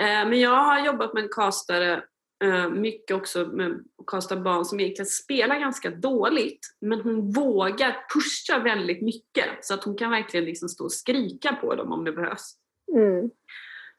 Eh, 0.00 0.28
men 0.28 0.40
jag 0.40 0.56
har 0.56 0.86
jobbat 0.86 1.14
med 1.14 1.22
en 1.22 1.28
castare 1.28 2.02
eh, 2.44 2.68
mycket 2.68 3.16
också 3.16 3.46
med 3.46 3.70
att 3.70 4.06
casta 4.06 4.36
barn 4.36 4.64
som 4.64 4.80
egentligen 4.80 5.06
spelar 5.06 5.58
ganska 5.58 5.90
dåligt 5.90 6.60
men 6.80 7.00
hon 7.00 7.32
vågar 7.32 7.96
pusha 8.14 8.58
väldigt 8.58 9.02
mycket 9.02 9.46
så 9.60 9.74
att 9.74 9.84
hon 9.84 9.96
kan 9.96 10.10
verkligen 10.10 10.46
liksom 10.46 10.68
stå 10.68 10.84
och 10.84 10.92
skrika 10.92 11.52
på 11.52 11.74
dem 11.74 11.92
om 11.92 12.04
det 12.04 12.12
behövs. 12.12 12.54
Mm. 12.96 13.30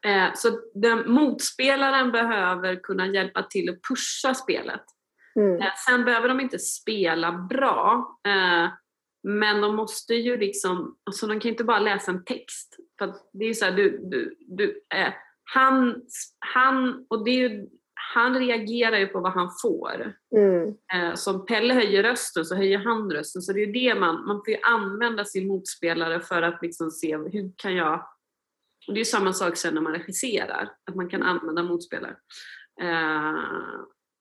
Eh, 0.06 0.34
så 0.34 0.48
den, 0.74 1.12
motspelaren 1.12 2.12
behöver 2.12 2.76
kunna 2.76 3.06
hjälpa 3.06 3.42
till 3.42 3.70
att 3.70 3.82
pusha 3.88 4.34
spelet. 4.34 4.82
Mm. 5.36 5.62
Sen 5.86 6.04
behöver 6.04 6.28
de 6.28 6.40
inte 6.40 6.58
spela 6.58 7.32
bra. 7.32 8.18
Men 9.22 9.60
de 9.60 9.76
måste 9.76 10.14
ju 10.14 10.36
liksom, 10.36 10.96
alltså 11.04 11.26
de 11.26 11.40
kan 11.40 11.50
inte 11.50 11.64
bara 11.64 11.78
läsa 11.78 12.10
en 12.10 12.24
text. 12.24 12.76
För 12.98 13.14
det 13.32 13.44
är 13.44 13.54
så 13.54 13.64
här, 13.64 13.72
du, 13.72 13.98
du, 14.10 14.36
du, 14.38 14.82
han, 15.54 16.02
han, 16.38 17.06
och 17.08 17.24
det 17.24 17.30
är 17.30 17.48
ju, 17.48 17.66
han 18.14 18.38
reagerar 18.38 18.98
ju 18.98 19.06
på 19.06 19.20
vad 19.20 19.32
han 19.32 19.50
får. 19.62 20.14
Mm. 20.36 20.68
Eh, 20.68 21.14
som 21.14 21.46
Pelle 21.46 21.74
höjer 21.74 22.02
rösten 22.02 22.44
så 22.44 22.54
höjer 22.54 22.78
han 22.78 23.10
rösten. 23.10 23.42
Så 23.42 23.52
det 23.52 23.60
är 23.62 23.66
ju 23.66 23.72
det 23.72 23.94
man, 23.94 24.26
man 24.26 24.36
får 24.36 24.48
ju 24.48 24.58
använda 24.62 25.24
sin 25.24 25.48
motspelare 25.48 26.20
för 26.20 26.42
att 26.42 26.62
liksom 26.62 26.90
se 26.90 27.16
hur 27.16 27.52
kan 27.56 27.74
jag 27.74 28.06
och 28.88 28.94
det 28.94 28.98
är 28.98 29.00
ju 29.00 29.04
samma 29.04 29.32
sak 29.32 29.56
sen 29.56 29.74
när 29.74 29.80
man 29.80 29.92
regisserar, 29.92 30.70
att 30.84 30.94
man 30.94 31.08
kan 31.08 31.22
använda 31.22 31.62
motspelare. 31.62 32.16
Eh, 32.82 33.38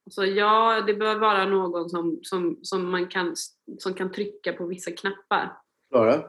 så 0.10 0.26
ja, 0.26 0.84
det 0.88 0.94
bör 0.94 1.16
vara 1.16 1.46
någon 1.46 1.90
som, 1.90 2.20
som, 2.22 2.60
som, 2.62 2.92
man 2.92 3.08
kan, 3.08 3.36
som 3.78 3.94
kan 3.94 4.12
trycka 4.12 4.54
på 4.54 4.66
vissa 4.66 4.92
knappar. 4.92 5.58
Klara? 5.92 6.24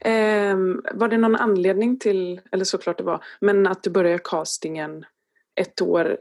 Ehm, 0.00 0.82
var 0.94 1.08
det 1.08 1.18
någon 1.18 1.36
anledning 1.36 1.98
till, 1.98 2.40
eller 2.52 2.64
såklart 2.64 2.98
det 2.98 3.04
var, 3.04 3.24
men 3.40 3.66
att 3.66 3.82
du 3.82 3.90
började 3.90 4.18
castingen 4.24 5.04
ett 5.60 5.82
år 5.82 6.18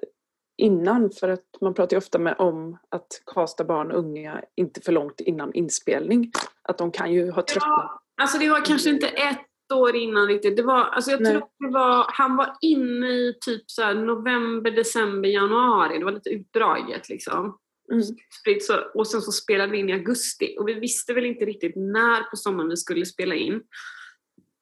innan? 0.57 1.11
För 1.11 1.29
att 1.29 1.45
man 1.61 1.73
pratar 1.73 1.95
ju 1.95 1.97
ofta 1.97 2.19
med, 2.19 2.35
om 2.39 2.77
att 2.89 3.21
kasta 3.25 3.63
barn 3.63 3.91
och 3.91 3.99
unga 3.99 4.41
inte 4.55 4.81
för 4.81 4.91
långt 4.91 5.19
innan 5.19 5.53
inspelning. 5.53 6.31
Att 6.61 6.77
de 6.77 6.91
kan 6.91 7.13
ju 7.13 7.31
ha 7.31 7.41
tröttnat. 7.41 7.63
Ja, 7.63 8.01
alltså 8.21 8.37
det 8.37 8.49
var 8.49 8.65
kanske 8.65 8.89
inte 8.89 9.07
ett 9.07 9.71
år 9.73 9.95
innan 9.95 10.27
riktigt. 10.27 10.57
Det 10.57 10.63
var, 10.63 10.83
alltså 10.83 11.11
jag 11.11 11.21
Nej. 11.21 11.31
tror 11.31 11.47
det 11.59 11.73
var, 11.73 12.05
han 12.07 12.35
var 12.35 12.53
inne 12.61 13.07
i 13.07 13.33
typ 13.45 13.63
så 13.71 13.93
november, 13.93 14.71
december, 14.71 15.29
januari. 15.29 15.97
Det 15.99 16.05
var 16.05 16.11
lite 16.11 16.29
utdraget 16.29 17.09
liksom. 17.09 17.57
Mm. 17.91 18.03
Så, 18.61 18.77
och 18.93 19.07
sen 19.07 19.21
så 19.21 19.31
spelade 19.31 19.71
vi 19.71 19.77
in 19.77 19.89
i 19.89 19.93
augusti 19.93 20.55
och 20.59 20.67
vi 20.67 20.73
visste 20.73 21.13
väl 21.13 21.25
inte 21.25 21.45
riktigt 21.45 21.75
när 21.75 22.29
på 22.29 22.35
sommaren 22.35 22.69
vi 22.69 22.77
skulle 22.77 23.05
spela 23.05 23.35
in. 23.35 23.61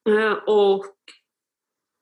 Eh, 0.09 0.31
och 0.31 0.95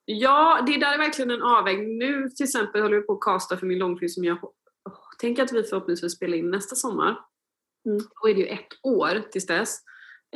ja, 0.04 0.64
det 0.66 0.76
där 0.76 0.94
är 0.94 0.98
verkligen 0.98 1.30
en 1.30 1.42
avvägning. 1.42 1.98
Nu 1.98 2.30
till 2.30 2.44
exempel 2.44 2.82
håller 2.82 2.96
vi 2.96 3.02
på 3.02 3.12
att 3.12 3.20
casta 3.20 3.56
för 3.56 3.66
min 3.66 3.78
långfilm 3.78 4.08
som 4.08 4.24
jag 4.24 4.44
oh, 4.44 4.52
tänker 5.18 5.42
att 5.42 5.52
vi 5.52 5.62
förhoppningsvis 5.62 6.12
spelar 6.12 6.36
in 6.36 6.50
nästa 6.50 6.76
sommar. 6.76 7.18
Mm. 7.86 7.98
Då 8.22 8.28
är 8.28 8.34
det 8.34 8.40
ju 8.40 8.46
ett 8.46 8.68
år 8.82 9.22
tills 9.30 9.46
dess. 9.46 9.78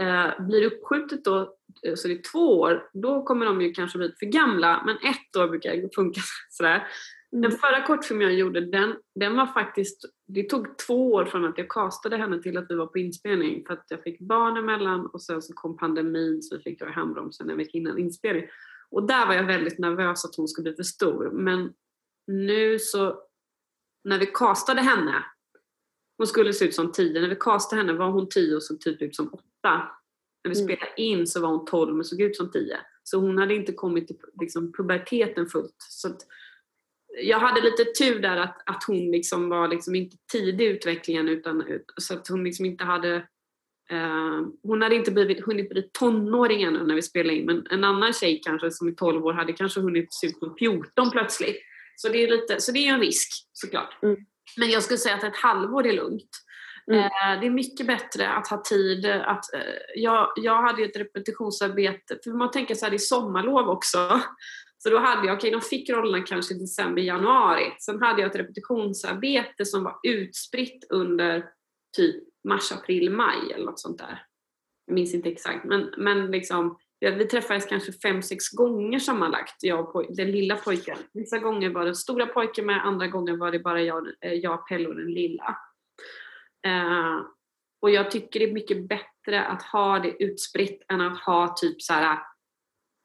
Eh, 0.00 0.46
blir 0.46 0.60
det 0.60 0.66
uppskjutet 0.66 1.24
då, 1.24 1.54
eh, 1.86 1.94
så 1.94 2.08
det 2.08 2.14
är 2.14 2.32
två 2.32 2.60
år, 2.60 2.90
då 2.92 3.22
kommer 3.22 3.46
de 3.46 3.60
ju 3.60 3.72
kanske 3.72 3.98
bli 3.98 4.12
för 4.18 4.26
gamla, 4.26 4.82
men 4.86 4.96
ett 4.96 5.36
år 5.36 5.48
brukar 5.48 5.94
funka 5.94 6.20
sådär. 6.50 6.86
Den 7.30 7.52
förra 7.52 7.82
kortfilmen 7.86 8.26
jag 8.26 8.36
gjorde, 8.36 8.60
den, 8.60 8.94
den 9.14 9.36
var 9.36 9.46
faktiskt, 9.46 10.04
det 10.26 10.42
tog 10.42 10.78
två 10.78 11.12
år 11.12 11.24
från 11.24 11.44
att 11.44 11.58
jag 11.58 11.68
castade 11.68 12.16
henne 12.16 12.42
till 12.42 12.56
att 12.56 12.66
vi 12.68 12.74
var 12.74 12.86
på 12.86 12.98
inspelning 12.98 13.64
för 13.66 13.74
att 13.74 13.86
jag 13.88 14.02
fick 14.02 14.20
barn 14.20 14.56
emellan 14.56 15.06
och 15.06 15.22
sen 15.22 15.42
så 15.42 15.52
kom 15.54 15.76
pandemin 15.76 16.42
så 16.42 16.56
vi 16.56 16.62
fick 16.62 16.78
dra 16.80 16.88
i 16.88 16.92
handbromsen 16.92 17.50
en 17.50 17.56
vecka 17.56 17.70
innan 17.78 17.98
inspelning. 17.98 18.44
Och 18.90 19.06
där 19.06 19.26
var 19.26 19.34
jag 19.34 19.46
väldigt 19.46 19.78
nervös 19.78 20.24
att 20.24 20.36
hon 20.36 20.48
skulle 20.48 20.62
bli 20.62 20.76
för 20.76 20.82
stor 20.82 21.30
men 21.30 21.72
nu 22.26 22.78
så, 22.78 23.22
när 24.04 24.18
vi 24.18 24.26
castade 24.26 24.80
henne, 24.80 25.24
hon 26.18 26.26
skulle 26.26 26.52
se 26.52 26.64
ut 26.64 26.74
som 26.74 26.92
10, 26.92 27.20
när 27.20 27.28
vi 27.28 27.36
castade 27.36 27.82
henne 27.82 27.92
var 27.92 28.10
hon 28.10 28.28
10 28.28 28.56
och 28.56 28.62
såg 28.62 28.80
typ 28.80 29.02
ut 29.02 29.16
som 29.16 29.34
8. 29.34 29.42
När 30.44 30.54
vi 30.54 30.60
Mm. 30.60 30.64
spelade 30.64 30.92
in 30.96 31.26
så 31.26 31.40
var 31.40 31.48
hon 31.48 31.64
12 31.64 31.94
men 31.94 32.04
såg 32.04 32.20
ut 32.20 32.36
som 32.36 32.50
10. 32.50 32.78
Så 33.02 33.18
hon 33.20 33.38
hade 33.38 33.54
inte 33.54 33.72
kommit 33.72 34.06
till 34.06 34.16
liksom, 34.40 34.72
puberteten 34.72 35.46
fullt. 35.46 35.76
Så 35.78 36.08
att, 36.08 36.26
jag 37.22 37.38
hade 37.38 37.60
lite 37.60 37.84
tur 37.84 38.20
där 38.20 38.36
att, 38.36 38.62
att 38.66 38.84
hon 38.86 39.10
liksom 39.10 39.48
var 39.48 39.68
liksom 39.68 39.94
inte 39.94 40.16
tidig 40.32 40.64
i 40.64 40.68
utvecklingen 40.68 41.28
utan 41.28 41.64
så 41.96 42.14
att 42.14 42.28
hon 42.28 42.44
liksom 42.44 42.64
inte 42.64 42.84
hade 42.84 43.14
eh, 43.90 44.40
hon 44.62 44.82
hade 44.82 44.94
inte 44.94 45.10
blivit, 45.10 45.44
hunnit 45.44 45.68
bli 45.68 45.90
tonåring 45.92 46.62
ännu 46.62 46.86
när 46.86 46.94
vi 46.94 47.02
spelade 47.02 47.36
in 47.36 47.46
men 47.46 47.66
en 47.70 47.84
annan 47.84 48.12
tjej 48.12 48.40
kanske 48.44 48.70
som 48.70 48.88
är 48.88 48.92
12 48.92 49.26
år 49.26 49.32
hade 49.32 49.52
kanske 49.52 49.80
hunnit 49.80 50.14
se 50.14 50.26
ut 50.26 50.38
som 50.38 50.56
14 50.58 51.10
plötsligt. 51.10 51.56
Så 51.96 52.08
det 52.08 52.24
är, 52.24 52.28
lite, 52.28 52.60
så 52.60 52.72
det 52.72 52.78
är 52.78 52.94
en 52.94 53.00
risk 53.00 53.28
såklart. 53.52 54.02
Mm. 54.02 54.16
Men 54.56 54.70
jag 54.70 54.82
skulle 54.82 54.98
säga 54.98 55.14
att 55.14 55.24
ett 55.24 55.36
halvår 55.36 55.86
är 55.86 55.92
lugnt. 55.92 56.30
Mm. 56.90 57.04
Eh, 57.04 57.40
det 57.40 57.46
är 57.46 57.50
mycket 57.50 57.86
bättre 57.86 58.28
att 58.28 58.48
ha 58.48 58.62
tid. 58.62 59.06
Att, 59.06 59.54
eh, 59.54 59.60
jag, 59.94 60.32
jag 60.36 60.62
hade 60.62 60.82
ett 60.82 60.96
repetitionsarbete, 60.96 62.18
för 62.24 62.30
man 62.30 62.50
tänker 62.50 62.74
så 62.74 62.84
här, 62.84 62.90
det 62.90 62.96
är 62.96 62.98
sommarlov 62.98 63.68
också. 63.68 64.20
Så 64.78 64.90
då 64.90 64.98
hade 64.98 65.26
jag, 65.26 65.36
okej 65.36 65.50
de 65.50 65.60
fick 65.60 65.90
rollerna 65.90 66.24
kanske 66.24 66.54
i 66.54 66.58
december, 66.58 67.02
januari. 67.02 67.72
Sen 67.80 68.02
hade 68.02 68.22
jag 68.22 68.30
ett 68.30 68.36
repetitionsarbete 68.36 69.64
som 69.64 69.84
var 69.84 69.96
utspritt 70.02 70.86
under 70.90 71.44
typ 71.96 72.24
mars, 72.48 72.72
april, 72.72 73.10
maj 73.10 73.52
eller 73.54 73.64
något 73.64 73.80
sånt 73.80 73.98
där. 73.98 74.22
Jag 74.86 74.94
minns 74.94 75.14
inte 75.14 75.28
exakt 75.28 75.64
men, 75.64 75.94
men 75.96 76.30
liksom 76.30 76.78
vi 77.00 77.24
träffades 77.24 77.66
kanske 77.66 77.92
fem, 77.92 78.22
sex 78.22 78.48
gånger 78.48 78.98
sammanlagt, 78.98 79.62
jag 79.62 79.96
och 79.96 80.16
den 80.16 80.30
lilla 80.30 80.56
pojken. 80.56 80.98
Vissa 81.12 81.38
gånger 81.38 81.70
var 81.70 81.84
den 81.84 81.94
stora 81.94 82.26
pojken 82.26 82.66
med, 82.66 82.86
andra 82.86 83.06
gånger 83.06 83.36
var 83.36 83.52
det 83.52 83.58
bara 83.58 83.82
jag, 83.82 84.06
eh, 84.20 84.32
jag 84.32 84.68
Pelle 84.68 84.88
och 84.88 84.96
den 84.96 85.12
lilla. 85.12 85.58
Eh, 86.66 87.20
och 87.82 87.90
jag 87.90 88.10
tycker 88.10 88.40
det 88.40 88.46
är 88.46 88.52
mycket 88.52 88.88
bättre 88.88 89.44
att 89.44 89.62
ha 89.62 89.98
det 89.98 90.24
utspritt 90.24 90.82
än 90.88 91.00
att 91.00 91.18
ha 91.18 91.54
typ 91.56 91.82
så 91.82 91.92
här 91.92 92.12
eh, 92.12 92.18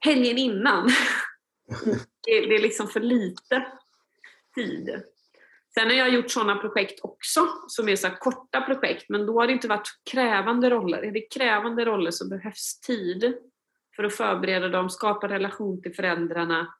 helgen 0.06 0.38
innan. 0.38 0.90
det, 2.26 2.46
det 2.46 2.56
är 2.56 2.62
liksom 2.62 2.88
för 2.88 3.00
lite 3.00 3.66
tid. 4.56 5.04
Sen 5.74 5.88
har 5.88 5.96
jag 5.96 6.14
gjort 6.14 6.32
sådana 6.32 6.56
projekt 6.56 7.00
också, 7.04 7.48
som 7.68 7.90
är 7.90 7.96
så 7.96 8.08
här 8.08 8.16
korta 8.16 8.62
projekt, 8.62 9.06
men 9.10 9.26
då 9.26 9.40
har 9.40 9.48
det 9.48 9.54
inte 9.54 9.68
varit 9.68 9.88
krävande 10.12 10.70
roller. 10.70 11.04
Är 11.04 11.12
det 11.12 11.22
krävande 11.22 11.86
roller 11.86 12.12
så 12.12 12.30
behövs 12.30 12.80
tid 12.80 13.38
för 13.96 14.04
att 14.04 14.14
förbereda 14.14 14.70
dem, 14.70 14.90
skapa 14.90 15.28
relation 15.28 15.82
till 15.82 15.96
föräldrarna 15.96 16.74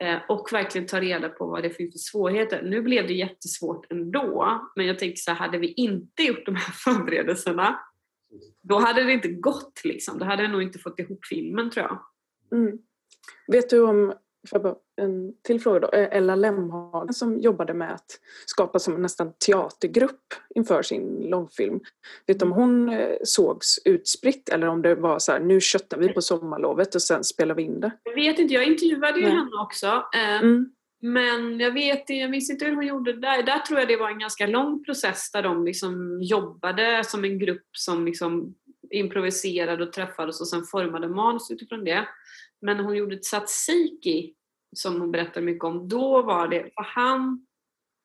eh, 0.00 0.18
och 0.28 0.48
verkligen 0.52 0.86
ta 0.86 1.00
reda 1.00 1.28
på 1.28 1.46
vad 1.46 1.62
det 1.62 1.70
finns 1.70 1.92
för 1.92 1.98
svårigheter. 1.98 2.62
Nu 2.62 2.82
blev 2.82 3.06
det 3.06 3.14
jättesvårt 3.14 3.92
ändå, 3.92 4.60
men 4.76 4.86
jag 4.86 4.98
tänker 4.98 5.16
så 5.16 5.30
här, 5.30 5.38
hade 5.38 5.58
vi 5.58 5.72
inte 5.72 6.22
gjort 6.22 6.46
de 6.46 6.56
här 6.56 6.72
förberedelserna, 6.84 7.80
då 8.62 8.78
hade 8.78 9.04
det 9.04 9.12
inte 9.12 9.28
gått 9.28 9.80
liksom. 9.84 10.18
Då 10.18 10.24
hade 10.24 10.42
jag 10.42 10.52
nog 10.52 10.62
inte 10.62 10.78
fått 10.78 10.98
ihop 10.98 11.26
filmen 11.26 11.70
tror 11.70 11.86
jag. 11.86 12.02
Mm. 12.58 12.78
Vet 13.46 13.70
du 13.70 13.82
om, 13.82 14.14
en 14.96 15.32
till 15.42 15.60
fråga 15.60 15.80
då, 15.80 15.88
eh, 15.88 16.16
Ella 16.16 16.34
Lemhagen 16.34 17.14
som 17.14 17.38
jobbade 17.38 17.74
med 17.74 17.94
att 17.94 18.20
skapa 18.46 18.78
som 18.78 19.02
nästan 19.02 19.32
teatergrupp 19.46 20.34
inför 20.54 20.82
sin 20.82 21.26
långfilm. 21.30 21.80
Vet 22.26 22.38
du 22.38 22.44
om 22.44 22.52
hon 22.52 22.88
eh, 22.88 23.16
sågs 23.24 23.78
utspritt 23.84 24.48
eller 24.48 24.66
om 24.66 24.82
det 24.82 24.94
var 24.94 25.18
så 25.18 25.32
här, 25.32 25.40
nu 25.40 25.60
köttar 25.60 25.98
vi 25.98 26.08
på 26.08 26.22
sommarlovet 26.22 26.94
och 26.94 27.02
sen 27.02 27.24
spelar 27.24 27.54
vi 27.54 27.62
in 27.62 27.80
det? 27.80 27.90
Jag 28.02 28.14
vet 28.14 28.38
inte, 28.38 28.54
jag 28.54 28.66
intervjuade 28.66 29.18
ju 29.18 29.26
Nej. 29.26 29.34
henne 29.34 29.62
också. 29.62 29.86
Eh, 29.86 30.42
Mm. 30.42 30.72
Men 31.04 31.60
jag 31.60 31.70
vet 31.70 32.10
jag 32.10 32.30
minns 32.30 32.50
inte 32.50 32.64
hur 32.64 32.74
hon 32.74 32.86
gjorde 32.86 33.12
det 33.12 33.20
där. 33.20 33.42
Där 33.42 33.58
tror 33.58 33.78
jag 33.78 33.88
det 33.88 33.96
var 33.96 34.10
en 34.10 34.18
ganska 34.18 34.46
lång 34.46 34.84
process 34.84 35.30
där 35.32 35.42
de 35.42 35.64
liksom 35.64 36.18
jobbade 36.22 37.04
som 37.04 37.24
en 37.24 37.38
grupp 37.38 37.66
som 37.72 38.06
liksom 38.06 38.54
improviserade 38.90 39.84
och 39.84 39.92
träffades 39.92 40.40
och 40.40 40.48
sen 40.48 40.64
formade 40.64 41.08
manus 41.08 41.50
utifrån 41.50 41.84
det. 41.84 42.08
Men 42.62 42.80
hon 42.80 42.96
gjorde 42.96 43.16
tzatziki, 43.16 44.34
som 44.76 45.00
hon 45.00 45.12
berättar 45.12 45.40
mycket 45.40 45.64
om, 45.64 45.88
då 45.88 46.22
var 46.22 46.48
det, 46.48 46.62
för 46.62 46.82
han, 46.82 47.46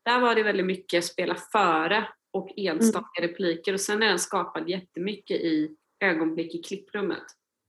där 0.05 0.21
var 0.21 0.35
det 0.35 0.43
väldigt 0.43 0.65
mycket 0.65 1.05
spela 1.05 1.35
före 1.35 2.07
och 2.31 2.49
enstaka 2.57 3.21
repliker 3.21 3.73
och 3.73 3.81
sen 3.81 4.03
är 4.03 4.07
den 4.07 4.19
skapad 4.19 4.69
jättemycket 4.69 5.37
i 5.37 5.75
ögonblick 5.99 6.55
i 6.55 6.63
klipprummet. 6.63 7.23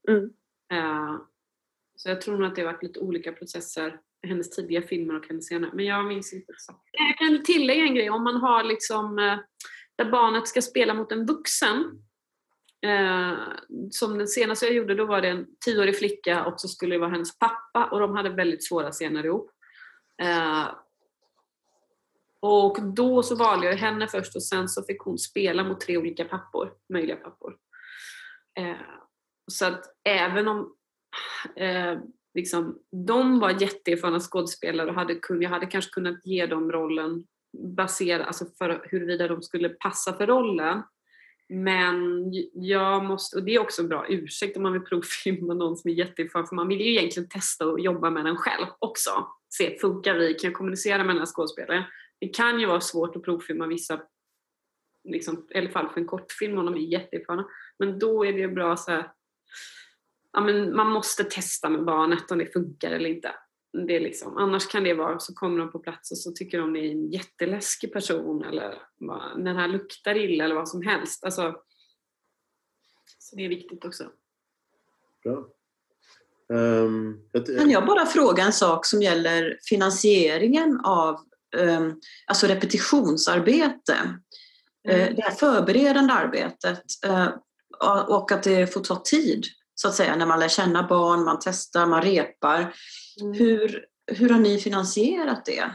Mm. 0.08 0.24
Eh, 0.72 1.20
så 1.96 2.08
jag 2.08 2.20
tror 2.20 2.38
nog 2.38 2.48
att 2.48 2.54
det 2.54 2.62
har 2.62 2.72
varit 2.72 2.82
lite 2.82 3.00
olika 3.00 3.32
processer 3.32 4.00
i 4.22 4.28
hennes 4.28 4.50
tidiga 4.50 4.82
filmer 4.82 5.16
och 5.16 5.26
hennes 5.26 5.46
senare. 5.46 5.70
Men 5.74 5.84
jag 5.84 6.06
minns 6.06 6.32
inte 6.32 6.52
exakt. 6.52 6.78
Jag 6.92 7.18
kan 7.18 7.42
tillägga 7.42 7.82
en 7.82 7.94
grej. 7.94 8.10
Om 8.10 8.24
man 8.24 8.36
har 8.36 8.64
liksom 8.64 9.18
eh, 9.18 9.38
där 9.96 10.10
barnet 10.10 10.48
ska 10.48 10.62
spela 10.62 10.94
mot 10.94 11.12
en 11.12 11.26
vuxen. 11.26 12.02
Eh, 12.86 13.38
som 13.90 14.18
den 14.18 14.28
senaste 14.28 14.66
jag 14.66 14.74
gjorde, 14.74 14.94
då 14.94 15.04
var 15.04 15.20
det 15.20 15.28
en 15.28 15.46
tioårig 15.64 15.98
flicka 15.98 16.44
och 16.44 16.60
så 16.60 16.68
skulle 16.68 16.94
det 16.94 16.98
vara 16.98 17.10
hennes 17.10 17.38
pappa 17.38 17.88
och 17.92 18.00
de 18.00 18.16
hade 18.16 18.30
väldigt 18.30 18.66
svåra 18.66 18.90
scener 18.90 19.26
ihop. 19.26 19.50
Eh, 20.22 20.66
och 22.40 22.82
då 22.82 23.22
så 23.22 23.36
valde 23.36 23.66
jag 23.66 23.76
henne 23.76 24.08
först 24.08 24.36
och 24.36 24.42
sen 24.42 24.68
så 24.68 24.82
fick 24.82 25.00
hon 25.00 25.18
spela 25.18 25.64
mot 25.64 25.80
tre 25.80 25.98
olika 25.98 26.24
pappor, 26.24 26.72
möjliga 26.92 27.16
pappor. 27.16 27.56
Eh, 28.58 28.76
så 29.46 29.66
att 29.66 29.84
även 30.04 30.48
om 30.48 30.74
eh, 31.56 31.98
liksom, 32.34 32.78
de 33.06 33.40
var 33.40 33.62
jätteerfarna 33.62 34.20
skådespelare 34.20 34.88
och 34.88 34.94
hade, 34.94 35.14
kun- 35.14 35.42
jag 35.42 35.50
hade 35.50 35.66
kanske 35.66 35.90
kunnat 35.90 36.26
ge 36.26 36.46
dem 36.46 36.72
rollen 36.72 37.26
baserat, 37.58 38.26
alltså 38.26 38.46
för 38.58 38.86
huruvida 38.90 39.28
de 39.28 39.42
skulle 39.42 39.68
passa 39.68 40.12
för 40.12 40.26
rollen. 40.26 40.82
Men 41.48 42.32
jag 42.52 43.04
måste, 43.04 43.36
och 43.36 43.44
det 43.44 43.54
är 43.54 43.58
också 43.58 43.82
en 43.82 43.88
bra 43.88 44.06
ursäkt 44.08 44.56
om 44.56 44.62
man 44.62 44.72
vill 44.72 44.82
provfilma 44.82 45.54
någon 45.54 45.76
som 45.76 45.90
är 45.90 45.94
jätteerfaren, 45.94 46.46
för 46.46 46.56
man 46.56 46.68
vill 46.68 46.80
ju 46.80 46.90
egentligen 46.90 47.28
testa 47.28 47.66
och 47.66 47.80
jobba 47.80 48.10
med 48.10 48.24
den 48.24 48.36
själv 48.36 48.66
också. 48.78 49.10
Se, 49.54 49.78
funkar 49.78 50.14
vi? 50.14 50.34
Kan 50.34 50.50
jag 50.50 50.58
kommunicera 50.58 50.98
med 50.98 51.08
den 51.08 51.18
här 51.18 51.26
skådespelaren? 51.26 51.84
Det 52.20 52.28
kan 52.28 52.60
ju 52.60 52.66
vara 52.66 52.80
svårt 52.80 53.16
att 53.16 53.22
provfilma 53.22 53.66
vissa, 53.66 54.00
liksom, 55.08 55.46
i 55.50 55.58
alla 55.58 55.70
fall 55.70 55.88
för 55.88 56.00
en 56.00 56.06
kortfilm 56.06 56.58
om 56.58 56.64
de 56.64 56.74
är 56.74 56.78
jätteerfarna. 56.78 57.46
Men 57.78 57.98
då 57.98 58.24
är 58.24 58.32
det 58.32 58.38
ju 58.38 58.48
bra 58.48 58.76
så 58.76 58.90
här, 58.90 59.10
ja, 60.32 60.40
men 60.40 60.76
man 60.76 60.90
måste 60.90 61.24
testa 61.24 61.68
med 61.68 61.84
barnet 61.84 62.30
om 62.30 62.38
det 62.38 62.52
funkar 62.52 62.90
eller 62.90 63.10
inte. 63.10 63.34
Det 63.86 63.96
är 63.96 64.00
liksom, 64.00 64.36
annars 64.36 64.66
kan 64.66 64.84
det 64.84 64.94
vara 64.94 65.18
så 65.18 65.34
kommer 65.34 65.58
de 65.58 65.72
på 65.72 65.78
plats 65.78 66.10
och 66.10 66.18
så 66.18 66.32
tycker 66.32 66.58
de 66.58 66.72
det 66.72 66.80
är 66.80 66.90
en 66.90 67.10
jätteläskig 67.10 67.92
person 67.92 68.44
eller 68.44 68.74
den 69.36 69.56
här 69.56 69.68
luktar 69.68 70.14
illa 70.16 70.44
eller 70.44 70.54
vad 70.54 70.68
som 70.68 70.82
helst. 70.82 71.24
Alltså, 71.24 71.56
så 73.18 73.36
det 73.36 73.44
är 73.44 73.48
viktigt 73.48 73.84
också. 73.84 74.04
Bra. 75.22 75.46
Ehm, 76.58 77.18
jag- 77.32 77.46
Kan 77.46 77.70
jag 77.70 77.86
bara 77.86 78.06
fråga 78.06 78.42
en 78.44 78.52
sak 78.52 78.86
som 78.86 79.02
gäller 79.02 79.58
finansieringen 79.68 80.80
av 80.84 81.20
um, 81.56 82.00
alltså 82.26 82.46
repetitionsarbete? 82.46 83.96
Eh, 84.88 85.14
det 85.16 85.22
här 85.22 85.30
förberedande 85.30 86.12
arbetet 86.12 86.82
eh, 87.06 87.28
och 88.08 88.32
att 88.32 88.42
det 88.42 88.66
får 88.72 88.80
ta 88.80 88.96
tid 89.04 89.44
så 89.80 89.88
att 89.88 89.94
säga 89.94 90.16
när 90.16 90.26
man 90.26 90.40
lär 90.40 90.48
känna 90.48 90.82
barn, 90.88 91.24
man 91.24 91.38
testar, 91.40 91.86
man 91.86 92.02
repar. 92.02 92.74
Hur, 93.38 93.84
hur 94.12 94.28
har 94.30 94.38
ni 94.38 94.58
finansierat 94.58 95.44
det? 95.44 95.70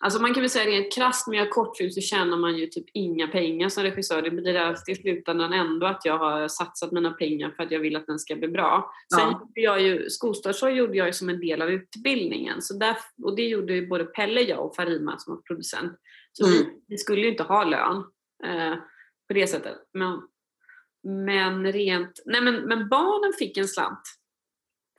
Alltså 0.00 0.20
man 0.22 0.34
kan 0.34 0.40
väl 0.42 0.50
säga 0.50 0.70
rent 0.70 0.92
krasst 0.94 1.26
med 1.28 1.36
göra 1.36 1.48
kortfilm 1.48 1.90
så 1.90 2.00
tjänar 2.00 2.36
man 2.36 2.56
ju 2.56 2.66
typ 2.66 2.84
inga 2.94 3.28
pengar 3.28 3.68
som 3.68 3.82
regissör. 3.82 4.22
Det 4.22 4.30
blir 4.30 4.74
till 4.84 4.96
slutändan 4.96 5.52
ändå 5.52 5.86
att 5.86 6.04
jag 6.04 6.18
har 6.18 6.48
satsat 6.48 6.92
mina 6.92 7.10
pengar 7.10 7.50
för 7.50 7.62
att 7.62 7.70
jag 7.70 7.80
vill 7.80 7.96
att 7.96 8.06
den 8.06 8.18
ska 8.18 8.36
bli 8.36 8.48
bra. 8.48 8.90
Sen 9.14 9.20
Ja. 9.20 9.40
gjorde 9.40 9.60
jag 9.60 9.82
ju, 9.82 10.10
skolstartsår 10.10 10.70
gjorde 10.70 10.96
jag 10.96 11.06
ju 11.06 11.12
som 11.12 11.28
en 11.28 11.40
del 11.40 11.62
av 11.62 11.70
utbildningen. 11.70 12.62
Så 12.62 12.74
där, 12.74 12.96
och 13.22 13.36
det 13.36 13.48
gjorde 13.48 13.72
ju 13.72 13.86
både 13.88 14.04
Pelle, 14.04 14.40
jag 14.40 14.64
och 14.66 14.76
Farima 14.76 15.18
som 15.18 15.34
var 15.34 15.42
producent. 15.42 15.92
Så 16.32 16.46
Mm. 16.46 16.58
vi, 16.58 16.66
vi 16.88 16.98
skulle 16.98 17.20
ju 17.20 17.28
inte 17.28 17.42
ha 17.42 17.64
lön 17.64 17.96
eh, 18.44 18.74
på 19.28 19.34
det 19.34 19.46
sättet. 19.46 19.76
Men, 19.94 20.20
men 21.04 21.72
rent, 21.72 22.22
nej 22.24 22.40
men, 22.40 22.54
men 22.54 22.88
barnen 22.88 23.32
fick 23.38 23.56
en 23.56 23.68
slant 23.68 24.02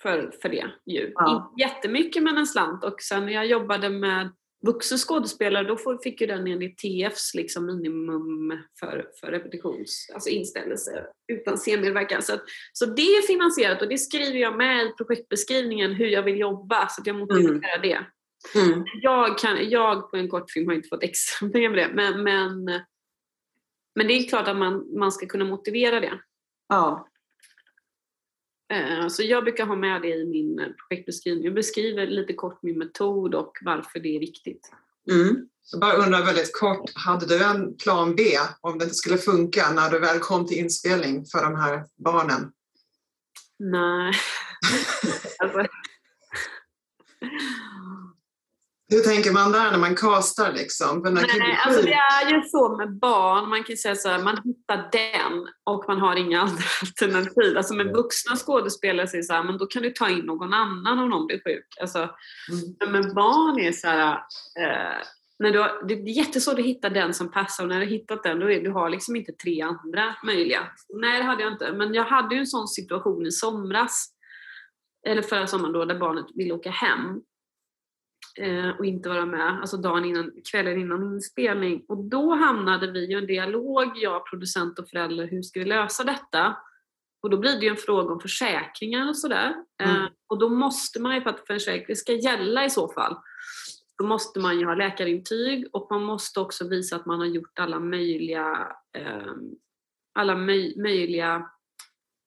för, 0.01 0.31
för 0.41 0.49
det 0.49 0.65
ju. 0.85 1.11
Ja. 1.15 1.31
Inte 1.31 1.63
jättemycket 1.63 2.23
men 2.23 2.37
en 2.37 2.47
slant. 2.47 2.83
Och 2.83 3.01
sen 3.01 3.25
när 3.25 3.33
jag 3.33 3.45
jobbade 3.45 3.89
med 3.89 4.29
vuxen 4.65 4.97
skådespelare 4.97 5.67
då 5.67 5.99
fick 6.03 6.21
ju 6.21 6.27
den 6.27 6.47
enligt 6.47 6.77
TFs 6.77 7.35
liksom 7.35 7.65
minimum 7.65 8.59
för, 8.79 9.07
för 9.19 9.27
repetitions, 9.27 10.11
alltså 10.13 10.29
inställelse 10.29 11.05
utan 11.27 11.57
scenmedverkan. 11.57 12.21
Så, 12.21 12.33
att, 12.33 12.43
så 12.73 12.85
det 12.85 13.01
är 13.01 13.27
finansierat 13.27 13.81
och 13.81 13.87
det 13.87 13.97
skriver 13.97 14.39
jag 14.39 14.57
med 14.57 14.85
i 14.85 14.91
projektbeskrivningen 14.97 15.93
hur 15.93 16.07
jag 16.07 16.23
vill 16.23 16.39
jobba 16.39 16.87
så 16.87 17.01
att 17.01 17.07
jag 17.07 17.15
motiverar 17.15 17.81
det. 17.81 18.05
Mm. 18.55 18.83
Jag, 19.01 19.37
kan, 19.37 19.69
jag 19.69 20.11
på 20.11 20.17
en 20.17 20.29
kortfilm 20.29 20.67
har 20.67 20.75
inte 20.75 20.87
fått 20.87 21.03
extra 21.03 21.49
pengar 21.49 21.69
för 21.69 21.77
det 21.77 21.89
men, 21.93 22.23
men, 22.23 22.81
men 23.95 24.07
det 24.07 24.13
är 24.13 24.29
klart 24.29 24.47
att 24.47 24.57
man, 24.57 24.97
man 24.99 25.11
ska 25.11 25.25
kunna 25.25 25.45
motivera 25.45 25.99
det. 25.99 26.19
Ja. 26.69 27.07
Eh, 28.73 29.07
Så 29.07 29.23
jag 29.23 29.43
brukar 29.43 29.65
ha 29.65 29.75
med 29.75 30.01
det 30.01 30.15
i 30.15 30.25
min 30.25 30.75
projektbeskrivning. 30.87 31.45
Jag 31.45 31.53
beskriver 31.53 32.07
lite 32.07 32.33
kort 32.33 32.63
min 32.63 32.77
metod 32.77 33.35
och 33.35 33.57
varför 33.61 33.99
det 33.99 34.15
är 34.15 34.19
viktigt. 34.19 34.71
Mm. 35.11 35.49
Jag 35.71 35.81
bara 35.81 35.93
undrar 35.93 36.25
väldigt 36.25 36.59
kort, 36.59 36.91
hade 36.95 37.25
du 37.25 37.43
en 37.43 37.77
plan 37.77 38.15
B 38.15 38.23
om 38.61 38.77
det 38.77 38.83
inte 38.83 38.95
skulle 38.95 39.17
funka 39.17 39.71
när 39.71 39.89
du 39.89 39.99
väl 39.99 40.19
kom 40.19 40.47
till 40.47 40.57
inspelning 40.57 41.25
för 41.25 41.43
de 41.43 41.55
här 41.55 41.85
barnen? 41.95 42.51
Nej. 43.59 44.13
alltså, 45.39 45.65
Hur 48.91 48.99
tänker 48.99 49.31
man 49.31 49.51
där 49.51 49.71
när 49.71 49.77
man 49.77 49.95
castar 49.95 50.51
liksom? 50.53 51.01
Nej, 51.03 51.59
alltså 51.65 51.81
det 51.81 51.93
är 51.93 52.31
ju 52.31 52.41
så 52.43 52.77
med 52.77 52.99
barn, 52.99 53.49
man 53.49 53.63
kan 53.63 53.77
säga 53.77 53.95
så 53.95 54.09
här, 54.09 54.23
man 54.23 54.37
hittar 54.43 54.89
den 54.91 55.47
och 55.63 55.85
man 55.87 55.99
har 55.99 56.15
inga 56.15 56.41
andra 56.47 56.63
alternativ. 56.81 57.57
Alltså 57.57 57.73
med 57.73 57.87
vuxna 57.87 58.35
skådespelare 58.35 59.07
så 59.07 59.15
är 59.15 59.17
det 59.17 59.23
så 59.23 59.33
här, 59.33 59.43
men 59.43 59.57
då 59.57 59.65
kan 59.65 59.81
du 59.83 59.89
ta 59.91 60.09
in 60.09 60.25
någon 60.25 60.53
annan 60.53 60.99
om 60.99 61.09
någon 61.09 61.27
blir 61.27 61.37
sjuk. 61.45 61.67
Alltså, 61.81 61.99
Mm. 61.99 62.75
men 62.79 62.91
med 62.91 63.13
barn 63.15 63.59
är 63.59 63.71
så 63.71 63.87
här, 63.87 64.11
eh, 64.59 64.97
när 65.39 65.51
du 65.51 65.59
har, 65.59 65.87
det 65.87 65.93
är 65.93 66.17
jättesvårt 66.17 66.59
att 66.59 66.65
hitta 66.65 66.89
den 66.89 67.13
som 67.13 67.31
passar 67.31 67.63
och 67.63 67.69
när 67.69 67.79
du 67.79 67.85
har 67.85 67.91
hittat 67.91 68.23
den 68.23 68.39
då 68.39 68.51
är 68.51 68.59
du 68.61 68.71
har 68.71 68.89
liksom 68.89 69.15
inte 69.15 69.31
tre 69.31 69.61
andra 69.61 70.15
möjliga. 70.25 70.59
Nej 71.01 71.17
det 71.19 71.23
hade 71.25 71.43
jag 71.43 71.51
inte, 71.53 71.71
men 71.73 71.93
jag 71.93 72.03
hade 72.03 72.35
ju 72.35 72.39
en 72.39 72.47
sån 72.47 72.67
situation 72.67 73.25
i 73.25 73.31
somras, 73.31 74.07
eller 75.07 75.21
förra 75.21 75.47
sommaren 75.47 75.73
då, 75.73 75.85
där 75.85 75.99
barnet 75.99 76.25
ville 76.35 76.53
åka 76.53 76.69
hem 76.71 77.21
eh, 78.37 78.69
och 78.69 78.85
inte 78.85 79.09
vara 79.09 79.25
med, 79.25 79.59
alltså 79.61 79.77
dagen 79.77 80.05
innan, 80.05 80.31
kvällen 80.51 80.79
innan 80.81 81.03
inspelning. 81.13 81.85
Och 81.87 81.97
då 81.97 82.33
hamnade 82.35 82.91
vi 82.91 82.99
i 82.99 83.13
en 83.13 83.27
dialog, 83.27 83.91
jag, 83.95 84.25
producent 84.25 84.79
och 84.79 84.89
förälder, 84.89 85.27
hur 85.27 85.41
ska 85.41 85.59
vi 85.59 85.65
lösa 85.65 86.03
detta? 86.03 86.55
Och 87.21 87.29
då 87.29 87.37
blir 87.37 87.59
det 87.59 87.65
ju 87.65 87.69
en 87.69 87.77
fråga 87.77 88.13
om 88.13 88.19
försäkringar 88.19 89.09
och 89.09 89.17
sådär. 89.17 89.55
Eh, 89.81 89.95
Mm. 89.95 90.11
och 90.27 90.37
då 90.39 90.49
måste 90.49 91.01
man 91.01 91.15
ju, 91.15 91.21
för 91.21 91.29
att 91.29 91.47
försäkring 91.47 91.95
ska 91.95 92.13
gälla 92.13 92.65
i 92.65 92.69
så 92.69 92.87
fall, 92.87 93.15
då 93.97 94.05
måste 94.07 94.39
man 94.39 94.59
ju 94.59 94.65
ha 94.65 94.75
läkarintyg 94.75 95.67
och 95.73 95.87
man 95.91 96.03
måste 96.03 96.39
också 96.39 96.67
visa 96.67 96.95
att 96.95 97.05
man 97.05 97.19
har 97.19 97.25
gjort 97.25 97.59
alla 97.59 97.79
möjliga, 97.79 98.75
eh, 98.97 99.33
alla 100.19 100.35
möj, 100.35 100.81
möjliga, 100.81 101.49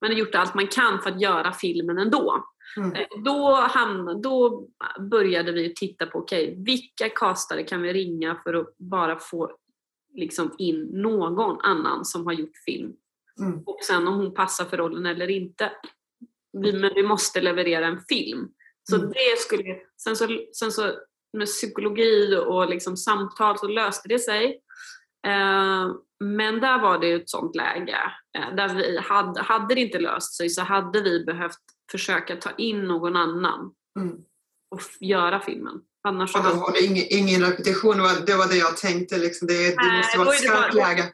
man 0.01 0.11
har 0.11 0.19
gjort 0.19 0.35
allt 0.35 0.55
man 0.55 0.67
kan 0.67 0.99
för 0.99 1.11
att 1.11 1.21
göra 1.21 1.53
filmen 1.53 1.99
ändå. 1.99 2.45
Mm. 2.77 2.93
Eh, 2.93 3.07
Då, 3.25 3.55
hamn, 3.55 4.23
då 4.23 4.69
började 5.11 5.53
vi 5.53 5.75
titta 5.75 6.07
på, 6.07 6.19
okej, 6.19 6.55
vilka 6.59 7.09
castare 7.09 7.63
kan 7.63 7.83
vi 7.83 7.93
ringa 7.93 8.41
för 8.45 8.55
att 8.55 8.79
bara 8.79 9.19
få 9.19 9.57
liksom 10.15 10.55
in 10.59 10.81
någon 10.93 11.61
annan 11.61 12.05
som 12.05 12.27
har 12.27 12.33
gjort 12.33 12.57
film. 12.65 12.93
Mm. 13.41 13.63
Och 13.67 13.79
sen 13.87 14.09
om 14.09 14.15
hon 14.15 14.35
passar 14.35 14.65
för 14.65 14.77
rollen 14.77 15.07
eller 15.07 15.31
inte. 15.31 15.73
Vi, 16.53 16.73
men 16.73 16.95
vi 16.95 17.03
måste 17.03 17.41
leverera 17.41 17.87
en 17.87 18.01
film. 18.09 18.49
Så 18.91 18.97
Mm. 18.97 19.09
det 19.09 19.39
skulle, 19.39 19.77
sen 20.03 20.17
så, 20.17 20.29
sen 20.59 20.73
så 20.73 20.93
med 21.33 21.47
psykologi 21.47 22.37
och 22.47 22.69
liksom 22.69 22.97
samtal 22.97 23.59
så 23.59 23.69
löste 23.69 24.09
det 24.09 24.19
sig. 24.19 24.61
Eh, 25.27 25.95
men 26.25 26.61
där 26.61 26.79
var 26.83 26.99
det 26.99 27.13
ett 27.13 27.31
sånt 27.31 27.57
läge. 27.57 27.97
Eh, 28.39 28.55
där 28.55 28.75
vi 28.75 28.99
hade, 28.99 29.43
hade 29.43 29.75
det 29.75 29.81
inte 29.81 29.99
löst 29.99 30.37
sig 30.37 30.49
så 30.51 30.63
hade 30.63 31.03
vi 31.03 31.25
behövt 31.25 31.59
försöka 31.93 32.37
ta 32.37 32.51
in 32.59 32.83
någon 32.85 33.17
annan 33.17 33.75
Mm. 34.01 34.17
och 34.71 34.81
göra 35.01 35.41
filmen. 35.41 35.81
Annars 36.09 36.35
Och 36.37 36.43
då 36.45 36.51
var 36.55 36.73
det 36.73 36.81
ingen, 36.85 37.05
ingen 37.11 37.41
repetition, 37.43 37.97
det 38.27 38.37
var, 38.37 38.49
det 38.49 38.57
jag 38.57 38.77
tänkte. 38.77 39.19
Liksom. 39.19 39.49
Det, 39.49 39.55
det 39.71 39.77
Nej, 39.77 39.99
måste 39.99 40.19
vara 40.19 40.29
ett 40.29 40.41
skarpt 40.41 40.75
läge. 40.75 41.13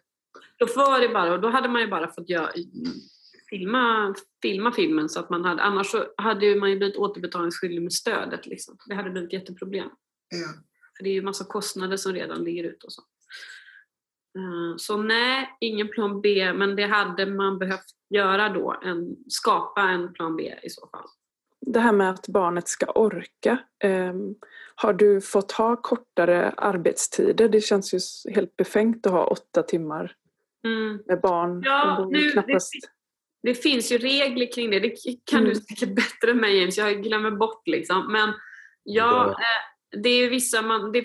då 0.58 0.66
var 0.76 1.00
det 1.00 1.08
bara, 1.08 1.32
och 1.32 1.40
då 1.40 1.48
hade 1.48 1.68
man 1.68 1.80
ju 1.82 1.88
bara 1.88 2.12
fått 2.12 2.28
göra, 2.28 2.50
filma, 3.50 4.14
filma 4.42 4.72
filmen 4.72 5.08
så 5.08 5.20
att 5.20 5.30
man 5.30 5.44
hade, 5.44 5.62
annars 5.62 5.94
hade 6.16 6.56
man 6.56 6.70
ju 6.70 6.76
blivit 6.78 6.96
återbetalningsskyldig 6.96 7.82
med 7.82 7.92
stödet. 7.92 8.46
Liksom. 8.46 8.76
Det 8.86 8.94
hade 8.94 9.10
blivit 9.10 9.28
ett 9.32 9.40
jätteproblem. 9.40 9.88
Ja. 10.28 10.48
För 10.96 11.04
det 11.04 11.10
är 11.10 11.14
ju 11.14 11.22
massa 11.22 11.44
kostnader 11.44 11.96
som 11.96 12.12
redan 12.12 12.44
ligger 12.44 12.64
ute 12.64 12.86
och 12.86 12.92
så. 12.92 13.02
Eh, 14.38 14.76
Så 14.76 14.96
nej, 14.96 15.56
ingen 15.60 15.88
plan 15.88 16.20
B, 16.20 16.52
men 16.52 16.76
det 16.76 16.86
hade 16.86 17.26
man 17.26 17.58
behövt 17.58 17.84
göra 18.10 18.48
då, 18.48 18.76
en, 18.82 19.16
skapa 19.28 19.80
en 19.82 20.12
plan 20.12 20.36
B 20.36 20.54
i 20.62 20.70
så 20.70 20.88
fall. 20.92 21.04
Det 21.60 21.80
här 21.80 21.92
med 21.92 22.10
att 22.10 22.28
barnet 22.28 22.68
ska 22.68 22.86
orka. 22.86 23.58
ehm, 23.84 24.34
har 24.74 24.92
du 24.92 25.20
fått 25.20 25.52
ha 25.52 25.76
kortare 25.76 26.50
arbetstider? 26.56 27.48
Det 27.48 27.60
känns 27.60 27.94
ju 27.94 27.98
helt 28.32 28.56
befängt 28.56 29.06
att 29.06 29.12
ha 29.12 29.26
åtta 29.26 29.62
timmar 29.62 30.14
Mm. 30.64 31.02
med 31.06 31.20
barn. 31.20 31.62
Ja, 31.64 32.08
Det 32.12 32.18
nu- 32.18 32.30
knappast. 32.30 32.72
Det 33.42 33.54
finns 33.54 33.92
ju 33.92 33.98
regler 33.98 34.52
kring 34.52 34.70
det, 34.70 34.80
det 34.80 34.94
kan 35.24 35.38
Mm. 35.40 35.48
du 35.50 35.54
säkert 35.54 35.88
bättre 35.96 36.30
än 36.30 36.36
mig 36.36 36.58
James, 36.60 36.78
jag 36.78 37.02
glömmer 37.02 37.30
bort 37.30 37.62
liksom. 37.66 38.12
Men 38.12 38.32
ja, 38.82 39.28
eh, 39.30 40.00
det 40.02 40.08
är 40.08 40.30
vissa, 40.30 40.62
man, 40.62 40.92
det, 40.92 40.98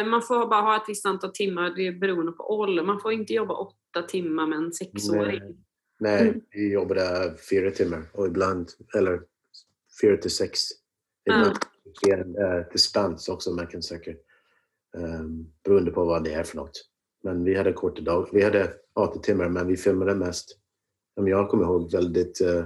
eh, 0.00 0.06
man 0.06 0.22
får 0.22 0.46
bara 0.46 0.60
ha 0.60 0.76
ett 0.76 0.88
visst 0.88 1.06
antal 1.06 1.30
timmar, 1.32 1.70
det 1.70 1.86
är 1.86 1.92
beroende 1.92 2.32
på 2.32 2.50
ålder. 2.58 2.82
Man 2.82 3.00
får 3.00 3.12
inte 3.12 3.32
jobba 3.34 3.54
åtta 3.54 4.02
timmar 4.08 4.46
med 4.46 4.58
en 4.58 4.72
sexåring. 4.72 5.38
Nej, 5.40 5.56
Mm. 6.08 6.40
vi 6.50 6.72
jobbade 6.72 7.34
fyra 7.50 7.70
timmar 7.70 8.02
och 8.12 8.26
ibland, 8.26 8.70
eller 8.96 9.22
fyra 10.02 10.16
till 10.16 10.30
sex. 10.30 10.60
Ibland 11.26 11.56
uh, 12.38 12.72
dispens 12.72 13.28
också 13.28 13.50
man 13.50 13.66
kan 13.66 13.82
söka. 13.82 14.10
Um, 14.96 15.52
beroende 15.64 15.90
på 15.90 16.04
vad 16.04 16.24
det 16.24 16.32
är 16.32 16.42
för 16.44 16.56
något. 16.56 16.86
Men 17.22 17.44
vi 17.44 17.54
hade 17.54 17.72
korta 17.72 18.02
dagar. 18.02 18.28
Vi 18.32 18.42
hade 18.44 18.74
80 18.94 19.20
timmar 19.20 19.48
men 19.48 19.66
vi 19.66 19.76
filmade 19.76 20.14
mest, 20.14 20.58
om 21.16 21.28
jag 21.28 21.48
kommer 21.50 21.64
ihåg, 21.64 21.92
väldigt 21.92 22.40
uh, 22.40 22.64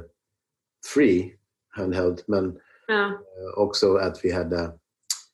free 0.94 1.38
handheld. 1.68 2.22
Men 2.26 2.60
Ja. 2.86 3.06
uh, 3.06 3.58
också 3.58 3.94
att 3.94 4.24
vi 4.24 4.30
hade 4.30 4.78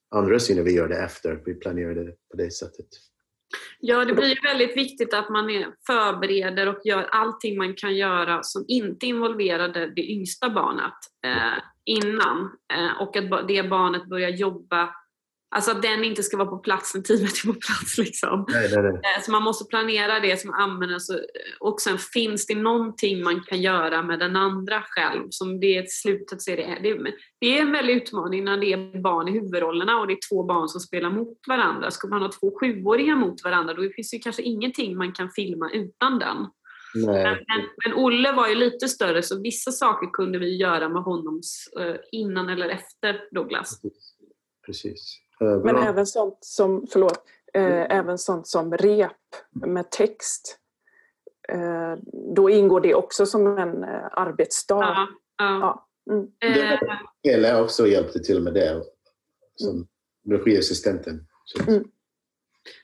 andra 0.08 0.38
scener 0.38 0.62
vi 0.62 0.76
gjorde 0.76 0.96
efter. 0.98 1.42
Vi 1.46 1.54
planerade 1.54 2.12
på 2.30 2.36
det 2.36 2.50
sättet. 2.50 2.86
Ja, 3.80 4.04
det 4.04 4.14
blir 4.14 4.28
ju 4.28 4.40
väldigt 4.42 4.76
viktigt 4.76 5.14
att 5.14 5.28
man 5.28 5.50
är, 5.50 5.66
förbereder 5.86 6.66
och 6.66 6.80
gör 6.84 7.02
allting 7.02 7.58
man 7.58 7.74
kan 7.74 7.96
göra 7.96 8.42
som 8.42 8.64
inte 8.68 9.06
involverade 9.06 9.92
det 9.96 10.10
yngsta 10.10 10.50
barnet 10.50 10.94
eh, 11.26 11.62
innan. 11.84 12.50
Eh, 12.72 13.02
och 13.02 13.16
att 13.16 13.48
det 13.48 13.62
barnet 13.62 14.04
börjar 14.04 14.30
jobba, 14.30 14.88
alltså 15.50 15.70
att 15.70 15.82
den 15.82 16.04
inte 16.04 16.22
ska 16.22 16.36
vara 16.36 16.48
på 16.48 16.58
plats 16.58 16.94
när 16.94 17.02
teamet 17.02 17.44
är 17.44 17.52
på 17.52 17.60
plats. 17.60 17.98
Liksom. 17.98 18.44
Nej, 18.48 18.70
nej, 18.72 18.82
nej. 18.82 18.92
Eh, 18.92 19.22
Så 19.24 19.30
man 19.30 19.42
måste 19.42 19.64
planera 19.64 20.20
det 20.20 20.40
som 20.40 20.50
använder 20.50 20.98
så, 20.98 21.20
och 21.60 21.80
sen 21.80 21.98
finns 21.98 22.46
det 22.46 22.54
någonting 22.54 23.22
man 23.22 23.42
kan 23.42 23.62
göra 23.62 24.02
med 24.02 24.18
den 24.18 24.36
andra 24.36 24.82
själv. 24.82 25.26
Som 25.30 25.60
det 25.60 25.76
är 25.76 25.86
slutet 25.88 26.42
så 26.42 26.50
är 26.50 26.56
det, 26.56 27.12
det, 27.40 27.58
är 27.58 27.62
en 27.62 27.72
väldig 27.72 27.94
utmaning 27.94 28.44
när 28.44 28.56
det 28.56 28.72
är 28.72 29.02
barn 29.02 29.28
i 29.28 29.32
huvudrollerna 29.32 30.00
och 30.00 30.06
det 30.06 30.12
är 30.12 30.28
två 30.30 30.42
barn 30.44 30.68
som 30.68 30.80
spelar 30.80 31.10
mot 31.10 31.38
varandra. 31.48 31.90
Ska 31.90 32.08
man 32.08 32.22
ha 32.22 32.30
två 32.40 32.58
sjuåringar 32.60 33.16
mot 33.16 33.44
varandra 33.44 33.74
då 33.74 33.90
finns 33.96 34.10
det 34.10 34.18
kanske 34.18 34.42
ingenting 34.42 34.96
man 34.96 35.12
kan 35.12 35.30
filma 35.30 35.70
utan 35.70 36.18
den. 36.18 36.36
nej. 36.94 37.24
Men, 37.24 37.66
men 37.84 38.04
Olle 38.04 38.32
var 38.32 38.48
ju 38.48 38.54
lite 38.54 38.88
större 38.88 39.22
så 39.22 39.42
vissa 39.42 39.72
saker 39.72 40.06
kunde 40.06 40.38
vi 40.38 40.56
göra 40.56 40.88
med 40.88 41.02
honom 41.02 41.40
eh, 41.80 41.96
innan 42.12 42.48
eller 42.48 42.68
efter 42.68 43.20
Douglas. 43.34 43.80
Precis. 44.66 45.20
Men 45.40 45.76
även 45.76 46.06
sånt 46.06 46.38
som, 46.40 46.86
förlåt, 46.90 47.22
eh, 47.54 47.96
även 47.96 48.18
sånt 48.18 48.46
som 48.46 48.76
rep 48.76 49.12
med 49.66 49.90
text. 49.90 50.58
Eh, 51.48 51.96
då 52.36 52.50
ingår 52.50 52.80
det 52.80 52.94
också 52.94 53.26
som 53.26 53.58
en 53.58 53.84
eh, 53.84 54.06
arbetsdag. 54.12 54.80
Ja, 54.80 55.08
ja. 55.38 55.60
Ja. 55.60 55.86
Mm. 56.12 56.28
Eh, 56.40 56.78
Hela 57.22 57.62
också 57.62 57.86
hjälpte 57.86 58.18
till 58.18 58.42
med 58.42 58.54
det. 58.54 58.82
Som 59.54 59.86
regiassistenten. 60.28 61.26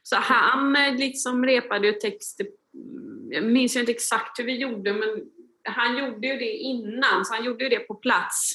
Så 0.02 0.16
han 0.16 0.76
eh, 0.76 0.94
liksom 0.94 1.46
repade 1.46 1.86
ju 1.86 1.92
texter, 1.92 2.46
mm, 2.74 3.32
jag 3.32 3.44
minns 3.44 3.76
ju 3.76 3.80
inte 3.80 3.92
exakt 3.92 4.38
hur 4.38 4.44
vi 4.44 4.56
gjorde 4.56 4.92
men 4.92 5.08
han 5.64 5.96
gjorde 5.98 6.26
ju 6.26 6.36
det 6.36 6.52
innan, 6.52 7.24
så 7.24 7.34
han 7.34 7.44
gjorde 7.44 7.64
ju 7.64 7.70
det 7.70 7.78
på 7.78 7.94
plats. 7.94 8.52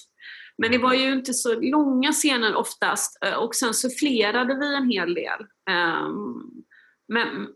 Men 0.62 0.72
det 0.72 0.78
var 0.78 0.93
ju 0.93 1.14
inte 1.14 1.34
så 1.34 1.59
långa 1.59 2.12
scener 2.12 2.55
oftast 2.55 3.24
eh, 3.26 3.34
och 3.34 3.55
sen 3.55 3.74
sufflerade 3.74 4.55
vi 4.59 4.76
en 4.76 4.89
hel 4.89 5.14
del. 5.14 5.39
Ehm, 5.70 6.64
Men, 7.07 7.47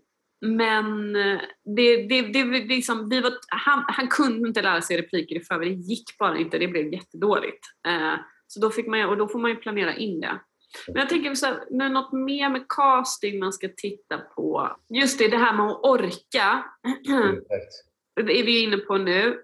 men 0.45 1.15
eh, 1.15 1.39
det, 1.75 2.07
det, 2.07 2.21
det, 2.21 2.43
liksom, 2.45 3.09
vi 3.09 3.21
var, 3.21 3.31
han, 3.49 3.83
han 3.87 4.07
kunde 4.07 4.47
inte 4.47 4.61
lära 4.61 4.81
sig 4.81 4.97
repliker 4.97 5.35
i 5.35 5.39
förväg, 5.39 5.77
det 5.77 5.83
gick 5.83 6.17
bara 6.19 6.37
inte, 6.37 6.57
det 6.57 6.67
blev 6.67 6.93
jättedåligt. 6.93 7.65
Eh, 7.87 8.13
Så 8.47 8.59
då, 8.59 8.69
fick 8.69 8.87
man, 8.87 9.09
och 9.09 9.17
då 9.17 9.27
får 9.27 9.39
man 9.39 9.51
ju 9.51 9.57
planera 9.57 9.95
in 9.95 10.19
det. 10.21 10.39
Men 10.87 10.95
jag 10.95 11.09
tänker 11.09 11.35
så 11.35 11.45
här, 11.45 11.89
något 11.89 12.13
mer 12.13 12.49
med 12.49 12.65
casting 12.69 13.39
man 13.39 13.53
ska 13.53 13.69
titta 13.77 14.17
på. 14.17 14.77
Just 14.89 15.19
det, 15.19 15.27
det 15.27 15.37
här 15.37 15.53
med 15.57 15.65
att 15.65 15.83
orka. 15.83 16.65
Det 18.15 18.39
är 18.39 18.43
vi 18.45 18.63
inne 18.63 18.77
på 18.77 18.97
nu. 18.97 19.39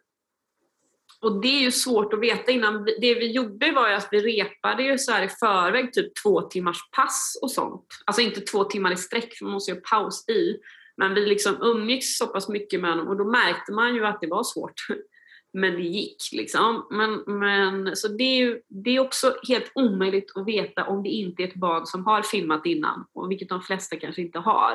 Och 1.22 1.41
det 1.41 1.47
är 1.47 1.61
ju 1.61 1.72
svårt 1.72 2.13
att 2.13 2.19
veta 2.19 2.51
innan. 2.51 2.86
Det 2.86 3.15
vi 3.15 3.32
gjorde 3.32 3.72
var 3.72 3.89
ju 3.89 3.93
att 3.93 4.07
vi 4.11 4.41
repade 4.41 4.84
ju 4.84 4.97
så 4.97 5.11
här 5.11 5.24
i 5.24 5.30
förväg 5.30 5.93
typ 5.93 6.11
två 6.24 6.41
timmars 6.41 6.78
pass 6.91 7.39
och 7.41 7.51
sånt. 7.51 7.86
Alltså 8.05 8.22
inte 8.22 8.41
två 8.41 8.63
timmar 8.63 8.91
i 8.91 8.95
sträck 8.95 9.38
för 9.38 9.45
man 9.45 9.53
måste 9.53 9.72
ju 9.72 9.76
ha 9.76 9.82
paus 9.89 10.30
i. 10.30 10.57
Men 10.97 11.13
vi 11.13 11.26
liksom 11.26 11.61
umgicks 11.61 12.17
så 12.17 12.28
pass 12.28 12.49
mycket 12.49 12.82
med 12.82 12.89
honom 12.89 13.07
och 13.07 13.17
då 13.17 13.26
märkte 13.26 13.72
man 13.72 13.95
ju 13.95 14.05
att 14.05 14.22
det 14.22 14.28
var 14.28 14.43
svårt. 14.43 14.74
Men 15.53 15.74
det 15.74 15.82
gick 15.82 16.30
liksom. 16.32 16.88
Men, 16.91 17.39
men, 17.39 17.95
så 17.95 18.07
det 18.07 18.24
är, 18.24 18.38
ju, 18.38 18.61
det 18.67 18.95
är 18.95 18.99
också 18.99 19.36
helt 19.47 19.72
omöjligt 19.76 20.32
att 20.36 20.47
veta 20.47 20.86
om 20.86 21.03
det 21.03 21.09
inte 21.09 21.43
är 21.43 21.47
ett 21.47 21.55
barn 21.55 21.86
som 21.86 22.05
har 22.05 22.22
filmat 22.22 22.65
innan. 22.65 23.05
Och 23.13 23.32
vilket 23.32 23.49
de 23.49 23.61
flesta 23.61 23.95
kanske 23.95 24.22
inte 24.22 24.39
har. 24.39 24.74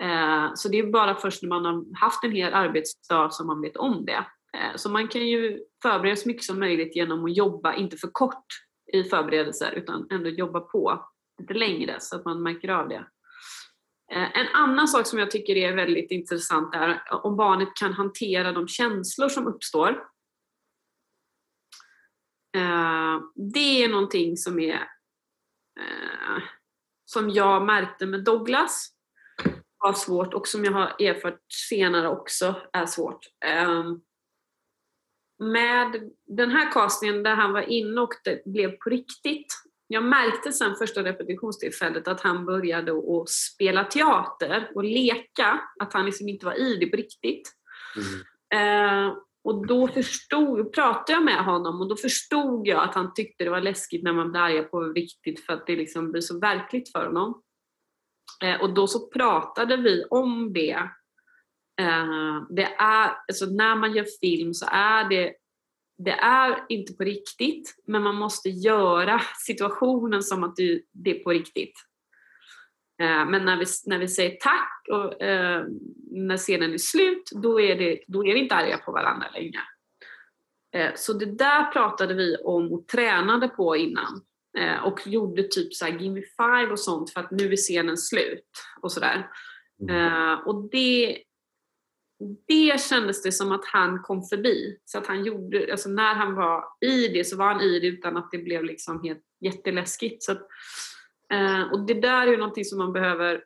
Eh, 0.00 0.50
så 0.54 0.68
det 0.68 0.78
är 0.78 0.92
bara 0.92 1.14
först 1.14 1.42
när 1.42 1.48
man 1.48 1.64
har 1.64 2.00
haft 2.00 2.24
en 2.24 2.32
hel 2.32 2.54
arbetsdag 2.54 3.30
som 3.32 3.46
man 3.46 3.60
vet 3.60 3.76
om 3.76 4.04
det. 4.04 4.24
Eh, 4.56 4.76
så 4.76 4.90
man 4.90 5.08
kan 5.08 5.26
ju 5.26 5.64
förbereda 5.82 6.16
så 6.16 6.28
mycket 6.28 6.44
som 6.44 6.58
möjligt 6.58 6.96
genom 6.96 7.24
att 7.24 7.36
jobba, 7.36 7.74
inte 7.74 7.96
för 7.96 8.08
kort 8.08 8.46
i 8.92 9.04
förberedelser, 9.04 9.72
utan 9.72 10.06
ändå 10.10 10.28
jobba 10.28 10.60
på 10.60 11.08
lite 11.40 11.54
längre 11.54 11.96
så 12.00 12.16
att 12.16 12.24
man 12.24 12.42
märker 12.42 12.68
av 12.68 12.88
det. 12.88 13.06
Eh, 14.12 14.38
en 14.38 14.48
annan 14.54 14.88
sak 14.88 15.06
som 15.06 15.18
jag 15.18 15.30
tycker 15.30 15.56
är 15.56 15.76
väldigt 15.76 16.10
intressant 16.10 16.74
är 16.74 17.02
om 17.10 17.36
barnet 17.36 17.68
kan 17.74 17.92
hantera 17.92 18.52
de 18.52 18.68
känslor 18.68 19.28
som 19.28 19.46
uppstår. 19.46 19.90
Eh, 22.56 23.20
det 23.34 23.84
är 23.84 23.88
någonting 23.88 24.36
som 24.36 24.58
är 24.58 24.88
som 27.04 27.30
jag 27.30 27.66
märkte 27.66 28.06
med 28.06 28.24
Douglas 28.24 28.88
var 29.78 29.92
svårt 29.92 30.34
och 30.34 30.48
som 30.48 30.64
jag 30.64 30.72
har 30.72 31.02
erfart 31.02 31.40
senare 31.68 32.08
också 32.08 32.54
är 32.72 32.86
svårt. 32.86 33.26
Med 35.38 36.10
den 36.26 36.50
här 36.50 36.72
castingen 36.72 37.22
där 37.22 37.34
han 37.34 37.52
var 37.52 37.62
inne 37.62 38.00
och 38.00 38.14
det 38.24 38.44
blev 38.44 38.70
på 38.70 38.90
riktigt. 38.90 39.46
Jag 39.86 40.04
märkte 40.04 40.52
sen 40.52 40.76
första 40.76 41.04
repetitionstillfället 41.04 42.08
att 42.08 42.20
han 42.20 42.44
började 42.44 42.92
att 42.92 43.28
spela 43.28 43.84
teater 43.84 44.70
och 44.74 44.84
leka, 44.84 45.60
att 45.80 45.92
han 45.92 46.06
liksom 46.06 46.28
inte 46.28 46.46
var 46.46 46.60
i 46.60 46.76
det 46.76 46.86
på 46.86 46.96
riktigt. 46.96 47.52
Eh, 48.54 49.16
och 49.44 49.66
då 49.66 49.88
förstod, 49.88 50.72
pratade 50.72 51.12
jag 51.12 51.24
med 51.24 51.44
honom 51.44 51.80
och 51.80 51.88
då 51.88 51.96
förstod 51.96 52.66
jag 52.66 52.84
att 52.84 52.94
han 52.94 53.14
tyckte 53.14 53.44
det 53.44 53.50
var 53.50 53.60
läskigt 53.60 54.02
när 54.02 54.12
man 54.12 54.30
blir 54.30 54.40
arga 54.40 54.62
på 54.62 54.80
riktigt 54.80 55.46
för 55.46 55.52
att 55.52 55.66
det 55.66 55.76
liksom 55.76 56.12
blir 56.12 56.22
så 56.22 56.38
verkligt 56.38 56.92
för 56.92 57.06
honom. 57.06 57.42
Eh, 58.42 58.60
och 58.60 58.74
då 58.74 58.86
så 58.86 59.08
pratade 59.08 59.76
vi 59.76 60.04
om 60.10 60.52
det. 60.52 60.90
Eh, 61.80 62.42
det 62.50 62.74
är, 62.78 63.10
alltså 63.28 63.46
när 63.46 63.76
man 63.76 63.92
gör 63.92 64.06
film 64.20 64.54
så 64.54 64.66
är 64.70 65.08
det, 65.08 65.34
det 65.98 66.10
är 66.20 66.64
inte 66.68 66.92
på 66.92 67.04
riktigt, 67.04 67.74
men 67.86 68.02
man 68.02 68.14
måste 68.14 68.48
göra 68.48 69.20
situationen 69.46 70.22
som 70.22 70.44
att 70.44 70.56
du, 70.56 70.84
det 70.92 71.10
är 71.20 71.24
på 71.24 71.30
riktigt. 71.30 71.74
Eh, 73.02 73.26
Men 73.26 73.44
när 73.44 73.56
vi, 73.56 73.64
när 73.86 73.98
vi 73.98 74.08
säger 74.08 74.36
tack 74.40 74.86
och 74.90 75.22
eh, 75.22 75.64
när 76.10 76.36
scenen 76.36 76.72
är 76.72 76.78
slut, 76.78 77.30
då 77.42 77.60
är, 77.60 77.76
det, 77.76 78.00
då 78.06 78.26
är 78.26 78.34
vi 78.34 78.40
inte 78.40 78.54
arga 78.54 78.78
på 78.78 78.92
varandra 78.92 79.26
längre. 79.34 79.58
Eh, 80.74 80.90
Så 80.94 81.12
det 81.12 81.26
där 81.26 81.64
pratade 81.72 82.14
vi 82.14 82.36
om 82.36 82.72
och 82.72 82.86
tränade 82.88 83.48
på 83.48 83.76
innan. 83.76 84.22
Eh, 84.58 84.84
Och 84.84 85.06
gjorde 85.06 85.42
typ 85.42 85.74
så 85.74 85.84
här 85.84 85.98
Gimme 85.98 86.22
Five 86.36 86.72
och 86.72 86.78
sånt 86.80 87.10
för 87.12 87.20
att 87.20 87.30
nu 87.30 87.52
är 87.52 87.56
scenen 87.56 87.96
slut. 87.96 88.50
Och 88.82 88.92
sådär. 88.92 89.30
Eh, 89.90 90.32
Och 90.46 90.70
det, 90.70 91.18
det 92.48 92.80
kändes 92.80 93.22
det 93.22 93.32
som 93.32 93.52
att 93.52 93.64
han 93.64 94.02
kom 94.02 94.22
förbi. 94.22 94.78
Så 94.84 94.98
att 94.98 95.06
han 95.06 95.24
gjorde, 95.24 95.68
alltså 95.70 95.88
när 95.88 96.14
han 96.14 96.34
var 96.34 96.64
i 96.80 97.08
det 97.08 97.24
så 97.24 97.36
var 97.36 97.46
han 97.46 97.60
i 97.60 97.80
det 97.80 97.86
utan 97.86 98.16
att 98.16 98.30
det 98.30 98.38
blev 98.38 98.64
liksom 98.64 99.02
helt 99.02 99.22
jätteläskigt. 99.40 100.22
Så 100.22 100.32
att, 100.32 100.46
eh, 101.32 101.72
och 101.72 101.86
det 101.86 101.94
där 101.94 102.26
är 102.26 102.30
ju 102.30 102.36
någonting 102.36 102.64
som 102.64 102.78
man 102.78 102.92
behöver 102.92 103.44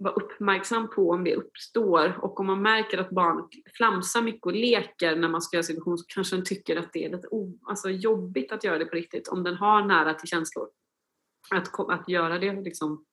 vara 0.00 0.14
uppmärksam 0.14 0.90
på 0.90 1.10
om 1.10 1.24
det 1.24 1.34
uppstår. 1.34 2.18
Och 2.22 2.40
om 2.40 2.46
man 2.46 2.62
märker 2.62 2.98
att 2.98 3.10
barnet 3.10 3.46
flamsar 3.76 4.22
mycket 4.22 4.46
och 4.46 4.52
leker 4.52 5.16
när 5.16 5.28
man 5.28 5.42
ska 5.42 5.56
göra 5.56 5.62
situation 5.62 5.98
så 5.98 6.04
kanske 6.08 6.36
den 6.36 6.44
tycker 6.44 6.76
att 6.76 6.92
det 6.92 7.04
är 7.04 7.10
lite 7.10 7.28
o, 7.30 7.58
alltså 7.62 7.90
jobbigt 7.90 8.52
att 8.52 8.64
göra 8.64 8.78
det 8.78 8.84
på 8.84 8.96
riktigt. 8.96 9.28
Om 9.28 9.42
den 9.42 9.54
har 9.54 9.84
nära 9.84 10.14
till 10.14 10.28
känslor. 10.28 10.68
Att, 11.50 11.90
att 11.90 12.08
göra 12.08 12.38
det 12.38 12.52
liksom 12.52 13.04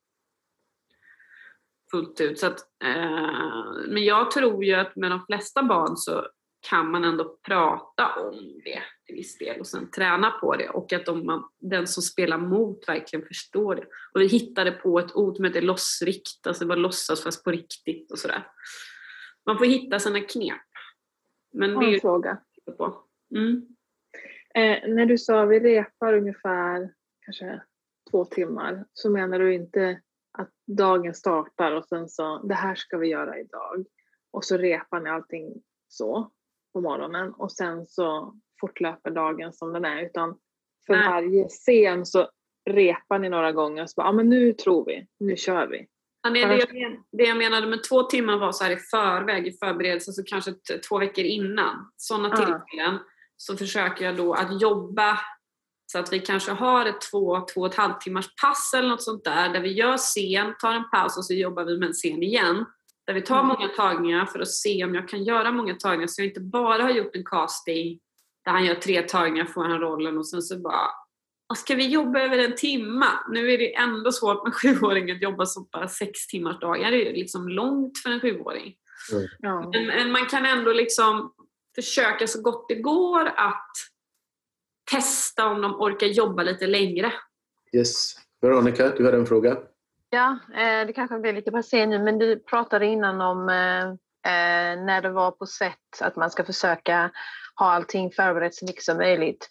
fullt 1.91 2.21
ut. 2.21 2.39
Så 2.39 2.47
att, 2.47 2.59
eh, 2.83 3.87
men 3.87 4.05
jag 4.05 4.31
tror 4.31 4.63
ju 4.63 4.73
att 4.73 4.95
med 4.95 5.11
de 5.11 5.25
flesta 5.25 5.63
barn 5.63 5.97
så 5.97 6.27
kan 6.69 6.91
man 6.91 7.03
ändå 7.03 7.37
prata 7.47 8.13
om 8.21 8.61
det 8.63 8.81
till 9.05 9.15
viss 9.15 9.37
del 9.37 9.59
och 9.59 9.67
sen 9.67 9.91
träna 9.91 10.31
på 10.31 10.55
det 10.55 10.69
och 10.69 10.93
att 10.93 11.07
om 11.07 11.25
man, 11.25 11.43
den 11.59 11.87
som 11.87 12.03
spelar 12.03 12.37
mot 12.37 12.87
verkligen 12.87 13.25
förstår 13.25 13.75
det. 13.75 13.85
Och 14.13 14.21
vi 14.21 14.27
hittade 14.27 14.71
på 14.71 14.99
ett 14.99 15.15
ord 15.15 15.35
som 15.35 15.45
heter 15.45 15.61
lossrikt, 15.61 16.47
alltså 16.47 16.65
bara 16.65 16.79
låtsas 16.79 17.23
fast 17.23 17.43
på 17.43 17.51
riktigt 17.51 18.11
och 18.11 18.19
sådär. 18.19 18.47
Man 19.45 19.57
får 19.57 19.65
hitta 19.65 19.99
sina 19.99 20.19
knep. 20.19 20.61
Men 21.53 21.79
det 21.79 21.85
är 21.85 21.93
en 21.93 21.99
fråga. 21.99 22.37
på. 22.77 23.03
Mm. 23.35 23.67
Eh, 24.55 24.95
när 24.95 25.05
du 25.05 25.17
sa 25.17 25.45
vi 25.45 25.59
repar 25.59 26.13
ungefär 26.13 26.93
kanske 27.25 27.61
två 28.11 28.25
timmar 28.25 28.85
så 28.93 29.09
menar 29.09 29.39
du 29.39 29.53
inte 29.53 30.01
att 30.37 30.49
dagen 30.77 31.13
startar 31.13 31.71
och 31.71 31.85
sen 31.85 32.09
så 32.09 32.37
det 32.37 32.53
här 32.53 32.75
ska 32.75 32.97
vi 32.97 33.07
göra 33.07 33.39
idag 33.39 33.85
och 34.31 34.45
så 34.45 34.57
repar 34.57 34.99
ni 34.99 35.09
allting 35.09 35.53
så 35.87 36.31
på 36.73 36.81
morgonen 36.81 37.33
och 37.33 37.51
sen 37.51 37.85
så 37.85 38.35
fortlöper 38.59 39.11
dagen 39.11 39.53
som 39.53 39.73
den 39.73 39.85
är 39.85 40.01
utan 40.01 40.37
för 40.85 40.93
Nej. 40.93 41.09
varje 41.09 41.47
scen 41.47 42.05
så 42.05 42.29
repar 42.69 43.19
ni 43.19 43.29
några 43.29 43.51
gånger 43.51 43.83
och 43.83 43.89
så 43.89 43.93
bara, 44.01 44.07
ja 44.07 44.11
men 44.11 44.29
nu 44.29 44.53
tror 44.53 44.85
vi, 44.85 45.07
nu 45.19 45.35
kör 45.35 45.67
vi. 45.67 45.87
Ja, 46.21 46.29
nej, 46.29 46.45
det, 46.45 46.55
jag 46.57 46.97
det 47.11 47.23
jag 47.23 47.37
menade 47.37 47.67
med 47.67 47.83
två 47.83 48.03
timmar 48.03 48.37
var 48.37 48.51
så 48.51 48.63
här 48.63 48.71
i 48.71 48.77
förväg, 48.77 49.47
i 49.47 49.51
förberedelse, 49.51 50.11
så 50.11 50.23
kanske 50.23 50.53
två 50.89 50.97
veckor 50.97 51.25
innan. 51.25 51.91
Sådana 51.97 52.35
tillfällen 52.35 52.99
så 53.37 53.57
försöker 53.57 54.05
jag 54.05 54.17
då 54.17 54.33
att 54.33 54.61
jobba 54.61 55.19
så 55.91 55.99
att 55.99 56.13
vi 56.13 56.19
kanske 56.19 56.51
har 56.51 56.85
ett 56.85 57.01
två, 57.11 57.39
två 57.53 57.61
och 57.61 57.67
ett 57.67 57.75
halvt 57.75 58.01
timmars 58.01 58.35
pass 58.41 58.73
eller 58.77 58.89
något 58.89 59.03
sånt 59.03 59.23
där, 59.23 59.49
där 59.49 59.61
vi 59.61 59.71
gör 59.73 59.97
scen, 59.97 60.53
tar 60.59 60.73
en 60.73 60.89
paus 60.89 61.17
och 61.17 61.25
så 61.25 61.33
jobbar 61.33 61.63
vi 61.65 61.77
med 61.77 61.87
en 61.87 61.93
scen 61.93 62.23
igen. 62.23 62.65
Där 63.07 63.13
vi 63.13 63.21
tar 63.21 63.35
Mm. 63.39 63.47
många 63.47 63.67
tagningar 63.67 64.25
för 64.25 64.39
att 64.39 64.47
se 64.51 64.83
om 64.83 64.95
jag 64.95 65.07
kan 65.09 65.23
göra 65.23 65.51
många 65.51 65.75
tagningar 65.75 66.07
så 66.07 66.21
jag 66.21 66.27
inte 66.27 66.39
bara 66.41 66.83
har 66.83 66.89
gjort 66.89 67.15
en 67.15 67.25
casting 67.25 67.99
där 68.45 68.51
han 68.51 68.65
gör 68.65 68.75
tre 68.75 69.01
tagningar, 69.01 69.45
får 69.45 69.63
han 69.63 69.79
rollen 69.79 70.17
och 70.17 70.27
sen 70.27 70.41
så 70.41 70.59
bara 70.59 70.87
"Ah, 71.49 71.55
Ska 71.55 71.75
vi 71.75 71.87
jobba 71.87 72.19
över 72.19 72.37
en 72.37 72.55
timma? 72.55 73.07
Nu 73.29 73.51
är 73.53 73.57
det 73.57 73.75
ändå 73.75 74.11
svårt 74.11 74.43
med 74.43 74.53
sjuåringen 74.61 75.15
att 75.15 75.21
jobba 75.21 75.45
så 75.45 75.61
bara 75.71 75.87
sex 75.87 76.27
timmars 76.27 76.59
dagar. 76.59 76.91
Det 76.91 76.97
är 76.97 77.05
ju 77.05 77.13
liksom 77.13 77.49
långt 77.49 77.97
för 77.97 78.09
en 78.09 78.19
sjuåring. 78.21 78.75
Ja. 79.39 79.69
Men, 79.73 79.87
men 79.87 80.11
man 80.11 80.25
kan 80.25 80.45
ändå 80.45 80.73
liksom 80.73 81.33
försöka 81.75 82.27
så 82.27 82.41
gott 82.41 82.65
det 82.69 82.75
går 82.75 83.25
att 83.25 83.71
testa 84.91 85.45
om 85.45 85.61
de 85.61 85.81
orkar 85.81 86.07
jobba 86.07 86.43
lite 86.43 86.67
längre. 86.67 87.13
Yes. 87.73 88.15
Veronica, 88.41 88.89
du 88.89 89.05
hade 89.05 89.17
en 89.17 89.25
fråga? 89.25 89.57
Ja, 90.09 90.39
eh, 90.53 90.87
det 90.87 90.93
kanske 90.93 91.19
blir 91.19 91.33
lite 91.33 91.51
passé 91.51 91.85
nu, 91.85 91.99
men 91.99 92.19
du 92.19 92.39
pratade 92.39 92.85
innan 92.85 93.21
om 93.21 93.49
eh, 93.49 93.83
eh, 94.33 94.83
när 94.85 95.01
det 95.01 95.09
var 95.09 95.31
på 95.31 95.45
sätt 95.45 96.01
att 96.01 96.15
man 96.15 96.31
ska 96.31 96.43
försöka 96.43 97.11
ha 97.55 97.71
allting 97.71 98.11
förberett 98.11 98.55
så 98.55 98.65
mycket 98.65 98.83
som 98.83 98.97
möjligt. 98.97 99.47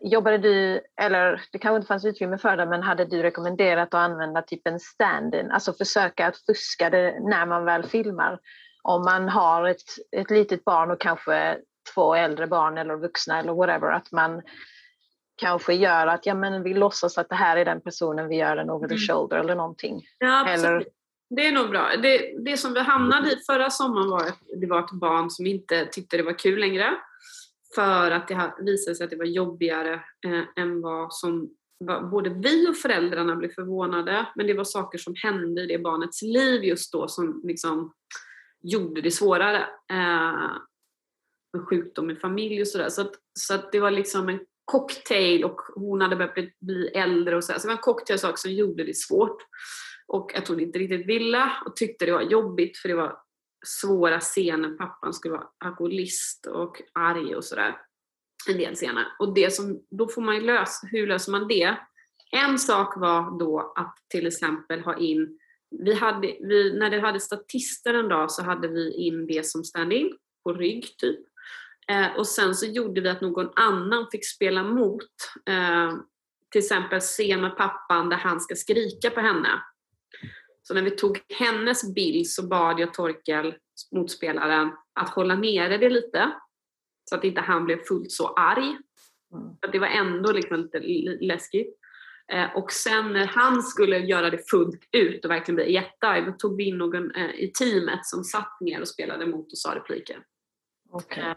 Jobbade 0.00 0.38
du, 0.38 0.80
eller 1.00 1.42
det 1.52 1.58
kanske 1.58 1.76
inte 1.76 1.86
fanns 1.86 2.04
utrymme 2.04 2.38
för 2.38 2.56
det, 2.56 2.66
men 2.66 2.82
hade 2.82 3.04
du 3.04 3.22
rekommenderat 3.22 3.94
att 3.94 4.10
använda 4.10 4.42
typ 4.42 4.66
en 4.66 4.80
stand-in, 4.80 5.50
alltså 5.50 5.72
försöka 5.72 6.26
att 6.26 6.36
fuska 6.46 6.90
det 6.90 7.20
när 7.20 7.46
man 7.46 7.64
väl 7.64 7.82
filmar? 7.82 8.38
Om 8.82 9.04
man 9.04 9.28
har 9.28 9.68
ett, 9.68 9.82
ett 10.16 10.30
litet 10.30 10.64
barn 10.64 10.90
och 10.90 11.00
kanske 11.00 11.58
två 11.94 12.14
äldre 12.14 12.46
barn 12.46 12.78
eller 12.78 12.96
vuxna 12.96 13.38
eller 13.38 13.52
whatever, 13.52 13.92
att 13.92 14.12
man 14.12 14.42
kanske 15.36 15.74
gör 15.74 16.06
att 16.06 16.26
ja, 16.26 16.34
men 16.34 16.62
vi 16.62 16.74
låtsas 16.74 17.18
att 17.18 17.28
det 17.28 17.34
här 17.34 17.56
är 17.56 17.64
den 17.64 17.80
personen, 17.80 18.28
vi 18.28 18.36
gör 18.36 18.56
den 18.56 18.70
over 18.70 18.88
the 18.88 18.94
Mm. 18.94 19.06
shoulder 19.06 19.36
eller 19.36 19.54
någonting. 19.54 20.02
Ja, 20.18 20.48
Eller-. 20.48 20.84
Det 21.36 21.46
är 21.46 21.52
nog 21.52 21.70
bra. 21.70 21.88
Det, 22.02 22.34
det 22.44 22.56
som 22.56 22.72
vi 22.74 22.80
hamnade 22.80 23.32
i 23.32 23.36
förra 23.46 23.70
sommaren 23.70 24.10
var 24.10 24.20
att 24.20 24.38
det 24.60 24.66
var 24.66 24.78
ett 24.78 24.90
barn 24.92 25.30
som 25.30 25.46
inte 25.46 25.86
tyckte 25.86 26.16
det 26.16 26.22
var 26.22 26.38
kul 26.38 26.60
längre. 26.60 26.94
För 27.74 28.10
att 28.10 28.28
det 28.28 28.52
visade 28.60 28.94
sig 28.96 29.04
att 29.04 29.10
det 29.10 29.16
var 29.16 29.24
jobbigare 29.24 29.94
eh, 30.26 30.62
än 30.62 30.80
vad 30.80 31.12
som 31.14 31.50
både 32.10 32.30
vi 32.30 32.68
och 32.68 32.76
föräldrarna 32.76 33.36
blev 33.36 33.54
förvånade. 33.54 34.26
Men 34.34 34.46
det 34.46 34.54
var 34.54 34.64
saker 34.64 34.98
som 34.98 35.14
hände 35.22 35.62
i 35.62 35.66
det 35.66 35.78
barnets 35.78 36.22
liv 36.22 36.64
just 36.64 36.92
då 36.92 37.08
som 37.08 37.40
liksom 37.44 37.92
gjorde 38.62 39.00
det 39.00 39.10
svårare. 39.10 39.58
Eh, 39.90 40.50
med 41.52 41.66
sjukdom 41.68 42.10
i 42.10 42.16
familj 42.16 42.60
och 42.60 42.68
sådär. 42.68 42.88
Så, 42.88 43.00
att, 43.00 43.12
så 43.38 43.54
att 43.54 43.72
det 43.72 43.80
var 43.80 43.90
liksom 43.90 44.28
en 44.28 44.40
cocktail 44.64 45.44
och 45.44 45.60
hon 45.74 46.00
hade 46.00 46.16
börjat 46.16 46.34
bli, 46.34 46.52
bli 46.60 46.88
äldre 46.88 47.36
och 47.36 47.44
sådär 47.44 47.58
så 47.58 47.66
det 47.66 47.68
var 47.68 47.76
en 47.76 47.82
cocktail 47.82 48.18
saker 48.18 48.36
som 48.36 48.52
gjorde 48.52 48.84
det 48.84 48.96
svårt. 48.96 49.42
Och 50.06 50.34
att 50.34 50.48
hon 50.48 50.60
inte 50.60 50.78
riktigt 50.78 51.06
ville 51.06 51.52
och 51.66 51.76
tyckte 51.76 52.06
det 52.06 52.12
var 52.12 52.22
jobbigt 52.22 52.76
för 52.76 52.88
det 52.88 52.94
var 52.94 53.18
svåra 53.66 54.20
scener. 54.20 54.76
Pappan 54.76 55.12
skulle 55.12 55.34
vara 55.34 55.48
alkoholist 55.64 56.46
och 56.46 56.82
arg 56.92 57.36
och 57.36 57.44
sådär. 57.44 57.76
En 58.50 58.58
del 58.58 58.74
scener. 58.74 59.06
Och 59.18 59.34
det 59.34 59.54
som, 59.54 59.82
då 59.90 60.08
får 60.08 60.22
man 60.22 60.34
ju 60.34 60.40
lösa, 60.40 60.86
hur 60.86 61.06
löser 61.06 61.32
man 61.32 61.48
det? 61.48 61.76
En 62.32 62.58
sak 62.58 62.96
var 62.96 63.38
då 63.38 63.72
att 63.76 63.96
till 64.08 64.26
exempel 64.26 64.80
ha 64.80 64.98
in, 64.98 65.38
vi 65.84 65.94
hade, 65.94 66.36
vi, 66.40 66.78
när 66.78 66.90
det 66.90 67.00
hade 67.00 67.20
statister 67.20 67.94
en 67.94 68.08
dag 68.08 68.30
så 68.30 68.42
hade 68.42 68.68
vi 68.68 68.92
in 68.94 69.26
det 69.26 69.46
som 69.46 69.64
stand-in 69.64 70.16
på 70.44 70.52
rygg 70.52 70.96
typ. 70.98 71.20
Eh, 71.88 72.16
och 72.16 72.26
sen 72.26 72.54
så 72.54 72.66
gjorde 72.66 73.00
vi 73.00 73.08
att 73.08 73.20
någon 73.20 73.50
annan 73.56 74.06
fick 74.12 74.26
spela 74.26 74.62
mot. 74.62 75.10
Eh, 75.48 75.92
till 76.50 76.58
exempel 76.58 77.00
scen 77.00 77.40
med 77.40 77.56
pappan 77.56 78.08
där 78.08 78.16
han 78.16 78.40
ska 78.40 78.54
skrika 78.54 79.10
på 79.10 79.20
henne. 79.20 79.48
Så 80.62 80.74
när 80.74 80.82
vi 80.82 80.90
tog 80.90 81.20
hennes 81.38 81.94
bild 81.94 82.26
så 82.26 82.46
bad 82.46 82.80
jag 82.80 82.94
Torkel, 82.94 83.54
motspelaren, 83.92 84.72
att 85.00 85.08
hålla 85.08 85.34
nere 85.34 85.78
det 85.78 85.90
lite. 85.90 86.32
Så 87.10 87.16
att 87.16 87.24
inte 87.24 87.40
han 87.40 87.64
blev 87.64 87.84
fullt 87.84 88.12
så 88.12 88.26
arg. 88.26 88.78
För 89.60 89.66
att 89.66 89.72
det 89.72 89.78
var 89.78 89.86
ändå 89.86 90.32
liksom 90.32 90.56
lite 90.56 90.78
läskigt. 91.20 91.78
Eh, 92.32 92.56
och 92.56 92.72
sen 92.72 93.12
när 93.12 93.26
han 93.26 93.62
skulle 93.62 93.98
göra 93.98 94.30
det 94.30 94.50
fullt 94.50 94.88
ut 94.92 95.24
och 95.24 95.30
verkligen 95.30 95.56
bli 95.56 95.72
jättearg, 95.72 96.26
då 96.26 96.32
tog 96.32 96.56
vi 96.56 96.64
in 96.64 96.78
någon 96.78 97.14
eh, 97.14 97.30
i 97.30 97.52
teamet 97.58 98.06
som 98.06 98.24
satt 98.24 98.60
ner 98.60 98.80
och 98.80 98.88
spelade 98.88 99.26
mot 99.26 99.52
och 99.52 99.58
sa 99.58 99.74
repliker. 99.74 100.14
Eh, 100.14 100.22
Eh, 101.18 101.34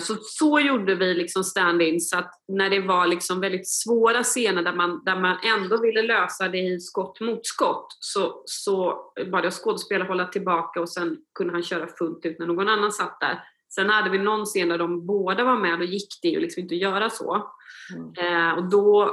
Så, 0.00 0.16
så 0.20 0.60
gjorde 0.60 0.94
vi 0.94 1.14
liksom 1.14 1.44
stand-in 1.44 2.00
så 2.00 2.18
att 2.18 2.30
när 2.48 2.70
det 2.70 2.80
var 2.80 3.06
liksom 3.06 3.40
väldigt 3.40 3.68
svåra 3.68 4.22
scener 4.22 4.62
där 4.62 4.72
man, 4.72 5.04
där 5.04 5.20
man 5.20 5.36
ändå 5.44 5.80
ville 5.80 6.02
lösa 6.02 6.48
det 6.48 6.58
i 6.58 6.80
skott 6.80 7.20
mot 7.20 7.46
skott 7.46 7.86
så, 8.00 8.42
så 8.44 9.00
bad 9.32 9.44
jag 9.44 9.52
skådespelare 9.52 10.08
hålla 10.08 10.26
tillbaka 10.26 10.80
och 10.80 10.88
sen 10.88 11.16
kunde 11.34 11.52
han 11.52 11.62
köra 11.62 11.86
fullt 11.86 12.26
ut 12.26 12.38
när 12.38 12.46
någon 12.46 12.68
annan 12.68 12.92
satt 12.92 13.20
där. 13.20 13.42
Sen 13.74 13.90
hade 13.90 14.10
vi 14.10 14.18
någon 14.18 14.44
scen 14.44 14.68
där 14.68 14.78
de 14.78 15.06
båda 15.06 15.44
var 15.44 15.56
med 15.56 15.78
och 15.78 15.84
gick 15.84 16.18
det 16.22 16.28
ju 16.28 16.40
liksom 16.40 16.62
inte 16.62 16.74
att 16.74 16.80
göra 16.80 17.10
så. 17.10 17.34
Eh, 18.18 18.52
och 18.52 18.70
då, 18.70 19.04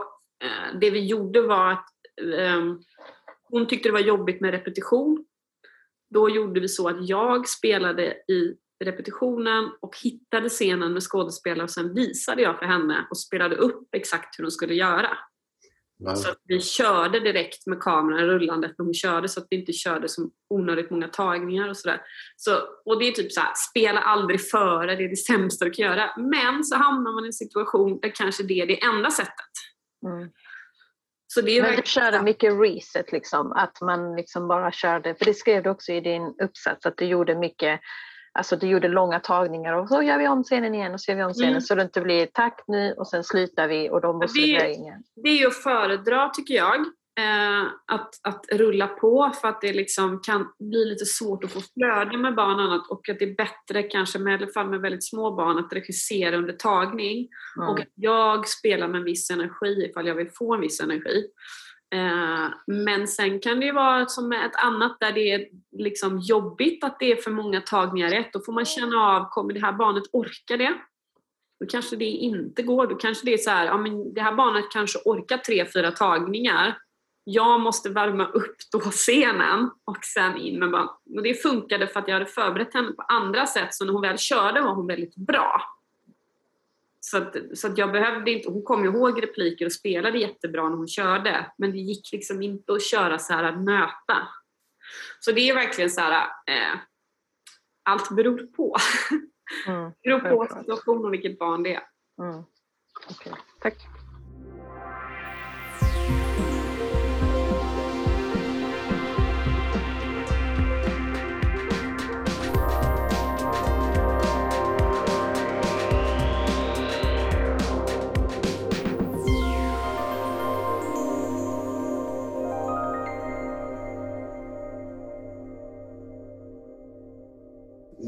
eh, 0.43 0.79
det 0.81 0.91
vi 0.91 1.05
gjorde 1.05 1.41
var 1.41 1.71
att 1.71 1.85
ehm, 2.37 2.79
hon 3.43 3.67
tyckte 3.67 3.89
det 3.89 3.93
var 3.93 3.99
jobbigt 3.99 4.41
med 4.41 4.51
repetition. 4.51 5.25
Då 6.09 6.29
gjorde 6.29 6.59
vi 6.59 6.67
så 6.67 6.89
att 6.89 7.09
jag 7.09 7.47
spelade 7.47 8.13
i 8.27 8.55
repetitionen 8.81 9.71
och 9.81 9.95
hittade 10.03 10.49
scenen 10.49 10.93
med 10.93 11.03
skådespelare 11.03 11.63
och 11.63 11.71
sen 11.71 11.93
visade 11.93 12.41
jag 12.41 12.59
för 12.59 12.65
henne 12.65 13.07
och 13.09 13.17
spelade 13.17 13.55
upp 13.55 13.95
exakt 13.95 14.39
hur 14.39 14.43
hon 14.43 14.51
skulle 14.51 14.73
göra. 14.73 15.17
Wow. 15.99 16.15
Så 16.15 16.31
att 16.31 16.39
vi 16.43 16.61
körde 16.61 17.19
direkt 17.19 17.67
med 17.67 17.79
kameran 17.79 18.25
rullande 18.25 18.67
när 18.67 18.85
hon 18.85 18.93
körde 18.93 19.29
så 19.29 19.39
att 19.39 19.47
vi 19.49 19.59
inte 19.59 19.73
körde 19.73 20.09
som 20.09 20.31
onödigt 20.49 20.91
många 20.91 21.07
tagningar 21.07 21.69
och 21.69 21.77
sådär. 21.77 22.01
Så, 22.35 22.51
och 22.85 22.99
det 22.99 23.07
är 23.07 23.11
typ 23.11 23.31
så 23.31 23.41
här, 23.41 23.53
spela 23.69 23.99
aldrig 23.99 24.49
före, 24.49 24.95
det 24.95 25.03
är 25.03 25.09
det 25.09 25.15
sämsta 25.15 25.65
du 25.65 25.71
kan 25.71 25.85
göra. 25.85 26.09
Men 26.17 26.63
så 26.63 26.75
hamnar 26.75 27.13
man 27.13 27.23
i 27.23 27.27
en 27.27 27.33
situation 27.33 27.99
där 28.01 28.15
kanske 28.15 28.43
det 28.43 28.61
är 28.61 28.67
det 28.67 28.83
enda 28.83 29.11
sättet. 29.11 29.51
Mm. 30.05 30.29
Så 31.33 31.41
det 31.41 31.57
är 31.57 31.61
Men 31.61 31.75
du 31.75 31.81
körde 31.85 32.21
mycket 32.21 32.53
reset, 32.53 33.11
liksom, 33.11 33.51
att 33.51 33.81
man 33.81 34.15
liksom 34.15 34.47
bara 34.47 34.71
körde, 34.71 35.15
för 35.15 35.25
det 35.25 35.33
skrev 35.33 35.63
du 35.63 35.69
också 35.69 35.91
i 35.91 36.01
din 36.01 36.35
uppsats, 36.43 36.85
att 36.85 36.97
du 36.97 37.05
gjorde 37.05 37.35
mycket, 37.35 37.79
alltså 38.33 38.55
du 38.55 38.67
gjorde 38.67 38.87
långa 38.87 39.19
tagningar 39.19 39.73
och 39.73 39.89
så 39.89 40.01
gör 40.01 40.17
vi 40.17 40.27
om 40.27 40.43
scenen 40.43 40.75
igen 40.75 40.93
och 40.93 41.01
så 41.01 41.11
gör 41.11 41.17
vi 41.17 41.23
om 41.23 41.33
scenen 41.33 41.49
Mm. 41.49 41.61
så 41.61 41.75
det 41.75 41.81
inte 41.81 42.01
blir 42.01 42.25
tack 42.25 42.63
nu 42.67 42.93
och 42.93 43.07
sen 43.07 43.23
slutar 43.23 43.67
vi 43.67 43.89
och 43.89 44.01
då 44.01 44.13
måste 44.13 44.39
det- 44.41 44.47
in 44.73 44.81
igen. 44.83 45.03
det 45.23 45.29
är 45.29 45.37
ju 45.37 45.47
att 45.47 45.55
föredra 45.63 46.29
tycker 46.29 46.53
jag. 46.53 46.79
Eh, 47.19 47.61
att, 47.87 48.09
att 48.23 48.45
rulla 48.51 48.87
på 48.87 49.31
för 49.41 49.47
att 49.47 49.61
det 49.61 49.73
liksom 49.73 50.19
kan 50.23 50.47
bli 50.59 50.85
lite 50.85 51.05
svårt 51.05 51.43
att 51.43 51.51
få 51.51 51.59
flöde 51.61 52.17
med 52.17 52.35
barn 52.35 52.55
och 52.55 52.61
annat 52.61 52.89
och 52.89 53.09
att 53.09 53.19
det 53.19 53.25
är 53.25 53.35
bättre 53.35 53.83
kanske 53.83 54.19
med, 54.19 54.33
i 54.33 54.43
alla 54.43 54.51
fall 54.53 54.69
med 54.69 54.81
väldigt 54.81 55.03
små 55.09 55.31
barn 55.35 55.57
att 55.59 55.73
regissera 55.73 56.35
under 56.37 56.53
tagning 56.53 57.27
Mm. 57.57 57.69
och 57.69 57.79
att 57.79 57.87
jag 57.95 58.47
spelar 58.47 58.87
med 58.87 58.97
en 58.99 59.03
viss 59.05 59.29
energi 59.31 59.85
ifall 59.89 60.07
jag 60.07 60.15
vill 60.15 60.29
få 60.33 60.53
en 60.53 60.61
viss 60.61 60.81
energi. 60.81 61.27
Eh, 61.93 62.49
men 62.67 63.07
sen 63.07 63.39
kan 63.39 63.59
det 63.59 63.65
ju 63.65 63.71
vara 63.71 64.05
som 64.05 64.31
ett 64.31 64.55
annat 64.55 64.97
där 64.99 65.11
det 65.11 65.31
är 65.31 65.47
liksom 65.77 66.19
jobbigt 66.19 66.83
att 66.83 66.99
det 66.99 67.11
är 67.11 67.15
för 67.15 67.31
många 67.31 67.61
tagningar 67.61 68.09
rätt. 68.09 68.33
Då 68.33 68.39
får 68.39 68.53
man 68.53 68.65
känna 68.65 68.97
av, 68.97 69.29
kommer 69.29 69.53
det 69.53 69.59
här 69.59 69.73
barnet 69.73 70.03
orka 70.11 70.57
det? 70.57 70.73
Då 71.59 71.65
kanske 71.65 71.95
det 71.95 72.05
inte 72.05 72.63
går. 72.63 72.87
Då 72.87 72.95
kanske 72.95 73.25
det 73.25 73.33
är 73.33 73.37
så 73.37 73.49
här, 73.49 73.65
ja 73.65 73.77
men 73.77 74.13
det 74.13 74.21
här 74.21 74.33
barnet 74.33 74.65
kanske 74.71 74.99
orkar 75.05 75.37
tre, 75.37 75.65
fyra 75.73 75.91
tagningar. 75.91 76.77
Jag 77.23 77.59
måste 77.59 77.89
värma 77.89 78.25
upp 78.25 78.55
då 78.71 78.79
scenen 78.79 79.69
och 79.85 80.05
sen 80.05 80.37
in 80.37 80.59
med 80.59 80.71
barn. 80.71 80.87
Och 81.15 81.23
det 81.23 81.41
funkade 81.41 81.87
för 81.87 81.99
att 81.99 82.07
jag 82.07 82.15
hade 82.15 82.25
förberett 82.25 82.73
henne 82.73 82.91
på 82.91 83.01
andra 83.01 83.47
sätt 83.47 83.73
så 83.73 83.85
när 83.85 83.93
hon 83.93 84.01
väl 84.01 84.17
körde 84.17 84.61
var 84.61 84.75
hon 84.75 84.87
väldigt 84.87 85.15
bra. 85.15 85.61
Så 87.03 87.17
att, 87.17 87.35
så 87.53 87.67
att 87.67 87.77
jag 87.77 87.91
behövde 87.91 88.31
inte, 88.31 88.49
hon 88.49 88.63
kom 88.63 88.85
ihåg 88.85 89.23
repliker 89.23 89.65
och 89.65 89.73
spelade 89.73 90.17
jättebra 90.17 90.69
när 90.69 90.77
hon 90.77 90.87
körde. 90.87 91.51
Men 91.57 91.71
det 91.71 91.77
gick 91.77 92.11
liksom 92.11 92.41
inte 92.41 92.73
att 92.73 92.83
köra 92.83 93.19
så 93.19 93.33
här 93.33 93.43
att 93.43 93.59
möta. 93.59 94.27
Så 95.19 95.31
det 95.31 95.49
är 95.49 95.55
verkligen 95.55 95.89
så 95.89 96.01
här, 96.01 96.23
eh, 96.47 96.79
allt 97.83 98.15
beror 98.15 98.37
på. 98.37 98.75
Mm. 99.67 99.83
Det 99.83 99.95
beror 100.09 100.19
på 100.19 100.27
självklart. 100.27 100.59
situation 100.59 101.05
och 101.05 101.13
vilket 101.13 101.39
barn 101.39 101.63
det 101.63 101.75
är. 101.75 101.83
Mm. 102.21 102.43
Okej, 103.09 103.33
Tack. 103.61 103.75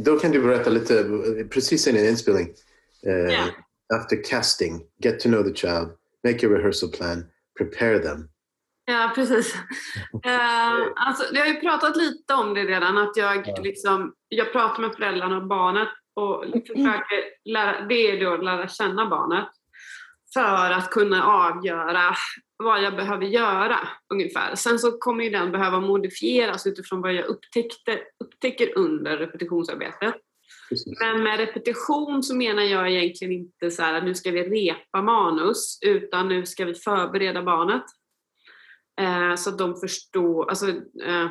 Då 0.05 0.19
kan 0.19 0.31
du 0.31 0.41
berätta 0.41 0.69
lite, 0.69 1.03
precis 1.49 1.87
innan 1.87 2.05
inspelning, 2.05 2.47
eh, 3.07 3.13
Ja. 3.33 3.43
after 3.95 4.23
casting, 4.23 4.81
get 5.03 5.19
to 5.19 5.29
know 5.29 5.43
the 5.43 5.53
child, 5.53 5.89
make 6.27 6.47
a 6.47 6.49
rehearsal 6.49 6.91
plan, 6.91 7.25
prepare 7.57 7.99
them. 7.99 8.29
Ja, 8.85 9.11
precis. 9.15 9.55
Eh, 10.25 10.71
alltså, 10.95 11.23
jag 11.33 11.41
har 11.41 11.47
ju 11.47 11.59
pratat 11.59 11.97
lite 11.97 12.33
om 12.33 12.53
det 12.53 12.61
redan, 12.63 12.97
att 12.97 13.17
jag, 13.17 13.47
liksom, 13.63 14.13
jag 14.29 14.51
pratar 14.51 14.81
med 14.81 14.93
föräldrarna 14.95 15.37
och 15.37 15.47
barnet 15.47 15.87
och 16.15 16.43
försöker 16.67 17.23
lära, 17.45 17.81
det 17.81 17.95
är 18.11 18.25
då 18.25 18.33
att 18.33 18.43
lära 18.43 18.67
känna 18.67 19.09
barnet 19.09 19.47
för 20.33 20.71
att 20.71 20.89
kunna 20.91 21.23
avgöra 21.25 22.15
vad 22.63 22.83
jag 22.83 22.95
behöver 22.95 23.25
göra 23.25 23.79
ungefär. 24.13 24.55
Sen 24.55 24.79
så 24.79 24.91
kommer 24.91 25.23
ju 25.23 25.29
den 25.29 25.51
behöva 25.51 25.79
modifieras 25.79 26.67
utifrån 26.67 27.01
vad 27.01 27.13
jag 27.13 27.25
upptäckte, 27.25 27.99
upptäcker 28.23 28.77
under 28.77 29.17
repetitionsarbetet. 29.17 30.15
Men 30.99 31.23
med 31.23 31.39
repetition 31.39 32.23
så 32.23 32.35
menar 32.35 32.63
jag 32.63 32.91
egentligen 32.91 33.33
inte 33.33 33.71
så 33.71 33.81
här 33.81 33.93
att 33.93 34.03
nu 34.03 34.15
ska 34.15 34.31
vi 34.31 34.43
repa 34.43 35.01
manus 35.01 35.79
utan 35.81 36.27
nu 36.27 36.45
ska 36.45 36.65
vi 36.65 36.73
förbereda 36.73 37.43
barnet. 37.43 37.83
Eh, 39.01 39.35
så 39.35 39.49
att 39.49 39.57
de 39.57 39.75
förstår, 39.75 40.49
alltså 40.49 40.67
eh, 41.05 41.29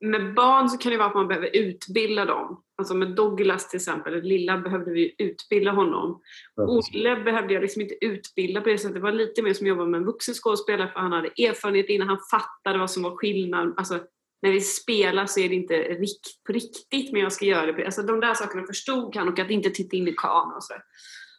med 0.00 0.34
barn 0.34 0.68
så 0.68 0.78
kan 0.78 0.92
det 0.92 0.98
vara 0.98 1.08
att 1.08 1.14
man 1.14 1.28
behöver 1.28 1.56
utbilda 1.56 2.24
dem. 2.24 2.62
Alltså 2.78 2.94
med 2.94 3.08
Douglas 3.08 3.68
till 3.68 3.76
exempel, 3.76 4.22
lilla 4.22 4.58
behövde 4.58 4.90
vi 4.90 5.14
utbilda 5.18 5.70
honom. 5.70 6.20
Olle 6.56 7.16
behövde 7.16 7.54
jag 7.54 7.60
liksom 7.60 7.82
inte 7.82 8.04
utbilda 8.04 8.60
på 8.60 8.68
det 8.68 8.78
sättet. 8.78 8.94
Det 8.94 9.00
var 9.00 9.12
lite 9.12 9.42
mer 9.42 9.52
som 9.52 9.64
att 9.64 9.68
jobba 9.68 9.84
med 9.84 9.98
en 9.98 10.04
vuxen 10.04 10.34
skådespelare 10.34 10.88
för 10.92 11.00
han 11.00 11.12
hade 11.12 11.28
erfarenhet 11.28 11.88
innan 11.88 12.08
han 12.08 12.18
fattade 12.30 12.78
vad 12.78 12.90
som 12.90 13.02
var 13.02 13.16
skillnad. 13.16 13.74
Alltså, 13.76 14.00
när 14.42 14.52
vi 14.52 14.60
spelar 14.60 15.26
så 15.26 15.40
är 15.40 15.48
det 15.48 15.54
inte 15.54 15.74
rikt, 15.74 16.26
riktigt 16.48 17.12
men 17.12 17.22
jag 17.22 17.32
ska 17.32 17.44
göra 17.44 17.72
det. 17.72 17.84
Alltså 17.84 18.02
de 18.02 18.20
där 18.20 18.34
sakerna 18.34 18.66
förstod 18.66 19.16
han 19.16 19.28
och 19.28 19.38
att 19.38 19.50
inte 19.50 19.70
titta 19.70 19.96
in 19.96 20.08
i 20.08 20.12
kameran 20.12 20.56
och 20.56 20.64
sådär. 20.64 20.82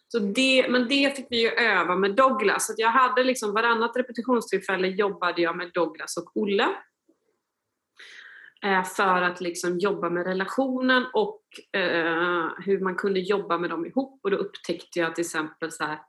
Så 0.08 0.20
det, 0.20 0.70
men 0.70 0.88
det 0.88 1.16
fick 1.16 1.28
vi 1.30 1.42
ju 1.42 1.50
öva 1.50 1.96
med 1.96 2.16
Douglas. 2.16 2.68
Så 2.68 2.74
jag 2.78 2.92
hade 2.92 3.24
liksom 3.24 3.54
varannat 3.54 3.92
repetitionstillfälle 3.96 4.88
jobbade 4.88 5.42
jag 5.42 5.58
med 5.58 5.72
Douglas 5.74 6.18
och 6.18 6.38
Olle. 6.38 6.68
Eh, 8.64 8.84
för 8.84 9.22
att 9.22 9.42
liksom 9.42 9.80
jobba 9.80 10.10
med 10.10 10.26
relationen 10.26 11.06
och 11.14 11.42
eh, 11.80 12.48
hur 12.58 12.80
man 12.80 12.96
kunde 12.96 13.20
jobba 13.20 13.58
med 13.58 13.70
dem 13.70 13.86
ihop. 13.86 14.20
Och 14.24 14.32
då 14.32 14.38
upptäckte 14.38 15.00
jag 15.00 15.16
till 15.16 15.22
exempel 15.22 15.72
så 15.72 15.84
här, 15.84 16.00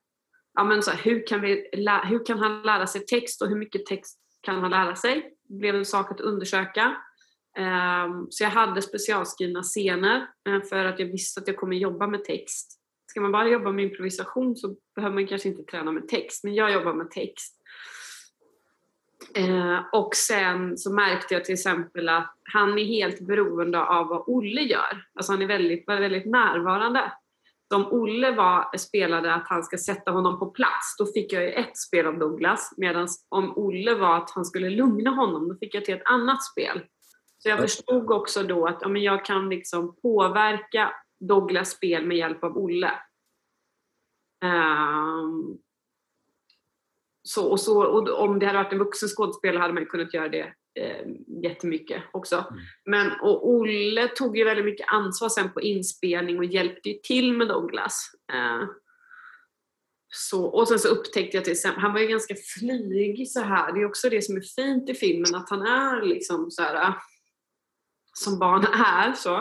ja 0.55 0.65
men 0.65 0.83
så 0.83 0.91
här, 0.91 0.99
hur, 1.03 1.27
kan 1.27 1.41
vi, 1.41 1.69
hur 2.05 2.27
kan 2.27 2.39
han 2.39 2.63
lära 2.63 2.87
sig 2.87 3.07
text 3.07 3.43
och 3.43 3.49
hur 3.49 3.57
mycket 3.57 3.87
text 3.87 4.19
kan 4.41 4.61
han 4.61 4.71
lära 4.71 4.95
sig? 4.95 5.35
Det 5.49 5.55
blev 5.55 5.75
en 5.75 5.85
sak 5.85 6.11
att 6.11 6.21
undersöka. 6.21 6.97
Ehm, 7.57 8.27
så 8.31 8.45
jag 8.45 8.51
hade 8.51 8.83
specialskrivna 8.83 9.63
scener 9.63 10.27
eh, 10.49 10.63
för 10.63 10.85
att 10.85 10.99
jag 10.99 11.07
visste 11.07 11.41
att 11.41 11.49
jag 11.49 11.57
kommer 11.57 11.77
jobba 11.77 12.07
med 12.07 12.25
text. 12.25 12.79
Ska 13.07 13.21
man 13.21 13.33
bara 13.33 13.49
jobba 13.49 13.73
med 13.73 13.85
improvisation 13.85 14.57
så 14.57 14.77
behöver 14.95 15.15
man 15.15 15.27
kanske 15.27 15.49
inte 15.49 15.63
träna 15.63 15.93
med 15.93 16.09
text, 16.09 16.45
men 16.45 16.55
jag 16.55 16.73
jobbar 16.73 16.95
med 16.95 17.11
text. 17.11 17.62
Eh, 19.35 19.79
och 19.93 20.15
sen 20.15 20.79
så 20.79 20.93
märkte 20.93 21.35
jag 21.35 21.45
till 21.45 21.55
exempel 21.55 22.09
att 22.09 22.37
han 22.53 22.79
är 22.79 22.85
helt 22.85 23.21
beroende 23.21 23.85
av 23.85 24.07
vad 24.07 24.25
Olle 24.27 24.61
gör. 24.61 25.05
Alltså 25.15 25.33
han 25.33 25.43
är 25.43 25.47
väldigt, 25.47 25.89
väldigt 25.89 26.27
närvarande. 26.27 27.13
Så 27.69 27.77
om 27.77 27.93
Olle 27.93 28.31
var, 28.31 28.77
spelade 28.77 29.35
att 29.35 29.49
han 29.49 29.63
ska 29.63 29.79
sätta 29.79 30.11
honom 30.11 30.39
på 30.39 30.47
plats, 30.47 30.97
då 30.99 31.07
fick 31.07 31.33
jag 31.33 31.43
ju 31.43 31.49
ett 31.49 31.77
spel 31.77 32.07
av 32.07 32.19
Douglas. 32.19 32.75
Medan 32.77 33.09
om 33.29 33.59
Olle 33.59 33.95
var 33.95 34.17
att 34.17 34.31
han 34.31 34.45
skulle 34.45 34.71
lugna 34.71 35.11
honom, 35.11 35.49
då 35.49 35.55
fick 35.55 35.75
jag 35.75 35.85
till 35.85 35.95
ett 35.95 36.07
annat 36.07 36.45
spel. 36.45 36.83
Så 37.39 37.49
jag 37.49 37.61
förstod 37.61 38.11
också 38.11 38.43
då 38.43 38.67
att 38.67 38.79
ja, 38.81 38.89
men 38.89 39.03
jag 39.03 39.25
kan 39.25 39.49
liksom 39.49 39.97
påverka 40.03 40.93
Douglas 41.21 41.71
spel 41.71 42.07
med 42.07 42.17
hjälp 42.17 42.45
av 42.45 42.59
Olle. 42.59 42.93
Ehm, 44.45 45.59
så, 47.23 47.51
och 47.51 47.61
så, 47.61 47.83
och 47.83 48.23
om 48.23 48.39
det 48.39 48.47
hade 48.47 48.59
varit 48.59 48.73
en 48.73 48.79
vuxen 48.79 49.09
skådespelare 49.09 49.61
hade 49.61 49.75
man 49.75 49.87
kunnat 49.87 50.15
göra 50.15 50.29
det 50.29 50.53
eh, 50.81 51.07
jättemycket 51.43 52.03
också. 52.13 52.45
Men 52.85 53.13
och 53.21 53.49
Olle 53.51 54.09
tog 54.09 54.39
ju 54.39 54.45
väldigt 54.45 54.65
mycket 54.65 54.87
ansvar 54.89 55.29
sen 55.29 55.53
på 55.53 55.61
inspelning 55.61 56.39
och 56.39 56.45
hjälpte 56.45 56.89
ju 56.89 56.99
till 57.03 57.33
med 57.33 57.49
Douglas. 57.49 58.11
Eh, 58.33 58.69
så, 60.15 60.45
och 60.45 60.69
sen 60.69 60.79
så 60.79 60.89
upptäckte 60.89 61.37
jag 61.37 61.45
till 61.45 61.53
exempel, 61.53 61.83
han 61.83 61.93
var 61.93 62.01
ju 62.01 62.07
ganska 62.07 62.35
flygig 62.59 63.31
så 63.31 63.41
här. 63.41 63.73
Det 63.73 63.81
är 63.81 63.87
också 63.87 64.09
det 64.09 64.23
som 64.23 64.37
är 64.37 64.41
fint 64.41 64.89
i 64.89 64.95
filmen, 64.95 65.35
att 65.35 65.51
han 65.51 65.63
är 65.63 66.03
liksom 66.03 66.51
så 66.51 66.63
här 66.63 66.75
eh, 66.75 66.95
som 68.13 68.39
barn 68.39 68.65
är. 68.65 69.13
så. 69.13 69.37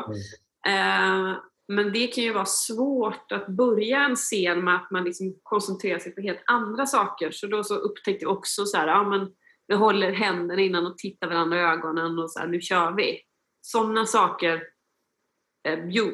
Eh, 0.67 1.37
men 1.71 1.93
det 1.93 2.07
kan 2.07 2.23
ju 2.23 2.33
vara 2.33 2.45
svårt 2.45 3.31
att 3.31 3.47
börja 3.47 4.05
en 4.05 4.15
scen 4.15 4.63
med 4.63 4.75
att 4.75 4.91
man 4.91 5.03
liksom 5.03 5.35
koncentrerar 5.43 5.99
sig 5.99 6.15
på 6.15 6.21
helt 6.21 6.43
andra 6.45 6.85
saker. 6.85 7.31
Så 7.31 7.47
då 7.47 7.63
så 7.63 7.75
upptäckte 7.75 8.25
jag 8.25 8.37
också 8.37 8.65
så 8.65 8.77
här, 8.77 8.87
ja 8.87 9.03
men 9.03 9.31
vi 9.67 9.75
håller 9.75 10.11
händerna 10.11 10.61
innan 10.61 10.85
och 10.85 10.97
tittar 10.97 11.27
varandra 11.27 11.57
i 11.57 11.61
ögonen 11.61 12.19
och 12.19 12.31
så 12.31 12.39
här, 12.39 12.47
nu 12.47 12.61
kör 12.61 12.91
vi. 12.91 13.21
Sådana 13.61 14.05
saker 14.05 14.63
eh, 15.67 15.79
jo, 15.89 16.13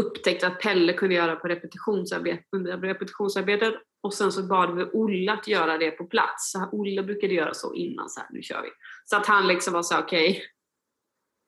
upptäckte 0.00 0.46
att 0.46 0.60
Pelle 0.60 0.92
kunde 0.92 1.14
göra 1.14 1.36
på 1.36 1.48
repetitionsarbete, 1.48 2.42
under 2.56 2.78
repetitionsarbetet 2.78 3.74
och 4.02 4.14
sen 4.14 4.32
så 4.32 4.42
bad 4.42 4.74
vi 4.76 4.84
Olle 4.92 5.32
att 5.32 5.48
göra 5.48 5.78
det 5.78 5.90
på 5.90 6.04
plats. 6.04 6.52
Så 6.52 6.58
här, 6.58 6.68
Olle 6.72 7.02
brukade 7.02 7.34
göra 7.34 7.54
så 7.54 7.74
innan, 7.74 8.10
så 8.10 8.20
här, 8.20 8.28
nu 8.32 8.42
kör 8.42 8.62
vi. 8.62 8.68
Så 9.04 9.16
att 9.16 9.26
han 9.26 9.46
liksom 9.46 9.72
var 9.72 9.82
så 9.82 9.98
okej, 9.98 10.30
okej, 10.30 10.42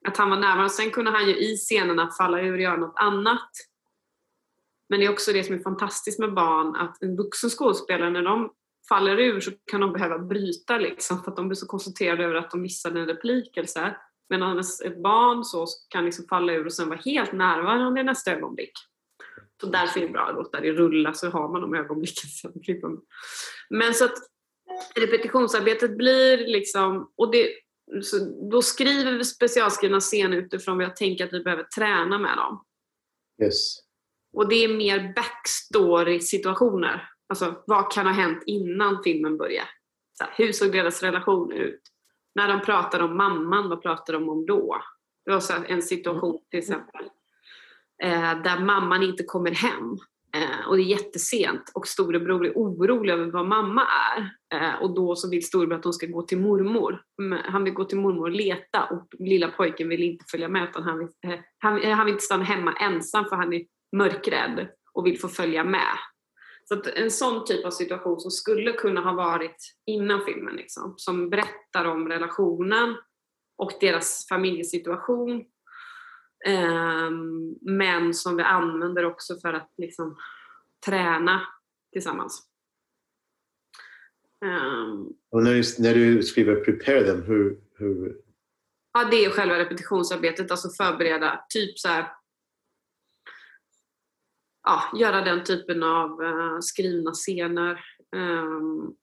att 0.07 0.17
han 0.17 0.29
var 0.29 0.37
närvarande. 0.37 0.69
Sen 0.69 0.91
kunde 0.91 1.11
han 1.11 1.27
ju 1.27 1.35
i 1.37 1.57
scenerna 1.57 2.11
falla 2.11 2.41
ur 2.41 2.53
och 2.53 2.61
göra 2.61 2.77
något 2.77 2.95
annat. 2.95 3.49
Men 4.89 4.99
det 4.99 5.05
är 5.05 5.11
också 5.11 5.33
det 5.33 5.43
som 5.43 5.55
är 5.55 5.59
fantastiskt 5.59 6.19
med 6.19 6.33
barn, 6.33 6.75
att 6.75 7.03
en 7.03 7.15
vuxen 7.15 7.49
skådespelare, 7.49 8.09
när 8.09 8.23
de 8.23 8.51
faller 8.89 9.19
ur 9.19 9.39
så 9.39 9.51
kan 9.71 9.81
de 9.81 9.93
behöva 9.93 10.19
bryta 10.19 10.77
liksom, 10.77 11.23
för 11.23 11.31
att 11.31 11.37
de 11.37 11.47
blir 11.47 11.55
så 11.55 11.67
koncentrerade 11.67 12.23
över 12.23 12.35
att 12.35 12.51
de 12.51 12.61
missade 12.61 12.99
en 12.99 13.07
replik 13.07 13.57
eller 13.57 13.67
så 13.67 13.79
här. 13.79 13.97
Medan 14.29 14.59
ett 14.59 15.03
barn 15.03 15.43
så 15.43 15.67
kan 15.89 16.05
liksom 16.05 16.25
falla 16.29 16.53
ur 16.53 16.65
och 16.65 16.73
sen 16.73 16.89
vara 16.89 16.99
helt 17.05 17.31
närvarande 17.31 18.01
i 18.01 18.03
nästa 18.03 18.31
ögonblick. 18.31 18.71
Så 19.61 19.67
därför 19.67 19.99
är 19.99 20.07
det 20.07 20.13
bra 20.13 20.27
att 20.27 20.35
låta 20.35 20.61
det 20.61 20.71
rulla 20.71 21.13
så 21.13 21.29
har 21.29 21.49
man 21.49 21.61
de 21.61 21.75
ögonblicken. 21.75 22.29
sen. 22.29 22.97
Men 23.69 23.93
så 23.93 24.05
att 24.05 24.17
repetitionsarbetet 24.95 25.97
blir 25.97 26.37
liksom, 26.37 27.11
och 27.17 27.31
det, 27.31 27.49
så 28.03 28.17
då 28.51 28.61
skriver 28.61 29.11
vi 29.11 29.25
specialskrivna 29.25 29.99
scener 29.99 30.37
utifrån 30.37 30.77
vad 30.77 30.85
jag 30.85 30.95
tänker 30.95 31.25
att 31.25 31.33
vi 31.33 31.43
behöver 31.43 31.63
träna 31.63 32.19
med 32.19 32.37
dem. 32.37 32.63
Yes. 33.43 33.77
Och 34.33 34.49
det 34.49 34.55
är 34.55 34.77
mer 34.77 35.13
backstory-situationer. 35.15 37.09
Alltså 37.29 37.63
vad 37.67 37.91
kan 37.91 38.05
ha 38.05 38.13
hänt 38.13 38.43
innan 38.45 39.03
filmen 39.03 39.37
börjar? 39.37 39.69
Så 40.17 40.23
här, 40.23 40.33
hur 40.37 40.51
såg 40.51 40.71
deras 40.71 41.03
relation 41.03 41.51
ut? 41.51 41.81
När 42.35 42.47
de 42.47 42.61
pratade 42.61 43.03
om 43.03 43.17
mamman, 43.17 43.69
vad 43.69 43.81
pratade 43.81 44.17
de 44.17 44.29
om 44.29 44.45
då? 44.45 44.81
Det 45.25 45.31
var 45.31 45.39
så 45.39 45.53
en 45.67 45.81
situation 45.81 46.39
till 46.49 46.59
exempel 46.59 47.05
eh, 48.03 48.41
där 48.41 48.59
mamman 48.59 49.03
inte 49.03 49.23
kommer 49.23 49.51
hem. 49.51 49.97
Eh, 50.35 50.67
och 50.67 50.77
det 50.77 50.83
är 50.83 50.85
jättesent 50.85 51.71
och 51.73 51.87
storebror 51.87 52.45
är 52.45 52.53
orolig 52.55 53.13
över 53.13 53.25
vad 53.25 53.47
mamma 53.47 53.83
är. 54.15 54.29
Eh, 54.57 54.81
och 54.81 54.95
då 54.95 55.15
så 55.15 55.29
vill 55.29 55.45
storebror 55.45 55.77
att 55.77 55.83
hon 55.83 55.93
ska 55.93 56.05
gå 56.05 56.21
till 56.21 56.39
mormor. 56.39 57.01
Han 57.43 57.63
vill 57.63 57.73
gå 57.73 57.85
till 57.85 57.97
mormor 57.97 58.21
och 58.21 58.31
leta 58.31 58.83
och 58.83 59.07
lilla 59.19 59.47
pojken 59.47 59.89
vill 59.89 60.03
inte 60.03 60.25
följa 60.31 60.47
med 60.47 60.69
utan 60.69 60.83
han 60.83 60.99
vill, 60.99 61.07
eh, 61.27 61.39
han, 61.59 61.81
eh, 61.81 61.95
han 61.95 62.05
vill 62.05 62.13
inte 62.13 62.25
stanna 62.25 62.43
hemma 62.43 62.73
ensam 62.73 63.25
för 63.25 63.35
han 63.35 63.53
är 63.53 63.65
mörkrädd 63.97 64.67
och 64.93 65.05
vill 65.05 65.19
få 65.19 65.27
följa 65.27 65.63
med. 65.63 65.97
Så 66.67 66.73
att 66.73 66.87
en 66.87 67.11
sån 67.11 67.45
typ 67.45 67.65
av 67.65 67.71
situation 67.71 68.19
som 68.19 68.31
skulle 68.31 68.71
kunna 68.71 69.01
ha 69.01 69.13
varit 69.13 69.75
innan 69.85 70.25
filmen, 70.25 70.55
liksom, 70.55 70.93
som 70.97 71.29
berättar 71.29 71.85
om 71.85 72.07
relationen 72.07 72.95
och 73.57 73.71
deras 73.79 74.25
familjesituation 74.29 75.45
men 77.61 78.13
som 78.13 78.35
vi 78.37 78.43
använder 78.43 79.05
också 79.05 79.35
för 79.39 79.53
att 79.53 79.73
liksom, 79.77 80.17
träna 80.85 81.41
tillsammans. 81.93 82.49
Ehm, 84.45 85.07
Och 85.31 85.43
när 85.43 85.53
du, 85.53 85.63
när 85.79 85.93
du 85.93 86.23
skriver 86.23 86.55
prepare 86.55 87.03
them, 87.03 87.23
hur, 87.23 87.59
hur 87.77 88.21
ja, 88.93 89.07
det 89.11 89.25
är 89.25 89.29
själva 89.29 89.59
repetitionsarbetet, 89.59 90.51
alltså 90.51 90.69
förbereda, 90.69 91.45
typ 91.49 91.79
så 91.79 91.87
här, 91.87 92.11
ja, 94.63 94.83
göra 94.99 95.21
den 95.21 95.43
typen 95.43 95.83
av 95.83 96.23
eh, 96.23 96.59
skrivna 96.59 97.11
scener. 97.11 97.79
Ehm, 98.15 98.93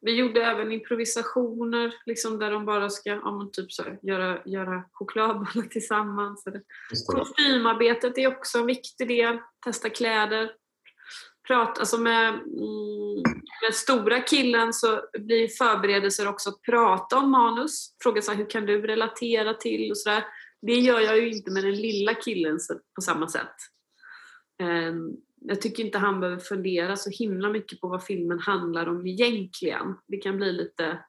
vi 0.00 0.16
gjorde 0.16 0.44
även 0.44 0.72
improvisationer 0.72 1.94
liksom 2.06 2.38
där 2.38 2.50
de 2.50 2.64
bara 2.64 2.90
ska 2.90 3.10
ja, 3.10 3.50
typ 3.52 3.72
så 3.72 3.82
här, 3.82 3.98
göra, 4.02 4.42
göra 4.44 4.84
chokladbollar 4.92 5.68
tillsammans. 5.70 6.44
Kostymarbetet 7.06 8.18
är 8.18 8.26
också 8.26 8.58
en 8.58 8.66
viktig 8.66 9.08
del. 9.08 9.38
Testa 9.64 9.90
kläder. 9.90 10.52
Prata, 11.46 11.80
alltså 11.80 11.98
med, 11.98 12.28
mm, 12.28 13.22
med 13.62 13.74
stora 13.74 14.20
killen 14.20 14.72
så 14.72 15.00
blir 15.18 15.48
förberedelser 15.48 16.28
också 16.28 16.50
att 16.50 16.62
prata 16.62 17.18
om 17.18 17.30
manus. 17.30 17.94
Fråga 18.02 18.22
så 18.22 18.30
här, 18.30 18.38
hur 18.38 18.50
kan 18.50 18.66
du 18.66 18.86
relatera 18.86 19.54
till 19.54 19.90
och 19.90 19.98
sådär. 19.98 20.24
Det 20.62 20.74
gör 20.74 21.00
jag 21.00 21.18
ju 21.18 21.30
inte 21.32 21.50
med 21.50 21.64
den 21.64 21.76
lilla 21.76 22.14
killen 22.14 22.58
på 22.94 23.00
samma 23.02 23.28
sätt. 23.28 23.54
Jag 25.40 25.60
tycker 25.60 25.84
inte 25.84 25.98
han 25.98 26.20
behöver 26.20 26.40
fundera 26.40 26.96
så 26.96 27.10
himla 27.10 27.50
mycket 27.50 27.80
på 27.80 27.88
vad 27.88 28.04
filmen 28.04 28.38
handlar 28.38 28.86
om 28.86 29.06
egentligen. 29.06 29.94
Det 30.06 30.16
kan 30.16 30.36
bli 30.36 30.52
lite 30.52 31.04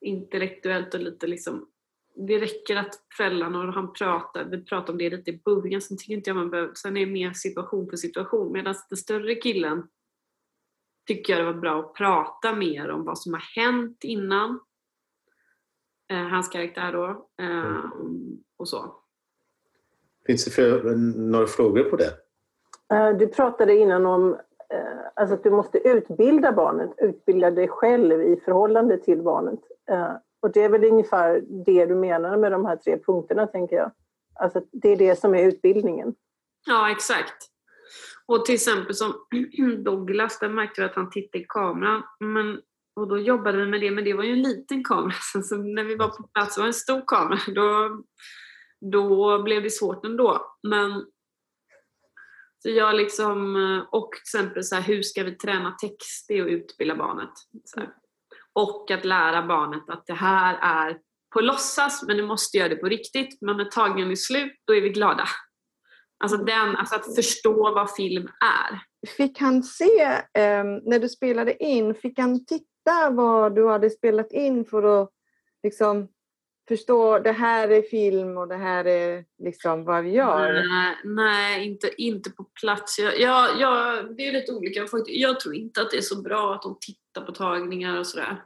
intellektuellt 0.00 0.94
och 0.94 1.00
lite 1.00 1.26
liksom 1.26 1.68
det 2.16 2.38
räcker 2.38 2.76
att 2.76 2.94
föräldrarna 3.16 3.58
och 3.58 3.74
han 3.74 3.92
pratar, 3.92 4.44
vi 4.44 4.64
pratar 4.64 4.92
om 4.92 4.98
det 4.98 5.10
lite 5.10 5.30
i 5.30 5.40
början, 5.44 5.80
sen 5.80 5.96
tycker 5.96 6.14
inte 6.14 6.30
jag 6.30 6.36
man 6.36 6.50
behöver, 6.50 6.74
sen 6.74 6.96
är 6.96 7.06
det 7.06 7.12
mer 7.12 7.32
situation 7.32 7.90
för 7.90 7.96
situation. 7.96 8.52
Medan 8.52 8.74
den 8.88 8.96
större 8.96 9.34
killen 9.34 9.88
tycker 11.06 11.32
jag 11.32 11.40
det 11.46 11.52
var 11.52 11.60
bra 11.60 11.80
att 11.80 11.94
prata 11.94 12.54
mer 12.54 12.90
om 12.90 13.04
vad 13.04 13.18
som 13.18 13.32
har 13.32 13.62
hänt 13.62 14.04
innan. 14.04 14.60
Eh, 16.10 16.26
hans 16.26 16.48
karaktär 16.48 16.92
då. 16.92 17.28
Eh, 17.42 17.84
och 18.56 18.68
så. 18.68 19.02
finns 20.26 20.44
det 20.44 20.50
för, 20.50 20.96
några 21.16 21.46
frågor 21.46 21.82
på 21.82 21.96
det? 21.96 22.25
Eh, 22.92 23.10
du 23.10 23.26
pratade 23.26 23.76
innan 23.76 24.06
om 24.06 24.32
eh, 24.70 24.98
alltså 25.14 25.34
att 25.34 25.42
du 25.42 25.50
måste 25.50 25.88
utbilda 25.88 26.52
barnet, 26.52 26.90
utbilda 26.98 27.50
dig 27.50 27.68
själv 27.68 28.22
i 28.22 28.40
förhållande 28.44 28.98
till 28.98 29.22
barnet. 29.22 29.60
Eh, 29.90 30.12
och 30.42 30.52
det 30.52 30.62
är 30.62 30.68
väl 30.68 30.84
ungefär 30.84 31.44
det 31.66 31.86
du 31.86 31.94
menar 31.94 32.36
med 32.36 32.52
de 32.52 32.66
här 32.66 32.76
tre 32.76 32.98
punkterna, 33.06 33.46
tänker 33.46 33.76
jag. 33.76 33.90
Alltså 34.34 34.62
det 34.72 34.88
är 34.88 34.96
det 34.96 35.18
som 35.18 35.34
är 35.34 35.42
utbildningen. 35.42 36.14
Ja, 36.66 36.90
exakt. 36.90 37.50
Och 38.26 38.44
till 38.44 38.54
exempel 38.54 38.94
som 38.94 39.14
Douglas, 39.84 40.38
där 40.38 40.48
märkte 40.48 40.80
vi 40.80 40.86
att 40.86 40.94
han 40.94 41.10
tittade 41.10 41.44
i 41.44 41.46
kameran. 41.48 42.02
Men, 42.20 42.60
och 42.96 43.08
då 43.08 43.18
jobbade 43.18 43.58
vi 43.58 43.66
med 43.66 43.80
det, 43.80 43.90
men 43.90 44.04
det 44.04 44.14
var 44.14 44.24
ju 44.24 44.32
en 44.32 44.42
liten 44.42 44.84
kamera. 44.84 45.16
Sen 45.32 45.42
så 45.44 45.56
när 45.56 45.84
vi 45.84 45.96
var 45.96 46.08
på 46.08 46.28
plats 46.34 46.58
var 46.58 46.64
det 46.64 46.68
en 46.68 46.74
stor 46.74 47.02
kamera. 47.06 47.40
Då, 47.54 48.02
då 48.80 49.42
blev 49.42 49.62
det 49.62 49.70
svårt 49.70 50.04
ändå. 50.04 50.56
Men 50.62 51.04
så 52.58 52.70
jag 52.70 52.94
liksom, 52.94 53.56
eh, 53.56 53.88
och 53.92 54.12
till 54.12 54.20
exempel 54.20 54.64
så 54.64 54.74
här, 54.74 54.82
hur 54.82 55.02
ska 55.02 55.22
vi 55.22 55.32
träna 55.32 55.72
text? 55.72 56.24
Det 56.28 56.38
är 56.38 56.42
att 56.42 56.48
utbilda 56.48 56.96
barnet. 56.96 57.30
Så 57.64 57.80
här. 57.80 57.88
Och 58.52 58.90
att 58.90 59.04
lära 59.04 59.46
barnet 59.46 59.82
att 59.88 60.06
det 60.06 60.14
här 60.14 60.58
är 60.62 60.98
på 61.34 61.40
låtsas 61.40 62.02
men 62.06 62.16
du 62.16 62.26
måste 62.26 62.58
göra 62.58 62.68
det 62.68 62.76
på 62.76 62.86
riktigt. 62.86 63.38
Men 63.40 63.56
när 63.56 63.64
tagningen 63.64 64.10
är 64.10 64.16
slut, 64.16 64.52
då 64.64 64.74
är 64.74 64.80
vi 64.80 64.88
glada. 64.88 65.28
Alltså, 66.18 66.36
den, 66.36 66.76
alltså 66.76 66.94
att 66.94 67.14
förstå 67.14 67.74
vad 67.74 67.94
film 67.94 68.28
är. 68.40 68.80
Fick 69.16 69.40
han 69.40 69.62
se, 69.62 70.02
eh, 70.34 70.64
när 70.82 70.98
du 70.98 71.08
spelade 71.08 71.64
in, 71.64 71.94
fick 71.94 72.18
han 72.18 72.44
titta 72.44 73.10
vad 73.10 73.54
du 73.54 73.68
hade 73.68 73.90
spelat 73.90 74.32
in 74.32 74.64
för 74.64 75.02
att 75.02 75.10
liksom 75.62 76.08
förstå 76.68 77.18
det 77.18 77.32
här 77.32 77.68
är 77.68 77.82
film 77.82 78.36
och 78.36 78.48
det 78.48 78.56
här 78.56 78.84
är 78.84 79.24
liksom 79.38 79.84
vad 79.84 80.04
vi 80.04 80.10
gör? 80.10 80.52
Nej, 80.52 80.96
nej 81.04 81.66
inte, 81.66 82.02
inte 82.02 82.30
på 82.30 82.44
plats. 82.44 82.98
Jag, 82.98 83.20
jag, 83.20 83.60
jag, 83.60 84.16
det 84.16 84.28
är 84.28 84.32
lite 84.32 84.52
olika. 84.52 84.86
Jag 85.06 85.40
tror 85.40 85.54
inte 85.54 85.80
att 85.80 85.90
det 85.90 85.96
är 85.96 86.02
så 86.02 86.22
bra 86.22 86.54
att 86.54 86.62
de 86.62 86.78
tittar 86.80 87.26
på 87.26 87.32
tagningar 87.32 87.98
och 87.98 88.06
sådär. 88.06 88.42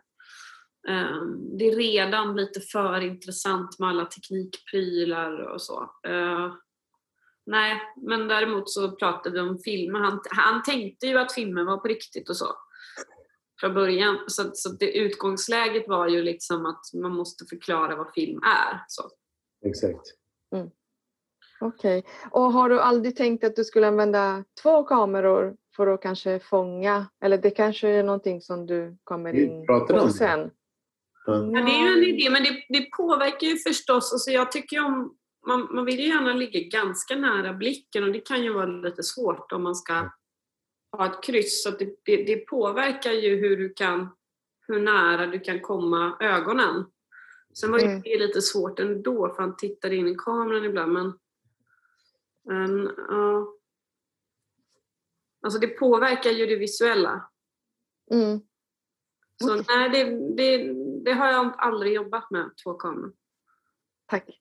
Um, 0.89 1.59
det 1.59 1.69
är 1.69 1.77
redan 1.77 2.37
lite 2.37 2.61
för 2.61 3.01
intressant 3.01 3.79
med 3.79 3.89
alla 3.89 4.05
teknikprylar 4.05 5.41
och 5.41 5.63
så. 5.63 5.83
Uh, 6.09 6.55
nej, 7.47 7.81
men 7.97 8.29
däremot 8.29 8.71
så 8.71 8.91
pratade 8.91 9.43
vi 9.43 9.49
om 9.49 9.59
filmer. 9.59 10.01
Han, 10.01 10.21
han 10.31 10.63
tänkte 10.63 11.07
ju 11.07 11.19
att 11.19 11.35
filmen 11.35 11.67
var 11.67 11.77
på 11.77 11.89
riktigt 11.89 12.29
och 12.29 12.37
så 12.37 12.47
från 13.61 13.75
början. 13.75 14.19
Så, 14.27 14.51
så 14.55 14.69
det, 14.69 14.99
utgångsläget 14.99 15.89
var 15.89 16.09
ju 16.09 16.23
liksom 16.23 16.67
att 16.67 16.81
man 17.03 17.13
måste 17.13 17.45
förklara 17.45 17.97
vad 17.97 18.13
film 18.15 18.41
är. 18.43 18.85
Så. 18.89 19.03
Exakt. 19.67 20.07
Mm. 20.55 20.71
Okej. 21.61 21.99
Okay. 21.99 22.13
Och 22.31 22.53
har 22.53 22.69
du 22.69 22.81
aldrig 22.81 23.17
tänkt 23.17 23.45
att 23.45 23.57
du 23.57 23.65
skulle 23.65 23.89
använda 23.89 24.45
två 24.63 24.83
kameror 24.83 25.57
för 25.77 25.87
att 25.87 26.03
kanske 26.03 26.39
fånga? 26.39 27.07
Eller 27.25 27.39
det 27.39 27.51
kanske 27.51 27.89
är 27.89 28.03
någonting 28.03 28.41
som 28.41 28.67
du 28.67 28.97
kommer 29.05 29.35
in 29.35 29.67
på 29.67 30.09
sen? 30.09 30.51
Ja, 31.27 31.35
det 31.37 31.71
är 31.71 31.83
ju 31.83 31.93
en 31.93 32.15
idé, 32.15 32.31
men 32.31 32.43
det, 32.43 32.65
det 32.69 32.91
påverkar 32.97 33.47
ju 33.47 33.57
förstås. 33.57 34.13
Alltså 34.13 34.31
jag 34.31 34.53
tycker 34.53 34.85
om, 34.85 35.15
man, 35.47 35.75
man 35.75 35.85
vill 35.85 36.01
ju 36.01 36.07
gärna 36.07 36.33
ligga 36.33 36.79
ganska 36.79 37.17
nära 37.17 37.53
blicken 37.53 38.05
och 38.05 38.13
det 38.13 38.21
kan 38.21 38.43
ju 38.43 38.53
vara 38.53 38.67
lite 38.67 39.03
svårt 39.03 39.53
om 39.53 39.63
man 39.63 39.75
ska 39.75 40.11
ha 40.93 41.07
ett 41.07 41.23
kryss. 41.23 41.63
Så 41.63 41.71
det, 41.71 42.05
det, 42.05 42.17
det, 42.17 42.37
påverkar 42.37 43.13
ju 43.13 43.37
hur 43.37 43.57
du 43.57 43.73
kan, 43.73 44.09
hur 44.69 44.81
nära 44.81 45.27
du 45.27 45.41
kan 45.41 45.61
komma 45.61 46.17
ögonen. 46.21 46.85
Sen 47.55 47.71
var 47.71 47.79
ju 47.79 47.85
mm. 47.85 48.01
det 48.03 48.19
lite 48.19 48.43
svårt 48.43 48.81
ändå 48.81 49.35
för 49.35 49.43
han 49.43 49.57
tittade 49.57 49.97
in 49.97 50.09
i 50.09 50.15
kameran 50.15 50.65
ibland 50.65 50.93
men, 50.93 51.19
men 52.45 52.89
uh, 52.89 53.45
Alltså 55.43 55.59
det 55.59 55.69
påverkar 55.69 56.31
ju 56.31 56.47
det 56.47 56.57
visuella. 56.57 57.31
Mm. 58.11 58.41
Så 59.43 59.61
okay. 59.61 59.77
nej, 59.77 59.91
det, 59.91 60.05
det, 60.37 60.75
det, 61.05 61.13
har 61.13 61.29
jag 61.33 61.55
aldrig 61.59 61.93
jobbat 61.93 62.31
med, 62.31 62.51
två 62.65 62.75
kameror. 62.75 63.13
Tack. 64.07 64.41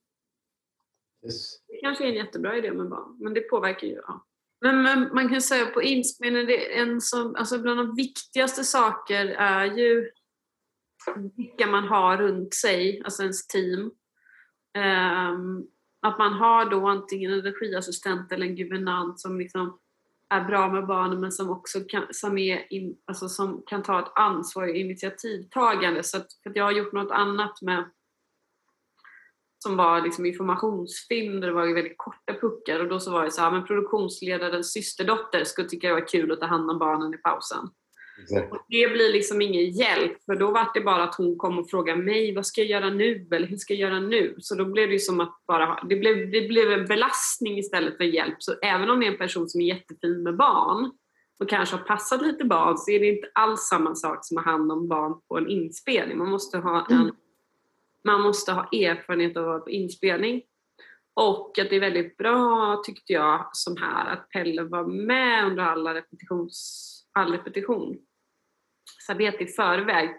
Yes. 1.26 1.68
Det 1.68 1.78
kanske 1.82 2.04
är 2.04 2.08
en 2.08 2.16
jättebra 2.16 2.58
idé 2.58 2.72
med 2.72 2.90
barn, 2.90 3.18
men 3.20 3.34
det 3.34 3.42
påverkar 3.42 3.88
ju. 3.88 3.94
Ja. 3.94 4.26
Men, 4.62 4.82
men, 4.82 5.10
man 5.14 5.30
kan 5.30 5.42
säga 5.42 5.66
på 5.66 5.82
inspelningen, 5.82 6.48
det 6.48 6.76
är 6.76 6.82
en 6.82 7.02
som, 7.02 7.36
alltså 7.36 7.60
bland 7.60 7.80
de 7.80 7.96
viktigaste 7.96 8.64
saker 8.64 9.26
är 9.28 9.66
ju 9.66 10.12
vilka 11.38 11.68
man 11.68 11.88
har 11.88 12.18
runt 12.18 12.54
sig, 12.54 13.02
alltså 13.04 13.24
ens 13.24 13.48
team. 13.48 13.92
Um, 14.78 15.68
att 16.02 16.18
man 16.18 16.34
har 16.34 16.70
då 16.70 16.88
antingen 16.88 17.34
en 17.34 17.42
regiassistent 17.42 18.32
eller 18.32 18.46
en 18.46 18.56
guvernant 18.56 19.20
som 19.20 19.40
liksom 19.40 19.80
är 20.30 20.44
bra 20.44 20.72
med 20.74 20.88
barnen 20.88 21.20
men 21.20 21.32
som 21.32 21.50
också 21.50 21.80
kan, 21.88 22.04
som 22.12 22.38
är 22.38 22.74
in, 22.74 22.98
alltså 23.06 23.30
som 23.30 23.64
kan 23.68 23.84
ta 23.84 24.00
ett 24.00 24.12
ansvar 24.16 24.64
och 24.64 24.76
initiativtagande. 24.76 26.04
Så 26.04 26.18
att, 26.18 26.28
för 26.44 26.50
att 26.50 26.56
jag 26.56 26.64
har 26.64 26.72
gjort 26.72 26.94
något 26.94 27.12
annat 27.12 27.62
med 27.62 27.90
som 29.64 29.78
var 29.78 30.02
liksom 30.02 30.26
informationsfilm 30.26 31.40
där 31.40 31.48
det 31.48 31.54
var 31.54 31.74
väldigt 31.74 31.98
korta 31.98 32.34
puckar 32.42 32.80
och 32.80 32.88
då 32.88 33.00
så 33.00 33.12
var 33.12 33.24
det 33.24 33.32
så 33.32 33.42
här, 33.42 33.52
men 33.52 33.66
produktionsledarens 33.66 34.74
systerdotter 34.74 35.44
skulle 35.44 35.70
tycka 35.70 35.88
det 35.88 35.94
var 35.94 36.08
kul 36.08 36.32
att 36.32 36.40
ta 36.40 36.46
hand 36.46 36.72
om 36.72 36.80
barnen 36.80 37.14
i 37.14 37.18
pausen. 37.18 37.70
Exakt. 38.22 38.52
Och 38.52 38.66
det 38.68 38.88
blir 38.88 39.14
liksom 39.14 39.42
ingen 39.42 39.70
hjälp 39.70 40.24
för 40.26 40.36
då 40.36 40.52
var 40.52 40.68
det 40.74 40.82
bara 40.82 41.04
att 41.04 41.16
hon 41.16 41.38
kom 41.38 41.60
och 41.60 41.70
frågade 41.70 42.04
mig 42.04 42.36
vad 42.36 42.46
ska 42.46 42.62
jag 42.62 42.70
göra 42.70 42.90
nu 42.90 43.28
eller 43.32 43.48
hur 43.48 43.58
ska 43.58 43.74
jag 43.74 43.90
göra 43.90 44.00
nu? 44.00 44.36
Så 44.40 44.56
då 44.56 44.66
blev 44.66 44.90
det 44.90 45.00
som 45.00 45.20
att 45.20 45.42
bara, 45.48 45.84
det 45.90 45.96
blev, 45.96 46.32
det 46.32 46.48
blev 46.48 46.72
en 46.72 46.88
belastning 46.88 47.58
istället 47.58 47.98
för 47.98 48.04
hjälp. 48.04 48.36
Så 48.40 48.54
även 48.62 48.90
om 48.90 49.00
det 49.00 49.06
är 49.06 49.12
en 49.12 49.18
person 49.18 49.50
som 49.50 49.62
är 49.62 49.66
jättefin 49.66 50.24
med 50.24 50.38
barn 50.38 50.92
och 51.40 51.50
kanske 51.50 51.76
har 51.76 51.84
passat 51.84 52.22
lite 52.22 52.44
barn 52.44 52.78
så 52.78 52.92
är 52.92 53.00
det 53.00 53.08
inte 53.08 53.30
alls 53.34 53.62
samma 53.62 53.96
sak 53.96 54.18
som 54.22 54.38
att 54.38 54.46
ha 54.46 54.52
hand 54.52 54.72
om 54.72 54.88
barn 54.88 55.22
på 55.28 55.38
en 55.38 55.48
inspelning. 55.48 56.18
Man 56.18 56.30
måste 56.30 56.58
ha 56.58 56.88
en 56.90 57.12
man 58.08 58.22
måste 58.22 58.52
ha 58.52 58.70
erfarenhet 58.72 59.38
av 59.38 59.44
att 59.44 59.50
vara 59.50 59.60
på 59.60 59.70
inspelning. 59.70 60.42
Och 61.14 61.60
att 61.60 61.70
det 61.70 61.76
är 61.76 61.80
väldigt 61.80 62.18
bra, 62.18 62.82
tyckte 62.86 63.14
jag, 63.14 63.50
som 63.54 63.78
här, 63.78 64.14
att 64.14 64.30
Pelle 64.30 64.64
var 64.64 64.84
med 64.84 65.46
under 65.46 65.64
alla 65.64 65.94
repetitions, 65.94 66.86
all 67.14 67.32
repetitionsarbete 67.32 69.44
i 69.44 69.48
förväg. 69.48 70.10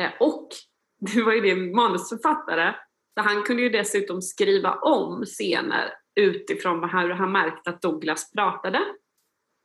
Eh, 0.00 0.10
och 0.20 0.48
det 1.14 1.22
var 1.22 1.32
ju 1.32 1.40
det 1.40 1.56
manusförfattare, 1.56 2.74
så 3.14 3.20
han 3.24 3.42
kunde 3.42 3.62
ju 3.62 3.68
dessutom 3.68 4.22
skriva 4.22 4.74
om 4.74 5.24
scener 5.24 5.94
utifrån 6.14 6.84
hur 6.84 7.10
han 7.10 7.32
märkte 7.32 7.70
att 7.70 7.82
Douglas 7.82 8.32
pratade 8.32 8.84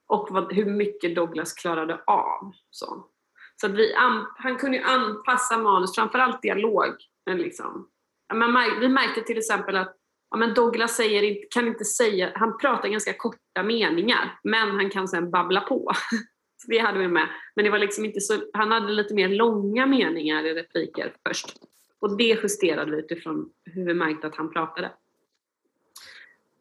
och 0.08 0.28
vad, 0.32 0.54
hur 0.54 0.66
mycket 0.66 1.16
Douglas 1.16 1.54
klarade 1.54 2.04
av. 2.08 2.52
Så, 2.70 3.08
så 3.56 3.68
att 3.68 3.74
vi, 3.74 3.94
han 4.38 4.58
kunde 4.58 4.78
ju 4.78 4.84
anpassa 4.84 5.58
manus, 5.58 5.96
framförallt 5.96 6.42
dialog, 6.42 6.96
liksom, 7.26 7.88
man, 8.34 8.80
vi 8.80 8.90
märkte 8.90 9.22
till 9.22 9.38
exempel 9.38 9.76
att 9.76 9.96
ja, 10.30 10.38
men 10.38 10.54
Douglas 10.54 10.96
säger, 10.96 11.38
kan 11.50 11.68
inte 11.68 11.86
säga, 11.86 12.32
han 12.36 12.58
pratar 12.58 12.90
ganska 12.90 13.14
korta 13.14 13.64
meningar 13.64 14.40
men 14.44 14.72
han 14.72 14.90
kan 14.90 15.08
sen 15.08 15.32
babbla 15.32 15.62
på. 15.62 15.92
Det 16.68 16.78
hade 16.78 17.00
vi 17.00 17.08
med. 17.08 17.28
Men 17.56 17.66
det 17.66 17.72
var 17.72 17.80
liksom 17.80 18.06
inte 18.06 18.22
så, 18.22 18.34
han 18.54 18.72
hade 18.72 18.94
lite 18.94 19.14
mer 19.14 19.30
långa 19.30 19.86
meningar 19.86 20.44
i 20.44 20.54
repliker 20.54 21.14
först. 21.28 21.56
Och 22.00 22.18
det 22.18 22.40
justerade 22.44 22.92
vi 22.92 22.98
utifrån 22.98 23.50
hur 23.66 23.86
vi 23.86 23.94
märkte 23.94 24.28
att 24.28 24.36
han 24.36 24.52
pratade. 24.52 24.92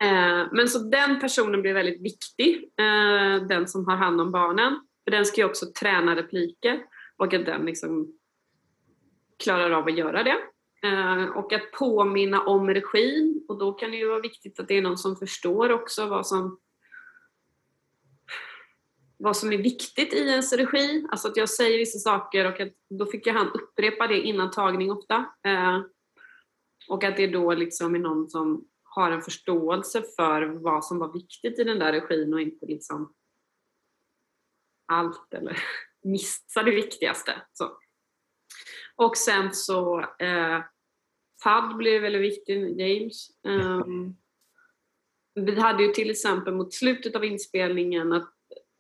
Eh, 0.03 0.47
men 0.53 0.69
så 0.69 0.79
den 0.79 1.21
personen 1.21 1.63
blev 1.63 1.75
väldigt 1.75 2.01
viktig, 2.01 2.71
eh, 2.77 3.47
den 3.47 3.69
som 3.69 3.87
har 3.87 3.97
hand 3.97 4.21
om 4.21 4.33
barnen. 4.33 4.81
För 5.05 5.11
den 5.11 5.27
ska 5.27 5.41
ju 5.41 5.47
också 5.47 5.67
träna 5.81 6.17
repliker 6.17 6.83
och 7.17 7.35
att 7.35 7.47
den 7.47 7.67
liksom 7.67 8.13
klarar 9.45 9.71
av 9.71 9.87
att 9.87 9.99
göra 9.99 10.23
det. 10.23 10.37
Eh, 10.85 11.25
och 11.25 11.53
att 11.53 11.73
påminna 11.73 12.43
om 12.43 12.71
regin 12.71 13.45
och 13.49 13.59
då 13.59 13.73
kan 13.73 13.91
det 13.91 13.97
ju 13.97 14.09
vara 14.09 14.21
viktigt 14.21 14.61
att 14.61 14.69
det 14.69 14.79
är 14.79 14.83
någon 14.83 14.99
som 14.99 15.17
förstår 15.17 15.73
också 15.73 16.07
vad 16.07 16.27
som 16.27 16.59
vad 19.17 19.37
som 19.37 19.53
är 19.53 19.59
viktigt 19.59 20.13
i 20.13 20.19
ens 20.19 20.53
regi. 20.53 21.07
Alltså 21.11 21.29
att 21.29 21.37
jag 21.37 21.49
säger 21.49 21.79
vissa 21.79 21.99
saker 21.99 22.53
och 22.53 22.61
att 22.61 22.73
då 22.91 23.07
fick 23.07 23.27
jag 23.27 23.35
han 23.35 23.49
upprepa 23.49 24.07
det 24.07 24.21
innan 24.21 24.51
tagning 24.51 24.93
ofta. 24.93 25.17
Eh, 25.45 25.81
och 26.89 27.05
att 27.05 27.17
det 27.17 27.27
då 27.27 27.55
liksom 27.55 27.95
är 27.95 27.99
någon 27.99 28.31
som 28.31 28.69
har 28.83 29.11
en 29.11 29.23
förståelse 29.23 30.03
för 30.17 30.43
vad 30.43 30.85
som 30.85 30.99
var 30.99 31.13
viktigt 31.13 31.59
i 31.59 31.65
den 31.65 31.79
där 31.79 31.93
regin 31.93 32.35
och 32.35 32.41
inte 32.41 32.67
liksom 32.67 33.15
allt 34.87 35.35
eller 35.35 35.59
missa 36.03 36.63
det 36.63 36.71
viktigaste. 36.71 37.43
Så. 37.53 37.79
Och 38.97 39.17
sen 39.17 39.53
så 39.53 40.01
eh, 40.01 40.61
FAD 41.43 41.77
blev 41.77 42.03
väldigt 42.03 42.23
viktig, 42.23 42.81
James. 42.81 43.29
Um, 43.43 44.17
vi 45.35 45.61
hade 45.61 45.83
ju 45.83 45.89
till 45.89 46.11
exempel 46.11 46.55
mot 46.55 46.75
slutet 46.75 47.17
av 47.17 47.25
inspelningen 47.25 48.13
att, 48.13 48.33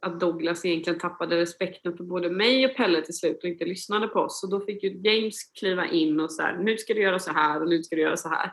att 0.02 0.20
Douglas 0.20 0.64
egentligen 0.64 0.98
tappade 0.98 1.36
respekten 1.36 1.96
för 1.96 2.04
både 2.04 2.30
mig 2.30 2.66
och 2.66 2.76
Pelle 2.76 3.02
till 3.02 3.14
slut 3.14 3.42
och 3.42 3.48
inte 3.48 3.64
lyssnade 3.64 4.08
på 4.08 4.20
oss. 4.20 4.40
Så 4.40 4.46
då 4.46 4.60
fick 4.60 4.82
ju 4.82 5.00
James 5.04 5.44
kliva 5.44 5.86
in 5.86 6.20
och 6.20 6.32
så 6.32 6.52
nu 6.52 6.78
ska 6.78 6.94
du 6.94 7.02
göra 7.02 7.18
så 7.18 7.32
här 7.32 7.62
och 7.62 7.68
nu 7.68 7.82
ska 7.82 7.96
du 7.96 8.02
göra 8.02 8.16
så 8.16 8.28
här. 8.28 8.52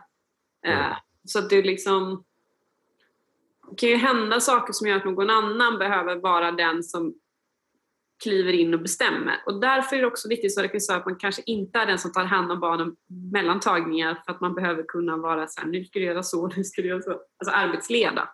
Uh, 0.67 0.97
så 1.23 1.39
att 1.39 1.49
det 1.49 1.61
liksom 1.61 2.23
det 3.69 3.75
kan 3.75 3.89
ju 3.89 3.95
hända 3.95 4.39
saker 4.39 4.73
som 4.73 4.87
gör 4.87 4.97
att 4.97 5.05
någon 5.05 5.29
annan 5.29 5.77
behöver 5.77 6.15
vara 6.15 6.51
den 6.51 6.83
som 6.83 7.13
kliver 8.23 8.53
in 8.53 8.73
och 8.73 8.81
bestämmer. 8.81 9.35
Och 9.45 9.59
därför 9.61 9.95
är 9.95 10.01
det 10.01 10.07
också 10.07 10.29
viktigt 10.29 10.53
som 10.53 10.63
regissör 10.63 10.95
att 10.95 11.05
man 11.05 11.15
kanske 11.15 11.41
inte 11.45 11.79
är 11.79 11.85
den 11.85 11.99
som 11.99 12.11
tar 12.11 12.23
hand 12.23 12.51
om 12.51 12.59
barnen 12.59 12.95
mellan 13.31 13.59
tagningar 13.59 14.21
för 14.25 14.33
att 14.33 14.41
man 14.41 14.55
behöver 14.55 14.83
kunna 14.83 15.17
vara 15.17 15.47
så 15.47 15.61
här, 15.61 15.67
nu 15.67 15.85
ska 15.85 15.99
du 15.99 16.05
göra 16.05 16.23
så, 16.23 16.47
nu 16.47 16.63
ska 16.63 16.81
du 16.81 16.87
göra 16.87 17.01
så. 17.01 17.11
Alltså 17.11 17.51
arbetsleda. 17.53 18.29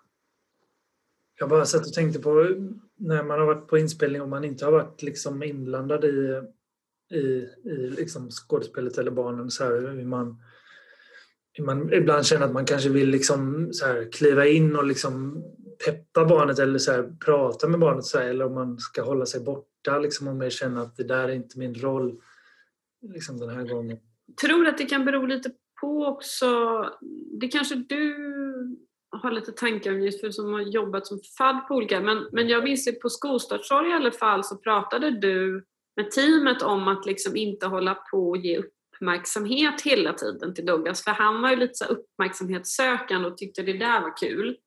Jag 1.40 1.50
bara 1.50 1.66
satt 1.66 1.88
och 1.88 1.94
tänkte 1.94 2.20
på 2.20 2.48
när 2.98 3.24
man 3.24 3.40
har 3.40 3.46
varit 3.46 3.68
på 3.68 3.78
inspelning 3.78 4.22
och 4.22 4.30
man 4.30 4.44
inte 4.44 4.66
har 4.66 4.72
varit 4.72 5.02
liksom 5.02 5.44
inblandad 5.44 6.06
i, 6.06 6.42
i, 7.14 7.48
i 7.70 7.90
liksom 7.98 8.30
skådespelet 8.32 8.98
eller 8.98 9.12
barnen. 9.12 9.52
Så 9.52 9.64
här, 9.64 9.72
hur 9.72 10.06
man, 10.06 10.44
hur 11.54 11.66
man 11.66 11.94
ibland 11.94 12.26
känner 12.26 12.46
att 12.46 12.54
man 12.54 12.66
kanske 12.66 12.90
vill 12.90 13.10
liksom 13.10 13.70
så 13.74 13.86
här, 13.86 14.12
kliva 14.12 14.46
in 14.46 14.76
och 14.76 14.86
liksom 14.86 15.44
peppa 15.86 16.26
barnet 16.26 16.60
eller 16.60 16.80
så 16.80 16.92
här, 16.92 17.16
prata 17.26 17.68
med 17.68 17.80
barnet 17.80 18.06
så 18.06 18.18
här, 18.18 18.26
eller 18.26 18.46
om 18.46 18.54
man 18.54 18.80
ska 18.80 19.02
hålla 19.02 19.26
sig 19.26 19.42
borta 19.42 20.00
liksom, 20.00 20.28
och 20.28 20.36
mer 20.36 20.50
känna 20.50 20.82
att 20.82 20.96
det 20.96 21.04
där 21.04 21.24
är 21.24 21.34
inte 21.34 21.60
min 21.60 21.76
roll 21.76 22.22
liksom, 23.14 23.40
den 23.40 23.50
här 23.50 23.64
gången. 23.64 23.98
tror 24.42 24.68
att 24.68 24.78
det 24.78 24.86
kan 24.86 25.06
bero 25.06 25.26
lite 25.26 25.52
på 25.82 26.06
också, 26.06 26.50
det 27.42 27.48
kanske 27.48 27.76
du 27.76 28.16
har 29.10 29.32
lite 29.32 29.52
tankar 29.52 29.92
om 29.92 30.02
just 30.02 30.22
för 30.22 30.30
som 30.32 30.54
har 30.54 30.62
jobbat 30.62 31.08
som 31.08 31.20
FAD 31.38 31.68
på 31.68 31.76
olika, 31.76 32.00
men, 32.00 32.28
men 32.32 32.48
jag 32.48 32.64
minns 32.64 32.88
ju 32.88 32.92
på 32.92 33.10
skolstartsår 33.10 33.88
i 33.88 33.94
alla 33.94 34.12
fall 34.12 34.44
så 34.44 34.58
pratade 34.58 35.12
du 35.12 35.66
med 35.96 36.12
teamet 36.12 36.62
om 36.62 36.88
att 36.88 37.06
liksom 37.06 37.36
inte 37.36 37.68
hålla 37.68 37.96
på 38.12 38.30
och 38.30 38.38
ge 38.38 38.58
uppmärksamhet 38.58 39.82
hela 39.82 40.14
tiden 40.14 40.54
till 40.54 40.66
Douglas, 40.66 41.04
för 41.04 41.12
han 41.12 41.42
var 41.42 41.50
ju 41.50 41.56
lite 41.56 41.74
så 41.74 41.86
uppmärksamhetssökande 41.86 43.28
och 43.28 43.38
tyckte 43.38 43.62
det 43.62 43.78
där 43.78 44.02
var 44.02 44.18
kul. 44.18 44.58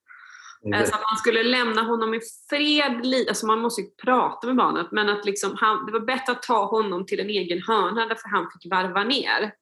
Mm. 0.64 0.78
Alltså 0.78 0.94
att 0.94 1.02
man 1.10 1.18
skulle 1.18 1.42
lämna 1.42 1.82
honom 1.82 2.14
i 2.14 2.20
fred, 2.50 3.28
alltså 3.28 3.46
man 3.46 3.58
måste 3.58 3.80
ju 3.80 3.90
prata 3.90 4.46
med 4.46 4.56
barnet, 4.56 4.86
men 4.92 5.08
att 5.08 5.24
liksom 5.24 5.56
han, 5.56 5.86
det 5.86 5.92
var 5.92 6.00
bättre 6.00 6.32
att 6.32 6.42
ta 6.42 6.64
honom 6.64 7.06
till 7.06 7.20
en 7.20 7.30
egen 7.30 7.62
hörna 7.62 8.06
därför 8.06 8.28
han 8.28 8.50
fick 8.50 8.70
varva 8.72 9.04
ner 9.04 9.52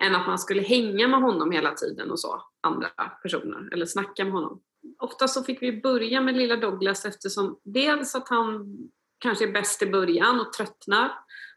än 0.00 0.14
att 0.14 0.26
man 0.26 0.38
skulle 0.38 0.62
hänga 0.62 1.08
med 1.08 1.20
honom 1.20 1.50
hela 1.50 1.74
tiden 1.74 2.10
och 2.10 2.20
så, 2.20 2.42
andra 2.60 2.88
personer, 3.22 3.68
eller 3.72 3.86
snacka 3.86 4.24
med 4.24 4.32
honom. 4.32 4.60
Ofta 4.98 5.28
så 5.28 5.42
fick 5.42 5.62
vi 5.62 5.80
börja 5.80 6.20
med 6.20 6.36
lilla 6.36 6.56
Douglas 6.56 7.04
eftersom 7.04 7.60
dels 7.64 8.14
att 8.14 8.28
han 8.28 8.76
kanske 9.18 9.48
är 9.48 9.52
bäst 9.52 9.82
i 9.82 9.86
början 9.86 10.40
och 10.40 10.52
tröttnar 10.52 11.12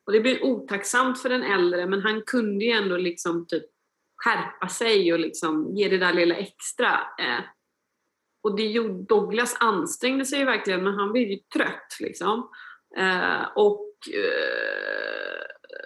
och 0.05 0.11
det 0.11 0.19
blir 0.19 0.43
otacksamt 0.43 1.21
för 1.21 1.29
den 1.29 1.43
äldre 1.43 1.87
men 1.87 2.01
han 2.01 2.21
kunde 2.21 2.65
ju 2.65 2.71
ändå 2.71 2.97
liksom 2.97 3.47
typ 3.47 3.63
skärpa 4.15 4.67
sig 4.67 5.13
och 5.13 5.19
liksom 5.19 5.75
ge 5.75 5.89
det 5.89 5.97
där 5.97 6.13
lilla 6.13 6.35
extra. 6.35 6.91
Eh, 7.19 7.39
och 8.43 8.55
det 8.55 8.67
gjorde, 8.67 9.03
Douglas 9.03 9.57
ansträngde 9.59 10.25
sig 10.25 10.39
ju 10.39 10.45
verkligen 10.45 10.83
men 10.83 10.93
han 10.93 11.11
blev 11.11 11.27
ju 11.27 11.37
trött 11.37 11.97
liksom. 11.99 12.49
Eh, 12.97 13.43
och 13.55 13.89
eh, 14.13 15.41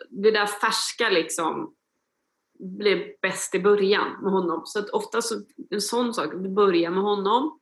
det 0.10 0.32
där 0.32 0.46
färska 0.46 1.10
liksom 1.10 1.76
blev 2.60 3.00
bäst 3.22 3.56
i 3.56 3.60
början 3.60 4.22
med 4.22 4.32
honom. 4.32 4.62
Så 4.66 4.80
att 4.80 4.90
ofta 4.90 5.22
så, 5.22 5.36
en 5.70 5.82
sån 5.82 6.14
sak, 6.14 6.32
det 6.34 6.50
börjar 6.50 6.92
med 6.92 7.04
honom 7.04 7.60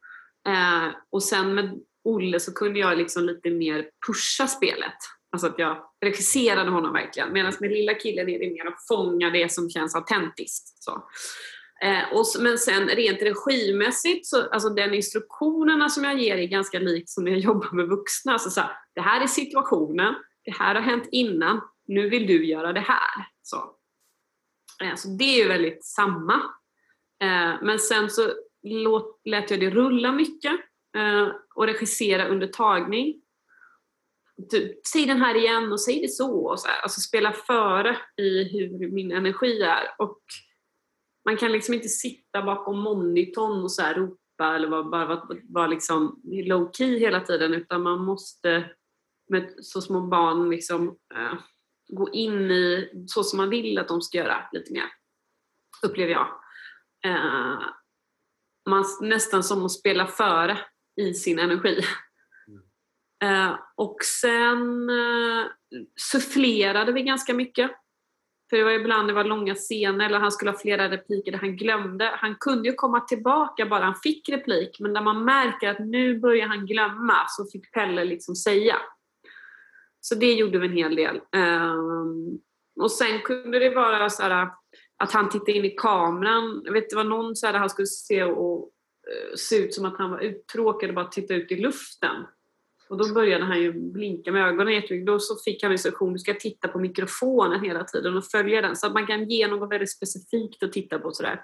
eh, 0.47 0.87
och 1.09 1.23
sen 1.23 1.55
med 1.55 1.79
Olle 2.03 2.39
så 2.39 2.53
kunde 2.53 2.79
jag 2.79 2.97
liksom 2.97 3.23
lite 3.23 3.49
mer 3.49 3.89
pusha 4.07 4.47
spelet. 4.47 4.97
Alltså 5.31 5.47
att 5.47 5.59
jag 5.59 5.77
regisserade 6.01 6.69
honom 6.69 6.93
verkligen. 6.93 7.33
Medan 7.33 7.53
med 7.59 7.71
lilla 7.71 7.93
killen 7.93 8.29
är 8.29 8.39
det 8.39 8.49
mer 8.49 8.67
att 8.67 8.87
fånga 8.87 9.29
det 9.29 9.51
som 9.51 9.69
känns 9.69 9.95
autentiskt. 9.95 10.83
Så. 10.83 11.03
Eh, 11.81 12.13
och, 12.13 12.25
men 12.39 12.57
sen 12.57 12.87
rent 12.87 13.21
regimässigt, 13.21 14.25
så, 14.25 14.49
alltså 14.49 14.69
den 14.69 14.93
instruktionerna 14.93 15.89
som 15.89 16.03
jag 16.03 16.19
ger 16.19 16.37
är 16.37 16.47
ganska 16.47 16.79
likt 16.79 17.09
som 17.09 17.23
när 17.23 17.31
jag 17.31 17.39
jobbar 17.49 17.71
med 17.71 17.87
vuxna. 17.87 18.33
Alltså 18.33 18.49
så 18.49 18.61
här, 18.61 18.71
det 18.95 19.01
här 19.01 19.21
är 19.21 19.27
situationen, 19.27 20.15
det 20.45 20.51
här 20.51 20.75
har 20.75 20.81
hänt 20.81 21.07
innan, 21.11 21.61
nu 21.87 22.09
vill 22.09 22.27
du 22.27 22.45
göra 22.45 22.73
det 22.73 22.79
här. 22.79 23.27
Så, 23.41 23.57
eh, 24.83 24.95
så 24.95 25.07
det 25.07 25.23
är 25.23 25.43
ju 25.43 25.47
väldigt 25.47 25.85
samma. 25.85 26.33
Eh, 27.23 27.53
men 27.61 27.79
sen 27.79 28.09
så 28.09 28.33
låt, 28.63 29.21
lät 29.25 29.51
jag 29.51 29.59
det 29.59 29.69
rulla 29.69 30.11
mycket 30.11 30.53
eh, 30.97 31.27
och 31.55 31.65
regissera 31.65 32.27
under 32.27 32.47
tagning. 32.47 33.15
Du, 34.37 34.81
säg 34.93 35.05
den 35.05 35.21
här 35.21 35.35
igen 35.35 35.71
och 35.71 35.81
säg 35.81 36.01
det 36.01 36.07
så. 36.07 36.45
Och 36.45 36.59
så 36.59 36.67
här. 36.67 36.81
Alltså 36.81 37.01
spela 37.01 37.33
före 37.33 37.97
i 38.17 38.43
hur 38.43 38.91
min 38.91 39.11
energi 39.11 39.61
är. 39.61 39.83
Och 39.97 40.19
man 41.25 41.37
kan 41.37 41.51
liksom 41.51 41.73
inte 41.73 41.87
sitta 41.87 42.41
bakom 42.41 42.79
monitorn 42.79 43.63
och 43.63 43.71
så 43.71 43.81
här 43.81 43.95
ropa 43.95 44.55
eller 44.55 44.67
vara, 44.67 44.83
bara 44.83 45.05
vara, 45.05 45.27
vara 45.49 45.67
liksom 45.67 46.21
low 46.23 46.71
key 46.73 46.99
hela 46.99 47.19
tiden 47.21 47.53
utan 47.53 47.81
man 47.81 48.05
måste 48.05 48.69
med 49.29 49.53
så 49.61 49.81
små 49.81 50.01
barn 50.01 50.49
liksom 50.49 50.87
eh, 51.15 51.33
gå 51.87 52.09
in 52.09 52.51
i 52.51 52.89
så 53.07 53.23
som 53.23 53.37
man 53.37 53.49
vill 53.49 53.79
att 53.79 53.87
de 53.87 54.01
ska 54.01 54.17
göra 54.17 54.43
lite 54.51 54.73
mer. 54.73 54.85
Upplever 55.85 56.11
jag. 56.11 56.27
Eh, 57.05 57.59
man, 58.69 58.85
nästan 59.01 59.43
som 59.43 59.65
att 59.65 59.71
spela 59.71 60.07
före 60.07 60.57
i 61.01 61.13
sin 61.13 61.39
energi. 61.39 61.81
Eh, 63.23 63.59
och 63.75 63.97
sen 64.21 64.89
eh, 64.89 65.45
sufflerade 66.11 66.91
vi 66.91 67.01
ganska 67.01 67.33
mycket. 67.33 67.71
För 68.49 68.57
det 68.57 68.63
var 68.63 68.71
ibland 68.71 69.07
det 69.07 69.13
var 69.13 69.23
långa 69.23 69.55
scener 69.55 70.05
eller 70.05 70.19
han 70.19 70.31
skulle 70.31 70.51
ha 70.51 70.57
flera 70.57 70.91
repliker 70.91 71.31
där 71.31 71.39
han 71.39 71.55
glömde. 71.55 72.11
Han 72.13 72.35
kunde 72.35 72.69
ju 72.69 72.75
komma 72.75 72.99
tillbaka 72.99 73.65
bara 73.65 73.83
han 73.83 73.95
fick 73.95 74.29
replik 74.29 74.77
men 74.79 74.93
när 74.93 75.01
man 75.01 75.25
märker 75.25 75.69
att 75.69 75.79
nu 75.79 76.19
börjar 76.19 76.47
han 76.47 76.65
glömma 76.65 77.15
så 77.27 77.45
fick 77.45 77.71
Pelle 77.71 78.05
liksom 78.05 78.35
säga. 78.35 78.75
Så 80.01 80.15
det 80.15 80.33
gjorde 80.33 80.59
vi 80.59 80.67
en 80.67 80.73
hel 80.73 80.95
del. 80.95 81.21
Ehm, 81.31 82.39
och 82.79 82.91
sen 82.91 83.19
kunde 83.19 83.59
det 83.59 83.69
vara 83.69 84.09
så 84.09 84.23
här 84.23 84.49
att 84.97 85.11
han 85.11 85.29
tittade 85.29 85.51
in 85.51 85.65
i 85.65 85.69
kameran. 85.69 86.61
Jag 86.65 86.73
vet 86.73 86.89
det 86.89 86.95
var 86.95 87.03
någon 87.03 87.35
så 87.35 87.45
här 87.45 87.53
där 87.53 87.59
han 87.59 87.69
skulle 87.69 87.87
se 87.87 88.23
och 88.23 88.71
eh, 89.07 89.35
se 89.35 89.55
ut 89.55 89.73
som 89.73 89.85
att 89.85 89.97
han 89.97 90.11
var 90.11 90.19
uttråkad 90.19 90.89
och 90.89 90.95
bara 90.95 91.07
titta 91.07 91.33
ut 91.33 91.51
i 91.51 91.55
luften. 91.55 92.15
Och 92.93 93.07
då 93.07 93.13
började 93.13 93.45
han 93.45 93.61
ju 93.61 93.73
blinka 93.73 94.31
med 94.31 94.47
ögonen 94.47 94.73
jättemycket. 94.73 95.07
Då 95.07 95.19
så 95.19 95.35
fick 95.45 95.63
han 95.63 95.71
instruktion, 95.71 96.13
du 96.13 96.19
ska 96.19 96.33
titta 96.33 96.67
på 96.67 96.79
mikrofonen 96.79 97.63
hela 97.63 97.83
tiden 97.83 98.17
och 98.17 98.25
följa 98.25 98.61
den. 98.61 98.75
Så 98.75 98.87
att 98.87 98.93
man 98.93 99.07
kan 99.07 99.29
ge 99.29 99.47
något 99.47 99.71
väldigt 99.71 99.91
specifikt 99.91 100.63
att 100.63 100.71
titta 100.71 100.99
på 100.99 101.11
sådär. 101.11 101.41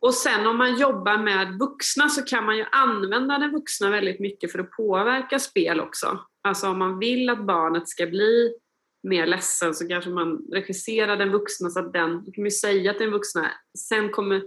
Och 0.00 0.14
sen 0.14 0.46
om 0.46 0.58
man 0.58 0.78
jobbar 0.78 1.18
med 1.18 1.58
vuxna 1.58 2.08
så 2.08 2.22
kan 2.22 2.44
man 2.44 2.56
ju 2.56 2.64
använda 2.72 3.38
den 3.38 3.52
vuxna 3.52 3.90
väldigt 3.90 4.20
mycket 4.20 4.52
för 4.52 4.58
att 4.58 4.70
påverka 4.70 5.38
spel 5.38 5.80
också. 5.80 6.20
Alltså 6.42 6.68
om 6.68 6.78
man 6.78 6.98
vill 6.98 7.30
att 7.30 7.46
barnet 7.46 7.88
ska 7.88 8.06
bli 8.06 8.54
mer 9.02 9.26
ledsen 9.26 9.74
så 9.74 9.88
kanske 9.88 10.10
man 10.10 10.46
regisserar 10.52 11.16
den 11.16 11.32
vuxna 11.32 11.70
så 11.70 11.80
att 11.80 11.92
den, 11.92 12.24
Du 12.24 12.32
kan 12.32 12.44
ju 12.44 12.50
säga 12.50 12.92
till 12.92 13.02
den 13.02 13.12
vuxna, 13.12 13.50
sen 13.78 14.10
kommer 14.10 14.42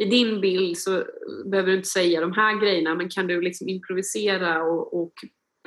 i 0.00 0.04
din 0.04 0.40
bild 0.40 0.78
så 0.78 1.04
behöver 1.44 1.70
du 1.70 1.76
inte 1.76 1.88
säga 1.88 2.20
de 2.20 2.32
här 2.32 2.60
grejerna 2.60 2.94
men 2.94 3.08
kan 3.08 3.26
du 3.26 3.40
liksom 3.40 3.68
improvisera 3.68 4.62
och, 4.62 5.02
och 5.02 5.12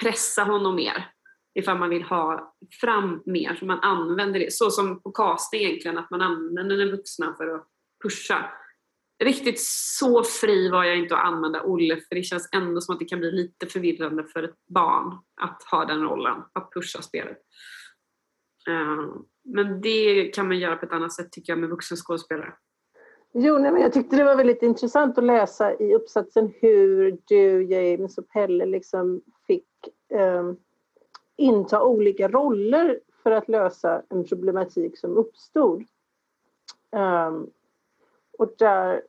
pressa 0.01 0.43
honom 0.43 0.75
mer 0.75 1.11
ifall 1.59 1.77
man 1.77 1.89
vill 1.89 2.03
ha 2.03 2.55
fram 2.81 3.23
mer 3.25 3.55
så 3.55 3.65
man 3.65 3.79
använder 3.79 4.39
det. 4.39 4.53
Så 4.53 4.71
som 4.71 5.01
på 5.01 5.11
casting 5.11 5.61
egentligen, 5.61 5.97
att 5.97 6.09
man 6.09 6.21
använder 6.21 6.77
den 6.77 6.91
vuxna 6.91 7.35
för 7.37 7.47
att 7.47 7.67
pusha. 8.03 8.51
Riktigt 9.23 9.59
så 9.59 10.23
fri 10.23 10.69
var 10.69 10.83
jag 10.83 10.97
inte 10.97 11.15
att 11.15 11.25
använda 11.25 11.63
Olle 11.63 11.95
för 11.95 12.15
det 12.15 12.23
känns 12.23 12.49
ändå 12.51 12.81
som 12.81 12.93
att 12.93 12.99
det 12.99 13.05
kan 13.05 13.19
bli 13.19 13.31
lite 13.31 13.67
förvirrande 13.67 14.23
för 14.23 14.43
ett 14.43 14.67
barn 14.67 15.17
att 15.41 15.63
ha 15.71 15.85
den 15.85 16.03
rollen, 16.03 16.43
att 16.53 16.73
pusha 16.73 17.01
spelet. 17.01 17.37
Eh, 18.69 19.05
men 19.43 19.81
det 19.81 20.23
kan 20.35 20.47
man 20.47 20.59
göra 20.59 20.75
på 20.75 20.85
ett 20.85 20.91
annat 20.91 21.13
sätt 21.13 21.31
tycker 21.31 21.51
jag 21.51 21.59
med 21.59 21.69
vuxen 21.69 21.97
skådespelare. 21.97 22.53
Jo, 23.33 23.57
nej, 23.57 23.71
men 23.71 23.81
jag 23.81 23.93
tyckte 23.93 24.15
det 24.15 24.23
var 24.23 24.35
väldigt 24.35 24.61
intressant 24.61 25.17
att 25.17 25.23
läsa 25.23 25.73
i 25.73 25.95
uppsatsen 25.95 26.53
hur 26.61 27.17
du, 27.27 27.63
James 27.63 28.17
och 28.17 28.29
Pelle 28.29 28.65
liksom 28.65 29.21
fick 29.47 29.67
eh, 30.09 30.51
inta 31.35 31.83
olika 31.83 32.27
roller 32.27 32.99
för 33.23 33.31
att 33.31 33.49
lösa 33.49 34.03
en 34.09 34.23
problematik 34.23 34.97
som 34.97 35.17
uppstod. 35.17 35.83
Ehm, 36.91 37.49
och 38.37 38.53
där 38.57 39.01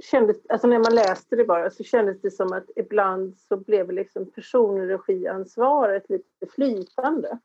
kändes, 0.00 0.36
alltså 0.48 0.66
när 0.66 0.78
man 0.78 0.94
läste 0.94 1.36
det 1.36 1.44
bara 1.44 1.70
så 1.70 1.84
kändes 1.84 2.20
det 2.20 2.30
som 2.30 2.52
att 2.52 2.70
ibland 2.76 3.36
så 3.36 3.56
blev 3.56 3.92
liksom 3.92 4.30
personregiansvaret 4.30 6.08
lite 6.08 6.46
flytande. 6.54 7.38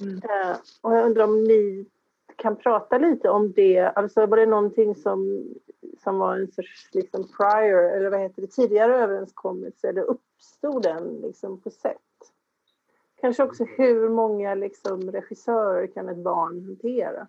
Eh, 0.00 0.56
och 0.80 0.94
jag 0.94 1.06
undrar 1.06 1.24
om 1.24 1.44
ni 1.44 1.86
kan 2.36 2.56
prata 2.56 2.98
lite 2.98 3.30
om 3.30 3.52
det. 3.52 3.78
Alltså 3.78 4.26
var 4.26 4.36
det 4.36 4.46
någonting 4.46 4.94
som, 4.94 5.44
som 5.98 6.18
var 6.18 6.36
en 6.36 6.52
sorts 6.52 6.88
liksom 6.92 7.28
prior, 7.36 7.96
eller 7.96 8.10
vad 8.10 8.20
heter 8.20 8.42
det, 8.42 8.48
tidigare 8.48 8.96
överenskommelse 8.96 9.88
eller 9.88 10.02
uppstod 10.02 10.82
den 10.82 11.20
liksom 11.20 11.60
på 11.60 11.70
sätt? 11.70 11.98
Kanske 13.20 13.42
också 13.42 13.64
hur 13.64 14.08
många 14.08 14.54
liksom 14.54 15.12
regissörer 15.12 15.86
kan 15.86 16.08
ett 16.08 16.24
barn 16.24 16.64
hantera? 16.64 17.28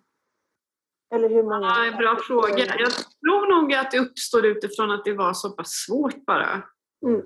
Eller 1.14 1.28
hur 1.28 1.42
många... 1.42 1.66
Ja, 1.66 1.86
en 1.86 1.96
bra 1.96 2.16
fråga. 2.26 2.58
Jag 2.58 2.90
tror 2.92 3.60
nog 3.60 3.74
att 3.74 3.90
det 3.90 3.98
uppstod 3.98 4.44
utifrån 4.44 4.90
att 4.90 5.04
det 5.04 5.12
var 5.12 5.32
så 5.32 5.50
pass 5.50 5.70
svårt 5.86 6.24
bara. 6.26 6.62
Mm. 7.06 7.22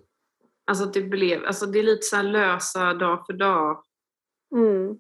Alltså 0.67 0.85
att 0.85 0.95
det 0.95 1.03
blev, 1.03 1.45
alltså 1.45 1.67
det 1.67 1.79
är 1.79 1.83
lite 1.83 2.03
så 2.03 2.23
lösa 2.23 2.95
dag 2.95 3.27
för 3.27 3.33
dag. 3.33 3.83
Mm. 4.55 4.99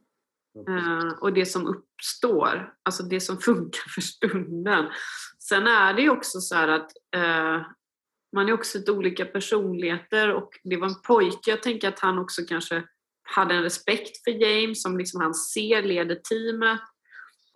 Eh, 0.68 1.18
och 1.20 1.32
det 1.32 1.46
som 1.46 1.82
uppstår, 2.04 2.72
alltså 2.82 3.02
det 3.02 3.20
som 3.20 3.38
funkar 3.38 3.88
för 3.94 4.00
stunden. 4.00 4.84
Sen 5.38 5.66
är 5.66 5.94
det 5.94 6.02
ju 6.02 6.10
också 6.10 6.40
så 6.40 6.54
här 6.54 6.68
att 6.68 6.90
eh, 7.16 7.66
man 8.32 8.48
är 8.48 8.52
också 8.52 8.78
lite 8.78 8.92
olika 8.92 9.24
personligheter 9.24 10.34
och 10.34 10.50
det 10.64 10.76
var 10.76 10.88
en 10.88 11.02
pojke, 11.06 11.50
jag 11.50 11.62
tänker 11.62 11.88
att 11.88 12.00
han 12.00 12.18
också 12.18 12.42
kanske 12.48 12.82
hade 13.22 13.54
en 13.54 13.62
respekt 13.62 14.24
för 14.24 14.30
James 14.30 14.82
som 14.82 14.98
liksom 14.98 15.20
han 15.20 15.34
ser 15.34 15.82
leder 15.82 16.14
teamet. 16.14 16.80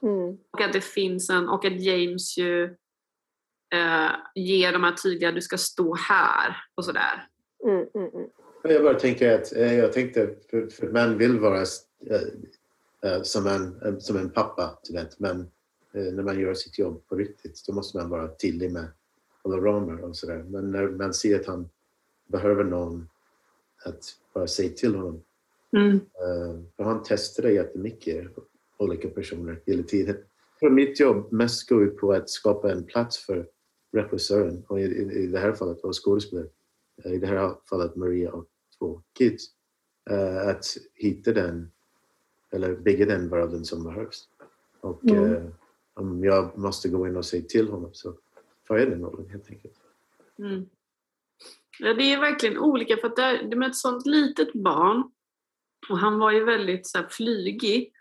Mm. 0.02 0.38
Och 0.52 0.60
att 0.60 0.72
det 0.72 0.84
finns 0.84 1.30
en, 1.30 1.48
och 1.48 1.64
att 1.64 1.80
James 1.82 2.38
ju 2.38 2.64
eh, 3.74 4.10
ger 4.34 4.72
de 4.72 4.84
här 4.84 4.92
tydliga, 4.92 5.32
du 5.32 5.40
ska 5.40 5.58
stå 5.58 5.94
här 5.94 6.56
och 6.74 6.84
sådär. 6.84 7.26
Mm, 7.64 7.86
mm, 7.94 8.14
mm. 8.14 8.28
Jag 8.62 8.82
bara 8.82 8.94
tänker 8.94 9.34
att 9.34 9.56
eh, 9.56 9.78
jag 9.78 9.92
tänkte 9.92 10.34
för, 10.50 10.66
för 10.66 10.86
man 10.92 11.18
vill 11.18 11.38
vara 11.38 11.60
eh, 11.60 12.20
som, 13.22 13.46
en, 13.46 13.82
eh, 13.82 13.98
som 13.98 14.16
en 14.16 14.30
pappa, 14.30 14.78
du 14.82 14.92
vet. 14.92 15.18
Men 15.18 15.40
eh, 15.92 16.12
när 16.12 16.22
man 16.22 16.40
gör 16.40 16.54
sitt 16.54 16.78
jobb 16.78 17.06
på 17.08 17.16
riktigt 17.16 17.64
då 17.66 17.72
måste 17.72 17.96
man 17.98 18.10
vara 18.10 18.28
tydlig 18.28 18.72
med 18.72 18.88
alla 19.42 19.56
ramar 19.56 20.04
och 20.04 20.16
sådär. 20.16 20.44
Men 20.48 20.70
när 20.70 20.88
man 20.88 21.14
ser 21.14 21.40
att 21.40 21.46
han 21.46 21.68
behöver 22.26 22.64
någon 22.64 23.08
att 23.84 24.04
bara 24.34 24.46
säga 24.46 24.72
till 24.76 24.94
honom. 24.94 25.22
Mm. 25.76 25.94
Eh, 25.94 26.60
för 26.76 26.84
han 26.84 27.02
testade 27.02 27.52
jättemycket 27.52 28.26
olika 28.76 29.08
personer 29.08 29.60
hela 29.66 29.82
tiden. 29.82 30.16
För 30.60 30.70
mitt 30.70 31.00
jobb 31.00 31.32
mest 31.32 31.68
går 31.68 31.84
ut 31.84 31.96
på 31.96 32.12
att 32.12 32.30
skapa 32.30 32.72
en 32.72 32.84
plats 32.84 33.18
för 33.18 33.48
regissören 33.92 34.64
och 34.68 34.80
i, 34.80 34.82
i, 34.82 35.12
i 35.12 35.26
det 35.26 35.38
här 35.38 35.52
fallet 35.52 35.82
var 35.82 35.92
skådespelare. 35.92 36.48
Eh, 37.04 37.12
I 37.12 37.18
det 37.18 37.26
här 37.26 37.54
fallet 37.70 37.96
Maria 37.96 38.32
och 38.32 38.46
två 38.78 39.02
kids. 39.18 39.44
eh, 40.10 40.48
att 40.48 40.64
hitta 40.94 41.32
den 41.32 41.70
eller 42.50 42.76
bygga 42.76 43.06
den 43.06 43.28
världen 43.28 43.64
som 43.64 43.84
behövs. 43.84 44.28
Och 44.80 45.04
Mm. 45.04 45.34
eh, 45.34 45.42
om 45.94 46.24
jag 46.24 46.58
måste 46.58 46.88
gå 46.88 47.08
in 47.08 47.16
och 47.16 47.24
säga 47.24 47.42
till 47.48 47.68
honom 47.68 47.90
så 47.92 48.14
får 48.68 48.78
jag 48.78 48.90
den 48.90 49.04
rollen 49.04 49.30
helt 49.30 49.50
enkelt. 49.50 49.74
Mm. 50.38 50.68
Ja, 51.78 51.94
det 51.94 52.12
är 52.12 52.20
verkligen 52.20 52.58
olika 52.58 52.96
för 52.96 53.06
att 53.06 53.16
det 53.16 53.22
är, 53.22 53.42
det 53.42 53.56
med 53.56 53.68
ett 53.70 53.76
sånt 53.76 54.06
litet 54.06 54.52
barn 54.52 55.10
och 55.90 55.98
han 55.98 56.18
var 56.18 56.32
ju 56.32 56.44
väldigt 56.44 56.86
så 56.86 56.98
här, 56.98 57.08
flygig. 57.10 57.92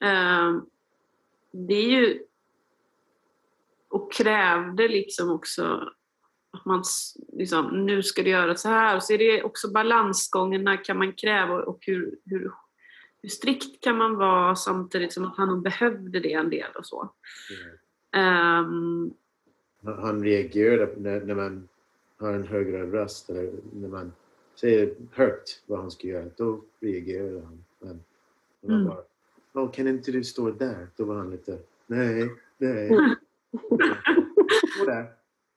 Eh, 0.00 0.56
det 1.50 1.74
är 1.74 1.88
ju 1.90 2.22
och 3.88 4.12
krävde 4.12 4.88
liksom 4.88 5.30
också 5.30 5.92
att 6.50 6.64
man 6.64 6.84
liksom, 7.32 7.86
nu 7.86 8.02
ska 8.02 8.22
du 8.22 8.30
göra 8.30 8.56
så 8.56 8.68
här. 8.68 8.96
Och 8.96 9.02
så 9.02 9.12
är 9.12 9.18
det 9.18 9.42
också 9.42 9.70
balansgången, 9.70 10.64
när 10.64 10.84
kan 10.84 10.98
man 10.98 11.12
kräva 11.12 11.62
och 11.62 11.78
hur, 11.80 12.18
hur, 12.24 12.52
hur 13.26 13.30
strikt 13.30 13.80
kan 13.80 13.96
man 13.98 14.16
vara 14.16 14.56
samtidigt 14.56 15.12
som 15.12 15.24
att 15.24 15.36
han 15.36 15.48
nog 15.48 15.62
behövde 15.62 16.20
det 16.20 16.32
en 16.32 16.50
del 16.50 16.70
och 16.78 16.86
så. 16.86 17.10
Ehm, 18.12 19.10
Han- 19.84 19.98
Han 19.98 20.22
reagerade 20.24 20.92
när, 20.96 21.20
när 21.20 21.34
man 21.34 21.68
har 22.18 22.32
en 22.32 22.44
högre 22.46 22.86
röst 22.92 23.30
eller 23.30 23.52
när 23.72 23.88
man 23.88 24.12
säger 24.60 24.94
högt 25.12 25.62
vad 25.66 25.78
han 25.78 25.90
ska 25.90 26.08
göra. 26.08 26.30
Då 26.36 26.60
reagerar 26.80 27.42
han. 27.42 27.64
Men 27.80 28.00
man 28.60 28.72
Mm. 28.74 28.86
bara, 28.86 29.02
"Åh, 29.52 29.70
kan 29.72 29.88
inte 29.88 30.12
du 30.12 30.24
stå 30.24 30.50
där? 30.50 30.86
Då 30.96 31.04
var 31.04 31.14
han 31.14 31.30
lite, 31.30 31.58
nej, 31.86 32.30
nej. 32.58 32.88
Stå 34.76 34.84
där. 34.86 35.12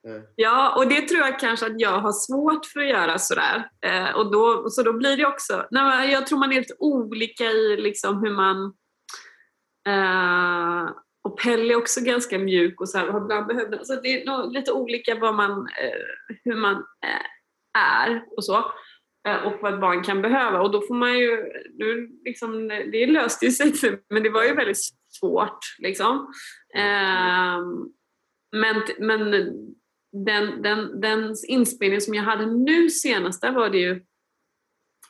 Eh, 0.08 0.22
Ja, 0.36 0.76
och 0.78 0.88
det 0.88 1.02
tror 1.02 1.20
jag 1.20 1.40
kanske 1.40 1.66
att 1.66 1.80
jag 1.80 2.00
har 2.00 2.12
svårt 2.12 2.66
för 2.66 2.80
att 2.80 2.90
göra 2.90 3.18
sådär. 3.18 3.70
Eh, 3.86 4.16
och 4.16 4.32
då, 4.32 4.70
så 4.70 4.84
då 4.84 4.94
blir 4.94 5.18
det 5.18 5.26
också... 5.26 5.68
Nej, 5.72 6.12
jag 6.12 6.28
tror 6.28 6.40
man 6.40 6.52
är 6.52 6.60
lite 6.60 6.76
olika 6.80 7.44
i 7.44 7.78
liksom 7.78 8.24
hur 8.24 8.32
man... 8.36 8.74
Eh, 9.88 10.92
och 11.24 11.40
Pelle 11.40 11.74
är 11.74 11.78
också 11.78 12.02
ganska 12.02 12.40
mjuk 12.40 12.82
och 12.82 12.90
så 12.90 12.98
här, 12.98 13.08
ibland 13.08 13.48
behövde, 13.48 13.72
så 13.72 13.80
alltså 13.80 13.96
det 13.96 14.22
är 14.22 14.26
nog 14.26 14.54
lite 14.54 14.72
olika 14.72 15.16
vad 15.16 15.36
man, 15.36 15.52
eh, 15.52 16.36
hur 16.44 16.56
man 16.56 16.76
eh, 16.76 17.80
är 17.82 18.24
och 18.38 18.46
så. 18.46 18.58
Eh, 19.28 19.46
och 19.46 19.54
vad 19.62 19.74
ett 19.74 19.82
barn 19.82 20.04
kan 20.04 20.22
behöva. 20.22 20.62
Och 20.62 20.72
då 20.72 20.82
får 20.82 20.96
man 20.96 21.20
ju... 21.20 21.38
Nu, 21.78 22.10
liksom, 22.26 22.68
det 22.68 23.06
löste 23.06 23.46
ju 23.46 23.52
sig, 23.52 24.02
men 24.10 24.24
det 24.24 24.30
var 24.30 24.44
ju 24.44 24.54
väldigt 24.54 24.78
svårt. 25.20 25.60
Liksom. 25.80 26.34
Eh, 26.76 27.60
men, 28.52 28.84
men 29.00 29.32
den, 30.12 30.62
den, 30.62 31.02
den 31.02 31.36
inspelning 31.48 32.02
som 32.02 32.14
jag 32.14 32.24
hade 32.24 32.46
nu 32.46 32.90
senast, 32.90 33.42
där 33.42 33.52
var 33.52 33.70
det 33.70 33.78
ju 33.78 34.06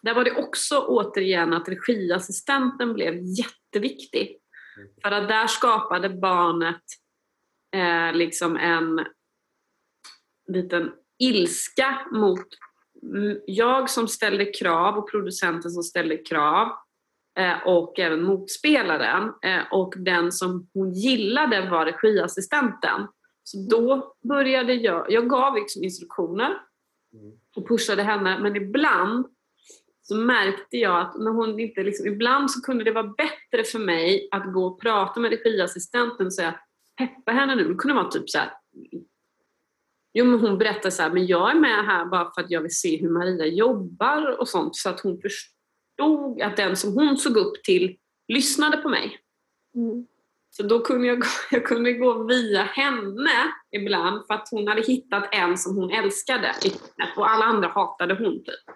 där 0.02 0.14
var 0.14 0.24
det 0.24 0.32
också 0.32 0.86
återigen 0.88 1.54
att 1.54 1.70
regiassistenten 1.70 2.94
blev 2.94 3.14
jätteviktig. 3.16 4.38
För 5.04 5.12
att 5.12 5.28
där 5.28 5.48
skapade 5.48 6.10
barnet 6.10 6.84
eh, 7.76 8.14
liksom 8.14 8.58
en 8.58 9.06
liten 10.54 10.92
ilska 11.20 12.08
mot 12.12 12.48
mm, 13.04 13.38
jag 13.48 13.90
som 13.90 14.08
ställde 14.08 14.46
krav 14.46 14.98
och 14.98 15.12
producenten 15.12 15.72
som 15.72 15.84
ställde 15.84 16.18
krav 16.18 16.68
eh, 17.40 17.68
och 17.68 18.00
även 18.00 18.24
motspelaren. 18.24 19.34
Eh, 19.42 19.62
och 19.72 19.94
den 19.98 20.32
som 20.32 20.70
hon 20.74 20.94
gillade 20.94 21.70
var 21.70 21.86
regiassistenten. 21.86 23.08
Så 23.52 23.58
då 23.70 24.16
började 24.24 24.74
jag, 24.74 25.12
jag 25.12 25.30
gav 25.30 25.56
liksom 25.56 25.84
instruktioner 25.84 26.62
och 27.56 27.68
pushade 27.68 28.04
henne, 28.04 28.40
men 28.40 28.56
ibland 28.56 29.26
så 30.02 30.16
märkte 30.16 30.78
jag 30.78 31.02
att 31.02 31.20
när 31.20 31.32
hon 31.32 31.60
inte 31.60 31.84
liksom, 31.84 32.08
ibland 32.08 32.52
så 32.52 32.62
kunde 32.62 32.84
det 32.84 32.92
vara 32.92 33.14
bättre 33.18 33.64
för 33.64 33.80
mig 33.80 34.30
att 34.32 34.54
gå 34.54 34.66
och 34.66 34.82
prata 34.82 35.20
med 35.20 35.32
regiassistenten 35.32 36.26
och 36.26 36.34
säga 36.34 36.60
peppa 36.98 37.32
henne 37.32 37.56
nu. 37.56 37.64
Det 37.64 37.76
kunde 37.76 37.96
vara 37.96 38.12
typ 38.12 38.30
så 38.30 38.38
här. 38.38 38.54
Jo 40.14 40.26
men 40.26 40.40
hon 40.40 40.58
berättade 40.58 40.92
så 40.92 41.02
här, 41.02 41.10
men 41.10 41.28
jag 41.28 41.52
är 41.52 41.60
med 41.60 41.86
här 41.86 42.06
bara 42.06 42.32
för 42.32 42.42
att 42.42 42.52
jag 42.52 42.62
vill 42.62 42.76
se 42.76 42.98
hur 43.02 43.10
Maria 43.10 43.46
jobbar 43.46 44.40
och 44.40 44.48
sånt 44.48 44.76
så 44.76 44.90
att 44.90 45.00
hon 45.00 45.22
förstod 45.22 46.42
att 46.42 46.58
den 46.58 46.76
som 46.76 46.94
hon 46.94 47.18
såg 47.18 47.38
upp 47.38 47.64
till 47.64 47.98
lyssnade 48.28 48.78
på 48.78 48.90
mig. 48.90 49.20
Så 50.60 50.66
då 50.66 50.80
kunde 50.80 51.08
jag, 51.08 51.24
jag 51.52 51.66
kunde 51.66 51.94
gå 51.94 52.24
via 52.24 52.64
henne 52.64 53.54
ibland 53.72 54.28
för 54.28 54.34
att 54.34 54.48
hon 54.52 54.68
hade 54.68 54.82
hittat 54.82 55.30
en 55.32 55.58
som 55.58 55.76
hon 55.76 55.92
älskade 55.92 56.52
och 57.16 57.30
alla 57.30 57.46
andra 57.46 57.68
hatade 57.68 58.14
hon 58.14 58.44
typ. 58.44 58.76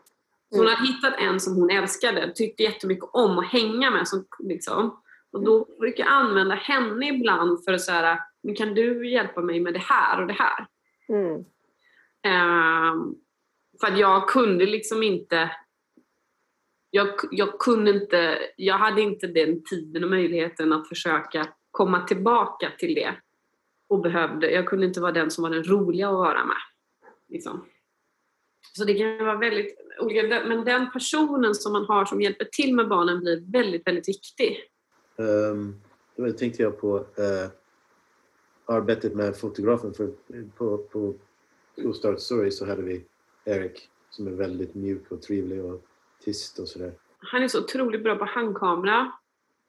Så 0.51 0.57
hon 0.57 0.67
hade 0.67 0.87
hittat 0.87 1.13
en 1.19 1.39
som 1.39 1.55
hon 1.55 1.69
älskade, 1.69 2.31
tyckte 2.35 2.63
jättemycket 2.63 3.09
om 3.13 3.39
att 3.39 3.51
hänga 3.51 3.91
med. 3.91 4.07
Som, 4.07 4.25
liksom. 4.39 5.01
Och 5.31 5.43
då 5.43 5.67
brukar 5.79 6.03
jag 6.03 6.13
använda 6.13 6.55
henne 6.55 7.07
ibland 7.07 7.63
för 7.63 7.73
att 7.73 7.81
säga, 7.81 8.19
men 8.43 8.55
kan 8.55 8.73
du 8.73 9.11
hjälpa 9.11 9.41
mig 9.41 9.59
med 9.59 9.73
det 9.73 9.83
här 9.83 10.21
och 10.21 10.27
det 10.27 10.33
här? 10.33 10.67
Mm. 11.09 11.45
Ehm, 12.25 13.15
för 13.81 13.87
att 13.87 13.99
jag 13.99 14.29
kunde 14.29 14.65
liksom 14.65 15.03
inte 15.03 15.49
jag, 16.89 17.07
jag 17.31 17.59
kunde 17.59 17.91
inte, 17.91 18.39
jag 18.55 18.77
hade 18.77 19.01
inte 19.01 19.27
den 19.27 19.63
tiden 19.63 20.03
och 20.03 20.09
möjligheten 20.09 20.73
att 20.73 20.87
försöka 20.87 21.47
komma 21.73 22.07
tillbaka 22.07 22.71
till 22.79 22.95
det. 22.95 23.15
Och 23.87 23.99
behövde, 23.99 24.51
jag 24.51 24.67
kunde 24.67 24.85
inte 24.85 25.01
vara 25.01 25.11
den 25.11 25.31
som 25.31 25.41
var 25.41 25.49
den 25.49 25.63
roliga 25.63 26.07
att 26.07 26.13
vara 26.13 26.45
med. 26.45 26.57
Liksom. 27.29 27.65
Så 28.77 28.83
det 28.83 28.93
kan 28.93 29.25
vara 29.25 29.37
väldigt 29.37 29.77
olika, 29.99 30.43
men 30.47 30.65
den 30.65 30.91
personen 30.91 31.55
som 31.55 31.73
man 31.73 31.85
har 31.85 32.05
som 32.05 32.21
hjälper 32.21 32.45
till 32.45 32.75
med 32.75 32.87
barnen 32.87 33.19
blir 33.19 33.51
väldigt, 33.51 33.87
väldigt 33.87 34.07
viktig. 34.07 34.57
Um, 35.15 35.81
då 36.15 36.31
tänkte 36.31 36.63
jag 36.63 36.81
på 36.81 36.97
eh, 36.97 37.49
arbetet 38.65 39.15
med 39.15 39.37
fotografen. 39.37 39.93
För 39.93 40.11
på, 40.57 40.77
på 40.77 41.13
Ostart 41.83 42.19
Story 42.19 42.51
så 42.51 42.65
hade 42.65 42.81
vi 42.81 43.05
Erik 43.45 43.89
som 44.09 44.27
är 44.27 44.31
väldigt 44.31 44.75
mjuk 44.75 45.11
och 45.11 45.21
trevlig 45.21 45.65
och 45.65 45.85
tyst 46.23 46.59
och 46.59 46.67
sådär. 46.67 46.93
Han 47.17 47.43
är 47.43 47.47
så 47.47 47.63
otroligt 47.63 48.03
bra 48.03 48.15
på 48.15 48.25
handkamera 48.25 49.11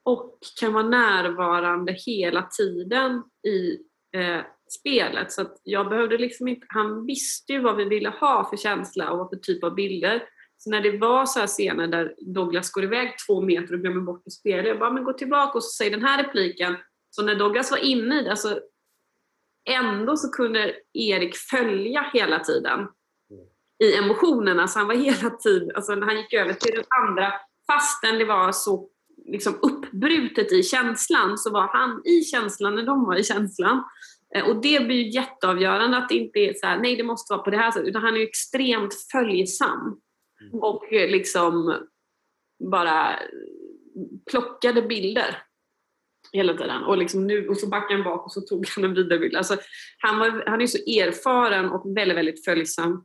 och 0.05 0.39
kan 0.61 0.73
vara 0.73 0.89
närvarande 0.89 1.93
hela 2.07 2.43
tiden 2.43 3.23
i 3.47 3.79
eh, 4.19 4.41
spelet. 4.81 5.33
Så 5.33 5.43
att 5.43 5.61
jag 5.63 5.89
behövde 5.89 6.19
liksom 6.19 6.49
inte, 6.49 6.67
han 6.69 7.07
visste 7.07 7.53
ju 7.53 7.61
vad 7.61 7.77
vi 7.77 7.85
ville 7.85 8.09
ha 8.09 8.51
för 8.51 8.57
känsla 8.57 9.11
och 9.11 9.19
vad 9.19 9.31
för 9.31 9.37
typ 9.37 9.65
av 9.65 9.75
bilder. 9.75 10.23
Så 10.57 10.71
när 10.71 10.81
det 10.81 10.99
var 10.99 11.27
så 11.27 11.41
här 11.41 11.47
scener 11.47 11.87
där 11.87 12.15
Douglas 12.19 12.71
går 12.71 12.85
iväg 12.85 13.15
två 13.27 13.41
meter 13.41 13.75
och 13.75 13.81
glömmer 13.81 14.01
bort 14.01 14.23
att 14.27 14.33
spela, 14.33 14.69
jag 14.69 14.79
bara 14.79 14.91
men 14.91 15.05
gå 15.05 15.13
tillbaka 15.13 15.59
och 15.59 15.65
så 15.65 15.71
säg 15.71 15.91
den 15.91 16.03
här 16.03 16.25
repliken. 16.25 16.77
Så 17.11 17.23
när 17.23 17.35
Douglas 17.35 17.71
var 17.71 17.79
inne 17.79 18.21
i 18.21 18.23
det, 18.23 18.31
alltså 18.31 18.61
ändå 19.71 20.17
så 20.17 20.31
kunde 20.31 20.75
Erik 20.93 21.37
följa 21.37 22.11
hela 22.13 22.39
tiden 22.39 22.89
i 23.85 23.97
emotionerna. 23.97 24.69
Så 24.69 24.79
han 24.79 24.89
var 24.89 24.95
hela 24.95 25.31
tiden, 25.31 25.71
alltså 25.75 25.95
när 25.95 26.07
han 26.07 26.17
gick 26.17 26.33
över 26.33 26.53
till 26.53 26.75
den 26.75 26.85
andra, 27.03 27.33
fastän 27.67 28.19
det 28.19 28.25
var 28.25 28.53
så 28.53 28.89
liksom 29.27 29.59
uppbrutet 29.95 30.53
i 30.53 30.63
känslan, 30.63 31.39
så 31.39 31.51
var 31.51 31.69
han 31.73 32.03
i 32.05 32.25
känslan 32.25 32.75
när 32.75 32.83
de 32.83 33.05
var 33.05 33.17
i 33.17 33.25
känslan. 33.25 33.85
Eh, 34.35 34.49
Och 34.49 34.63
det 34.63 34.87
blir 34.87 34.97
ju 34.97 35.11
jätteavgörande 35.11 35.97
att 35.97 36.09
det 36.09 36.15
inte 36.15 36.39
är 36.39 36.55
så 36.55 36.67
här, 36.67 36.79
nej 36.79 36.97
det 36.97 37.03
måste 37.03 37.33
vara 37.33 37.43
på 37.43 37.51
det 37.51 37.57
här 37.57 37.71
sättet, 37.71 37.89
utan 37.89 38.03
han 38.03 38.15
är 38.15 38.19
ju 38.19 38.27
extremt 38.27 38.95
följsam. 39.13 40.01
Och 40.53 40.93
eh, 40.93 41.11
liksom 41.11 41.79
bara 42.71 43.19
plockade 44.31 44.83
bilder 44.83 45.43
hela 46.33 46.55
tiden. 46.55 46.83
Och, 46.83 46.99
liksom 46.99 47.27
nu, 47.27 47.49
och 47.49 47.57
så 47.57 47.69
backade 47.69 47.95
han 47.95 48.05
bak 48.05 48.25
och 48.25 48.33
så 48.33 48.41
tog 48.41 48.69
han 48.69 48.85
en 48.85 48.95
vidarebild. 48.95 49.37
Alltså, 49.37 49.57
han, 49.99 50.19
var, 50.19 50.45
han 50.47 50.61
är 50.61 50.67
så 50.67 50.79
erfaren 50.79 51.71
och 51.71 51.97
väldigt, 51.97 52.17
väldigt 52.17 52.45
följsam 52.45 53.05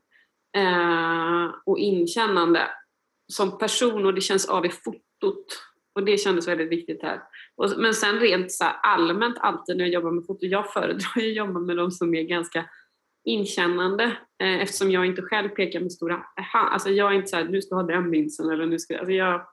eh, 0.57 1.45
och 1.65 1.79
inkännande 1.79 2.67
som 3.33 3.57
person 3.57 4.05
och 4.05 4.13
det 4.13 4.21
känns 4.21 4.49
av 4.49 4.65
i 4.65 4.69
fotot. 4.69 5.63
Och 5.95 6.05
det 6.05 6.17
kändes 6.17 6.47
väldigt 6.47 6.69
viktigt 6.69 7.01
här. 7.01 7.21
Och, 7.55 7.71
men 7.77 7.93
sen 7.93 8.19
rent 8.19 8.51
så 8.51 8.63
allmänt 8.63 9.37
alltid 9.39 9.77
när 9.77 9.85
jag 9.85 9.93
jobbar 9.93 10.11
med 10.11 10.25
foto, 10.25 10.45
jag 10.45 10.73
föredrar 10.73 11.11
att 11.15 11.35
jobba 11.35 11.59
med 11.59 11.77
de 11.77 11.91
som 11.91 12.15
är 12.15 12.23
ganska 12.23 12.65
inkännande 13.25 14.03
eh, 14.43 14.61
eftersom 14.61 14.91
jag 14.91 15.05
inte 15.05 15.21
själv 15.21 15.49
pekar 15.49 15.79
med 15.79 15.91
stora 15.91 16.13
hand. 16.35 16.69
Alltså 16.73 16.89
jag 16.89 17.11
är 17.11 17.15
inte 17.15 17.27
såhär, 17.27 17.45
nu 17.45 17.61
ska 17.61 17.75
jag 17.75 17.81
ha 17.81 17.87
den 17.87 18.11
linsen 18.11 18.49
eller 18.49 18.65
nu 18.65 18.79
ska 18.79 18.93
jag... 18.93 18.99
Alltså 18.99 19.13
jag, 19.13 19.45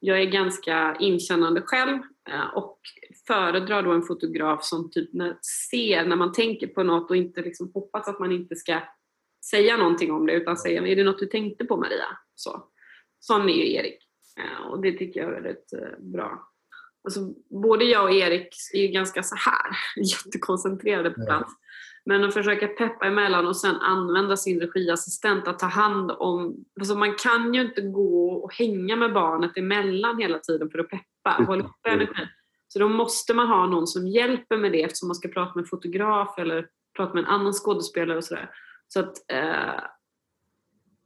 jag 0.00 0.20
är 0.20 0.24
ganska 0.24 0.96
inkännande 1.00 1.62
själv 1.62 1.98
eh, 2.30 2.54
och 2.54 2.78
föredrar 3.26 3.82
då 3.82 3.92
en 3.92 4.02
fotograf 4.02 4.64
som 4.64 4.90
typ 4.90 5.12
när, 5.12 5.38
ser 5.70 6.04
när 6.04 6.16
man 6.16 6.32
tänker 6.32 6.66
på 6.66 6.82
något 6.82 7.10
och 7.10 7.16
inte 7.16 7.42
liksom 7.42 7.70
hoppas 7.74 8.08
att 8.08 8.20
man 8.20 8.32
inte 8.32 8.56
ska 8.56 8.80
säga 9.50 9.76
någonting 9.76 10.12
om 10.12 10.26
det 10.26 10.32
utan 10.32 10.56
säga, 10.56 10.86
är 10.86 10.96
det 10.96 11.04
något 11.04 11.18
du 11.18 11.26
tänkte 11.26 11.64
på 11.64 11.76
Maria? 11.76 12.06
Så. 12.34 12.64
Sån 13.20 13.48
är 13.48 13.54
ju 13.54 13.72
Erik 13.72 14.09
och 14.70 14.82
det 14.82 14.92
tycker 14.92 15.20
jag 15.20 15.28
är 15.28 15.34
väldigt 15.34 15.72
eh, 15.72 15.98
bra. 15.98 16.46
Alltså, 17.04 17.20
både 17.62 17.84
jag 17.84 18.04
och 18.04 18.12
Erik 18.12 18.48
är 18.72 18.92
ganska 18.92 19.22
så 19.22 19.34
här 19.34 19.76
jättekoncentrerade 20.10 21.10
på 21.10 21.24
plats. 21.24 21.52
Men 22.04 22.24
att 22.24 22.34
försöka 22.34 22.68
peppa 22.68 23.06
emellan 23.06 23.46
och 23.46 23.56
sen 23.56 23.76
använda 23.76 24.36
sin 24.36 24.60
regiassistent 24.60 25.48
att 25.48 25.58
ta 25.58 25.66
hand 25.66 26.10
om... 26.10 26.64
Alltså 26.80 26.94
man 26.94 27.14
kan 27.14 27.54
ju 27.54 27.60
inte 27.60 27.80
gå 27.80 28.32
och 28.32 28.54
hänga 28.54 28.96
med 28.96 29.12
barnet 29.12 29.56
emellan 29.56 30.18
hela 30.18 30.38
tiden 30.38 30.70
för 30.70 30.78
att 30.78 30.88
peppa, 30.88 31.44
hålla 31.44 31.64
uppe 31.64 31.90
energin. 31.90 32.26
Så 32.68 32.78
då 32.78 32.88
måste 32.88 33.34
man 33.34 33.48
ha 33.48 33.66
någon 33.66 33.86
som 33.86 34.06
hjälper 34.06 34.56
med 34.56 34.72
det 34.72 34.82
eftersom 34.82 35.08
man 35.08 35.14
ska 35.14 35.28
prata 35.28 35.52
med 35.54 35.62
en 35.62 35.68
fotograf 35.68 36.38
eller 36.38 36.66
prata 36.96 37.14
med 37.14 37.24
en 37.24 37.30
annan 37.30 37.52
skådespelare 37.52 38.18
och 38.18 38.24
sådär. 38.24 38.50
Så 38.88 39.00
att, 39.00 39.30
eh, 39.32 39.80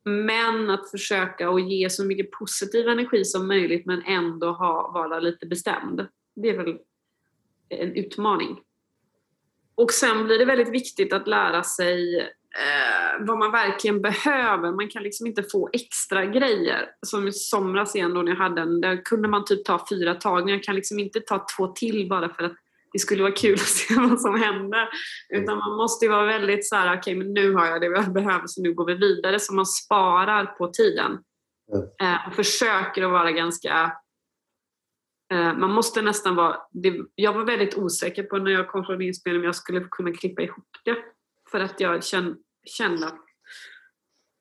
men 0.04 0.70
att 0.70 0.90
försöka 0.90 1.48
att 1.48 1.70
ge 1.70 1.90
så 1.90 2.04
mycket 2.04 2.30
positiv 2.30 2.88
energi 2.88 3.24
som 3.24 3.48
möjligt 3.48 3.86
men 3.86 4.02
ändå 4.02 4.52
ha, 4.52 4.90
vara 4.94 5.20
lite 5.20 5.46
bestämd. 5.46 6.06
Det 6.36 6.48
är 6.48 6.56
väl 6.56 6.78
en 7.68 7.92
utmaning. 7.92 8.60
Och 9.74 9.90
sen 9.90 10.24
blir 10.24 10.38
det 10.38 10.44
väldigt 10.44 10.72
viktigt 10.72 11.12
att 11.12 11.28
lära 11.28 11.62
sig 11.62 12.18
eh, 12.20 13.26
vad 13.26 13.38
man 13.38 13.52
verkligen 13.52 14.02
behöver. 14.02 14.72
Man 14.72 14.88
kan 14.88 15.02
liksom 15.02 15.26
inte 15.26 15.42
få 15.42 15.70
extra 15.72 16.26
grejer. 16.26 16.90
Som 17.06 17.28
i 17.28 17.32
somras 17.32 17.96
igen 17.96 18.14
då 18.14 18.22
när 18.22 18.32
jag 18.32 18.38
hade 18.38 18.62
en, 18.62 18.80
där 18.80 19.04
kunde 19.04 19.28
man 19.28 19.44
typ 19.44 19.64
ta 19.64 19.86
fyra 19.90 20.14
tagningar. 20.14 20.56
Jag 20.56 20.64
kan 20.64 20.74
liksom 20.74 20.98
inte 20.98 21.20
ta 21.20 21.46
två 21.56 21.66
till 21.66 22.08
bara 22.08 22.28
för 22.28 22.42
att 22.44 22.56
det 22.94 22.98
skulle 22.98 23.22
vara 23.22 23.32
kul 23.32 23.54
att 23.54 23.60
se 23.60 23.94
vad 24.08 24.20
som 24.20 24.40
händer. 24.40 24.88
Utan 25.28 25.58
man 25.58 25.76
måste 25.76 26.04
ju 26.04 26.10
vara 26.10 26.26
väldigt 26.26 26.68
så 26.68 26.76
här, 26.76 26.86
okej 26.86 26.98
okay, 26.98 27.16
men 27.16 27.34
nu 27.34 27.54
har 27.54 27.66
jag 27.66 27.80
det 27.80 27.86
jag 27.86 28.12
behöver 28.12 28.46
så 28.46 28.62
nu 28.62 28.74
går 28.74 28.86
vi 28.86 28.94
vidare. 28.94 29.40
Så 29.40 29.54
man 29.54 29.66
sparar 29.66 30.46
på 30.46 30.68
tiden. 30.68 31.18
Eh, 32.02 32.28
och 32.28 32.34
försöker 32.34 33.02
att 33.02 33.10
vara 33.10 33.32
ganska 33.32 33.92
Eh, 35.32 35.54
man 35.56 35.70
måste 35.70 36.02
nästan 36.02 36.36
vara... 36.36 36.56
Det, 36.70 37.00
jag 37.14 37.32
var 37.32 37.44
väldigt 37.44 37.78
osäker 37.78 38.22
på 38.22 38.38
när 38.38 38.50
jag 38.50 38.68
kom 38.68 38.84
från 38.84 39.02
inspelningen 39.02 39.40
om 39.40 39.46
jag 39.46 39.54
skulle 39.54 39.80
kunna 39.90 40.12
klippa 40.12 40.42
ihop 40.42 40.68
det. 40.84 40.96
För 41.50 41.60
att 41.60 41.80
jag 41.80 42.04
kände 42.64 43.06
att 43.06 43.20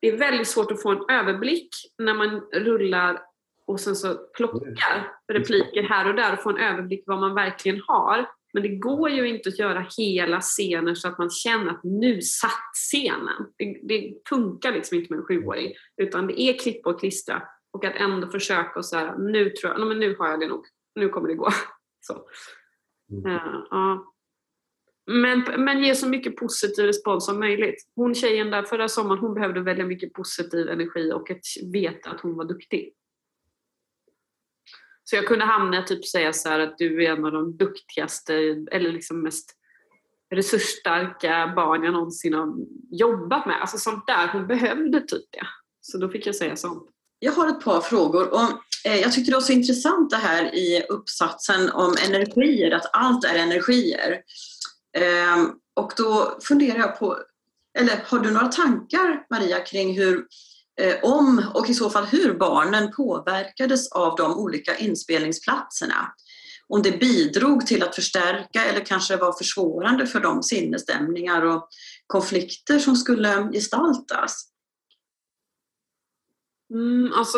det 0.01 0.07
är 0.07 0.17
väldigt 0.17 0.47
svårt 0.47 0.71
att 0.71 0.81
få 0.81 0.91
en 0.91 1.09
överblick 1.09 1.69
när 1.97 2.13
man 2.13 2.39
rullar 2.39 3.21
och 3.67 3.79
sen 3.79 3.95
så 3.95 4.13
plockar 4.13 5.11
repliker 5.33 5.83
här 5.83 6.09
och 6.09 6.15
där 6.15 6.33
och 6.33 6.43
få 6.43 6.49
en 6.49 6.57
överblick 6.57 7.03
vad 7.07 7.19
man 7.19 7.35
verkligen 7.35 7.81
har. 7.87 8.29
Men 8.53 8.63
det 8.63 8.69
går 8.69 9.09
ju 9.09 9.27
inte 9.27 9.49
att 9.49 9.59
göra 9.59 9.85
hela 9.97 10.41
scener 10.41 10.95
så 10.95 11.07
att 11.07 11.17
man 11.17 11.29
känner 11.29 11.71
att 11.71 11.83
nu 11.83 12.21
satt 12.21 12.73
scenen. 12.73 13.53
Det, 13.57 13.79
det 13.83 14.13
funkar 14.29 14.71
liksom 14.71 14.97
inte 14.97 15.13
med 15.13 15.19
en 15.19 15.25
sjuåring. 15.25 15.73
Utan 15.97 16.27
det 16.27 16.41
är 16.41 16.59
klippa 16.59 16.89
och 16.89 16.99
klistra. 16.99 17.43
Och 17.71 17.85
att 17.85 17.95
ändå 17.95 18.27
försöka 18.27 18.79
och 18.79 18.85
så 18.85 18.97
här, 18.97 19.17
nu 19.17 19.49
tror 19.49 19.73
jag, 19.73 19.87
men 19.87 19.99
nu 19.99 20.15
har 20.19 20.29
jag 20.29 20.39
det 20.39 20.47
nog. 20.47 20.65
Nu 20.95 21.09
kommer 21.09 21.27
det 21.27 21.35
gå. 21.35 21.49
Så. 22.01 22.13
Uh, 23.27 23.35
uh. 23.73 24.01
Men, 25.05 25.63
men 25.63 25.83
ge 25.83 25.95
så 25.95 26.07
mycket 26.07 26.35
positiv 26.35 26.85
respons 26.85 27.25
som 27.25 27.39
möjligt. 27.39 27.75
Hon 27.95 28.15
tjejen 28.15 28.51
där 28.51 28.63
förra 28.63 28.87
sommaren, 28.87 29.19
hon 29.19 29.33
behövde 29.33 29.61
väldigt 29.61 29.87
mycket 29.87 30.13
positiv 30.13 30.69
energi 30.69 31.11
och 31.11 31.31
att 31.31 31.39
veta 31.73 32.09
att 32.09 32.21
hon 32.21 32.37
var 32.37 32.45
duktig. 32.45 32.93
Så 35.03 35.15
jag 35.15 35.27
kunde 35.27 35.45
hamna 35.45 35.83
i 35.83 35.85
typ 35.85 36.05
säga 36.05 36.33
så 36.33 36.49
att 36.49 36.77
du 36.77 37.05
är 37.05 37.11
en 37.11 37.25
av 37.25 37.31
de 37.31 37.57
duktigaste 37.57 38.33
eller 38.71 38.91
liksom 38.91 39.21
mest 39.21 39.55
resursstarka 40.35 41.53
barn 41.55 41.83
jag 41.83 41.93
någonsin 41.93 42.33
har 42.33 42.53
jobbat 42.91 43.45
med. 43.45 43.61
Alltså 43.61 43.77
sånt 43.77 44.07
där, 44.07 44.27
hon 44.27 44.47
behövde 44.47 45.01
typ 45.01 45.25
det. 45.31 45.47
Så 45.81 45.97
då 45.97 46.09
fick 46.09 46.27
jag 46.27 46.35
säga 46.35 46.55
sånt. 46.55 46.89
Jag 47.19 47.31
har 47.31 47.49
ett 47.49 47.63
par 47.63 47.81
frågor. 47.81 48.33
Och, 48.33 48.49
eh, 48.85 48.95
jag 48.95 49.13
tyckte 49.13 49.31
det 49.31 49.35
var 49.35 49.41
så 49.41 49.53
intressant 49.53 50.09
det 50.09 50.17
här 50.17 50.55
i 50.55 50.85
uppsatsen 50.89 51.69
om 51.69 51.95
energier, 52.07 52.71
att 52.71 52.89
allt 52.93 53.25
är 53.25 53.35
energier. 53.35 54.21
Ehm, 54.97 55.51
och 55.75 55.93
då 55.97 56.37
funderar 56.43 56.79
jag 56.79 56.99
på, 56.99 57.19
eller 57.79 58.03
har 58.05 58.19
du 58.19 58.31
några 58.31 58.47
tankar 58.47 59.25
Maria 59.29 59.59
kring 59.59 59.97
hur, 59.97 60.25
om 61.03 61.45
och 61.53 61.69
i 61.69 61.73
så 61.73 61.89
fall 61.89 62.05
hur 62.05 62.33
barnen 62.33 62.91
påverkades 62.91 63.91
av 63.91 64.15
de 64.15 64.37
olika 64.37 64.77
inspelningsplatserna? 64.77 66.13
Om 66.67 66.81
det 66.81 66.99
bidrog 66.99 67.67
till 67.67 67.83
att 67.83 67.95
förstärka 67.95 68.65
eller 68.65 68.85
kanske 68.85 69.17
var 69.17 69.33
försvårande 69.33 70.07
för 70.07 70.19
de 70.19 70.43
sinnesstämningar 70.43 71.41
och 71.41 71.69
konflikter 72.07 72.79
som 72.79 72.95
skulle 72.95 73.49
gestaltas? 73.53 74.49
Mm, 76.73 77.13
alltså, 77.13 77.37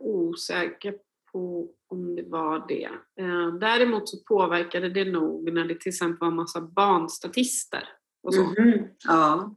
osäker 0.00 0.94
på 1.32 1.68
om 1.88 2.16
det 2.16 2.22
var 2.22 2.64
det. 2.68 2.88
Eh, 3.20 3.54
däremot 3.60 4.08
så 4.08 4.16
påverkade 4.16 4.88
det 4.88 5.04
nog 5.04 5.52
när 5.52 5.64
det 5.64 5.80
till 5.80 5.90
exempel 5.90 6.18
var 6.20 6.28
en 6.28 6.36
massa 6.36 6.60
barnstatister 6.60 7.88
och 8.22 8.34
så. 8.34 8.54
Mm, 8.58 8.84
ja. 9.04 9.54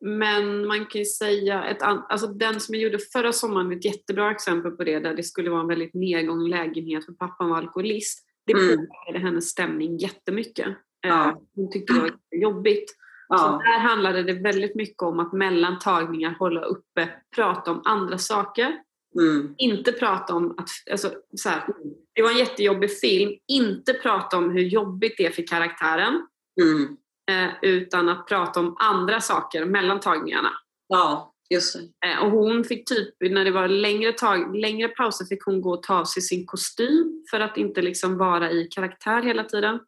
Men 0.00 0.66
man 0.66 0.86
kan 0.86 0.98
ju 0.98 1.04
säga, 1.04 1.64
ett 1.64 1.82
alltså 1.82 2.26
den 2.26 2.60
som 2.60 2.74
jag 2.74 2.82
gjorde 2.82 2.98
förra 3.12 3.32
sommaren 3.32 3.72
är 3.72 3.76
ett 3.76 3.84
jättebra 3.84 4.30
exempel 4.30 4.70
på 4.70 4.84
det, 4.84 4.98
där 4.98 5.14
det 5.14 5.22
skulle 5.22 5.50
vara 5.50 5.60
en 5.60 5.68
väldigt 5.68 5.94
nedgången 5.94 6.50
lägenhet 6.50 7.04
för 7.04 7.12
pappan 7.12 7.50
var 7.50 7.56
alkoholist. 7.56 8.26
Det 8.46 8.52
mm. 8.52 8.76
påverkade 8.76 9.18
hennes 9.18 9.48
stämning 9.48 9.96
jättemycket. 9.96 10.66
Eh, 10.66 10.74
ja. 11.00 11.42
Hon 11.54 11.70
tyckte 11.72 11.92
det 11.92 12.00
var 12.00 12.12
jobbigt. 12.30 12.96
Ja. 13.28 13.38
Så 13.38 13.70
där 13.70 13.78
handlade 13.78 14.22
det 14.22 14.32
väldigt 14.32 14.74
mycket 14.74 15.02
om 15.02 15.20
att 15.20 15.32
mellan 15.32 15.78
tagningar 15.78 16.36
hålla 16.38 16.64
uppe, 16.64 17.08
prata 17.36 17.70
om 17.70 17.82
andra 17.84 18.18
saker. 18.18 18.76
Mm. 19.20 19.54
Inte 19.58 19.92
prata 19.92 20.34
om 20.34 20.54
att, 20.58 20.68
alltså, 20.90 21.12
så 21.36 21.48
här, 21.48 21.66
det 22.12 22.22
var 22.22 22.30
en 22.30 22.38
jättejobbig 22.38 22.98
film, 22.98 23.32
inte 23.48 23.92
prata 23.92 24.36
om 24.38 24.50
hur 24.50 24.62
jobbigt 24.62 25.14
det 25.18 25.26
är 25.26 25.30
för 25.30 25.46
karaktären. 25.46 26.26
Mm. 26.62 26.96
Eh, 27.30 27.50
utan 27.62 28.08
att 28.08 28.26
prata 28.26 28.60
om 28.60 28.76
andra 28.78 29.20
saker 29.20 29.64
mellan 29.64 30.00
tagningarna. 30.00 30.50
Ja, 30.88 31.34
just 31.50 31.76
det. 31.76 32.08
Eh, 32.08 32.18
och 32.18 32.30
hon 32.30 32.64
fick 32.64 32.88
typ, 32.88 33.14
när 33.20 33.44
det 33.44 33.50
var 33.50 33.68
längre, 33.68 34.12
tag, 34.12 34.56
längre 34.56 34.88
pauser 34.88 35.24
fick 35.24 35.44
hon 35.44 35.60
gå 35.60 35.70
och 35.70 35.82
ta 35.82 35.94
av 35.94 36.04
sig 36.04 36.22
sin 36.22 36.46
kostym 36.46 37.24
för 37.30 37.40
att 37.40 37.56
inte 37.56 37.82
liksom 37.82 38.18
vara 38.18 38.50
i 38.50 38.64
karaktär 38.64 39.22
hela 39.22 39.44
tiden. 39.44 39.80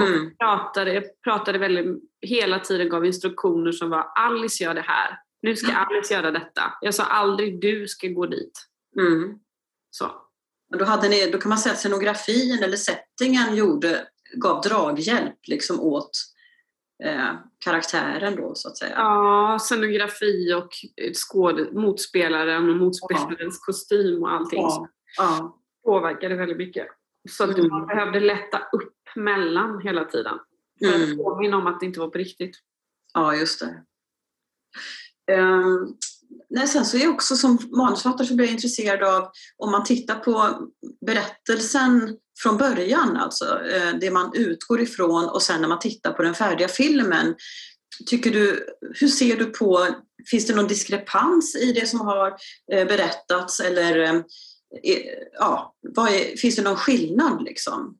Mm. 0.00 0.26
Och 0.26 0.38
pratade, 0.38 1.04
pratade 1.24 1.58
väldigt, 1.58 2.02
hela 2.20 2.58
tiden 2.58 2.88
gav 2.88 3.06
instruktioner 3.06 3.72
som 3.72 3.90
var 3.90 4.06
Alice 4.14 4.64
gör 4.64 4.74
det 4.74 4.84
här. 4.86 5.18
Nu 5.42 5.56
ska 5.56 5.72
Alice 5.72 6.14
göra 6.14 6.30
detta. 6.30 6.62
Jag 6.80 6.94
sa 6.94 7.04
aldrig 7.04 7.60
du 7.60 7.88
ska 7.88 8.08
gå 8.08 8.26
dit. 8.26 8.52
Mm. 9.00 9.38
Så. 9.90 10.10
då, 10.78 10.84
hade 10.84 11.08
ni, 11.08 11.30
då 11.30 11.38
kan 11.38 11.48
man 11.48 11.58
säga 11.58 11.72
att 11.72 11.78
scenografin 11.78 12.62
eller 12.62 12.76
settingen 12.76 13.56
gjorde, 13.56 14.06
gav 14.34 14.62
draghjälp 14.62 15.38
liksom 15.46 15.80
åt 15.80 16.10
eh, 17.04 17.34
karaktären 17.64 18.36
då 18.36 18.54
så 18.54 18.68
att 18.68 18.76
säga. 18.76 18.94
Ja, 18.96 19.58
scenografi 19.60 20.54
och 20.54 20.68
skåd, 21.14 21.72
motspelaren 21.72 22.70
och 22.70 22.76
motspelarens 22.76 23.60
ja. 23.60 23.64
kostym 23.66 24.22
och 24.22 24.32
allting. 24.32 24.60
Ja. 24.60 24.88
Ja. 25.18 25.58
Påverkade 25.84 26.34
väldigt 26.34 26.56
mycket. 26.56 26.86
Så 27.30 27.44
att 27.44 27.58
mm. 27.58 27.68
man 27.68 27.86
behövde 27.86 28.20
lätta 28.20 28.58
upp 28.72 28.94
mellan 29.16 29.80
hela 29.80 30.04
tiden. 30.04 30.38
För 30.78 30.94
mm. 30.94 31.10
att 31.10 31.24
påminna 31.24 31.56
om 31.56 31.66
att 31.66 31.80
det 31.80 31.86
inte 31.86 32.00
var 32.00 32.08
på 32.08 32.18
riktigt. 32.18 32.56
Ja, 33.14 33.34
just 33.34 33.60
det. 33.60 33.82
Um, 35.32 35.96
nej, 36.50 36.68
sen 36.68 36.84
så 36.84 36.96
är 36.96 37.00
jag 37.00 37.14
också 37.14 37.36
som 37.36 37.58
manusförfattare 37.76 38.26
så 38.26 38.34
blir 38.34 38.46
jag 38.46 38.54
intresserad 38.54 39.02
av 39.02 39.30
om 39.56 39.70
man 39.70 39.84
tittar 39.84 40.14
på 40.14 40.58
berättelsen 41.06 42.16
från 42.42 42.56
början, 42.56 43.16
alltså 43.16 43.44
eh, 43.44 43.94
det 44.00 44.10
man 44.10 44.30
utgår 44.34 44.80
ifrån 44.80 45.28
och 45.28 45.42
sen 45.42 45.60
när 45.60 45.68
man 45.68 45.78
tittar 45.78 46.12
på 46.12 46.22
den 46.22 46.34
färdiga 46.34 46.68
filmen. 46.68 47.34
Tycker 48.06 48.30
du, 48.30 48.66
hur 48.94 49.08
ser 49.08 49.36
du 49.36 49.44
på, 49.44 49.86
finns 50.30 50.46
det 50.46 50.54
någon 50.54 50.68
diskrepans 50.68 51.56
i 51.56 51.72
det 51.72 51.86
som 51.86 52.00
har 52.00 52.36
eh, 52.72 52.86
berättats 52.86 53.60
eller 53.60 53.98
eh, 54.02 54.20
ja, 55.38 55.74
är, 55.96 56.36
finns 56.36 56.56
det 56.56 56.62
någon 56.62 56.76
skillnad 56.76 57.42
liksom? 57.42 57.96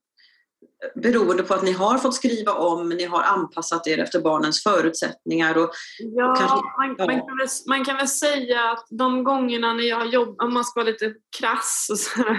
Beroende 0.94 1.42
på 1.42 1.54
att 1.54 1.62
ni 1.62 1.72
har 1.72 1.98
fått 1.98 2.14
skriva 2.14 2.52
om, 2.52 2.88
ni 2.88 3.04
har 3.04 3.22
anpassat 3.22 3.86
er 3.86 3.98
efter 3.98 4.20
barnens 4.20 4.62
förutsättningar. 4.62 5.58
Och, 5.58 5.70
ja, 5.98 6.30
och 6.30 6.36
kanske, 6.36 6.56
man, 6.56 6.94
ja. 6.98 7.06
Man, 7.06 7.20
kan 7.20 7.36
väl, 7.38 7.48
man, 7.66 7.84
kan 7.84 7.96
väl, 7.96 8.08
säga 8.08 8.70
att 8.70 8.86
de 8.90 9.24
gångerna 9.24 9.72
när 9.72 9.84
jag 9.84 9.96
har 9.96 10.06
jobbat, 10.06 10.46
om 10.46 10.54
man 10.54 10.64
ska 10.64 10.80
vara 10.80 10.90
lite 10.90 11.14
krass, 11.38 11.88
och 11.90 11.98
så 11.98 12.22
här, 12.22 12.38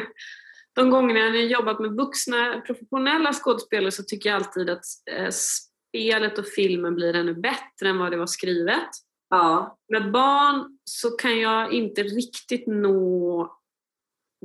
de 0.76 0.90
gångerna 0.90 1.20
när 1.20 1.36
jag 1.36 1.44
har 1.44 1.60
jobbat 1.60 1.80
med 1.80 1.92
vuxna 1.92 2.62
professionella 2.66 3.34
skådespelare 3.34 3.92
så 3.92 4.04
tycker 4.04 4.30
jag 4.30 4.36
alltid 4.36 4.70
att 4.70 4.86
eh, 5.12 5.30
spelet 5.30 6.38
och 6.38 6.46
filmen 6.46 6.96
blir 6.96 7.16
ännu 7.16 7.34
bättre 7.34 7.90
än 7.90 7.98
vad 7.98 8.12
det 8.12 8.18
var 8.18 8.28
skrivet. 8.28 8.90
Ja. 9.30 9.78
Med 9.90 10.12
barn 10.12 10.78
så 10.84 11.10
kan 11.10 11.40
jag 11.40 11.74
inte 11.74 12.04
riktigt 12.04 12.68
nå 12.68 13.58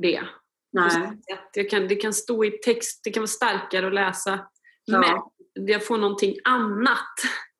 det. 0.01 0.21
Nej. 0.73 1.11
Jag 1.53 1.69
kan, 1.69 1.87
det 1.87 1.95
kan 1.95 2.13
stå 2.13 2.45
i 2.45 2.51
text, 2.51 3.01
det 3.03 3.11
kan 3.11 3.21
vara 3.21 3.27
starkare 3.27 3.87
att 3.87 3.93
läsa. 3.93 4.39
Ja. 4.85 4.99
Men 4.99 5.67
jag 5.67 5.85
får 5.85 5.97
någonting 5.97 6.35
annat 6.43 7.13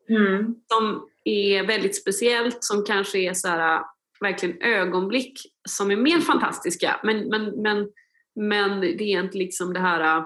Mm. 0.09 0.55
som 0.73 1.09
är 1.23 1.67
väldigt 1.67 2.01
speciellt, 2.01 2.57
som 2.63 2.83
kanske 2.85 3.19
är 3.19 3.33
så 3.33 3.47
här, 3.47 3.81
verkligen 4.19 4.61
ögonblick 4.61 5.39
som 5.69 5.91
är 5.91 5.95
mer 5.95 6.19
fantastiska. 6.19 6.99
Men, 7.03 7.27
men, 7.27 7.61
men, 7.61 7.89
men 8.35 8.81
det 8.81 9.03
är 9.03 9.23
inte 9.23 9.37
liksom 9.37 9.73
det 9.73 9.79
här 9.79 10.25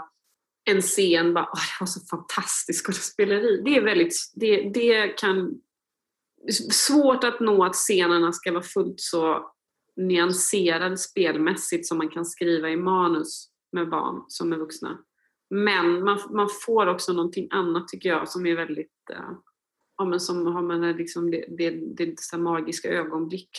en 0.69 0.81
scen, 0.81 1.34
bara, 1.34 1.49
Åh, 1.53 1.59
det 1.59 1.77
var 1.80 1.88
så 1.88 1.99
fantastiskt 2.05 2.85
skådespeleri. 2.85 3.61
Det 3.65 3.77
är 3.77 3.81
väldigt, 3.81 4.15
det, 4.35 4.69
det 4.73 5.07
kan 5.07 5.61
svårt 6.72 7.23
att 7.23 7.39
nå 7.39 7.64
att 7.64 7.76
scenerna 7.76 8.34
ska 8.34 8.51
vara 8.51 8.64
fullt 8.64 8.99
så 8.99 9.51
nyanserade 9.98 10.98
spelmässigt 10.98 11.88
som 11.88 11.98
man 11.98 12.10
kan 12.10 12.26
skriva 12.26 12.69
i 12.69 12.78
manus 12.78 13.49
med 13.72 13.90
barn 13.90 14.26
som 14.28 14.53
är 14.53 14.57
vuxna. 14.57 14.99
Men 15.49 16.03
man, 16.03 16.19
man 16.30 16.49
får 16.65 16.88
också 16.88 17.14
någonting 17.14 17.48
annat 17.52 17.88
tycker 17.88 18.10
jag 18.10 18.30
som 18.30 18.45
är 18.45 18.56
väldigt, 18.56 19.10
eh, 19.11 19.32
ja, 19.98 20.06
men 20.06 20.19
som 20.19 20.45
har 20.45 20.61
man 20.61 20.91
liksom 20.91 21.32
det, 21.32 21.45
det, 21.57 21.69
det 21.69 22.19
så 22.19 22.38
magiska 22.38 22.90
ögonblick. 22.90 23.49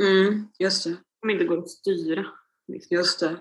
Mm, 0.00 0.46
just 0.58 0.84
det. 0.84 0.96
Som 1.20 1.30
inte 1.30 1.44
går 1.44 1.58
att 1.58 1.70
styra. 1.70 2.26
liksom. 2.68 2.96
Just 2.96 3.20
det. 3.20 3.40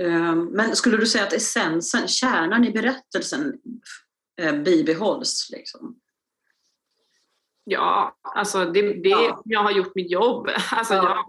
Ehm, 0.00 0.44
Men 0.44 0.76
skulle 0.76 0.96
du 0.96 1.06
säga 1.06 1.24
att 1.24 1.32
essensen, 1.32 2.08
kärnan 2.08 2.64
i 2.64 2.70
berättelsen 2.70 3.58
eh, 4.40 4.62
bibehålls? 4.62 5.48
Liksom? 5.52 6.00
Ja, 7.68 8.16
alltså 8.22 8.64
det, 8.64 8.82
det, 8.92 9.34
jag 9.44 9.62
har 9.62 9.70
gjort 9.70 9.94
mitt 9.94 10.10
jobb. 10.10 10.48
Alltså 10.72 10.94
Ja. 10.94 11.24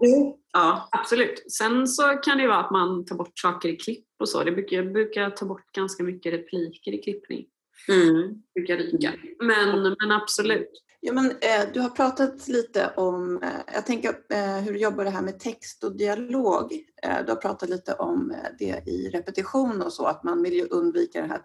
jag, 0.52 1.00
Absolut. 1.00 1.52
Sen 1.52 1.88
så 1.88 2.02
kan 2.02 2.36
det 2.36 2.42
ju 2.42 2.48
vara 2.48 2.58
att 2.64 2.70
man 2.70 3.04
tar 3.04 3.16
bort 3.16 3.38
saker 3.38 3.68
i 3.68 3.76
klipp 3.76 4.06
och 4.20 4.28
så. 4.28 4.44
Det 4.44 4.52
brukar, 4.52 4.76
jag 4.76 4.92
brukar 4.92 5.30
ta 5.30 5.46
bort 5.46 5.72
ganska 5.72 6.02
mycket 6.02 6.32
repliker 6.32 6.92
i 6.92 6.98
klippning. 6.98 7.46
Mm. 7.88 8.42
Brukar 8.54 8.76
ryka. 8.76 9.12
Men, 9.42 9.82
men 9.82 10.12
absolut. 10.12 10.70
Ja, 11.00 11.12
men, 11.12 11.30
eh, 11.30 11.72
du 11.72 11.80
har 11.80 11.88
pratat 11.88 12.48
lite 12.48 12.90
om, 12.96 13.42
eh, 13.42 13.74
jag 13.74 13.86
tänker 13.86 14.08
eh, 14.08 14.56
hur 14.56 14.72
du 14.72 14.78
jobbar 14.78 15.04
det 15.04 15.10
här 15.10 15.22
med 15.22 15.40
text 15.40 15.84
och 15.84 15.96
dialog. 15.96 16.72
Eh, 17.02 17.24
du 17.26 17.32
har 17.32 17.36
pratat 17.36 17.68
lite 17.68 17.94
om 17.94 18.30
eh, 18.30 18.50
det 18.58 18.88
i 18.88 19.10
repetition 19.12 19.82
och 19.82 19.92
så, 19.92 20.06
att 20.06 20.24
man 20.24 20.42
vill 20.42 20.52
ju 20.54 20.66
undvika 20.66 21.20
den 21.20 21.30
här 21.30 21.38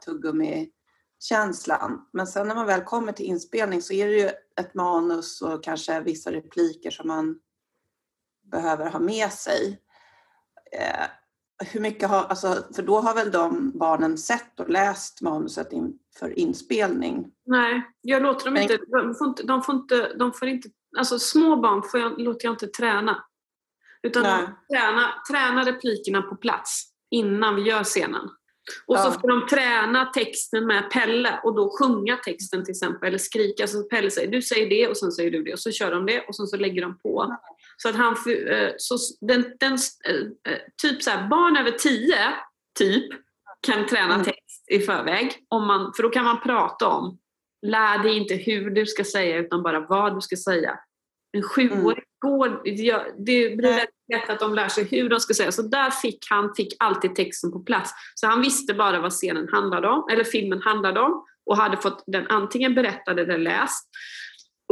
tuggummi-känslan. 1.24 2.06
Men 2.14 2.28
sen 2.28 2.48
när 2.48 2.56
man 2.56 2.66
väl 2.66 2.82
kommer 2.82 3.12
till 3.12 3.26
inspelning 3.26 3.82
så 3.82 3.94
är 3.94 4.08
det 4.08 4.14
ju 4.14 4.30
ett 4.60 4.74
manus 4.74 5.42
och 5.42 5.64
kanske 5.64 6.02
vissa 6.02 6.32
repliker 6.32 6.92
som 6.92 7.08
man 7.08 7.40
behöver 8.52 8.90
ha 8.90 9.00
med 9.00 9.32
sig. 9.32 9.80
Eh, 10.72 11.06
hur 11.72 11.80
mycket 11.80 12.10
har, 12.10 12.24
alltså, 12.24 12.64
för 12.76 12.84
då 12.84 13.00
har 13.00 13.16
väl 13.16 13.32
de 13.32 13.72
barnen 13.76 14.18
sett 14.18 14.60
och 14.60 14.70
läst 14.70 15.22
manuset 15.22 15.72
inför 15.72 16.40
inspelning? 16.40 17.32
Nej, 17.46 17.82
jag 18.02 18.22
låter 18.22 18.46
dem 18.46 18.58
inte, 18.58 18.78
de 18.78 19.16
får 19.16 19.28
inte, 19.28 19.44
de 19.44 19.64
får 19.64 19.76
inte, 19.76 20.14
de 20.14 20.34
får 20.34 20.48
inte 20.48 20.70
alltså 20.98 21.20
små 21.20 21.56
barn 21.56 21.84
får 21.84 22.00
jag, 22.00 22.22
låter 22.22 22.46
jag 22.46 22.54
inte 22.54 22.68
träna. 22.68 23.24
Utan 24.04 24.24
träna, 24.74 25.14
träna 25.32 25.66
replikerna 25.66 26.22
på 26.22 26.36
plats 26.36 26.84
innan 27.12 27.56
vi 27.56 27.62
gör 27.62 27.84
scenen. 27.84 28.30
Och 28.88 29.00
så 29.00 29.12
får 29.12 29.28
de 29.28 29.48
träna 29.48 30.06
texten 30.06 30.68
med 30.68 30.92
Pelle 30.92 31.40
och 31.44 31.56
då 31.56 31.78
sjunga 31.80 32.18
texten 32.18 32.66
till 32.66 32.72
exempel, 32.72 33.08
eller 33.08 33.18
skrika. 33.18 33.68
Så 33.68 33.84
Pelle 33.84 34.12
säger, 34.12 34.32
du 34.32 34.42
säger 34.42 34.70
det 34.70 34.88
och 34.88 34.98
sen 34.98 35.12
säger 35.12 35.32
du 35.32 35.44
det 35.44 35.54
och 35.54 35.60
så 35.60 35.72
kör 35.72 35.92
de 35.92 36.06
det 36.06 36.22
och 36.28 36.36
sen 36.36 36.48
så 36.48 36.58
lägger 36.58 36.82
de 36.82 37.00
på. 37.00 37.38
Så 37.78 37.90
att 37.90 37.96
han, 37.96 38.16
eh, 38.48 38.70
så 38.78 38.98
den, 39.22 39.46
den, 39.60 39.74
eh, 40.08 40.52
eh, 40.54 40.60
typ 40.82 41.04
så 41.04 41.10
här, 41.10 41.28
barn 41.28 41.58
över 41.58 41.72
10 41.72 42.16
typ 42.80 43.12
kan 43.68 43.86
träna 43.86 44.24
text 44.24 44.66
i 44.72 44.80
förväg. 44.80 45.34
Om 45.48 45.68
man, 45.68 45.94
för 45.96 46.04
då 46.04 46.10
kan 46.10 46.26
man 46.26 46.42
prata 46.42 46.88
om, 46.88 47.20
lär 47.66 48.04
dig 48.04 48.18
inte 48.18 48.36
hur 48.36 48.70
du 48.70 48.86
ska 48.86 49.04
säga 49.04 49.38
utan 49.38 49.64
bara 49.64 49.80
vad 49.80 50.16
du 50.16 50.22
ska 50.22 50.36
säga. 50.36 50.80
En 51.32 51.44
sjuåring 51.44 52.04
går, 52.24 52.62
ja, 52.64 53.06
det 53.18 53.58
blir 53.58 53.70
väldigt 53.70 53.90
lätt 54.14 54.30
att 54.30 54.40
de 54.40 54.54
lär 54.54 54.68
sig 54.68 54.84
hur 54.84 55.10
de 55.10 55.20
ska 55.20 55.34
säga. 55.34 55.52
Så 55.52 55.62
där 55.62 55.90
fick 55.90 56.28
han 56.30 56.54
fick 56.56 56.74
alltid 56.80 57.16
texten 57.16 57.52
på 57.52 57.60
plats. 57.60 57.92
Så 58.16 58.28
han 58.28 58.42
visste 58.42 58.74
bara 58.74 59.02
vad 59.02 59.12
scenen 59.12 59.48
handlade 59.52 59.88
om, 59.88 60.08
eller 60.12 60.24
filmen 60.24 60.62
handlade 60.62 61.00
om 61.00 61.26
och 61.46 61.58
hade 61.58 61.78
fått 61.78 62.04
den 62.08 62.28
antingen 62.28 62.76
berättad 62.76 63.20
eller 63.20 63.38
läst. 63.38 63.90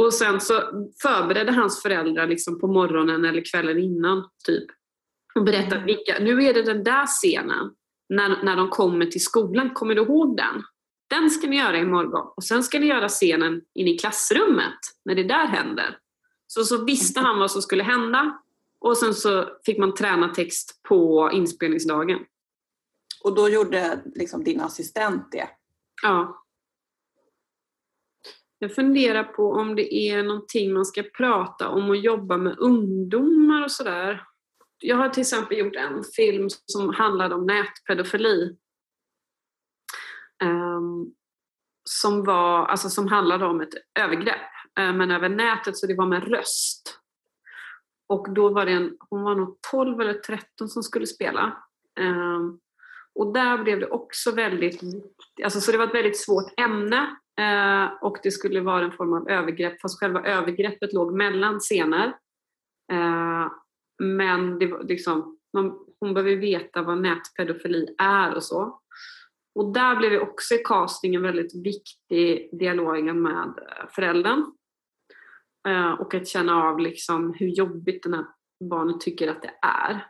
Och 0.02 0.14
sen 0.14 0.40
så 0.40 0.54
förberedde 1.02 1.52
hans 1.52 1.82
föräldrar 1.82 2.26
liksom 2.26 2.60
på 2.60 2.66
morgonen 2.66 3.24
eller 3.24 3.42
kvällen 3.50 3.78
innan 3.78 4.28
typ 4.46 4.66
och 5.34 5.44
berättade 5.44 5.84
vilka, 5.84 6.18
nu 6.20 6.44
är 6.44 6.54
det 6.54 6.62
den 6.62 6.84
där 6.84 7.06
scenen 7.06 7.70
när, 8.08 8.42
när 8.42 8.56
de 8.56 8.68
kommer 8.68 9.06
till 9.06 9.22
skolan, 9.24 9.70
kommer 9.70 9.94
du 9.94 10.02
ihåg 10.02 10.36
den? 10.36 10.62
Den 11.10 11.30
ska 11.30 11.46
ni 11.46 11.56
göra 11.56 11.78
imorgon 11.78 12.32
och 12.36 12.44
sen 12.44 12.62
ska 12.62 12.78
ni 12.78 12.86
göra 12.86 13.08
scenen 13.08 13.60
in 13.74 13.88
i 13.88 13.98
klassrummet 13.98 14.78
när 15.04 15.14
det 15.14 15.24
där 15.24 15.46
händer. 15.46 15.98
Så, 16.54 16.64
så 16.64 16.84
visste 16.84 17.20
han 17.20 17.38
vad 17.38 17.50
som 17.50 17.62
skulle 17.62 17.82
hända 17.82 18.38
och 18.78 18.96
sen 18.96 19.14
så 19.14 19.58
fick 19.66 19.78
man 19.78 19.94
träna 19.94 20.28
text 20.28 20.82
på 20.82 21.30
inspelningsdagen. 21.32 22.18
Och 23.24 23.34
då 23.34 23.48
gjorde 23.48 24.02
liksom 24.14 24.44
din 24.44 24.60
assistent 24.60 25.32
det? 25.32 25.48
Ja. 26.02 26.44
Jag 28.58 28.74
funderar 28.74 29.24
på 29.24 29.52
om 29.52 29.74
det 29.76 29.94
är 29.94 30.22
någonting 30.22 30.72
man 30.72 30.84
ska 30.84 31.02
prata 31.02 31.68
om 31.68 31.88
och 31.88 31.96
jobba 31.96 32.36
med 32.36 32.58
ungdomar 32.58 33.64
och 33.64 33.72
sådär. 33.72 34.26
Jag 34.78 34.96
har 34.96 35.08
till 35.08 35.20
exempel 35.20 35.58
gjort 35.58 35.76
en 35.76 36.04
film 36.16 36.48
som 36.66 36.94
handlade 36.94 37.34
om 37.34 37.46
nätpedofili. 37.46 38.56
Ehm, 40.42 41.14
som, 41.84 42.24
var, 42.24 42.66
alltså 42.66 42.90
som 42.90 43.08
handlade 43.08 43.46
om 43.46 43.60
ett 43.60 43.74
övergrepp, 43.98 44.50
Eh, 44.80 44.92
men 44.92 45.10
över 45.10 45.28
nätet 45.28 45.76
så 45.76 45.86
det 45.86 45.94
var 45.94 46.06
med 46.06 46.28
röst. 46.28 46.98
Och 48.08 48.34
då 48.34 48.48
var 48.48 48.66
det 48.66 48.72
en, 48.72 48.96
hon 49.10 49.22
var 49.22 49.34
nog 49.34 49.58
12 49.70 50.00
eller 50.00 50.14
13 50.14 50.68
som 50.68 50.82
skulle 50.82 51.06
spela. 51.06 51.62
Ehm, 52.00 52.58
och 53.14 53.32
där 53.32 53.62
blev 53.62 53.80
det 53.80 53.90
också 53.90 54.30
väldigt 54.30 54.80
alltså 55.44 55.60
så 55.60 55.72
det 55.72 55.78
var 55.78 55.86
ett 55.86 55.94
väldigt 55.94 56.20
svårt 56.20 56.60
ämne 56.60 57.16
eh, 57.40 57.92
och 58.02 58.18
det 58.22 58.30
skulle 58.30 58.60
vara 58.60 58.84
en 58.84 58.92
form 58.92 59.12
av 59.12 59.30
övergrepp 59.30 59.80
fast 59.80 60.00
själva 60.00 60.22
övergreppet 60.24 60.92
låg 60.92 61.14
mellan 61.14 61.60
scener. 61.60 62.16
Ehm, 62.92 63.50
men 64.02 64.58
det 64.58 64.66
var 64.66 64.82
liksom, 64.82 65.38
man, 65.52 65.78
hon 66.00 66.14
behöver 66.14 66.36
veta 66.36 66.82
vad 66.82 66.98
nätpedofili 66.98 67.94
är 67.98 68.34
och 68.34 68.42
så. 68.42 68.80
Och 69.54 69.72
där 69.72 69.96
blev 69.96 70.10
det 70.10 70.20
också 70.20 70.54
i 70.54 70.58
castingen 70.58 71.22
väldigt 71.22 71.66
viktig 71.66 72.58
dialogen 72.58 73.22
med 73.22 73.54
föräldern. 73.94 74.44
Eh, 75.68 75.92
och 75.92 76.14
att 76.14 76.28
känna 76.28 76.62
av 76.64 76.78
liksom 76.78 77.34
hur 77.34 77.48
jobbigt 77.48 78.02
den 78.02 78.14
här 78.14 78.26
barnet 78.70 79.00
tycker 79.00 79.28
att 79.28 79.42
det 79.42 79.54
är. 79.62 80.06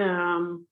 Ehm, 0.00 0.66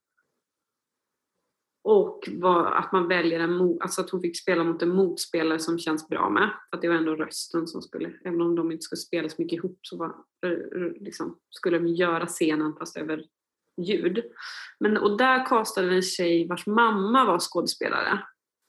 och 1.88 2.28
att 2.72 2.92
man 2.92 3.08
väljer 3.08 3.40
en 3.40 3.56
mot... 3.56 3.82
alltså 3.82 4.00
att 4.00 4.10
hon 4.10 4.20
fick 4.20 4.42
spela 4.42 4.64
mot 4.64 4.82
en 4.82 4.94
motspelare 4.94 5.58
som 5.58 5.78
känns 5.78 6.08
bra 6.08 6.30
med. 6.30 6.50
För 6.70 6.76
att 6.76 6.82
det 6.82 6.88
var 6.88 6.94
ändå 6.94 7.14
rösten 7.14 7.66
som 7.66 7.82
skulle, 7.82 8.12
även 8.24 8.40
om 8.40 8.54
de 8.54 8.72
inte 8.72 8.82
skulle 8.82 8.98
spela 8.98 9.28
så 9.28 9.42
mycket 9.42 9.56
ihop 9.56 9.78
så 9.82 9.96
var, 9.96 10.14
eh, 10.46 10.50
eh, 10.50 10.92
liksom, 11.00 11.38
skulle 11.50 11.78
de 11.78 11.88
göra 11.88 12.26
scenen 12.26 12.74
fast 12.78 12.96
över 12.96 13.24
ljud. 13.82 14.24
Men, 14.80 14.96
och 14.96 15.18
där 15.18 15.46
castade 15.46 15.94
en 15.94 16.02
tjej 16.02 16.48
vars 16.48 16.66
mamma 16.66 17.24
var 17.24 17.38
skådespelare. 17.38 18.18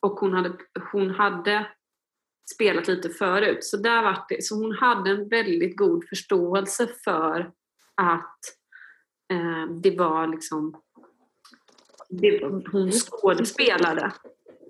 Och 0.01 0.11
hon 0.11 0.33
hade, 0.33 0.57
hon 0.91 1.09
hade 1.09 1.67
spelat 2.53 2.87
lite 2.87 3.09
förut. 3.09 3.63
Så, 3.63 3.77
där 3.77 4.03
var 4.03 4.25
det, 4.29 4.43
så 4.43 4.55
hon 4.55 4.71
hade 4.75 5.09
en 5.09 5.29
väldigt 5.29 5.77
god 5.77 6.07
förståelse 6.09 6.87
för 7.03 7.51
att 7.95 8.39
eh, 9.33 9.71
det 9.81 9.97
var 9.97 10.27
liksom 10.27 10.81
det, 12.09 12.43
hon 12.71 12.91
skådespelade. 12.91 14.11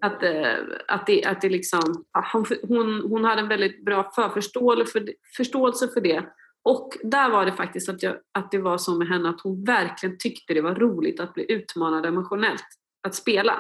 Att, 0.02 0.24
eh, 0.24 0.56
att, 0.88 1.08
det, 1.08 1.26
att 1.26 1.42
det 1.42 1.50
liksom, 1.50 2.06
hon, 2.34 2.46
hon, 2.68 3.02
hon 3.02 3.26
hade 3.26 3.42
en 3.42 3.48
väldigt 3.48 3.86
bra 3.86 4.12
förförståelse 4.16 4.92
för, 4.92 5.00
det- 5.00 5.16
förståelse 5.38 5.88
för 5.88 6.02
det. 6.02 6.26
Och 6.64 6.98
där 7.04 7.30
var 7.30 7.46
det 7.46 7.52
faktiskt 7.52 7.90
att, 7.90 8.04
jag, 8.04 8.16
att 8.32 8.52
det 8.52 8.58
var 8.58 8.78
så 8.78 8.96
med 8.96 9.08
henne 9.08 9.30
att 9.30 9.42
hon 9.42 9.64
verkligen 9.64 10.18
tyckte 10.18 10.54
det 10.54 10.62
var 10.62 10.76
roligt 10.76 11.20
att 11.20 11.34
bli 11.34 11.52
utmanad 11.52 12.06
emotionellt 12.06 12.66
att 13.08 13.16
spela. 13.16 13.60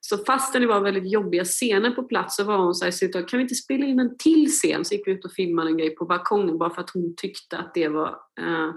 Så 0.00 0.18
fastän 0.18 0.60
det 0.62 0.68
var 0.68 0.80
väldigt 0.80 1.12
jobbiga 1.12 1.44
scener 1.44 1.90
på 1.90 2.02
plats 2.02 2.36
så 2.36 2.44
var 2.44 2.58
hon 2.58 2.74
så 2.74 2.84
här, 2.84 2.92
så 2.92 3.08
kan 3.08 3.38
vi 3.38 3.42
inte 3.42 3.54
spela 3.54 3.86
in 3.86 4.00
en 4.00 4.18
till 4.18 4.46
scen? 4.46 4.84
Så 4.84 4.94
gick 4.94 5.06
vi 5.06 5.12
ut 5.12 5.24
och 5.24 5.32
filmade 5.32 5.70
en 5.70 5.76
grej 5.76 5.96
på 5.96 6.04
balkongen 6.04 6.58
bara 6.58 6.70
för 6.70 6.80
att 6.80 6.90
hon 6.90 7.14
tyckte 7.16 7.58
att 7.58 7.74
det 7.74 7.88
var... 7.88 8.08
Eh, 8.40 8.72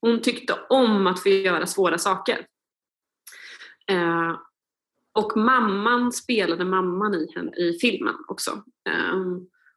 hon 0.00 0.20
tyckte 0.20 0.54
om 0.68 1.06
att 1.06 1.22
få 1.22 1.28
göra 1.28 1.66
svåra 1.66 1.98
saker. 1.98 2.46
Eh, 3.90 4.36
Och 5.14 5.36
mamman 5.36 6.12
spelade 6.12 6.64
mamman 6.64 7.14
i, 7.14 7.32
henne, 7.34 7.56
i 7.56 7.78
filmen 7.80 8.14
också. 8.28 8.50
Eh, 8.88 9.20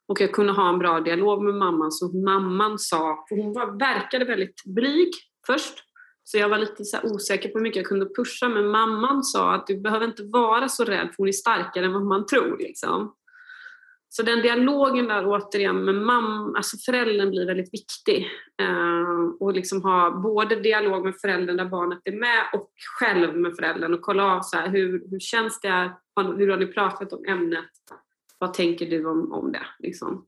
och 0.07 0.21
jag 0.21 0.33
kunde 0.33 0.53
ha 0.53 0.69
en 0.69 0.79
bra 0.79 0.99
dialog 0.99 1.43
med 1.43 1.55
mamman 1.55 1.91
så 1.91 2.17
mamman 2.17 2.79
sa, 2.79 3.25
för 3.29 3.35
hon 3.35 3.53
var, 3.53 3.79
verkade 3.79 4.25
väldigt 4.25 4.63
blyg 4.65 5.13
först, 5.47 5.83
så 6.27 6.37
jag 6.37 6.49
var 6.49 6.57
lite 6.57 6.85
så 6.85 6.97
osäker 7.03 7.49
på 7.49 7.57
hur 7.57 7.63
mycket 7.63 7.77
jag 7.77 7.85
kunde 7.85 8.05
pusha 8.15 8.49
men 8.49 8.67
mamman 8.67 9.23
sa 9.23 9.53
att 9.53 9.67
du 9.67 9.77
behöver 9.77 10.05
inte 10.05 10.23
vara 10.23 10.69
så 10.69 10.83
rädd 10.83 11.07
för 11.07 11.17
hon 11.17 11.27
är 11.27 11.31
starkare 11.31 11.85
än 11.85 11.93
vad 11.93 12.05
man 12.05 12.25
tror. 12.25 12.57
Liksom. 12.57 13.15
Så 14.09 14.23
den 14.23 14.41
dialogen 14.41 15.07
där 15.07 15.27
återigen 15.27 15.85
med 15.85 15.95
mamma, 15.95 16.57
alltså 16.57 16.77
föräldern 16.77 17.29
blir 17.29 17.45
väldigt 17.45 17.73
viktig. 17.73 18.29
Eh, 18.61 19.29
och 19.39 19.53
liksom 19.53 19.83
ha 19.83 20.11
både 20.11 20.55
dialog 20.55 21.05
med 21.05 21.15
föräldern 21.21 21.57
där 21.57 21.65
barnet 21.65 21.99
är 22.03 22.11
med 22.11 22.43
och 22.53 22.71
själv 22.99 23.37
med 23.37 23.55
föräldern 23.55 23.93
och 23.93 24.01
kolla 24.01 24.23
av 24.23 24.41
så 24.41 24.57
här, 24.57 24.69
hur, 24.69 25.09
hur 25.09 25.19
känns 25.19 25.59
det, 25.59 25.93
hur 26.15 26.47
har 26.47 26.57
ni 26.57 26.65
pratat 26.65 27.13
om 27.13 27.25
ämnet, 27.25 27.71
vad 28.37 28.53
tänker 28.53 28.85
du 28.85 29.05
om, 29.05 29.31
om 29.31 29.51
det? 29.51 29.65
Liksom. 29.79 30.25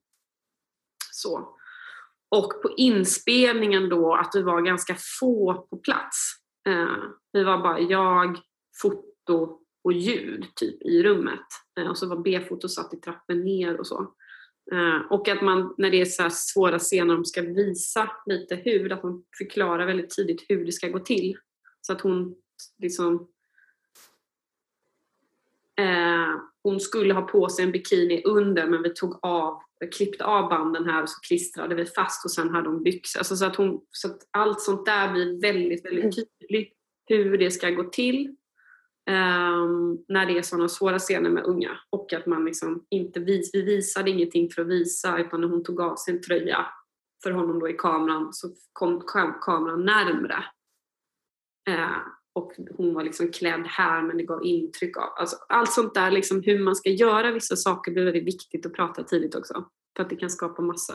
Så. 1.12 1.57
Och 2.30 2.62
på 2.62 2.74
inspelningen 2.78 3.90
då 3.90 4.16
att 4.16 4.32
vi 4.36 4.42
var 4.42 4.62
ganska 4.62 4.96
få 5.20 5.54
på 5.70 5.78
plats. 5.78 6.34
Eh, 6.68 7.04
vi 7.32 7.44
var 7.44 7.58
bara 7.58 7.80
jag, 7.80 8.40
foto 8.82 9.60
och 9.84 9.94
ljud 9.94 10.46
typ 10.56 10.82
i 10.82 11.04
rummet. 11.04 11.46
Eh, 11.80 11.88
och 11.88 11.98
så 11.98 12.08
var 12.08 12.18
B-foto 12.18 12.68
satt 12.68 12.94
i 12.94 12.98
trappen 12.98 13.44
ner 13.44 13.80
och 13.80 13.88
så. 13.88 14.14
Eh, 14.72 15.12
och 15.12 15.28
att 15.28 15.42
man, 15.42 15.76
när 15.78 15.92
det 15.92 16.02
är 16.02 16.06
så 16.06 16.30
svåra 16.30 16.80
scener, 16.80 17.16
de 17.16 17.26
ska 17.26 17.42
visa 17.42 18.12
lite 18.26 18.56
hur, 18.56 18.92
att 18.92 19.04
man 19.04 19.24
förklarar 19.38 19.86
väldigt 19.86 20.10
tidigt 20.10 20.46
hur 20.50 20.66
det 20.66 20.72
ska 20.72 20.88
gå 20.88 21.00
till. 21.00 21.38
Så 21.82 21.94
att 21.94 22.02
hon 22.02 22.36
liksom 22.78 23.28
eh, 25.80 26.36
hon 26.64 26.80
skulle 26.80 27.14
ha 27.14 27.22
på 27.22 27.50
sig 27.50 27.66
en 27.66 27.72
bikini 27.72 28.22
under 28.26 28.68
men 28.68 28.84
vi 28.84 28.94
tog 28.94 29.20
av, 29.22 29.62
klippte 29.86 30.26
av 30.26 30.50
banden 30.50 30.86
här 30.86 31.04
och 31.04 31.10
så 31.10 31.20
klistrade 31.28 31.76
vi 31.76 31.86
fast 31.86 32.26
och 32.26 32.32
sen 32.32 32.50
hade 32.50 32.70
hon 32.70 32.84
byxor. 32.84 33.20
Alltså 33.20 33.36
så, 33.36 33.46
att 33.46 33.56
hon, 33.56 33.82
så 33.92 34.08
att 34.08 34.18
allt 34.32 34.62
sånt 34.62 34.86
där 34.86 35.12
blir 35.12 35.42
väldigt, 35.42 35.86
väldigt 35.86 36.16
tydligt 36.16 36.74
hur 37.06 37.38
det 37.38 37.52
ska 37.52 37.70
gå 37.70 37.84
till. 37.84 38.36
Um, 39.10 40.06
när 40.08 40.26
det 40.26 40.38
är 40.38 40.42
sådana 40.42 40.70
svåra 40.70 41.00
scener 41.00 41.30
med 41.30 41.44
unga. 41.44 41.80
Och 41.90 42.14
att 42.14 42.26
man 42.26 42.46
liksom 42.46 42.86
inte 42.90 43.20
vis, 43.20 43.50
vi 43.54 43.62
visade 43.62 44.10
ingenting 44.12 44.50
för 44.50 44.62
att 44.62 44.68
visa 44.68 45.18
utan 45.18 45.42
när 45.42 45.48
hon 45.48 45.64
tog 45.64 45.82
av 45.82 45.96
sin 45.96 46.22
tröja 46.22 46.66
för 47.24 47.32
honom 47.32 47.60
då 47.60 47.70
i 47.70 47.74
kameran 47.74 48.34
så 48.34 48.50
kom 48.74 49.04
kameran 49.42 49.86
närmre. 49.86 50.46
Uh, 51.70 51.98
och 52.38 52.52
hon 52.78 52.94
var 52.94 53.04
liksom 53.04 53.32
klädd 53.32 53.64
här 53.68 54.02
men 54.02 54.18
det 54.18 54.24
gav 54.24 54.44
intryck 54.44 54.98
av... 54.98 55.10
Alltså, 55.20 55.36
allt 55.50 55.72
sånt 55.72 55.94
där, 55.94 56.12
liksom, 56.12 56.44
hur 56.44 56.60
man 56.60 56.76
ska 56.76 56.90
göra 56.90 57.32
vissa 57.32 57.56
saker 57.56 57.92
blir 57.92 58.06
väldigt 58.06 58.28
viktigt 58.28 58.66
att 58.66 58.74
prata 58.74 59.04
tidigt 59.04 59.36
också. 59.36 59.66
För 59.96 60.04
att 60.04 60.10
det 60.10 60.16
kan 60.16 60.30
skapa 60.30 60.62
massa... 60.62 60.94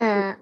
Eh, 0.00 0.34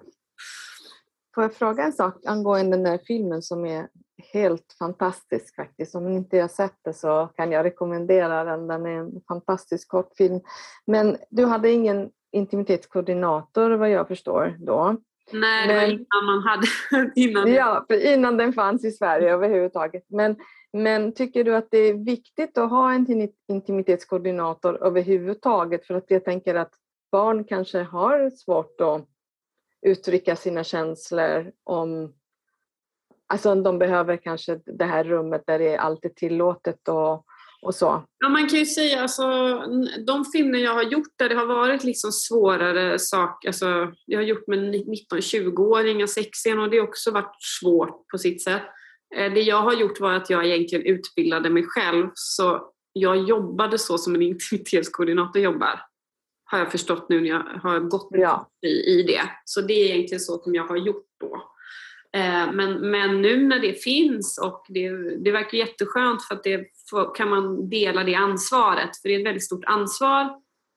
får 1.35 1.45
jag 1.45 1.55
fråga 1.55 1.85
en 1.85 1.93
sak 1.93 2.27
angående 2.27 2.77
den 2.77 2.85
där 2.85 2.99
filmen 3.07 3.43
som 3.43 3.67
är 3.67 3.89
helt 4.33 4.77
fantastisk 4.79 5.57
faktiskt. 5.57 5.95
Om 5.95 6.05
ni 6.05 6.17
inte 6.17 6.41
har 6.41 6.49
sett 6.49 6.77
det 6.85 6.93
så 6.93 7.29
kan 7.37 7.53
jag 7.53 7.65
rekommendera 7.65 8.45
den. 8.45 8.67
Den 8.67 8.87
är 8.87 8.91
en 8.91 9.21
fantastisk 9.29 9.89
kortfilm. 9.89 10.41
Men 10.87 11.17
du 11.31 11.45
hade 11.45 11.71
ingen 11.71 12.11
intimitetskoordinator 12.33 13.71
vad 13.71 13.91
jag 13.91 14.09
förstår 14.09 14.57
då? 14.61 14.97
Nej, 15.31 15.69
det 15.69 15.75
var 15.75 15.83
innan 15.83 16.27
man 16.27 16.43
hade... 16.43 16.67
innan. 17.15 17.53
Ja, 17.53 17.87
innan 17.91 18.37
den 18.37 18.53
fanns 18.53 18.85
i 18.85 18.91
Sverige 18.91 19.33
överhuvudtaget. 19.33 20.05
Men, 20.09 20.37
men 20.73 21.15
tycker 21.15 21.45
du 21.45 21.57
att 21.57 21.71
det 21.71 21.79
är 21.79 21.95
viktigt 21.95 22.59
att 22.59 22.71
ha 22.71 22.93
en 22.93 23.29
intimitetskoordinator 23.49 24.87
överhuvudtaget? 24.87 25.87
För 25.87 25.95
att 25.95 26.11
jag 26.11 26.25
tänker 26.25 26.55
att 26.55 26.73
barn 27.13 27.45
kanske 27.45 27.83
har 27.83 28.31
svårt 28.31 28.81
att 28.81 29.09
uttrycka 29.87 30.37
sina 30.37 30.65
känslor 30.65 31.53
om 31.65 32.15
Alltså 33.27 33.55
de 33.55 33.79
behöver 33.79 34.17
kanske 34.17 34.61
det 34.67 34.85
här 34.85 35.05
rummet 35.05 35.43
där 35.47 35.59
det 35.59 35.75
är 35.75 35.79
alltid 35.79 36.17
tillåtet 36.17 36.89
och, 36.89 37.27
och 37.63 37.75
så. 37.75 38.05
Ja, 38.19 38.29
man 38.29 38.49
kan 38.49 38.59
ju 38.59 38.67
säga 38.67 39.03
alltså 39.03 39.23
de 40.07 40.25
filmer 40.25 40.59
jag 40.59 40.75
har 40.75 40.83
gjort 40.83 41.19
där 41.19 41.29
det 41.29 41.35
har 41.35 41.47
varit 41.47 41.85
liksom 41.85 42.13
svårare 42.13 42.99
saker, 42.99 43.49
alltså 43.49 43.93
jag 44.07 44.19
har 44.19 44.25
gjort 44.25 44.47
med 44.47 44.59
19-20-åringar, 44.59 46.07
sexscener 46.07 46.59
och 46.59 46.71
det 46.71 46.79
har 46.79 46.89
också 46.89 47.11
varit 47.11 47.37
svårt 47.61 48.09
på 48.09 48.19
sitt 48.19 48.43
sätt. 48.43 48.63
Eh, 49.17 49.33
det 49.33 49.41
jag 49.41 49.63
har 49.63 49.73
gjort 49.73 50.01
var 50.01 50.13
att 50.13 50.31
jag 50.31 50.47
egentligen 50.47 50.87
utbildade 50.87 51.51
mig 51.51 51.65
själv 51.67 52.11
så 52.15 52.73
jag 52.93 53.17
jobbade 53.17 53.79
så 53.79 53.99
som 53.99 54.15
en 54.15 54.23
intimitetskoordinator 54.33 55.43
jobbar. 55.43 55.81
Har 56.45 56.59
jag 56.59 56.71
förstått 56.73 57.09
nu 57.09 57.21
när 57.21 57.29
jag 57.29 57.61
har 57.63 57.81
gått 57.81 58.09
ja. 58.11 58.51
i, 58.67 58.69
i 58.69 59.03
det. 59.03 59.23
Så 59.45 59.61
det 59.61 59.73
är 59.73 59.95
egentligen 59.95 60.21
så 60.21 60.39
som 60.39 60.55
jag 60.55 60.65
har 60.65 60.77
gjort 60.77 61.07
då. 61.21 61.52
Eh, 62.17 62.53
men, 62.53 62.91
men 62.91 63.23
nu 63.23 63.47
när 63.47 63.61
det 63.61 63.83
finns 63.83 64.39
och 64.39 64.65
det, 64.69 64.91
det 65.25 65.33
verkar 65.33 65.59
jätteskönt 65.59 66.23
för 66.23 66.35
att 66.35 66.45
det 66.45 66.67
kan 67.17 67.31
man 67.31 67.69
dela 67.69 68.05
det 68.05 68.15
ansvaret. 68.15 68.97
För 69.03 69.09
det 69.09 69.15
är 69.15 69.21
ett 69.21 69.27
väldigt 69.27 69.45
stort 69.45 69.65
ansvar 69.65 70.31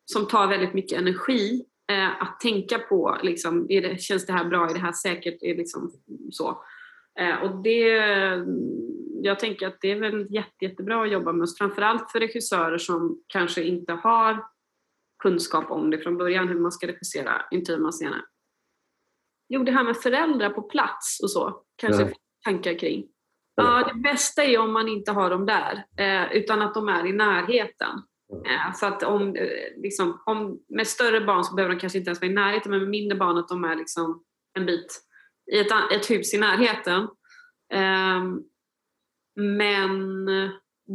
som 0.06 0.28
tar 0.28 0.48
väldigt 0.48 0.74
mycket 0.74 1.00
energi 1.00 1.66
eh, 1.92 2.22
att 2.22 2.40
tänka 2.40 2.80
på. 2.80 3.18
Liksom, 3.24 3.66
är 3.70 3.82
det, 3.82 4.02
känns 4.02 4.26
det 4.26 4.34
här 4.34 4.46
bra? 4.46 4.70
Är 4.70 4.74
det 4.74 4.80
här 4.80 4.94
säkert? 4.94 5.44
Är 5.44 5.56
liksom 5.56 5.92
så. 6.32 6.64
Eh, 7.20 7.44
och 7.44 7.64
det, 7.64 7.80
jag 9.22 9.40
tänker 9.40 9.68
att 9.68 9.78
det 9.82 9.92
är 9.92 10.00
väl 10.00 10.28
jätte, 10.34 10.66
jättebra 10.66 11.04
att 11.04 11.12
jobba 11.12 11.34
med, 11.34 11.48
framförallt 11.58 12.12
för 12.12 12.20
regissörer 12.20 12.78
som 12.78 13.24
kanske 13.28 13.64
inte 13.64 13.94
har 13.94 14.44
kunskap 15.24 15.72
om 15.72 15.90
det 15.90 15.98
från 15.98 16.18
början, 16.18 16.48
hur 16.48 16.60
man 16.60 16.72
ska 16.72 16.88
regissera 16.88 17.42
intima 17.52 17.92
scener. 17.92 18.22
Jo, 19.56 19.64
det 19.64 19.72
här 19.72 19.84
med 19.84 19.98
föräldrar 19.98 20.50
på 20.50 20.62
plats 20.62 21.20
och 21.24 21.32
så, 21.32 21.62
kanske 21.76 22.04
ja. 22.04 22.10
tankar 22.44 22.80
kring. 22.80 23.06
Ja, 23.56 23.92
det 23.94 24.00
bästa 24.00 24.44
är 24.44 24.58
om 24.58 24.74
man 24.74 24.88
inte 24.88 25.12
har 25.12 25.30
dem 25.30 25.46
där, 25.46 25.86
eh, 25.98 26.34
utan 26.34 26.62
att 26.62 26.74
de 26.74 26.90
är 26.90 27.06
i 27.06 27.14
närheten. 27.14 28.02
Eh, 28.46 28.74
så 28.76 28.86
att 28.86 29.04
om, 29.04 29.36
eh, 29.36 29.82
liksom, 29.82 30.22
om, 30.26 30.60
med 30.70 30.88
större 30.88 31.22
barn 31.22 31.44
så 31.44 31.56
behöver 31.56 31.76
de 31.76 31.80
kanske 31.80 31.98
inte 31.98 32.10
ens 32.10 32.22
vara 32.22 32.32
i 32.32 32.34
närheten, 32.34 32.72
men 32.72 32.80
med 32.80 32.90
mindre 32.90 33.18
barn 33.18 33.38
att 33.38 33.48
de 33.48 33.64
är 33.64 33.76
liksom 33.76 34.24
en 34.58 34.66
bit 34.66 35.02
i 35.52 35.60
ett, 35.60 35.72
ett 35.92 36.10
hus 36.10 36.34
i 36.34 36.38
närheten. 36.38 37.08
Ehm, 37.74 38.42
men 39.36 40.26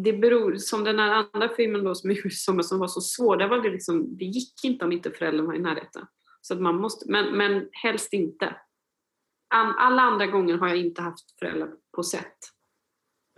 det 0.05 0.13
beror, 0.13 0.57
som 0.57 0.85
den 0.85 0.99
här 0.99 1.29
andra 1.33 1.49
filmen 1.49 1.85
då 1.85 1.95
som, 1.95 2.15
som, 2.31 2.63
som 2.63 2.79
var 2.79 2.89
så 2.89 3.01
svår, 3.01 3.37
där 3.37 3.49
var 3.49 3.63
det 3.63 3.71
liksom, 3.71 4.17
det 4.17 4.25
gick 4.25 4.65
inte 4.65 4.85
om 4.85 4.93
inte 4.93 5.11
föräldern 5.11 5.47
var 5.47 5.55
i 5.55 5.59
närheten. 5.59 6.07
Så 6.41 6.55
att 6.55 6.61
man 6.61 6.77
måste, 6.77 7.11
men, 7.13 7.37
men 7.37 7.69
helst 7.73 8.13
inte. 8.13 8.57
Alla 9.79 10.03
andra 10.03 10.27
gånger 10.27 10.55
har 10.55 10.69
jag 10.69 10.77
inte 10.77 11.03
haft 11.03 11.39
föräldrar 11.39 11.71
på 11.97 12.03
sätt. 12.03 12.37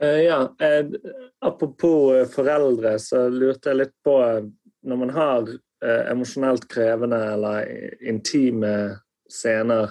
Uh, 0.03 0.09
ja, 0.09 0.57
uh, 0.63 0.95
apropå 1.39 2.15
eh, 2.15 2.27
föräldrar 2.27 2.99
så 2.99 3.29
lutar 3.29 3.71
jag 3.71 3.77
lite 3.77 3.93
på 4.05 4.51
när 4.83 4.97
man 4.97 5.11
har 5.11 5.49
uh, 5.85 6.57
krävande 6.69 7.17
eller 7.17 8.05
intima 8.09 8.91
scener, 9.31 9.91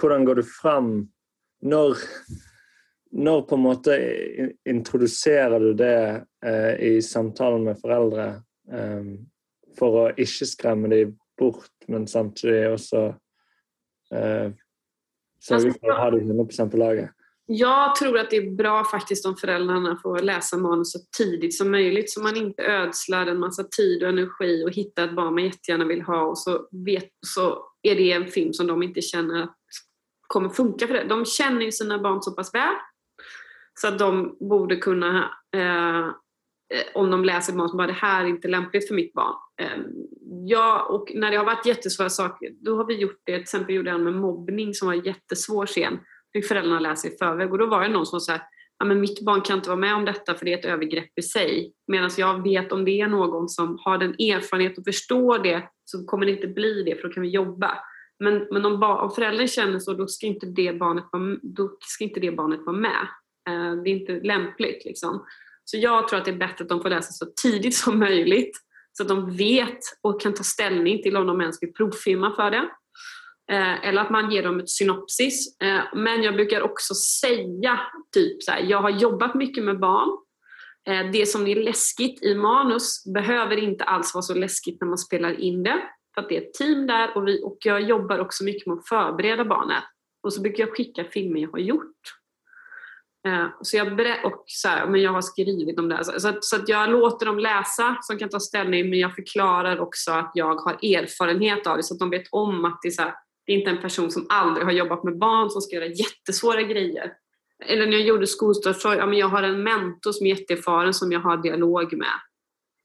hvordan 0.00 0.24
går 0.24 0.34
du 0.34 0.42
fram 0.42 1.08
når, 1.62 1.96
når 3.10 3.42
på 3.42 3.54
en 3.54 3.60
måte 3.60 3.96
introduserer 4.64 5.60
du 5.60 5.74
det 5.74 6.24
i 6.78 7.02
samtal 7.02 7.58
med 7.60 7.80
foreldre 7.80 8.42
um, 8.72 9.26
for 9.78 9.98
å 10.00 10.06
ikke 10.16 10.48
skremme 10.48 10.88
dem 10.88 11.12
bort 11.38 11.70
men 11.86 12.06
samtidigt 12.06 12.72
också 12.72 12.96
eh, 14.14 14.50
sörja 15.44 15.74
för 15.80 15.90
att 15.90 15.98
ha 15.98 16.10
det 16.10 16.20
100% 16.20 16.70
på 16.70 16.76
lager. 16.76 17.12
Jag 17.48 17.94
tror 17.94 18.18
att 18.18 18.30
det 18.30 18.36
är 18.36 18.50
bra 18.50 18.84
faktiskt 18.84 19.26
om 19.26 19.36
föräldrarna 19.36 19.98
får 20.02 20.18
läsa 20.18 20.56
manus 20.56 20.92
så 20.92 20.98
tidigt 21.16 21.56
som 21.56 21.70
möjligt 21.70 22.10
så 22.10 22.22
man 22.22 22.36
inte 22.36 22.62
ödslar 22.62 23.26
en 23.26 23.38
massa 23.38 23.64
tid 23.64 24.02
och 24.02 24.08
energi 24.08 24.64
och 24.64 24.70
hittar 24.70 25.04
ett 25.04 25.16
barn 25.16 25.34
man 25.34 25.44
jättegärna 25.44 25.84
vill 25.84 26.02
ha 26.02 26.22
och 26.22 26.38
så, 26.38 26.68
vet, 26.70 27.10
så 27.26 27.64
är 27.82 27.94
det 27.94 28.12
en 28.12 28.26
film 28.26 28.52
som 28.52 28.66
de 28.66 28.82
inte 28.82 29.02
känner 29.02 29.42
att 29.42 29.56
kommer 30.26 30.48
funka 30.48 30.86
för 30.86 30.94
det. 30.94 31.04
De 31.04 31.24
känner 31.24 31.62
ju 31.62 31.72
sina 31.72 31.98
barn 31.98 32.22
så 32.22 32.32
pass 32.32 32.54
väl 32.54 32.74
så 33.80 33.88
att 33.88 33.98
de 33.98 34.36
borde 34.40 34.76
kunna 34.76 35.30
Eh, 35.56 36.10
Eh, 36.74 37.00
om 37.00 37.10
de 37.10 37.24
läser 37.24 37.52
barn 37.52 37.68
som 37.68 37.76
bara 37.76 37.86
det 37.86 37.92
här 37.92 38.24
är 38.24 38.28
inte 38.28 38.48
lämpligt 38.48 38.88
för 38.88 38.94
mitt 38.94 39.12
barn. 39.12 39.34
Ehm, 39.60 39.84
ja, 40.46 40.86
och 40.90 41.12
när 41.14 41.30
det 41.30 41.36
har 41.36 41.44
varit 41.44 41.66
jättesvåra 41.66 42.08
saker, 42.08 42.50
då 42.60 42.76
har 42.76 42.84
vi 42.84 42.94
gjort 42.94 43.20
det. 43.24 43.32
Till 43.32 43.42
exempel 43.42 43.74
gjorde 43.74 43.90
jag 43.90 44.00
med 44.00 44.14
mobbning 44.14 44.74
som 44.74 44.88
var 44.88 44.94
en 44.94 45.04
jättesvår 45.04 45.66
scen. 45.66 45.98
Fick 46.32 46.46
föräldrarna 46.46 46.80
läsa 46.80 47.08
i 47.08 47.10
förväg 47.18 47.52
och 47.52 47.58
då 47.58 47.66
var 47.66 47.82
det 47.82 47.88
någon 47.88 48.06
som 48.06 48.20
sa 48.20 48.38
ja, 48.78 48.86
men 48.86 49.00
mitt 49.00 49.24
barn 49.24 49.40
kan 49.40 49.56
inte 49.56 49.68
vara 49.68 49.80
med 49.80 49.94
om 49.94 50.04
detta 50.04 50.34
för 50.34 50.44
det 50.44 50.52
är 50.52 50.58
ett 50.58 50.64
övergrepp 50.64 51.18
i 51.18 51.22
sig. 51.22 51.72
Medan 51.86 52.10
jag 52.18 52.42
vet 52.42 52.72
om 52.72 52.84
det 52.84 53.00
är 53.00 53.08
någon 53.08 53.48
som 53.48 53.78
har 53.80 53.98
den 53.98 54.10
erfarenhet 54.10 54.78
och 54.78 54.84
förstår 54.84 55.38
det 55.38 55.68
så 55.84 56.04
kommer 56.04 56.26
det 56.26 56.32
inte 56.32 56.46
bli 56.46 56.82
det 56.82 56.96
för 56.96 57.08
då 57.08 57.14
kan 57.14 57.22
vi 57.22 57.28
jobba. 57.28 57.78
Men, 58.18 58.46
men 58.50 58.66
om, 58.66 58.82
om 58.82 59.10
föräldern 59.10 59.48
känner 59.48 59.78
så 59.78 59.92
då 59.92 60.06
ska 60.06 60.26
inte 60.26 60.46
det 60.46 60.72
barnet 60.72 61.04
vara, 61.12 61.36
då 61.42 61.76
ska 61.80 62.04
inte 62.04 62.20
det 62.20 62.32
barnet 62.32 62.60
vara 62.66 62.76
med. 62.76 63.08
Ehm, 63.48 63.82
det 63.82 63.90
är 63.90 63.92
inte 63.92 64.20
lämpligt. 64.20 64.84
Liksom. 64.84 65.24
Så 65.68 65.76
jag 65.76 66.08
tror 66.08 66.18
att 66.18 66.24
det 66.24 66.30
är 66.30 66.36
bättre 66.36 66.62
att 66.62 66.68
de 66.68 66.82
får 66.82 66.90
läsa 66.90 67.12
så 67.12 67.26
tidigt 67.42 67.76
som 67.76 67.98
möjligt 67.98 68.56
så 68.92 69.02
att 69.02 69.08
de 69.08 69.36
vet 69.36 69.78
och 70.02 70.20
kan 70.20 70.34
ta 70.34 70.42
ställning 70.42 71.02
till 71.02 71.16
om 71.16 71.26
de 71.26 71.40
ens 71.40 71.62
vill 71.62 71.72
provfilma 71.72 72.34
för 72.36 72.50
det. 72.50 72.68
Eh, 73.52 73.88
eller 73.88 74.02
att 74.02 74.10
man 74.10 74.30
ger 74.30 74.42
dem 74.42 74.60
ett 74.60 74.70
synopsis. 74.70 75.60
Eh, 75.60 75.80
men 75.94 76.22
jag 76.22 76.34
brukar 76.34 76.60
också 76.60 76.94
säga 76.94 77.80
typ 78.14 78.42
så 78.42 78.50
här, 78.50 78.60
jag 78.60 78.82
har 78.82 78.90
jobbat 78.90 79.34
mycket 79.34 79.64
med 79.64 79.78
barn. 79.78 80.08
Eh, 80.88 81.10
det 81.12 81.26
som 81.26 81.46
är 81.46 81.56
läskigt 81.56 82.22
i 82.22 82.34
manus 82.34 83.04
behöver 83.14 83.56
inte 83.56 83.84
alls 83.84 84.14
vara 84.14 84.22
så 84.22 84.34
läskigt 84.34 84.80
när 84.80 84.88
man 84.88 84.98
spelar 84.98 85.40
in 85.40 85.62
det. 85.62 85.82
För 86.14 86.20
att 86.22 86.28
det 86.28 86.36
är 86.36 86.42
ett 86.42 86.54
team 86.54 86.86
där 86.86 87.16
och, 87.16 87.28
vi, 87.28 87.42
och 87.44 87.58
jag 87.64 87.82
jobbar 87.82 88.18
också 88.18 88.44
mycket 88.44 88.66
med 88.66 88.76
att 88.76 88.88
förbereda 88.88 89.44
barnet. 89.44 89.84
Och 90.22 90.32
så 90.32 90.40
brukar 90.40 90.66
jag 90.66 90.76
skicka 90.76 91.04
filmer 91.04 91.40
jag 91.40 91.52
har 91.52 91.58
gjort. 91.58 91.96
Eh, 93.26 93.46
så 93.62 93.76
jag, 93.76 94.00
och 94.24 94.44
så 94.46 94.68
här, 94.68 94.86
men 94.86 95.02
jag 95.02 95.12
har 95.12 95.22
skrivit 95.22 95.78
om 95.78 95.88
det. 95.88 95.94
här. 95.94 96.02
Så, 96.02 96.28
att, 96.28 96.44
så 96.44 96.56
att 96.56 96.68
jag 96.68 96.90
låter 96.90 97.26
dem 97.26 97.38
läsa 97.38 97.96
som 98.00 98.18
kan 98.18 98.28
ta 98.28 98.40
ställning 98.40 98.90
men 98.90 98.98
jag 98.98 99.14
förklarar 99.14 99.78
också 99.80 100.10
att 100.10 100.30
jag 100.34 100.54
har 100.54 100.72
erfarenhet 100.72 101.66
av 101.66 101.76
det 101.76 101.82
så 101.82 101.94
att 101.94 102.00
de 102.00 102.10
vet 102.10 102.28
om 102.30 102.64
att 102.64 102.78
det 102.82 102.88
är, 102.88 102.92
så 102.92 103.02
här, 103.02 103.14
det 103.46 103.52
är 103.52 103.56
inte 103.56 103.70
en 103.70 103.80
person 103.80 104.10
som 104.10 104.26
aldrig 104.28 104.66
har 104.66 104.72
jobbat 104.72 105.04
med 105.04 105.18
barn 105.18 105.50
som 105.50 105.60
ska 105.60 105.76
göra 105.76 105.86
jättesvåra 105.86 106.62
grejer. 106.62 107.12
Eller 107.64 107.86
när 107.86 107.92
jag 107.92 108.06
gjorde 108.06 108.26
skolstart 108.26 108.76
ja, 108.84 109.06
men 109.06 109.18
jag 109.18 109.28
har 109.28 109.42
en 109.42 109.62
mentor 109.62 110.12
som 110.12 110.26
är 110.26 110.30
jätteerfaren 110.30 110.94
som 110.94 111.12
jag 111.12 111.20
har 111.20 111.36
dialog 111.36 111.92
med. 111.92 112.20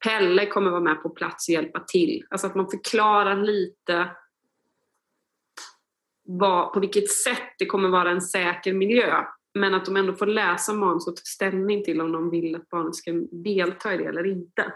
Pelle 0.04 0.46
kommer 0.46 0.72
vara 0.72 0.82
med 0.82 1.04
på 1.04 1.10
plats 1.10 1.50
och 1.50 1.54
hjälpa 1.54 1.80
till. 1.80 2.26
Alltså 2.30 2.48
att 2.48 2.56
man 2.56 2.70
förklarar 2.70 3.36
lite 3.36 4.10
vad, 6.24 6.74
på 6.74 6.80
vilket 6.80 7.10
sätt 7.12 7.56
det 7.60 7.66
kommer 7.66 7.90
vara 7.90 8.12
en 8.12 8.22
säker 8.22 8.74
miljö. 8.74 9.24
Men 9.54 9.74
att 9.74 9.86
de 9.86 9.96
ändå 9.96 10.14
får 10.14 10.26
läsa 10.26 10.74
manus 10.74 11.08
och 11.08 11.16
ta 11.16 11.22
ställning 11.26 11.84
till 11.84 12.02
om 12.02 12.12
de 12.12 12.30
vill 12.30 12.56
att 12.56 12.70
barnet 12.70 12.96
ska 12.96 13.12
delta 13.32 13.94
i 13.94 13.98
det 13.98 14.06
eller 14.06 14.26
inte. 14.26 14.74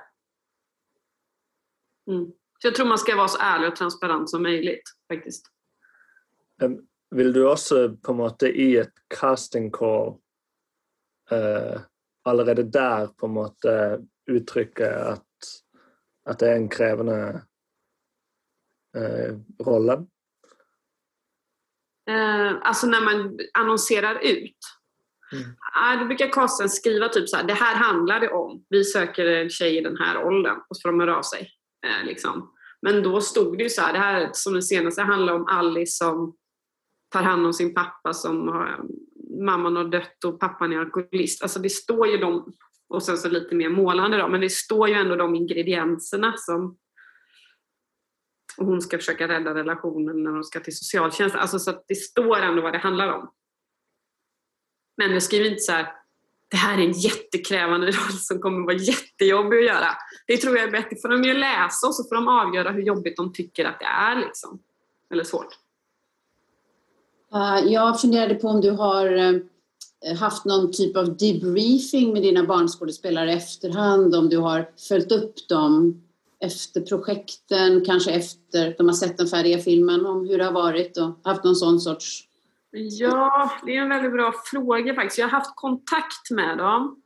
Mm. 2.12 2.32
Så 2.60 2.68
jag 2.68 2.76
tror 2.76 2.88
man 2.88 2.98
ska 2.98 3.16
vara 3.16 3.28
så 3.28 3.38
ärlig 3.42 3.70
och 3.70 3.76
transparent 3.76 4.30
som 4.30 4.44
möjligt 4.44 4.84
faktiskt. 5.14 5.46
Vill 7.12 7.34
du 7.34 7.52
också 7.52 7.98
på 8.02 8.14
något 8.14 8.42
sätt 8.42 8.56
i 8.56 8.78
ett 8.78 8.94
casting 9.08 9.72
call 9.72 10.18
eh, 11.32 11.82
allerede 12.24 12.64
där 12.64 13.08
på 13.08 13.28
något 13.28 13.34
måte 13.34 13.72
eh, 13.72 14.00
uttrykke 14.36 15.18
att 16.26 16.40
det 16.40 16.50
är 16.52 16.56
en 16.56 16.70
krävande 16.70 17.44
eh, 18.98 19.38
rollen? 19.66 20.08
Eh, 22.10 22.58
alltså 22.62 22.88
när 22.88 23.02
man 23.02 23.40
annonserar 23.54 24.20
ut. 24.24 24.58
Mm. 25.34 26.00
Då 26.00 26.06
brukar 26.06 26.32
casten 26.32 26.70
skriva 26.70 27.10
typ 27.10 27.30
så 27.30 27.38
här, 27.38 27.44
det 27.44 27.54
här 27.54 27.76
handlar 27.76 28.20
det 28.20 28.30
om. 28.30 28.66
Vi 28.70 28.84
söker 28.84 29.26
en 29.26 29.50
tjej 29.50 29.78
i 29.78 29.82
den 29.82 29.98
här 29.98 30.24
åldern 30.24 30.58
och 30.70 30.78
så 30.78 30.82
får 30.82 30.90
de 30.90 31.00
höra 31.00 31.18
av 31.18 31.22
sig. 31.22 31.50
Eh, 31.86 32.06
liksom. 32.06 32.52
Men 32.82 33.04
då 33.04 33.22
stod 33.22 33.58
det 33.58 33.64
ju 33.64 33.70
så 33.70 33.82
här, 33.82 33.94
det 33.94 34.00
här 34.00 34.30
som 34.34 34.54
det 34.54 34.62
senaste 34.62 35.02
handlar 35.02 35.34
om 35.34 35.46
Alice 35.48 35.98
som 35.98 36.36
tar 37.12 37.24
hand 37.24 37.46
om 37.46 37.54
sin 37.54 37.74
pappa 37.74 38.14
som 38.14 38.48
har, 38.48 38.80
mamman 39.46 39.76
har 39.76 39.86
dött 39.86 40.24
och 40.26 40.40
pappan 40.40 40.74
är 40.74 40.80
alkoholist. 40.80 41.44
Alltså 41.44 41.60
det 41.60 41.70
står 41.70 42.08
ju 42.08 42.18
de, 42.18 42.54
och 42.90 43.04
sen 43.04 43.18
så 43.18 43.30
lite 43.30 43.56
mer 43.56 43.70
målande 43.70 44.18
då, 44.18 44.28
men 44.28 44.42
det 44.42 44.50
står 44.50 44.90
ju 44.90 44.94
ändå 44.94 45.16
de 45.16 45.36
ingredienserna 45.36 46.34
som 46.38 46.78
och 48.58 48.66
hon 48.66 48.82
ska 48.82 48.98
försöka 48.98 49.28
rädda 49.28 49.54
relationen 49.54 50.24
när 50.24 50.32
hon 50.32 50.44
ska 50.44 50.60
till 50.60 50.78
socialtjänsten. 50.78 51.42
Alltså 51.42 51.60
så 51.60 51.70
att 51.70 51.84
det 51.88 51.96
står 51.96 52.38
ändå 52.38 52.62
vad 52.62 52.74
det 52.74 52.78
handlar 52.78 53.14
om. 53.14 53.32
Men 54.98 55.12
jag 55.12 55.24
skriver 55.24 55.50
inte 55.50 55.62
så 55.62 55.72
här, 55.72 55.94
det 56.48 56.58
här 56.58 56.78
är 56.78 56.82
en 56.82 56.92
jättekrävande 56.92 57.88
roll 57.88 58.14
som 58.20 58.40
kommer 58.40 58.66
vara 58.66 58.76
jättejobbig 58.76 59.58
att 59.58 59.66
göra. 59.66 59.88
Det 60.28 60.38
tror 60.38 60.58
jag 60.58 60.68
är 60.68 60.72
bättre 60.72 60.96
för 61.02 61.10
de 61.10 61.24
ju 61.24 61.34
läsa 61.34 61.88
och 61.88 61.96
så 61.96 62.04
får 62.04 62.16
de 62.16 62.28
avgöra 62.28 62.72
hur 62.72 62.82
jobbigt 62.82 63.18
de 63.18 63.34
tycker 63.34 63.66
att 63.66 63.80
det 63.80 63.86
är. 63.86 64.16
Liksom. 64.16 64.60
Eller 65.12 65.24
svårt. 65.24 65.58
Eh, 67.34 67.72
jag 67.72 68.02
funderade 68.02 68.36
på 68.36 68.48
om 68.48 68.62
du 68.62 68.72
har 68.72 69.16
eh, 70.06 70.18
haft 70.18 70.46
någon 70.46 70.72
typ 70.72 70.98
av 70.98 71.18
debriefing 71.18 72.14
med 72.14 72.22
dina 72.22 72.44
barnskådespelare 72.44 73.32
i 73.32 73.36
efterhand, 73.36 74.16
om 74.16 74.30
du 74.30 74.38
har 74.38 74.70
följt 74.90 75.12
upp 75.12 75.48
dem 75.50 76.05
efter 76.40 76.82
projekten, 76.82 77.86
kanske 77.86 78.12
efter 78.12 78.76
de 78.78 78.88
har 78.88 78.94
sett 78.94 79.18
den 79.18 79.28
färdiga 79.28 79.58
filmen, 79.58 80.06
om 80.06 80.28
hur 80.28 80.38
det 80.38 80.44
har 80.44 80.52
varit 80.52 80.98
och 80.98 81.20
haft 81.24 81.44
någon 81.44 81.56
sån 81.56 81.80
sorts... 81.80 82.24
Ja, 82.72 83.52
det 83.66 83.78
är 83.78 83.82
en 83.82 83.90
väldigt 83.90 84.12
bra 84.12 84.34
fråga 84.46 84.96
faktiskt. 84.96 85.18
Jag 85.18 85.26
har 85.26 85.40
haft 85.40 85.56
kontakt 85.56 86.32
med 86.32 86.58
dem. 86.58 87.02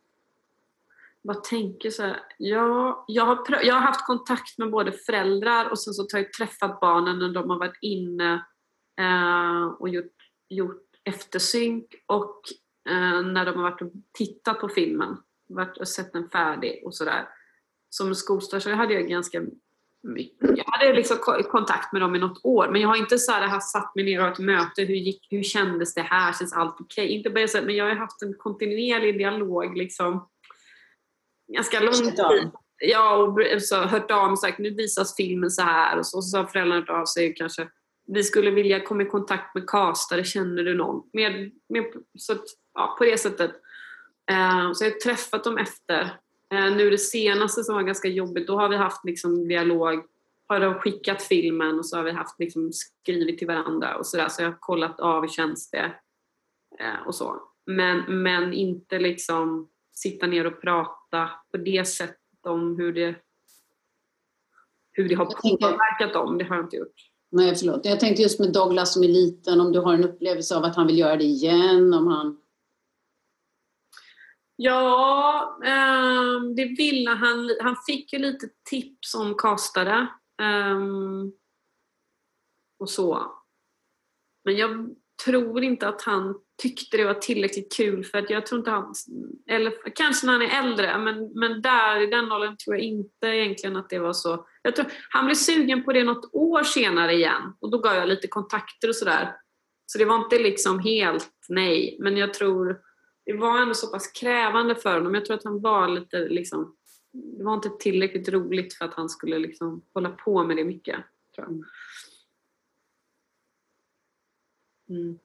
Vad 1.21 1.43
tänker 1.43 1.89
så 1.89 2.03
här? 2.03 2.19
Ja, 2.37 3.05
jag, 3.07 3.25
har, 3.25 3.63
jag 3.63 3.73
har 3.73 3.81
haft 3.81 4.05
kontakt 4.05 4.57
med 4.57 4.71
både 4.71 4.91
föräldrar 4.91 5.69
och 5.69 5.79
sen 5.79 5.93
så 5.93 6.07
har 6.11 6.19
jag 6.19 6.33
träffat 6.33 6.79
barnen 6.79 7.19
när 7.19 7.29
de 7.29 7.49
har 7.49 7.59
varit 7.59 7.77
inne 7.81 8.33
eh, 8.99 9.65
och 9.79 9.89
gjort, 9.89 10.15
gjort 10.49 10.85
eftersynk 11.03 11.85
och 12.05 12.41
eh, 12.89 13.21
när 13.21 13.45
de 13.45 13.55
har 13.55 13.63
varit 13.63 13.81
och 13.81 13.91
tittat 14.13 14.59
på 14.59 14.69
filmen, 14.69 15.17
varit 15.49 15.77
och 15.77 15.87
sett 15.87 16.13
den 16.13 16.29
färdig 16.29 16.81
och 16.85 16.95
sådär. 16.95 17.27
Som 17.89 18.15
skolstart 18.15 18.63
så 18.63 18.69
hade 18.69 18.93
jag 18.93 19.07
ganska 19.07 19.41
mycket, 20.03 20.57
jag 20.57 20.65
hade 20.65 20.93
liksom 20.93 21.17
kontakt 21.51 21.93
med 21.93 22.01
dem 22.01 22.15
i 22.15 22.19
något 22.19 22.45
år 22.45 22.69
men 22.71 22.81
jag 22.81 22.87
har 22.87 22.95
inte 22.95 23.17
så 23.17 23.31
här, 23.31 23.59
satt 23.59 23.95
mig 23.95 24.05
ner 24.05 24.19
och 24.19 24.25
haft 24.25 24.39
möte, 24.39 24.81
hur, 24.81 24.95
gick, 24.95 25.27
hur 25.29 25.43
kändes 25.43 25.93
det 25.93 26.01
här, 26.01 26.33
känns 26.33 26.53
allt 26.53 26.75
okej? 26.79 27.05
Okay? 27.05 27.17
Inte 27.17 27.29
bara 27.29 27.47
så, 27.47 27.61
men 27.61 27.75
jag 27.75 27.85
har 27.85 27.95
haft 27.95 28.21
en 28.21 28.33
kontinuerlig 28.33 29.17
dialog 29.17 29.77
liksom 29.77 30.29
ganska 31.53 31.79
lång 31.79 32.11
tid. 32.11 32.51
Ja, 32.81 33.15
och 33.15 33.61
så 33.61 33.75
hört 33.75 34.11
av 34.11 34.23
mig 34.23 34.31
och 34.31 34.39
sagt 34.39 34.59
nu 34.59 34.69
visas 34.69 35.15
filmen 35.15 35.51
så 35.51 35.61
här 35.61 35.97
och 35.97 36.05
så, 36.05 36.21
så 36.21 36.37
har 36.37 36.45
föräldrarna 36.45 36.79
hört 36.79 36.89
av 36.89 37.05
sig 37.05 37.33
kanske 37.33 37.67
vi 38.13 38.23
skulle 38.23 38.51
vilja 38.51 38.79
komma 38.79 39.03
i 39.03 39.05
kontakt 39.05 39.55
med 39.55 39.69
castare, 39.69 40.23
känner 40.23 40.63
du 40.63 40.75
någon? 40.75 41.09
Med, 41.13 41.51
med, 41.69 41.85
så 42.17 42.33
att, 42.33 42.45
ja, 42.73 42.95
på 42.97 43.03
det 43.03 43.17
sättet. 43.17 43.51
Uh, 44.31 44.73
så 44.73 44.85
jag 44.85 44.91
har 44.91 44.99
träffat 44.99 45.43
dem 45.43 45.57
efter. 45.57 46.19
Uh, 46.53 46.75
nu 46.75 46.89
det 46.89 46.97
senaste 46.97 47.63
som 47.63 47.75
var 47.75 47.83
ganska 47.83 48.07
jobbigt, 48.07 48.47
då 48.47 48.55
har 48.55 48.69
vi 48.69 48.75
haft 48.75 49.05
liksom 49.05 49.47
dialog, 49.47 50.03
har 50.47 50.59
de 50.59 50.73
skickat 50.73 51.21
filmen 51.21 51.79
och 51.79 51.85
så 51.85 51.97
har 51.97 52.03
vi 52.03 52.11
haft 52.11 52.39
liksom 52.39 52.71
skrivit 52.73 53.37
till 53.37 53.47
varandra 53.47 53.95
och 53.95 54.05
sådär. 54.05 54.29
Så 54.29 54.41
jag 54.41 54.49
har 54.49 54.57
kollat 54.59 54.99
av 54.99 55.21
hur 55.21 55.27
känns 55.27 55.71
det 55.71 55.85
uh, 56.81 57.07
och 57.07 57.15
så. 57.15 57.41
Men, 57.65 58.23
men 58.23 58.53
inte 58.53 58.99
liksom 58.99 59.69
sitta 59.93 60.27
ner 60.27 60.47
och 60.47 60.61
prata 60.61 61.29
på 61.51 61.57
det 61.57 61.87
sättet 61.87 62.45
om 62.47 62.77
hur 62.77 62.93
det, 62.93 63.15
hur 64.91 65.09
det 65.09 65.15
har 65.15 65.25
påverkat 65.25 66.13
dem. 66.13 66.37
Det 66.37 66.43
har 66.43 66.55
jag 66.55 66.65
inte 66.65 66.77
gjort. 66.77 66.95
Nej, 67.31 67.55
förlåt. 67.55 67.85
Jag 67.85 67.99
tänkte 67.99 68.21
just 68.21 68.39
med 68.39 68.53
Douglas 68.53 68.93
som 68.93 69.03
är 69.03 69.07
liten, 69.07 69.61
om 69.61 69.71
du 69.71 69.79
har 69.79 69.93
en 69.93 70.03
upplevelse 70.03 70.55
av 70.55 70.63
att 70.63 70.75
han 70.75 70.87
vill 70.87 70.99
göra 70.99 71.15
det 71.15 71.23
igen? 71.23 71.93
Om 71.93 72.07
han... 72.07 72.37
Ja, 74.61 75.59
ehm, 75.65 76.55
det 76.55 76.65
ville 76.65 77.09
han. 77.09 77.57
Han 77.61 77.75
fick 77.87 78.13
ju 78.13 78.19
lite 78.19 78.49
tips 78.69 79.15
om 79.15 79.35
kastare. 79.37 80.07
Ehm, 80.41 81.31
och 82.79 82.89
så. 82.89 83.31
Men 84.45 84.57
jag 84.57 84.95
tror 85.25 85.63
inte 85.63 85.87
att 85.87 86.01
han 86.01 86.35
tyckte 86.61 86.97
det 86.97 87.05
var 87.05 87.13
tillräckligt 87.13 87.75
kul 87.75 88.05
för 88.05 88.17
att 88.17 88.29
jag 88.29 88.45
tror 88.45 88.59
inte 88.59 88.71
han, 88.71 88.93
eller 89.49 89.95
kanske 89.95 90.25
när 90.25 90.33
han 90.33 90.41
är 90.41 90.63
äldre, 90.63 90.97
men, 90.97 91.31
men 91.33 91.61
där 91.61 92.01
i 92.01 92.07
den 92.07 92.31
åldern 92.31 92.57
tror 92.57 92.75
jag 92.75 92.85
inte 92.85 93.27
egentligen 93.27 93.75
att 93.75 93.89
det 93.89 93.99
var 93.99 94.13
så. 94.13 94.47
Jag 94.61 94.75
tror, 94.75 94.85
han 95.09 95.25
blev 95.25 95.35
sugen 95.35 95.83
på 95.83 95.93
det 95.93 96.03
något 96.03 96.33
år 96.33 96.63
senare 96.63 97.13
igen 97.13 97.53
och 97.59 97.71
då 97.71 97.77
gav 97.77 97.95
jag 97.95 98.07
lite 98.07 98.27
kontakter 98.27 98.87
och 98.87 98.95
sådär. 98.95 99.35
Så 99.85 99.97
det 99.97 100.05
var 100.05 100.15
inte 100.15 100.39
liksom 100.39 100.79
helt 100.79 101.31
nej, 101.49 101.97
men 101.99 102.17
jag 102.17 102.33
tror 102.33 102.88
det 103.29 103.37
var 103.37 103.61
ändå 103.61 103.73
så 103.73 103.87
pass 103.87 104.07
krävande 104.07 104.75
för 104.75 104.93
honom. 104.93 105.13
Jag 105.13 105.25
tror 105.25 105.37
att 105.37 105.43
han 105.43 105.61
var 105.61 105.87
lite 105.87 106.19
liksom, 106.19 106.75
det 107.11 107.43
var 107.43 107.53
inte 107.53 107.69
tillräckligt 107.79 108.29
roligt 108.29 108.73
för 108.73 108.85
att 108.85 108.93
han 108.93 109.09
skulle 109.09 109.39
liksom 109.39 109.81
hålla 109.93 110.09
på 110.09 110.43
med 110.43 110.57
det 110.57 110.63
mycket. 110.63 110.95
Tror 111.35 111.47
jag. 111.47 111.63
Mm. 114.97 115.19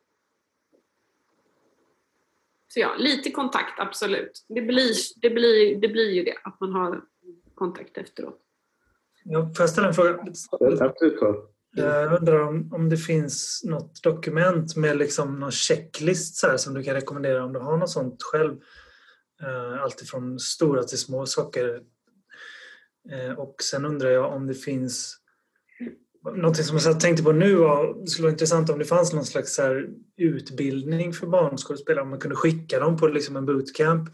Så 2.69 2.81
ja, 2.81 2.95
lite 2.99 3.31
kontakt, 3.31 3.81
absolut. 3.81 4.45
Det 4.49 4.63
blir, 4.63 4.93
det, 5.17 5.31
blir, 5.31 5.77
det 5.77 5.89
blir 5.89 6.11
ju 6.11 6.25
det, 6.25 6.37
att 6.45 6.61
man 6.61 6.73
har 6.73 7.05
kontakt 7.55 7.99
efteråt. 7.99 8.41
Ja, 9.25 9.41
får 9.57 9.63
jag 9.63 9.71
ställa 9.71 9.89
en 9.89 9.95
fråga? 9.95 10.25
Jag 11.77 12.19
undrar 12.19 12.41
om, 12.41 12.73
om 12.73 12.89
det 12.89 12.97
finns 12.97 13.63
något 13.65 14.03
dokument 14.03 14.77
med 14.77 14.97
liksom 14.97 15.41
någon 15.41 15.51
checklist 15.51 16.37
så 16.37 16.47
här, 16.47 16.57
som 16.57 16.75
du 16.75 16.83
kan 16.83 16.95
rekommendera 16.95 17.45
om 17.45 17.53
du 17.53 17.59
har 17.59 17.77
något 17.77 17.91
sånt 17.91 18.23
själv. 18.23 18.53
Uh, 19.43 19.83
Alltifrån 19.83 20.39
stora 20.39 20.83
till 20.83 20.99
små 20.99 21.27
saker. 21.27 21.81
Uh, 23.13 23.39
och 23.39 23.57
sen 23.63 23.85
undrar 23.85 24.11
jag 24.11 24.33
om 24.33 24.47
det 24.47 24.55
finns 24.55 25.21
Någonting 26.37 26.65
som 26.65 26.79
jag 26.85 27.01
tänkte 27.01 27.23
på 27.23 27.33
nu 27.33 27.55
var, 27.55 28.01
det 28.01 28.07
skulle 28.07 28.23
vara 28.23 28.33
intressant 28.33 28.71
om 28.71 28.79
det 28.79 28.85
fanns 28.85 29.13
någon 29.13 29.25
slags 29.25 29.61
utbildning 30.17 31.13
för 31.13 31.27
barnskådespelare, 31.27 32.03
om 32.03 32.11
man 32.11 32.19
kunde 32.19 32.37
skicka 32.37 32.79
dem 32.79 32.97
på 32.97 33.09
liksom 33.09 33.37
en 33.37 33.47
bootcamp 33.47 34.09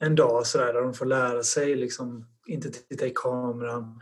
en 0.00 0.14
dag 0.14 0.46
så 0.46 0.58
där, 0.58 0.72
där 0.72 0.82
de 0.82 0.94
får 0.94 1.06
lära 1.06 1.42
sig 1.42 1.76
liksom, 1.76 2.26
inte 2.46 2.70
titta 2.70 3.06
i 3.06 3.12
kameran, 3.14 4.00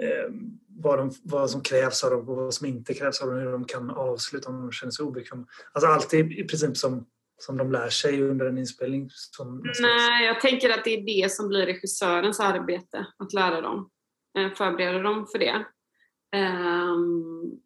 eh, 0.00 0.30
vad, 0.68 0.98
de, 0.98 1.10
vad 1.22 1.50
som 1.50 1.62
krävs 1.62 2.04
av 2.04 2.10
dem 2.10 2.28
och 2.28 2.36
vad 2.36 2.54
som 2.54 2.66
inte 2.66 2.94
krävs 2.94 3.22
av 3.22 3.28
dem, 3.28 3.38
hur 3.38 3.52
de 3.52 3.64
kan 3.64 3.90
avsluta 3.90 4.48
om 4.48 4.60
de 4.60 4.72
känner 4.72 4.90
sig 4.90 5.04
obekväma. 5.04 5.46
Alltså 5.72 5.88
allt 5.88 6.14
i 6.14 6.44
princip 6.44 6.76
som, 6.76 7.06
som 7.38 7.56
de 7.56 7.72
lär 7.72 7.88
sig 7.88 8.22
under 8.22 8.46
en 8.46 8.58
inspelning. 8.58 9.08
Som 9.10 9.62
Nej, 9.80 10.26
jag 10.26 10.40
tänker 10.40 10.70
att 10.70 10.84
det 10.84 10.90
är 10.90 11.22
det 11.22 11.32
som 11.32 11.48
blir 11.48 11.66
regissörens 11.66 12.40
arbete, 12.40 13.06
att 13.18 13.32
lära 13.32 13.60
dem, 13.60 13.90
eh, 14.38 14.52
förbereda 14.52 14.98
dem 14.98 15.26
för 15.32 15.38
det. 15.38 15.64
Um, 16.36 17.60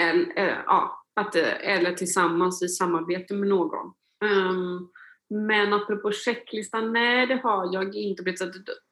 eller, 0.00 0.62
ja, 0.66 1.04
att, 1.16 1.36
eh, 1.36 1.76
eller 1.76 1.92
tillsammans 1.92 2.62
i 2.62 2.68
samarbete 2.68 3.34
med 3.34 3.48
någon. 3.48 3.92
Um, 4.24 4.90
men 5.30 5.72
apropå 5.72 6.12
checklistan, 6.12 6.92
nej 6.92 7.26
det 7.26 7.40
har 7.42 7.74
jag 7.74 7.94
inte 7.94 8.22
blivit. 8.22 8.40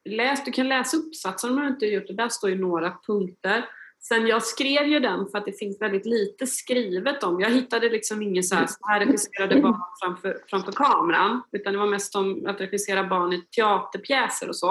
Läs, 0.08 0.44
du 0.44 0.52
kan 0.52 0.68
läsa 0.68 0.96
uppsatsen 0.96 1.50
om 1.50 1.56
du 1.56 1.68
inte 1.68 1.86
har 1.86 1.90
gjort 1.90 2.06
det. 2.06 2.14
Där 2.14 2.28
står 2.28 2.50
ju 2.50 2.58
några 2.58 2.98
punkter. 3.06 3.64
Sen 4.08 4.26
jag 4.26 4.42
skrev 4.42 4.86
ju 4.86 5.00
den 5.00 5.28
för 5.28 5.38
att 5.38 5.44
det 5.44 5.58
finns 5.58 5.80
väldigt 5.80 6.06
lite 6.06 6.46
skrivet 6.46 7.22
om. 7.22 7.40
Jag 7.40 7.50
hittade 7.50 7.88
liksom 7.88 8.22
ingen 8.22 8.42
så 8.42 8.54
här, 8.54 8.66
så 8.66 8.76
här 8.88 9.06
regisserade 9.06 9.60
barn 9.60 9.80
framför, 10.02 10.38
framför 10.50 10.72
kameran. 10.72 11.42
Utan 11.52 11.72
det 11.72 11.78
var 11.78 11.86
mest 11.86 12.16
om 12.16 12.46
att 12.46 12.60
regissera 12.60 13.04
barn 13.04 13.32
i 13.32 13.42
teaterpjäser 13.56 14.48
och 14.48 14.56
så. 14.56 14.70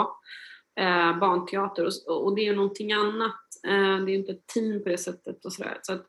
Eh, 0.79 1.19
barnteater 1.19 1.85
och, 1.85 2.25
och 2.25 2.35
det 2.35 2.41
är 2.41 2.45
ju 2.45 2.55
någonting 2.55 2.93
annat. 2.93 3.41
Eh, 3.67 3.97
det 4.05 4.11
är 4.11 4.13
ju 4.13 4.15
inte 4.15 4.31
ett 4.31 4.47
team 4.47 4.83
på 4.83 4.89
det 4.89 4.97
sättet 4.97 5.45
och 5.45 5.53
sådär. 5.53 5.79
Så 5.81 5.93
att, 5.93 6.05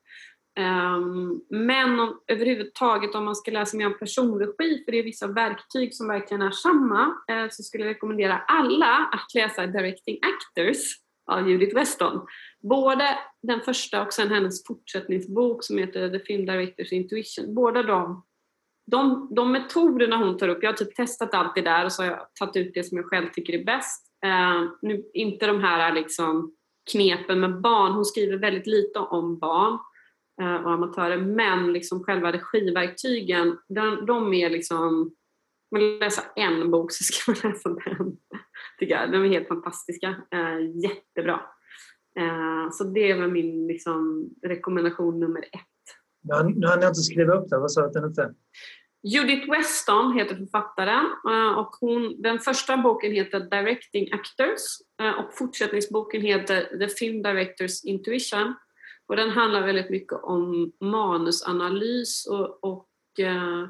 Ehm, 0.58 1.40
men 1.50 2.00
om, 2.00 2.20
överhuvudtaget 2.26 3.14
om 3.14 3.24
man 3.24 3.36
ska 3.36 3.50
läsa 3.50 3.76
mer 3.76 3.86
om 3.86 3.98
personregi, 3.98 4.84
för 4.84 4.92
det 4.92 4.98
är 4.98 5.02
vissa 5.02 5.26
verktyg 5.26 5.94
som 5.94 6.08
verkligen 6.08 6.42
är 6.42 6.50
samma, 6.50 7.14
eh, 7.28 7.48
så 7.50 7.62
skulle 7.62 7.84
jag 7.84 7.90
rekommendera 7.90 8.38
alla 8.38 9.10
att 9.12 9.34
läsa 9.34 9.66
Directing 9.66 10.18
Actors 10.22 10.78
av 11.30 11.50
Judith 11.50 11.74
Weston. 11.74 12.26
Både 12.62 13.18
den 13.42 13.60
första 13.60 14.02
och 14.02 14.12
sen 14.12 14.30
hennes 14.30 14.66
fortsättningsbok 14.66 15.64
som 15.64 15.78
heter 15.78 16.08
The 16.08 16.18
Film 16.18 16.46
Directors 16.46 16.92
Intuition. 16.92 17.54
Båda 17.54 17.82
de, 17.82 18.24
de, 18.90 19.28
de 19.36 19.52
metoderna 19.52 20.16
hon 20.16 20.38
tar 20.38 20.48
upp, 20.48 20.62
jag 20.62 20.70
har 20.70 20.76
typ 20.76 20.94
testat 20.94 21.34
allt 21.34 21.54
det 21.54 21.62
där 21.62 21.84
och 21.84 21.92
så 21.92 22.02
har 22.02 22.10
jag 22.10 22.26
tagit 22.40 22.56
ut 22.56 22.74
det 22.74 22.84
som 22.84 22.96
jag 22.96 23.06
själv 23.06 23.28
tycker 23.32 23.52
är 23.52 23.64
bäst. 23.64 24.06
Uh, 24.26 24.72
nu, 24.82 25.02
inte 25.14 25.46
de 25.46 25.60
här 25.60 25.92
liksom 25.92 26.54
knepen 26.92 27.40
med 27.40 27.60
barn, 27.60 27.92
hon 27.92 28.04
skriver 28.04 28.36
väldigt 28.36 28.66
lite 28.66 28.98
om 28.98 29.38
barn 29.38 29.78
Eh, 29.78 29.95
och 30.42 30.72
amatörer. 30.72 31.16
Men 31.16 31.72
liksom 31.72 32.04
själva 32.04 32.32
regiverktygen, 32.32 33.58
de, 33.68 34.06
de 34.06 34.34
är 34.34 34.50
liksom... 34.50 35.14
Man 35.70 35.80
vill 35.80 35.98
läsa 35.98 36.22
en 36.36 36.70
bok 36.70 36.92
så 36.92 37.04
ska 37.04 37.32
man 37.32 37.40
läsa 37.52 37.68
den. 37.68 38.16
Tycker 38.78 38.94
jag. 38.94 39.12
De 39.12 39.24
är 39.24 39.28
helt 39.28 39.48
fantastiska. 39.48 40.08
Eh, 40.08 40.82
jättebra. 40.82 41.40
Eh, 42.18 42.70
så 42.72 42.84
det 42.84 43.10
är 43.10 43.20
väl 43.20 43.30
min 43.30 43.66
liksom, 43.66 44.30
rekommendation 44.42 45.20
nummer 45.20 45.40
ett. 45.40 45.62
Nu 46.56 46.66
hann 46.66 46.80
jag 46.80 46.90
inte 46.90 46.94
skriva 46.94 47.34
upp 47.34 47.48
det. 47.48 47.58
Vad 47.58 47.72
sa 47.72 47.80
du 47.80 47.86
att 47.86 47.92
den 47.92 48.04
hette? 48.04 48.34
Judith 49.02 49.50
Weston 49.50 50.12
heter 50.12 50.36
författaren 50.36 51.06
och 51.56 51.76
hon, 51.80 52.22
den 52.22 52.38
första 52.38 52.76
boken 52.76 53.12
heter 53.12 53.40
Directing 53.40 54.12
Actors 54.12 54.60
och 55.18 55.38
fortsättningsboken 55.38 56.22
heter 56.22 56.78
The 56.78 56.88
Film 56.88 57.22
Directors 57.22 57.84
Intuition. 57.84 58.54
Och 59.08 59.16
den 59.16 59.30
handlar 59.30 59.66
väldigt 59.66 59.90
mycket 59.90 60.18
om 60.22 60.72
manusanalys 60.80 62.26
och, 62.26 62.64
och 62.64 62.88
eh, 63.18 63.68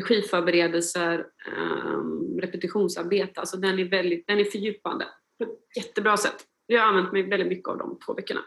regiförberedelser, 0.00 1.26
eh, 1.46 1.98
repetitionsarbete. 2.40 3.40
Alltså 3.40 3.56
den 3.56 3.78
är, 3.78 3.84
väldigt, 3.84 4.26
den 4.26 4.38
är 4.38 4.44
fördjupande 4.44 5.06
på 5.38 5.44
ett 5.44 5.76
jättebra 5.76 6.16
sätt. 6.16 6.44
Jag 6.66 6.80
har 6.80 6.88
använt 6.88 7.12
mig 7.12 7.22
väldigt 7.22 7.48
mycket 7.48 7.68
av 7.68 7.78
de 7.78 7.98
två 8.06 8.14
veckorna. 8.14 8.40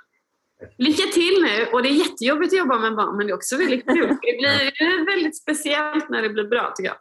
Lycka 0.77 1.03
till 1.13 1.43
nu! 1.43 1.65
Och 1.73 1.83
det 1.83 1.89
är 1.89 1.93
jättejobbigt 1.93 2.53
att 2.53 2.59
jobba 2.59 2.79
med 2.79 2.95
barn 2.95 3.17
men 3.17 3.27
det 3.27 3.33
är 3.33 3.35
också 3.35 3.57
väldigt 3.57 3.85
kul. 3.85 4.07
Det 4.07 4.37
blir 4.37 5.05
väldigt 5.05 5.41
speciellt 5.41 6.09
när 6.09 6.21
det 6.21 6.29
blir 6.29 6.43
bra 6.43 6.73
tycker 6.75 6.89
jag. 6.89 6.97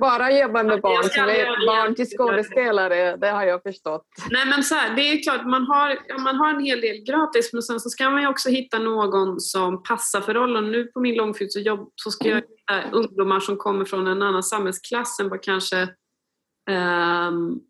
Bara 0.00 0.32
jobba 0.32 0.62
med 0.62 0.80
barn 0.80 1.04
som 1.04 1.22
är 1.22 1.66
barn 1.66 1.94
till 1.94 2.06
skådespelare, 2.06 3.16
det 3.16 3.28
har 3.28 3.44
jag 3.44 3.62
förstått. 3.62 4.06
Nej 4.30 4.46
men 4.46 4.62
så 4.62 4.74
här, 4.74 4.96
det 4.96 5.02
är 5.02 5.22
klart, 5.22 5.46
man 5.46 5.66
har, 5.66 6.18
man 6.24 6.36
har 6.36 6.54
en 6.54 6.64
hel 6.64 6.80
del 6.80 6.96
gratis 6.96 7.52
men 7.52 7.62
sen 7.62 7.80
så 7.80 7.90
ska 7.90 8.10
man 8.10 8.22
ju 8.22 8.28
också 8.28 8.48
hitta 8.48 8.78
någon 8.78 9.40
som 9.40 9.82
passar 9.82 10.20
för 10.20 10.34
rollen. 10.34 10.70
Nu 10.70 10.84
på 10.84 11.00
min 11.00 11.14
långfilm 11.14 11.50
så, 11.50 11.60
jobb, 11.60 11.90
så 11.94 12.10
ska 12.10 12.28
jag 12.28 12.36
hitta 12.36 12.90
ungdomar 12.92 13.40
som 13.40 13.56
kommer 13.56 13.84
från 13.84 14.06
en 14.06 14.22
annan 14.22 14.42
samhällsklass 14.42 15.20
än 15.20 15.28
vad 15.28 15.42
kanske 15.42 15.82
um, 16.70 17.60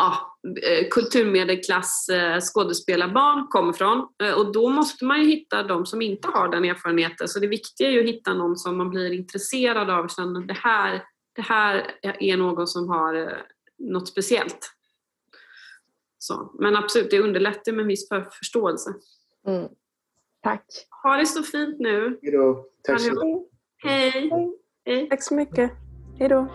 ja, 0.00 0.36
eh, 0.62 0.88
kulturmedelklass 0.88 2.08
eh, 2.08 2.40
skådespelarbarn 2.40 3.46
kommer 3.46 3.72
från. 3.72 4.08
Eh, 4.22 4.32
och 4.32 4.52
då 4.52 4.68
måste 4.68 5.04
man 5.04 5.20
ju 5.20 5.26
hitta 5.26 5.62
de 5.62 5.86
som 5.86 6.02
inte 6.02 6.28
har 6.28 6.48
den 6.48 6.64
erfarenheten. 6.64 7.28
Så 7.28 7.38
det 7.38 7.46
viktiga 7.46 7.88
är 7.88 7.92
ju 7.92 8.00
att 8.00 8.08
hitta 8.08 8.34
någon 8.34 8.56
som 8.56 8.76
man 8.78 8.90
blir 8.90 9.12
intresserad 9.12 9.90
av 9.90 10.04
och 10.04 10.10
känner 10.10 10.40
det 10.40 10.56
här, 10.62 11.02
det 11.40 11.46
här 11.46 11.98
är 12.02 12.36
någon 12.36 12.66
som 12.66 12.88
har 12.88 13.42
något 13.78 14.08
speciellt. 14.08 14.72
Så. 16.18 16.52
Men 16.58 16.76
absolut, 16.76 17.10
det 17.10 17.20
underlättar 17.20 17.72
med 17.72 17.82
en 17.82 17.88
viss 17.88 18.08
förståelse. 18.38 18.90
Mm. 19.46 19.68
Tack. 20.42 20.64
Ha 21.02 21.16
det 21.16 21.26
så 21.26 21.42
fint 21.42 21.78
nu. 21.78 22.18
Hejdå. 22.22 22.66
Tack 22.82 23.00
så 23.00 23.10
mycket. 23.10 23.50
Hej. 23.76 24.30
Hej. 24.84 25.08
Tack 25.08 25.22
så 25.22 25.34
mycket. 25.34 25.70
Hej 26.18 26.28
då. 26.28 26.48